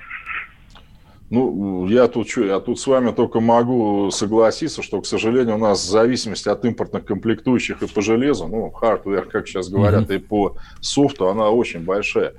Ну, 1.30 1.88
я 1.88 2.08
тут 2.08 2.30
что, 2.30 2.46
я 2.46 2.60
тут 2.60 2.80
с 2.80 2.88
вами 2.88 3.12
только 3.12 3.42
могу 3.42 4.10
согласиться, 4.12 4.82
что, 4.82 5.02
к 5.02 5.06
сожалению, 5.06 5.56
у 5.56 5.60
нас 5.60 5.86
зависимость 5.86 6.48
от 6.48 6.64
импортных 6.64 7.04
комплектующих 7.04 7.82
и 7.82 7.88
по 7.88 8.02
железу, 8.02 8.48
ну, 8.48 8.72
hardware, 8.72 9.26
как 9.26 9.48
сейчас 9.48 9.68
говорят, 9.68 10.10
mm-hmm. 10.10 10.16
и 10.16 10.20
по 10.20 10.56
софту, 10.80 11.28
она 11.28 11.50
очень 11.50 11.84
большая. 11.84 12.34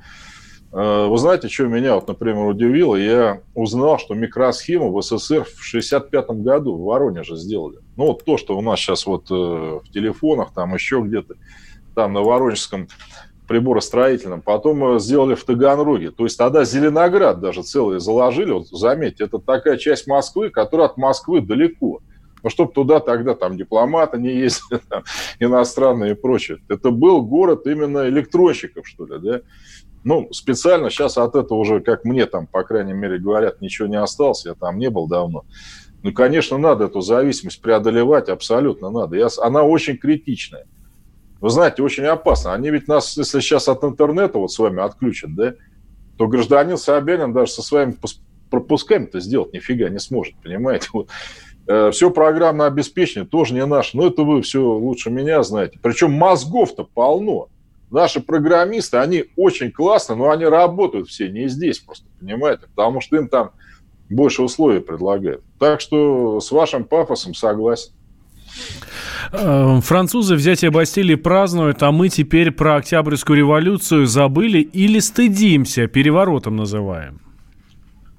Э, 0.72 1.06
вы 1.06 1.18
знаете, 1.18 1.48
что 1.48 1.66
меня, 1.66 1.96
вот, 1.96 2.08
например, 2.08 2.46
удивило? 2.46 2.96
Я 2.96 3.42
узнал, 3.54 3.98
что 3.98 4.14
микросхему 4.14 4.90
в 4.90 5.02
СССР 5.02 5.44
в 5.44 5.62
65 5.62 6.26
году 6.30 6.74
в 6.74 6.84
Воронеже 6.84 7.36
сделали. 7.36 7.78
Ну, 7.96 8.06
вот 8.06 8.24
то, 8.24 8.38
что 8.38 8.56
у 8.56 8.62
нас 8.62 8.78
сейчас 8.78 9.06
вот 9.06 9.30
э, 9.30 9.34
в 9.34 9.84
телефонах, 9.92 10.52
там 10.54 10.72
еще 10.72 11.00
где-то, 11.00 11.34
там 11.94 12.12
на 12.14 12.22
Воронежском 12.22 12.88
приборостроительном, 13.48 14.42
потом 14.42 14.96
э, 14.96 14.98
сделали 15.00 15.34
в 15.34 15.42
Таганроге. 15.42 16.12
То 16.12 16.24
есть 16.24 16.38
тогда 16.38 16.64
Зеленоград 16.64 17.40
даже 17.40 17.62
целый 17.62 17.98
заложили. 17.98 18.52
Вот 18.52 18.68
заметьте, 18.68 19.24
это 19.24 19.38
такая 19.38 19.78
часть 19.78 20.06
Москвы, 20.06 20.50
которая 20.50 20.88
от 20.88 20.96
Москвы 20.96 21.40
далеко. 21.40 22.00
Ну, 22.44 22.50
чтобы 22.50 22.72
туда 22.72 23.00
тогда 23.00 23.34
там 23.34 23.56
дипломаты 23.56 24.18
не 24.18 24.30
ездили, 24.30 24.80
там, 24.88 25.02
иностранные 25.40 26.12
и 26.12 26.14
прочее. 26.14 26.58
Это 26.68 26.90
был 26.90 27.22
город 27.22 27.66
именно 27.66 28.08
электронщиков, 28.08 28.86
что 28.86 29.06
ли, 29.06 29.18
да? 29.18 29.40
Ну, 30.04 30.28
специально 30.32 30.90
сейчас 30.90 31.18
от 31.18 31.34
этого 31.34 31.58
уже, 31.58 31.80
как 31.80 32.04
мне 32.04 32.26
там, 32.26 32.46
по 32.46 32.62
крайней 32.62 32.92
мере, 32.92 33.18
говорят, 33.18 33.60
ничего 33.60 33.88
не 33.88 34.00
осталось, 34.00 34.46
я 34.46 34.54
там 34.54 34.78
не 34.78 34.90
был 34.90 35.08
давно. 35.08 35.44
Ну, 36.04 36.12
конечно, 36.12 36.58
надо 36.58 36.84
эту 36.84 37.00
зависимость 37.00 37.60
преодолевать, 37.60 38.28
абсолютно 38.28 38.90
надо. 38.90 39.16
Я, 39.16 39.28
она 39.38 39.64
очень 39.64 39.96
критичная. 39.96 40.66
Вы 41.40 41.50
знаете, 41.50 41.82
очень 41.82 42.04
опасно. 42.04 42.52
Они 42.52 42.70
ведь 42.70 42.88
нас, 42.88 43.16
если 43.16 43.40
сейчас 43.40 43.68
от 43.68 43.84
интернета 43.84 44.38
вот 44.38 44.52
с 44.52 44.58
вами 44.58 44.82
отключат, 44.82 45.34
да, 45.34 45.54
то 46.16 46.26
гражданин 46.26 46.76
Собянин 46.76 47.32
даже 47.32 47.52
со 47.52 47.62
своими 47.62 47.94
пропусками-то 48.50 49.20
сделать 49.20 49.52
нифига 49.52 49.88
не 49.88 49.98
сможет, 49.98 50.34
понимаете? 50.42 50.88
Вот. 50.92 51.08
Э, 51.68 51.90
все 51.92 52.10
программное 52.10 52.66
обеспечение 52.66 53.28
тоже 53.28 53.54
не 53.54 53.64
наше. 53.64 53.96
Но 53.96 54.08
это 54.08 54.22
вы 54.22 54.42
все 54.42 54.60
лучше 54.60 55.10
меня 55.10 55.42
знаете. 55.42 55.78
Причем 55.80 56.12
мозгов-то 56.12 56.84
полно. 56.84 57.48
Наши 57.90 58.20
программисты, 58.20 58.98
они 58.98 59.26
очень 59.36 59.70
классно, 59.70 60.14
но 60.14 60.30
они 60.30 60.44
работают 60.44 61.08
все 61.08 61.30
не 61.30 61.48
здесь 61.48 61.78
просто, 61.78 62.06
понимаете? 62.20 62.66
Потому 62.74 63.00
что 63.00 63.16
им 63.16 63.28
там 63.28 63.52
больше 64.10 64.42
условий 64.42 64.80
предлагают. 64.80 65.42
Так 65.58 65.80
что 65.80 66.40
с 66.40 66.50
вашим 66.50 66.84
пафосом 66.84 67.34
согласен. 67.34 67.92
Э, 69.32 69.80
французы 69.82 70.34
взятие 70.34 70.70
Бастилии 70.70 71.14
празднуют, 71.14 71.82
а 71.82 71.92
мы 71.92 72.08
теперь 72.08 72.50
про 72.50 72.76
Октябрьскую 72.76 73.38
революцию 73.38 74.06
забыли 74.06 74.60
или 74.60 74.98
стыдимся, 74.98 75.86
переворотом 75.86 76.56
называем. 76.56 77.20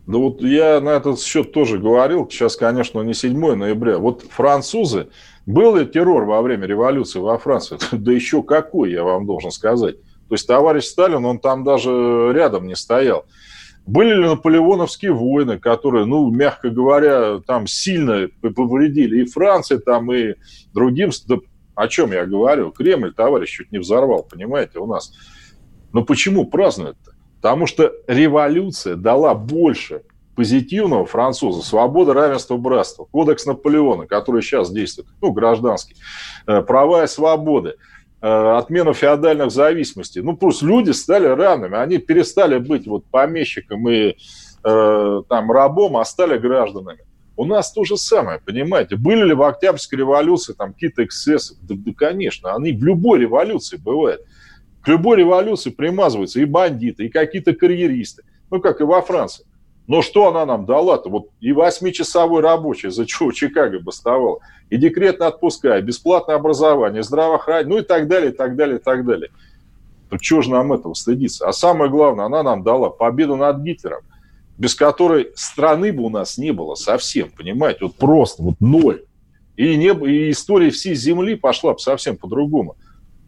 Да 0.08 0.18
вот 0.18 0.42
я 0.42 0.82
на 0.82 0.90
этот 0.90 1.22
счет 1.22 1.52
тоже 1.52 1.78
говорил. 1.78 2.28
Сейчас, 2.30 2.56
конечно, 2.56 3.02
не 3.02 3.14
7 3.14 3.56
ноября. 3.56 4.00
Вот 4.00 4.24
французы, 4.30 5.10
был 5.46 5.76
ли 5.76 5.86
террор 5.86 6.26
во 6.26 6.42
время 6.42 6.66
революции 6.66 7.20
во 7.20 7.38
Франции? 7.38 7.78
Да 7.92 8.12
еще 8.12 8.42
какой, 8.42 8.92
я 8.92 9.04
вам 9.04 9.26
должен 9.26 9.52
сказать. 9.52 9.98
То 10.28 10.36
есть 10.36 10.48
товарищ 10.48 10.86
Сталин, 10.86 11.26
он 11.26 11.40
там 11.40 11.64
даже 11.64 12.32
рядом 12.34 12.68
не 12.68 12.76
стоял. 12.76 13.26
Были 13.90 14.14
ли 14.14 14.28
наполеоновские 14.28 15.14
войны, 15.14 15.58
которые, 15.58 16.06
ну, 16.06 16.30
мягко 16.30 16.70
говоря, 16.70 17.40
там 17.40 17.66
сильно 17.66 18.28
повредили 18.42 19.24
и 19.24 19.26
Франции, 19.26 19.78
там, 19.78 20.14
и 20.14 20.36
другим... 20.76 21.10
Да, 21.26 21.38
о 21.74 21.88
чем 21.88 22.12
я 22.12 22.28
говорю? 22.28 22.70
Кремль, 22.70 23.12
товарищ, 23.12 23.50
чуть 23.50 23.72
не 23.72 23.80
взорвал, 23.80 24.22
понимаете, 24.30 24.78
у 24.78 24.86
нас. 24.86 25.12
Но 25.92 26.04
почему 26.04 26.46
празднуют-то? 26.46 27.14
Потому 27.38 27.66
что 27.66 27.92
революция 28.06 28.96
дала 28.96 29.34
больше 29.34 30.04
позитивного 30.36 31.08
француза. 31.08 31.66
Свобода, 31.66 32.14
равенство, 32.14 32.58
братство. 32.58 33.06
Кодекс 33.06 33.48
Наполеона, 33.48 34.06
который 34.06 34.44
сейчас 34.44 34.72
действует, 34.72 35.08
ну, 35.20 35.32
гражданский. 35.32 35.96
Э, 36.46 36.62
права 36.62 37.06
и 37.06 37.08
свободы. 37.08 37.74
Э, 38.22 38.58
отмена 38.58 38.94
феодальных 38.94 39.50
зависимостей. 39.50 40.22
Ну, 40.22 40.36
просто 40.36 40.66
люди 40.66 40.92
стали 40.92 41.26
равными, 41.26 41.78
они 41.78 42.00
перестали 42.00 42.58
быть 42.58 42.86
вот 42.86 43.06
помещиком 43.06 43.88
и 43.88 44.18
э, 44.62 45.22
там 45.30 45.52
рабом, 45.52 45.96
а 45.96 46.04
стали 46.04 46.38
гражданами. 46.38 47.00
У 47.38 47.46
нас 47.46 47.72
то 47.72 47.86
же 47.86 47.96
самое, 47.96 48.42
понимаете? 48.46 48.98
Были 48.98 49.24
ли 49.24 49.34
в 49.34 49.42
Октябрьской 49.42 50.00
революции 50.00 50.52
там 50.52 50.74
какие-то 50.74 51.06
эксцессы? 51.06 51.56
Да, 51.62 51.76
да, 51.78 51.92
конечно, 51.96 52.54
они 52.54 52.74
в 52.74 52.84
любой 52.84 53.20
революции 53.20 53.78
бывают. 53.78 54.22
К 54.82 54.90
любой 54.90 55.20
революции 55.20 55.70
примазываются 55.70 56.42
и 56.42 56.46
бандиты, 56.46 57.06
и 57.06 57.10
какие-то 57.10 57.54
карьеристы. 57.54 58.24
Ну, 58.52 58.60
как 58.60 58.82
и 58.82 58.84
во 58.84 59.02
Франции. 59.02 59.46
Но 59.90 60.04
что 60.04 60.28
она 60.28 60.46
нам 60.46 60.68
дала-то? 60.68 61.10
Вот 61.10 61.30
и 61.40 61.52
восьмичасовой 61.52 62.44
рабочий, 62.44 62.92
за 62.92 63.08
чего 63.08 63.32
Чикаго 63.32 63.80
бастовал, 63.80 64.40
и 64.70 64.78
декретно 64.78 65.26
отпуска, 65.26 65.80
и 65.80 65.82
бесплатное 65.82 66.36
образование, 66.36 67.02
здравоохранение, 67.02 67.76
ну 67.76 67.82
и 67.82 67.84
так 67.84 68.08
далее, 68.08 68.32
и 68.32 68.36
так 68.36 68.56
далее, 68.56 68.78
и 68.78 68.80
так 68.80 69.04
далее. 69.04 69.32
То 70.12 70.18
чего 70.20 70.44
же 70.44 70.52
нам 70.52 70.72
этого 70.72 70.94
стыдиться? 70.94 71.48
А 71.48 71.54
самое 71.54 71.90
главное, 71.90 72.26
она 72.26 72.44
нам 72.44 72.62
дала 72.62 72.92
победу 72.92 73.36
над 73.36 73.64
Гитлером, 73.64 74.04
без 74.60 74.76
которой 74.76 75.32
страны 75.34 75.92
бы 75.92 76.04
у 76.04 76.10
нас 76.10 76.38
не 76.38 76.52
было 76.52 76.76
совсем, 76.76 77.32
понимаете? 77.36 77.86
Вот 77.86 77.96
просто, 77.96 78.44
вот 78.44 78.58
ноль. 78.60 79.06
И, 79.58 79.76
не, 79.76 79.88
и 79.88 80.30
история 80.30 80.70
всей 80.70 80.94
Земли 80.94 81.34
пошла 81.34 81.74
бы 81.74 81.80
совсем 81.80 82.16
по-другому. 82.16 82.76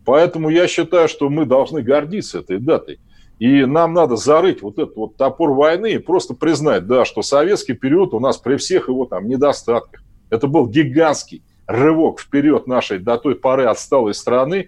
Поэтому 0.06 0.50
я 0.50 0.68
считаю, 0.68 1.08
что 1.08 1.28
мы 1.28 1.46
должны 1.48 1.82
гордиться 1.82 2.38
этой 2.38 2.60
датой. 2.60 3.00
И 3.42 3.66
нам 3.66 3.94
надо 3.94 4.18
зарыть 4.18 4.62
вот 4.62 4.78
этот 4.78 4.96
вот 4.96 5.18
топор 5.18 5.54
войны 5.54 5.94
и 5.94 5.98
просто 5.98 6.36
признать, 6.36 6.86
да, 6.86 7.06
что 7.06 7.24
советский 7.24 7.74
период 7.74 8.14
у 8.14 8.20
нас 8.20 8.38
при 8.38 8.56
всех 8.58 8.88
его 8.88 9.06
там 9.06 9.28
недостатках. 9.28 10.04
Это 10.30 10.46
был 10.46 10.68
гигантский 10.68 11.42
рывок 11.66 12.20
вперед 12.20 12.68
нашей 12.68 13.00
до 13.00 13.18
той 13.18 13.34
поры 13.34 13.66
отсталой 13.66 14.14
страны. 14.14 14.68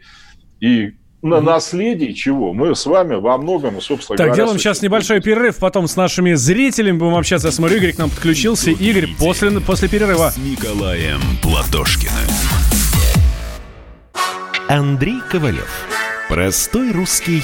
И 0.59 0.93
на 1.21 1.39
наследии 1.39 2.13
чего 2.13 2.51
мы 2.51 2.73
с 2.73 2.87
вами 2.87 3.13
во 3.13 3.37
многом, 3.37 3.79
собственно 3.79 4.17
так, 4.17 4.25
говоря... 4.25 4.31
Так, 4.31 4.37
делаем 4.37 4.57
сейчас 4.57 4.81
небольшой 4.81 5.21
перерыв, 5.21 5.59
потом 5.59 5.87
с 5.87 5.95
нашими 5.95 6.33
зрителями 6.33 6.97
будем 6.97 7.13
общаться. 7.13 7.49
Я 7.49 7.51
смотрю, 7.51 7.77
Игорь 7.77 7.93
к 7.93 7.99
нам 7.99 8.09
подключился. 8.09 8.71
Игорь, 8.71 9.07
после, 9.19 9.51
после 9.59 9.87
перерыва. 9.87 10.31
С 10.31 10.37
Николаем 10.37 11.19
Платошкиным. 11.43 12.11
Андрей 14.67 15.19
Ковалев. 15.29 15.85
Простой 16.27 16.91
русский 16.91 17.43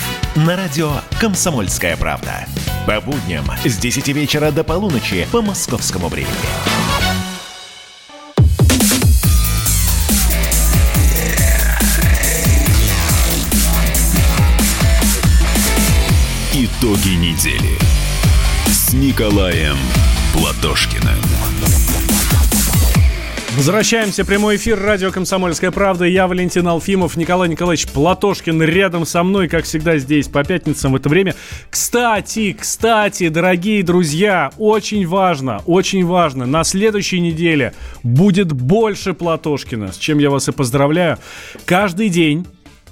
На 0.35 0.55
радио 0.55 0.93
«Комсомольская 1.19 1.97
правда». 1.97 2.45
По 2.87 3.01
будням 3.01 3.45
с 3.65 3.77
10 3.77 4.07
вечера 4.09 4.51
до 4.51 4.63
полуночи 4.63 5.27
по 5.29 5.41
московскому 5.41 6.07
времени. 6.07 6.31
Итоги 16.53 17.15
недели 17.15 17.77
с 18.67 18.93
Николаем 18.93 19.77
Платошкиным. 20.31 21.19
Возвращаемся. 23.55 24.23
Прямой 24.23 24.55
эфир. 24.55 24.79
Радио 24.79 25.11
«Комсомольская 25.11 25.71
правда». 25.71 26.05
Я 26.05 26.27
Валентин 26.27 26.65
Алфимов. 26.67 27.17
Николай 27.17 27.49
Николаевич 27.49 27.85
Платошкин 27.87 28.63
рядом 28.63 29.05
со 29.05 29.23
мной, 29.23 29.49
как 29.49 29.65
всегда, 29.65 29.97
здесь 29.97 30.29
по 30.29 30.43
пятницам 30.45 30.93
в 30.93 30.95
это 30.95 31.09
время. 31.09 31.35
Кстати, 31.69 32.55
кстати, 32.57 33.27
дорогие 33.27 33.83
друзья, 33.83 34.51
очень 34.57 35.05
важно, 35.05 35.61
очень 35.65 36.05
важно. 36.05 36.45
На 36.45 36.63
следующей 36.63 37.19
неделе 37.19 37.73
будет 38.03 38.53
больше 38.53 39.13
Платошкина, 39.13 39.91
с 39.91 39.97
чем 39.97 40.19
я 40.19 40.29
вас 40.29 40.47
и 40.47 40.53
поздравляю. 40.53 41.17
Каждый 41.65 42.07
день 42.07 42.47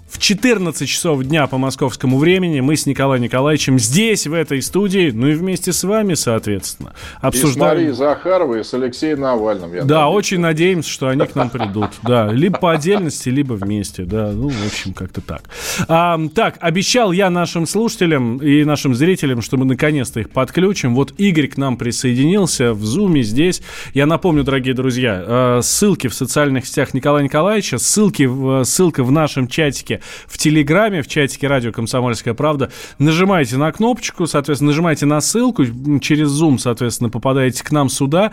в 0.10 0.18
14 0.18 0.90
часов 0.90 1.24
дня 1.24 1.46
по 1.48 1.58
московскому 1.58 2.18
времени 2.18 2.60
мы 2.62 2.76
с 2.76 2.86
Николаем 2.86 3.22
Николаевичем 3.22 3.78
здесь, 3.78 4.26
в 4.26 4.34
этой 4.34 4.62
студии, 4.62 5.12
ну 5.12 5.28
и 5.28 5.34
вместе 5.34 5.72
с 5.72 5.84
вами, 5.84 6.16
соответственно, 6.16 6.94
обсуждаем... 7.22 7.54
И 7.54 7.54
с 7.54 7.58
Марией 7.58 7.92
Захаровой, 7.92 8.62
и 8.62 8.64
с 8.64 8.74
Алексеем 8.74 9.22
Навальным. 9.22 9.74
Я 9.74 9.84
да, 9.84 10.06
надеюсь. 10.06 10.18
очень 10.18 10.40
надеемся, 10.40 10.90
что 10.90 11.08
они 11.10 11.26
к 11.26 11.36
нам 11.36 11.50
придут. 11.50 11.92
Да, 12.02 12.32
либо 12.32 12.58
по 12.58 12.72
отдельности, 12.72 13.30
либо 13.30 13.54
вместе. 13.54 14.04
Да, 14.04 14.32
ну, 14.32 14.50
в 14.50 14.66
общем, 14.66 14.94
как-то 14.94 15.22
так. 15.22 15.44
А, 15.88 16.20
так, 16.34 16.58
обещал 16.60 17.12
я 17.12 17.30
нашим 17.30 17.68
слушателям 17.68 18.38
и 18.38 18.64
нашим 18.64 18.96
зрителям, 18.96 19.42
что 19.42 19.58
мы 19.58 19.66
наконец-то 19.66 20.20
их 20.20 20.32
подключим. 20.32 20.96
Вот 20.96 21.14
Игорь 21.18 21.48
к 21.48 21.58
нам 21.58 21.78
присоединился 21.78 22.74
в 22.74 22.84
Зуме 22.84 23.22
здесь. 23.22 23.62
Я 23.94 24.08
напомню, 24.08 24.44
дорогие 24.44 24.74
друзья, 24.74 25.24
а, 25.26 25.60
ссылки 25.62 26.08
в 26.08 26.16
социальных 26.16 26.66
сетях 26.66 26.94
Николая 26.94 27.24
Николаевича, 27.24 27.78
ссылки, 27.78 28.64
ссылка 28.64 29.04
в 29.04 29.12
нашем 29.12 29.48
чатике 29.48 29.99
в 30.28 30.38
Телеграме, 30.38 31.02
в 31.02 31.08
чатике 31.08 31.48
радио 31.48 31.72
«Комсомольская 31.72 32.34
правда». 32.34 32.72
Нажимаете 32.98 33.58
на 33.58 33.72
кнопочку, 33.72 34.28
соответственно, 34.28 34.72
нажимаете 34.72 35.06
на 35.06 35.22
ссылку, 35.22 35.66
через 36.00 36.30
Zoom, 36.30 36.58
соответственно, 36.58 37.10
попадаете 37.10 37.64
к 37.64 37.72
нам 37.72 37.90
сюда. 37.90 38.32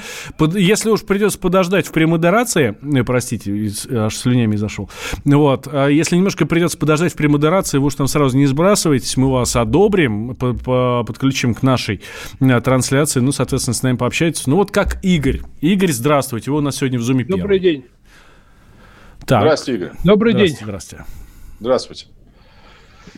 Если 0.54 0.90
уж 0.90 1.02
придется 1.02 1.38
подождать 1.38 1.86
в 1.86 1.92
премодерации, 1.92 2.76
э, 2.82 3.04
простите, 3.04 3.70
аж 3.90 4.16
слюнями 4.16 4.56
зашел, 4.56 4.90
вот, 5.24 5.68
а 5.70 5.88
если 5.88 6.16
немножко 6.16 6.46
придется 6.46 6.78
подождать 6.78 7.12
в 7.12 7.16
премодерации, 7.16 7.78
вы 7.78 7.86
уж 7.86 7.94
там 7.94 8.06
сразу 8.06 8.36
не 8.36 8.46
сбрасывайтесь, 8.46 9.16
мы 9.16 9.30
вас 9.30 9.56
одобрим, 9.56 10.34
подключим 10.34 11.54
к 11.54 11.62
нашей 11.62 12.00
э, 12.40 12.60
трансляции, 12.60 13.20
ну, 13.20 13.32
соответственно, 13.32 13.74
с 13.74 13.82
нами 13.82 13.96
пообщайтесь. 13.96 14.46
Ну, 14.46 14.56
вот 14.56 14.70
как 14.70 15.04
Игорь. 15.04 15.40
Игорь, 15.60 15.92
здравствуйте, 15.92 16.50
вы 16.50 16.58
у 16.58 16.60
нас 16.60 16.76
сегодня 16.76 16.98
в 16.98 17.06
первый. 17.06 17.40
Добрый 17.40 17.58
день. 17.58 17.84
Так. 19.26 19.42
Здравствуйте, 19.42 19.84
Игорь. 19.84 19.92
Добрый 20.04 20.32
здравствуйте, 20.32 20.58
день. 20.58 20.64
Здравствуйте. 20.64 21.25
Здравствуйте. 21.60 22.06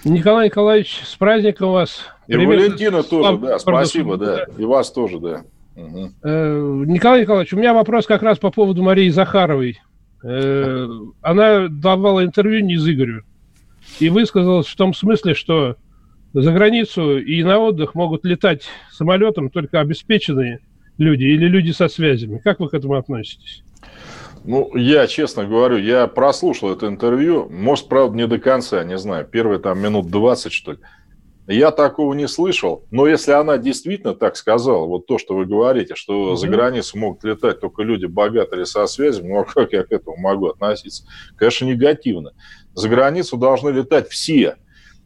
Николай 0.05 0.47
Николаевич, 0.47 1.03
с 1.05 1.17
праздником 1.17 1.73
вас. 1.73 2.05
И 2.27 2.33
Привет. 2.33 2.49
Валентина 2.49 3.03
тоже, 3.03 3.39
да, 3.39 3.59
спасибо, 3.59 4.17
да. 4.17 4.45
И 4.57 4.65
вас 4.65 4.93
тоже, 4.93 5.19
да. 5.19 5.45
Угу. 5.77 6.13
Николай 6.85 7.23
Николаевич, 7.23 7.53
у 7.53 7.57
меня 7.57 7.73
вопрос 7.73 8.07
как 8.07 8.23
раз 8.23 8.39
по 8.39 8.51
поводу 8.51 8.83
Марии 8.83 9.11
Захаровой. 9.11 9.81
Э, 10.25 10.89
она 11.23 11.69
давала 11.69 12.25
интервью 12.25 12.65
не 12.65 12.75
из 12.75 12.89
Игорю 12.89 13.23
и 14.01 14.09
высказалась 14.09 14.67
в 14.67 14.77
том 14.77 14.93
смысле, 14.93 15.35
что 15.35 15.77
за 16.35 16.53
границу 16.53 17.19
и 17.19 17.43
на 17.43 17.59
отдых 17.59 17.95
могут 17.95 18.25
летать 18.25 18.65
самолетом 18.93 19.51
только 19.51 19.81
обеспеченные 19.81 20.61
люди 20.99 21.25
или 21.25 21.47
люди 21.47 21.71
со 21.71 21.89
связями. 21.89 22.39
Как 22.43 22.61
вы 22.61 22.69
к 22.69 22.75
этому 22.75 22.95
относитесь? 22.95 23.63
Ну, 24.45 24.75
я 24.77 25.07
честно 25.07 25.45
говорю, 25.45 25.79
я 25.79 26.07
прослушал 26.07 26.73
это 26.73 26.87
интервью. 26.87 27.49
Может, 27.51 27.89
правда, 27.89 28.17
не 28.17 28.27
до 28.27 28.39
конца, 28.39 28.83
не 28.85 28.99
знаю. 28.99 29.27
Первые 29.27 29.59
там 29.59 29.81
минут 29.81 30.11
20, 30.11 30.53
что 30.53 30.73
ли. 30.73 30.79
Я 31.47 31.71
такого 31.71 32.13
не 32.13 32.29
слышал, 32.29 32.85
но 32.91 33.07
если 33.07 33.33
она 33.33 33.57
действительно 33.57 34.15
так 34.15 34.37
сказала, 34.37 34.85
вот 34.85 35.07
то, 35.07 35.17
что 35.17 35.35
вы 35.35 35.47
говорите, 35.47 35.95
что 35.95 36.33
mm-hmm. 36.33 36.37
за 36.37 36.49
границу 36.49 36.99
могут 36.99 37.25
летать 37.25 37.61
только 37.61 37.83
люди 37.83 38.05
богатые 38.05 38.67
со 38.67 38.87
связями, 38.87 39.29
ну 39.29 39.41
а 39.41 39.45
как 39.45 39.73
я 39.73 39.83
к 39.83 39.91
этому 39.91 40.19
могу 40.19 40.49
относиться? 40.49 41.05
Конечно, 41.37 41.65
негативно. 41.65 42.35
За 42.75 42.91
границу 42.91 43.39
должны 43.39 43.71
летать 43.71 44.11
все. 44.11 44.57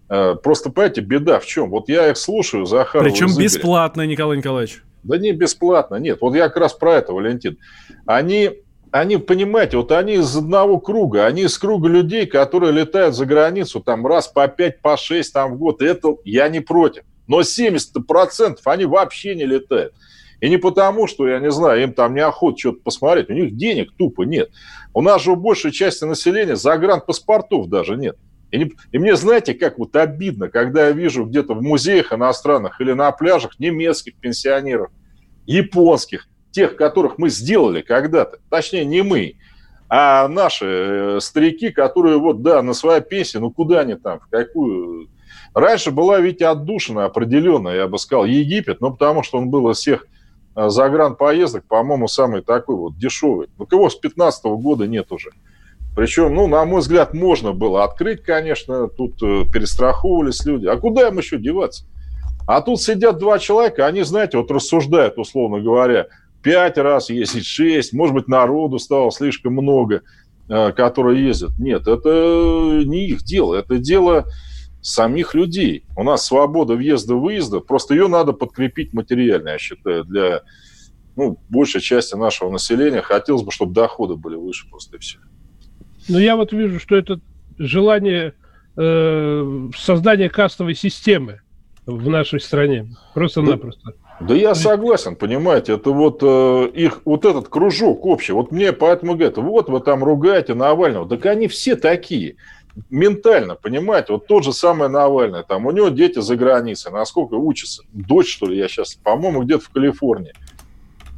Э, 0.09 0.35
просто, 0.35 0.71
понимаете, 0.71 1.01
беда 1.03 1.39
в 1.39 1.47
чем? 1.47 1.71
Вот 1.71 1.89
я 1.89 2.11
их 2.11 2.17
слушаю, 2.17 2.67
Захар. 2.67 3.05
Причем 3.05 3.29
бесплатно, 3.37 4.05
Николай 4.05 4.37
Николаевич. 4.37 4.83
Да 5.05 5.19
не 5.19 5.31
бесплатно, 5.31 5.95
нет. 5.97 6.19
Вот 6.21 6.35
я 6.35 6.49
как 6.49 6.57
раз 6.57 6.73
про 6.73 6.97
это, 6.97 7.13
Валентин. 7.13 7.57
Они 8.05 8.51
они, 8.93 9.17
понимаете, 9.17 9.79
вот 9.79 9.91
они 9.91 10.15
из 10.15 10.37
одного 10.37 10.79
круга, 10.79 11.25
они 11.25 11.43
из 11.43 11.59
круга 11.59 11.89
людей, 11.89 12.27
которые 12.27 12.73
летают 12.73 13.17
за 13.17 13.25
границу 13.25 13.81
там 13.81 14.07
раз 14.07 14.29
по 14.29 14.47
5, 14.47 14.81
по 14.83 14.99
6 14.99 15.33
там 15.33 15.55
в 15.55 15.59
год. 15.59 15.81
И 15.81 15.87
это 15.87 16.17
я 16.25 16.49
не 16.49 16.61
против. 16.61 17.05
Но 17.27 17.41
70% 17.41 18.59
они 18.67 18.85
вообще 18.85 19.35
не 19.35 19.47
летают. 19.47 19.95
И 20.41 20.51
не 20.51 20.59
потому, 20.59 21.07
что, 21.07 21.27
я 21.27 21.39
не 21.39 21.51
знаю, 21.51 21.83
им 21.83 21.95
там 21.95 22.15
неохота 22.15 22.59
что-то 22.59 22.81
посмотреть. 22.83 23.31
У 23.31 23.33
них 23.33 23.57
денег 23.57 23.93
тупо 23.97 24.23
нет. 24.23 24.51
У 24.93 25.01
нас 25.01 25.23
же 25.23 25.33
у 25.33 25.37
большей 25.37 25.73
части 25.73 26.05
населения 26.05 26.57
загранпаспортов 26.57 27.69
даже 27.69 27.97
нет. 27.97 28.17
И, 28.51 28.59
не, 28.59 28.73
и 28.93 28.99
мне, 28.99 29.17
знаете, 29.17 29.55
как 29.55 29.79
вот 29.79 29.97
обидно, 29.97 30.51
когда 30.51 30.89
я 30.89 30.93
вижу 30.93 31.25
где-то 31.25 31.55
в 31.55 31.63
музеях 31.63 32.13
иностранных 32.13 32.79
или 32.83 32.93
на 32.93 33.11
пляжах 33.13 33.59
немецких 33.59 34.17
пенсионеров, 34.17 34.91
японских, 35.47 36.29
тех, 36.53 36.77
которых 36.77 37.19
мы 37.19 37.31
сделали 37.31 37.81
когда-то, 37.81 38.39
точнее, 38.49 38.85
не 38.85 39.03
мы, 39.03 39.35
а 39.89 40.29
наши 40.29 40.67
э, 40.67 41.21
старики, 41.21 41.71
которые 41.71 42.19
вот, 42.19 42.43
да, 42.43 42.63
на 42.63 42.73
своей 42.73 43.03
пенсии, 43.03 43.39
ну 43.39 43.51
куда 43.51 43.81
они 43.81 43.95
там, 43.95 44.21
в 44.21 44.29
какую... 44.29 45.09
Раньше 45.55 45.91
была 45.91 46.19
ведь 46.19 46.41
отдушина 46.41 47.05
определенная, 47.05 47.75
я 47.75 47.89
бы 47.89 47.99
сказал, 47.99 48.25
Египет, 48.25 48.81
ну 48.81 48.93
потому 48.93 49.23
что 49.23 49.37
он 49.37 49.51
был 49.51 49.69
из 49.71 49.79
всех 49.79 50.07
э, 50.57 50.69
загранпоездок, 50.71 51.67
по-моему, 51.67 52.09
самый 52.09 52.41
такой 52.43 52.77
вот 52.77 52.97
дешевый. 52.97 53.49
Ну 53.59 53.67
кого 53.67 53.91
с 53.91 53.97
15 53.97 54.45
-го 54.47 54.57
года 54.57 54.87
нет 54.87 55.13
уже. 55.13 55.31
Причем, 55.95 56.35
ну, 56.35 56.47
на 56.47 56.65
мой 56.65 56.81
взгляд, 56.81 57.13
можно 57.13 57.53
было 57.53 57.85
открыть, 57.85 58.23
конечно, 58.23 58.89
тут 58.89 59.23
э, 59.23 59.45
перестраховывались 59.53 60.45
люди. 60.47 60.67
А 60.67 60.77
куда 60.77 61.09
им 61.09 61.19
еще 61.19 61.37
деваться? 61.37 61.85
А 62.47 62.63
тут 62.63 62.81
сидят 62.81 63.19
два 63.19 63.39
человека, 63.39 63.87
они, 63.87 64.03
знаете, 64.03 64.39
вот 64.39 64.51
рассуждают, 64.51 65.19
условно 65.19 65.61
говоря, 65.61 66.07
пять 66.43 66.79
раз 66.79 67.11
ездить, 67.11 67.47
шесть, 67.47 67.93
может 67.93 68.15
быть, 68.15 68.29
народу 68.29 68.79
стало 68.79 69.11
слишком 69.11 69.55
много, 69.55 70.03
э, 70.49 70.73
которые 70.73 71.27
ездят. 71.27 71.59
Нет, 71.59 71.87
это 71.87 72.83
не 72.85 73.07
их 73.07 73.23
дело, 73.23 73.55
это 73.55 73.79
дело 73.79 74.27
самих 74.81 75.35
людей. 75.35 75.85
У 75.97 76.03
нас 76.03 76.27
свобода 76.27 76.75
въезда-выезда, 76.75 77.61
просто 77.61 77.95
ее 77.95 78.09
надо 78.09 78.33
подкрепить 78.33 78.93
материально, 78.93 79.51
я 79.51 79.59
считаю, 79.59 80.05
для 80.05 80.43
ну, 81.17 81.39
большей 81.49 81.81
части 81.81 82.15
нашего 82.17 82.51
населения. 82.51 83.03
Хотелось 83.03 83.43
бы, 83.43 83.53
чтобы 83.53 83.75
доходы 83.75 84.17
были 84.17 84.37
выше 84.37 84.69
просто 84.69 84.97
и 84.97 85.01
все. 85.01 85.19
Ну, 86.09 86.19
я 86.19 86.37
вот 86.37 86.53
вижу, 86.53 86.81
что 86.81 86.97
это 86.97 87.21
желание 87.59 88.35
э, 88.77 89.69
создания 89.77 90.29
кастовой 90.29 90.75
системы 90.75 91.41
в 91.87 92.09
нашей 92.09 92.41
стране. 92.41 92.95
Просто-напросто. 93.15 93.95
Да 94.27 94.35
я 94.35 94.55
согласен, 94.55 95.17
понимаете, 95.17 95.75
это 95.75 95.91
вот 95.91 96.21
э, 96.23 96.71
их, 96.75 97.03
вот 97.05 97.25
этот 97.25 97.49
кружок 97.49 98.07
общий, 98.07 98.33
вот 98.33 98.53
мне 98.53 98.73
поэтому 98.73 99.15
говорят, 99.15 99.37
вот 99.37 99.69
вы 99.69 99.81
там 99.81 100.05
ругаете 100.05 100.55
Навального, 100.55 101.09
так 101.09 101.27
они 101.27 101.49
все 101.49 101.75
такие, 101.75 102.37
ментально, 102.89 103.57
понимаете, 103.57 104.13
вот 104.13 104.27
тот 104.27 104.45
же 104.45 104.53
самый 104.53 104.89
Навальный, 104.89 105.43
там 105.43 105.67
у 105.67 105.73
него 105.73 105.89
дети 105.89 106.21
за 106.21 106.37
границей, 106.37 106.93
насколько 106.93 107.35
учатся, 107.35 107.83
дочь, 107.93 108.33
что 108.33 108.47
ли, 108.47 108.57
я 108.57 108.69
сейчас, 108.69 108.95
по-моему, 108.95 109.43
где-то 109.43 109.65
в 109.65 109.71
Калифорнии, 109.71 110.35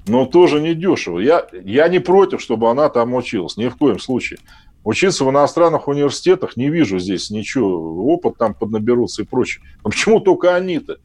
но 0.06 0.24
тоже 0.24 0.60
не 0.60 0.74
дешево, 0.74 1.18
я, 1.18 1.46
я 1.52 1.88
не 1.88 1.98
против, 1.98 2.40
чтобы 2.40 2.70
она 2.70 2.88
там 2.88 3.14
училась, 3.14 3.58
ни 3.58 3.68
в 3.68 3.76
коем 3.76 3.98
случае, 3.98 4.38
Учиться 4.84 5.24
в 5.24 5.30
иностранных 5.30 5.88
университетах 5.88 6.58
не 6.58 6.68
вижу 6.68 6.98
здесь 6.98 7.30
ничего, 7.30 8.04
опыт 8.04 8.36
там 8.36 8.52
поднаберутся 8.52 9.22
и 9.22 9.24
прочее. 9.24 9.64
Но 9.82 9.90
почему 9.90 10.20
только 10.20 10.54
они-то? 10.54 10.98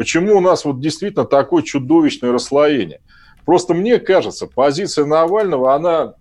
Почему 0.00 0.38
у 0.38 0.40
нас 0.40 0.64
вот 0.64 0.80
действительно 0.80 1.26
такое 1.26 1.62
чудовищное 1.62 2.32
расслоение? 2.32 3.02
Просто 3.44 3.74
мне 3.74 3.98
кажется, 3.98 4.46
позиция 4.46 5.04
Навального, 5.04 5.74
она 5.74 6.14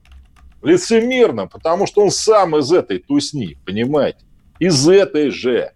лицемерна, 0.62 1.48
потому 1.48 1.88
что 1.88 2.04
он 2.04 2.12
сам 2.12 2.58
из 2.58 2.74
этой 2.74 3.00
тусни, 3.00 3.56
понимаете? 3.66 4.20
Из 4.60 4.86
этой 4.90 5.30
же. 5.30 5.72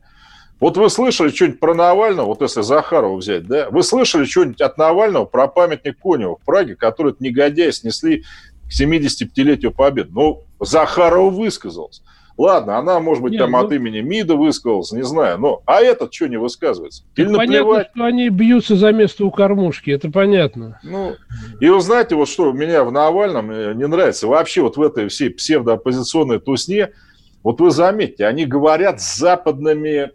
Вот 0.60 0.76
вы 0.76 0.90
слышали 0.90 1.30
что-нибудь 1.30 1.62
про 1.62 1.74
Навального, 1.74 2.26
вот 2.26 2.42
если 2.42 2.60
Захарова 2.60 3.16
взять, 3.16 3.48
да? 3.48 3.70
Вы 3.70 3.84
слышали 3.84 4.26
что-нибудь 4.26 4.60
от 4.60 4.78
Навального 4.78 5.24
про 5.24 5.48
памятник 5.48 5.98
Конева 5.98 6.36
в 6.36 6.44
Праге, 6.44 6.76
который 6.76 7.16
негодяи 7.20 7.72
снесли 7.72 8.26
к 8.66 8.82
75-летию 8.82 9.72
Победы? 9.72 10.10
Ну, 10.12 10.44
Захаров 10.60 11.36
высказался. 11.36 12.02
Ладно, 12.38 12.78
она, 12.80 13.00
может 13.00 13.22
быть, 13.22 13.34
Нет, 13.34 13.42
там 13.42 13.52
ну... 13.52 13.60
от 13.60 13.72
имени 13.72 14.00
МИДа 14.00 14.36
высказалась, 14.36 14.92
не 14.92 15.04
знаю. 15.04 15.38
Но, 15.38 15.62
а 15.66 15.82
этот 15.82 16.14
что 16.14 16.28
не 16.28 16.38
высказывается? 16.38 17.04
Или 17.16 17.28
понятно, 17.28 17.46
наплевать? 17.46 17.90
что 17.94 18.06
они 18.06 18.30
бьются 18.30 18.76
за 18.76 18.92
место 18.92 19.26
у 19.26 19.32
кормушки, 19.32 19.92
это 19.92 20.10
понятно. 20.10 20.80
Ну, 20.84 21.16
и 21.60 21.70
вы 21.70 21.80
знаете, 21.82 22.16
вот 22.16 22.28
что 22.28 22.52
меня 22.52 22.84
в 22.84 22.92
Навальном 22.92 23.52
э, 23.52 23.74
не 23.76 23.86
нравится, 23.86 24.28
вообще 24.28 24.62
вот 24.62 24.78
в 24.78 24.82
этой 24.82 25.10
всей 25.10 25.30
псевдооппозиционной 25.30 26.40
тусне, 26.40 26.90
вот 27.44 27.62
вы 27.62 27.70
заметьте, 27.70 28.26
они 28.26 28.46
говорят 28.46 29.00
с 29.00 29.16
западными, 29.16 30.12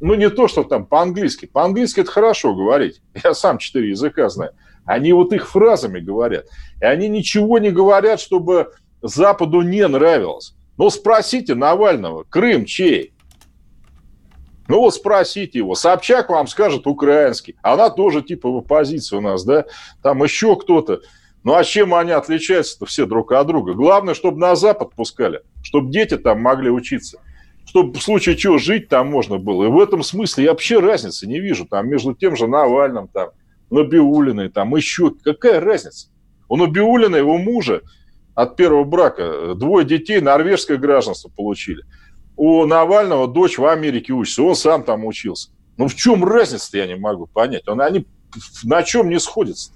ну 0.00 0.14
не 0.14 0.30
то, 0.30 0.48
что 0.48 0.64
там 0.64 0.86
по-английски, 0.86 1.44
по-английски 1.44 2.00
это 2.00 2.10
хорошо 2.10 2.54
говорить, 2.54 3.02
я 3.24 3.34
сам 3.34 3.58
четыре 3.58 3.90
языка 3.90 4.30
знаю, 4.30 4.52
они 4.86 5.12
вот 5.12 5.34
их 5.34 5.50
фразами 5.50 6.00
говорят, 6.00 6.46
и 6.80 6.84
они 6.86 7.08
ничего 7.08 7.58
не 7.58 7.70
говорят, 7.70 8.20
чтобы 8.20 8.72
Западу 9.02 9.60
не 9.60 9.86
нравилось. 9.86 10.55
Ну, 10.78 10.90
спросите 10.90 11.54
Навального, 11.54 12.24
Крым 12.24 12.64
чей? 12.64 13.12
Ну, 14.68 14.80
вот 14.80 14.94
спросите 14.94 15.58
его. 15.58 15.74
Собчак 15.74 16.28
вам 16.28 16.46
скажет 16.48 16.86
украинский. 16.86 17.56
Она 17.62 17.88
тоже 17.88 18.22
типа 18.22 18.50
в 18.50 18.56
оппозиции 18.58 19.16
у 19.16 19.20
нас, 19.20 19.44
да? 19.44 19.64
Там 20.02 20.22
еще 20.22 20.56
кто-то. 20.56 21.00
Ну, 21.44 21.54
а 21.54 21.62
чем 21.62 21.94
они 21.94 22.10
отличаются-то 22.10 22.86
все 22.86 23.06
друг 23.06 23.30
от 23.30 23.46
друга? 23.46 23.74
Главное, 23.74 24.14
чтобы 24.14 24.40
на 24.40 24.56
Запад 24.56 24.94
пускали, 24.96 25.42
чтобы 25.62 25.92
дети 25.92 26.16
там 26.16 26.40
могли 26.40 26.70
учиться. 26.70 27.20
Чтобы 27.64 27.98
в 27.98 28.02
случае 28.02 28.36
чего 28.36 28.58
жить 28.58 28.88
там 28.88 29.08
можно 29.08 29.38
было. 29.38 29.64
И 29.64 29.68
в 29.68 29.78
этом 29.80 30.02
смысле 30.02 30.44
я 30.44 30.50
вообще 30.50 30.80
разницы 30.80 31.26
не 31.28 31.38
вижу. 31.38 31.66
Там 31.66 31.88
между 31.88 32.14
тем 32.14 32.36
же 32.36 32.48
Навальным, 32.48 33.06
там, 33.06 33.30
Набиулиной, 33.70 34.48
там 34.48 34.74
еще. 34.74 35.12
Какая 35.22 35.60
разница? 35.60 36.08
У 36.48 36.56
Набиулина, 36.56 37.14
его 37.14 37.38
мужа, 37.38 37.82
от 38.36 38.54
первого 38.54 38.84
брака. 38.84 39.54
Двое 39.56 39.84
детей 39.84 40.20
норвежское 40.20 40.76
гражданство 40.76 41.30
получили. 41.30 41.82
У 42.36 42.64
Навального 42.66 43.26
дочь 43.26 43.58
в 43.58 43.64
Америке 43.64 44.12
учится, 44.12 44.42
он 44.42 44.54
сам 44.54 44.84
там 44.84 45.04
учился. 45.06 45.50
Ну 45.78 45.88
в 45.88 45.96
чем 45.96 46.22
разница 46.22 46.76
я 46.76 46.86
не 46.86 46.96
могу 46.96 47.26
понять. 47.26 47.66
Он, 47.66 47.80
они 47.80 48.06
на 48.62 48.82
чем 48.82 49.08
не 49.08 49.18
сходятся? 49.18 49.72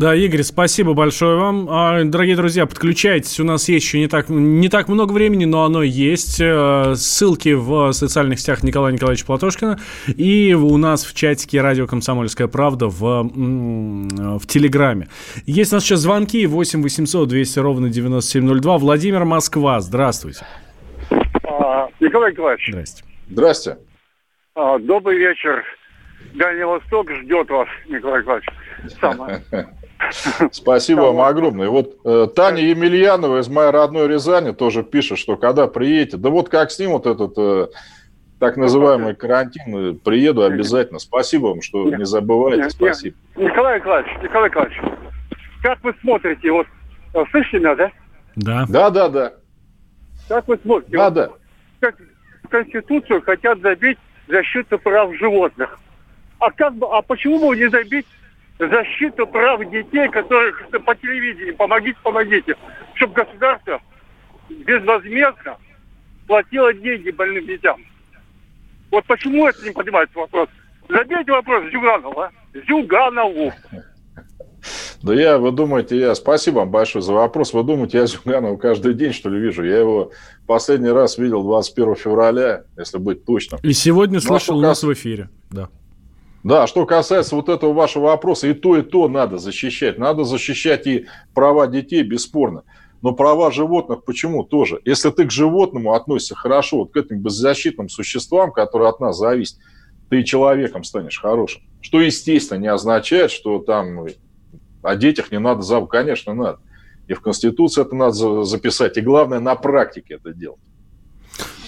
Да, 0.00 0.14
Игорь, 0.14 0.42
спасибо 0.44 0.94
большое 0.94 1.36
вам. 1.36 1.68
А, 1.68 2.02
дорогие 2.04 2.34
друзья, 2.34 2.64
подключайтесь. 2.64 3.38
У 3.38 3.44
нас 3.44 3.68
есть 3.68 3.84
еще 3.84 3.98
не 3.98 4.08
так, 4.08 4.30
не 4.30 4.70
так 4.70 4.88
много 4.88 5.12
времени, 5.12 5.44
но 5.44 5.64
оно 5.64 5.82
есть. 5.82 6.40
Э, 6.40 6.94
ссылки 6.94 7.52
в 7.52 7.92
социальных 7.92 8.40
сетях 8.40 8.62
Николая 8.62 8.94
Николаевича 8.94 9.26
Платошкина. 9.26 9.78
И 10.06 10.54
у 10.54 10.78
нас 10.78 11.04
в 11.04 11.14
чатике 11.14 11.60
«Радио 11.60 11.86
Комсомольская 11.86 12.48
правда» 12.48 12.86
в, 12.86 13.24
в 13.24 14.46
Телеграме. 14.46 15.08
Есть 15.44 15.74
у 15.74 15.76
нас 15.76 15.84
сейчас 15.84 16.00
звонки 16.00 16.46
8 16.46 16.82
800 16.82 17.28
200 17.28 17.58
ровно 17.58 17.90
9702. 17.90 18.78
Владимир 18.78 19.26
Москва, 19.26 19.82
здравствуйте. 19.82 20.46
А, 21.44 21.90
Николай 22.00 22.32
Николаевич. 22.32 22.66
Здрасте. 22.70 23.04
Здрасте. 23.28 23.78
А, 24.54 24.78
добрый 24.78 25.18
вечер. 25.18 25.62
Дальний 26.32 26.64
Восток 26.64 27.10
ждет 27.10 27.50
вас, 27.50 27.68
Николай 27.86 28.20
Николаевич. 28.20 28.48
Самое. 28.98 29.42
Спасибо 30.52 31.00
вам 31.00 31.20
огромное. 31.20 31.68
Вот 31.68 31.96
э, 32.04 32.28
Таня 32.34 32.62
Емельянова 32.62 33.40
из 33.40 33.48
моей 33.48 33.70
родной 33.70 34.08
Рязани 34.08 34.52
тоже 34.52 34.82
пишет, 34.82 35.18
что 35.18 35.36
когда 35.36 35.66
приедете, 35.66 36.16
да 36.16 36.30
вот 36.30 36.48
как 36.48 36.70
снимут 36.70 37.06
этот 37.06 37.34
э, 37.36 37.68
так 38.38 38.56
называемый 38.56 39.14
карантин, 39.14 39.76
э, 39.76 39.94
приеду 39.94 40.42
обязательно. 40.42 40.98
Спасибо 40.98 41.48
вам, 41.48 41.62
что 41.62 41.84
не 41.94 42.04
забывайте. 42.04 42.62
Нет, 42.62 42.72
Спасибо. 42.72 43.16
Николай 43.36 43.78
Николаевич, 43.78 44.12
Николай 44.22 44.48
Николаевич, 44.48 44.80
как 45.62 45.82
вы 45.82 45.94
смотрите, 46.00 46.50
вот 46.50 46.66
слышите 47.30 47.58
меня, 47.58 47.74
да? 47.74 47.90
Да. 48.36 48.64
Да, 48.68 48.90
да, 48.90 49.08
да. 49.08 49.32
Как 50.28 50.46
вы 50.48 50.58
смотрите? 50.62 50.96
Да, 50.96 51.04
вот, 51.04 51.14
да. 51.14 51.30
Как 51.80 51.96
в 52.44 52.48
Конституцию 52.48 53.22
хотят 53.22 53.60
забить 53.60 53.98
защиту 54.28 54.78
прав 54.78 55.14
животных. 55.16 55.78
А 56.38 56.50
как 56.52 56.74
бы, 56.74 56.86
а 56.90 57.02
почему 57.02 57.38
бы 57.38 57.56
не 57.56 57.68
забить 57.68 58.06
защиту 58.68 59.26
прав 59.26 59.60
детей, 59.70 60.08
которых 60.10 60.68
по 60.84 60.94
телевидению 60.94 61.56
помогите, 61.56 61.98
помогите, 62.02 62.56
чтобы 62.94 63.14
государство 63.14 63.80
безвозмездно 64.48 65.56
платило 66.26 66.72
деньги 66.74 67.10
больным 67.10 67.46
детям. 67.46 67.82
Вот 68.90 69.04
почему 69.06 69.48
это 69.48 69.64
не 69.64 69.70
поднимается 69.70 70.18
вопрос? 70.18 70.48
Забейте 70.88 71.32
вопрос 71.32 71.64
Зюганову, 71.70 72.20
а? 72.20 72.30
Зюганову. 72.66 73.52
Да 75.02 75.14
я, 75.14 75.38
вы 75.38 75.52
думаете, 75.52 75.98
я... 75.98 76.14
Спасибо 76.14 76.56
вам 76.58 76.70
большое 76.70 77.02
за 77.02 77.14
вопрос. 77.14 77.54
Вы 77.54 77.62
думаете, 77.62 77.98
я 77.98 78.06
Зюганова 78.06 78.56
каждый 78.58 78.92
день, 78.92 79.12
что 79.12 79.30
ли, 79.30 79.40
вижу? 79.40 79.64
Я 79.64 79.78
его 79.78 80.10
последний 80.46 80.90
раз 80.90 81.16
видел 81.16 81.42
21 81.42 81.94
февраля, 81.94 82.64
если 82.76 82.98
быть 82.98 83.24
точным. 83.24 83.60
И 83.62 83.72
сегодня 83.72 84.20
слышал 84.20 84.58
у 84.58 84.60
нас 84.60 84.82
в 84.82 84.92
эфире, 84.92 85.30
да. 85.50 85.70
Да, 86.42 86.66
что 86.66 86.86
касается 86.86 87.36
вот 87.36 87.48
этого 87.48 87.72
вашего 87.72 88.04
вопроса, 88.04 88.48
и 88.48 88.54
то, 88.54 88.76
и 88.76 88.82
то 88.82 89.08
надо 89.08 89.36
защищать. 89.36 89.98
Надо 89.98 90.24
защищать 90.24 90.86
и 90.86 91.06
права 91.34 91.66
детей, 91.66 92.02
бесспорно. 92.02 92.64
Но 93.02 93.12
права 93.12 93.50
животных 93.50 94.04
почему 94.04 94.44
тоже? 94.44 94.80
Если 94.84 95.10
ты 95.10 95.26
к 95.26 95.30
животному 95.30 95.94
относишься 95.94 96.34
хорошо, 96.34 96.78
вот 96.78 96.92
к 96.92 96.96
этим 96.96 97.20
беззащитным 97.20 97.88
существам, 97.88 98.52
которые 98.52 98.88
от 98.88 99.00
нас 99.00 99.18
зависят, 99.18 99.58
ты 100.08 100.22
человеком 100.22 100.84
станешь 100.84 101.20
хорошим. 101.20 101.62
Что, 101.80 102.00
естественно, 102.00 102.58
не 102.58 102.68
означает, 102.68 103.30
что 103.30 103.58
там 103.58 104.06
о 104.82 104.96
детях 104.96 105.30
не 105.30 105.38
надо 105.38 105.62
забыть. 105.62 105.90
Конечно, 105.90 106.34
надо. 106.34 106.58
И 107.06 107.14
в 107.14 107.20
Конституции 107.20 107.82
это 107.82 107.94
надо 107.94 108.44
записать. 108.44 108.96
И 108.96 109.02
главное, 109.02 109.40
на 109.40 109.54
практике 109.54 110.14
это 110.14 110.32
делать. 110.32 110.60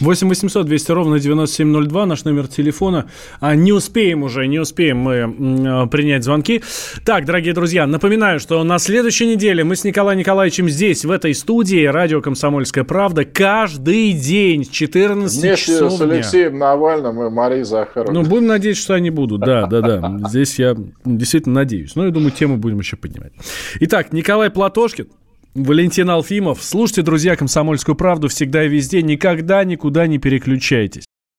8 0.02 0.28
800 0.28 0.66
200 0.66 0.92
ровно 0.92 1.18
9702, 1.20 2.06
наш 2.06 2.24
номер 2.24 2.48
телефона. 2.48 3.06
А, 3.40 3.54
не 3.54 3.72
успеем 3.72 4.22
уже, 4.24 4.46
не 4.46 4.58
успеем 4.58 4.98
мы 4.98 5.22
а, 5.22 5.86
принять 5.86 6.24
звонки. 6.24 6.62
Так, 7.04 7.24
дорогие 7.24 7.54
друзья, 7.54 7.86
напоминаю, 7.86 8.40
что 8.40 8.62
на 8.64 8.78
следующей 8.78 9.26
неделе 9.26 9.62
мы 9.64 9.76
с 9.76 9.84
Николаем 9.84 10.18
Николаевичем 10.18 10.68
здесь, 10.68 11.04
в 11.04 11.10
этой 11.10 11.34
студии, 11.34 11.86
радио 11.86 12.20
«Комсомольская 12.20 12.84
правда», 12.84 13.24
каждый 13.24 14.12
день 14.12 14.64
с 14.64 14.68
14 14.68 15.40
Вместе 15.40 15.72
часов 15.72 15.92
с 15.92 16.00
Алексеем 16.00 16.58
Навальным 16.58 17.22
и 17.22 17.30
Марией 17.30 17.64
Захаровой. 17.64 18.12
Ну, 18.12 18.22
будем 18.22 18.46
надеяться, 18.46 18.82
что 18.82 18.94
они 18.94 19.10
будут, 19.10 19.40
да, 19.40 19.66
да, 19.66 19.80
да. 19.80 20.18
Здесь 20.28 20.58
я 20.58 20.76
действительно 21.04 21.56
надеюсь. 21.56 21.94
Ну, 21.94 22.04
я 22.04 22.10
думаю, 22.10 22.32
тему 22.32 22.56
будем 22.56 22.80
еще 22.80 22.96
поднимать. 22.96 23.32
Итак, 23.80 24.12
Николай 24.12 24.50
Платошкин, 24.50 25.06
Валентин 25.54 26.08
Алфимов. 26.08 26.62
Слушайте, 26.62 27.02
друзья, 27.02 27.36
«Комсомольскую 27.36 27.94
правду» 27.94 28.28
всегда 28.28 28.64
и 28.64 28.68
везде. 28.68 29.02
Никогда 29.02 29.64
никуда 29.64 30.06
не 30.06 30.18
переключайтесь. 30.18 31.04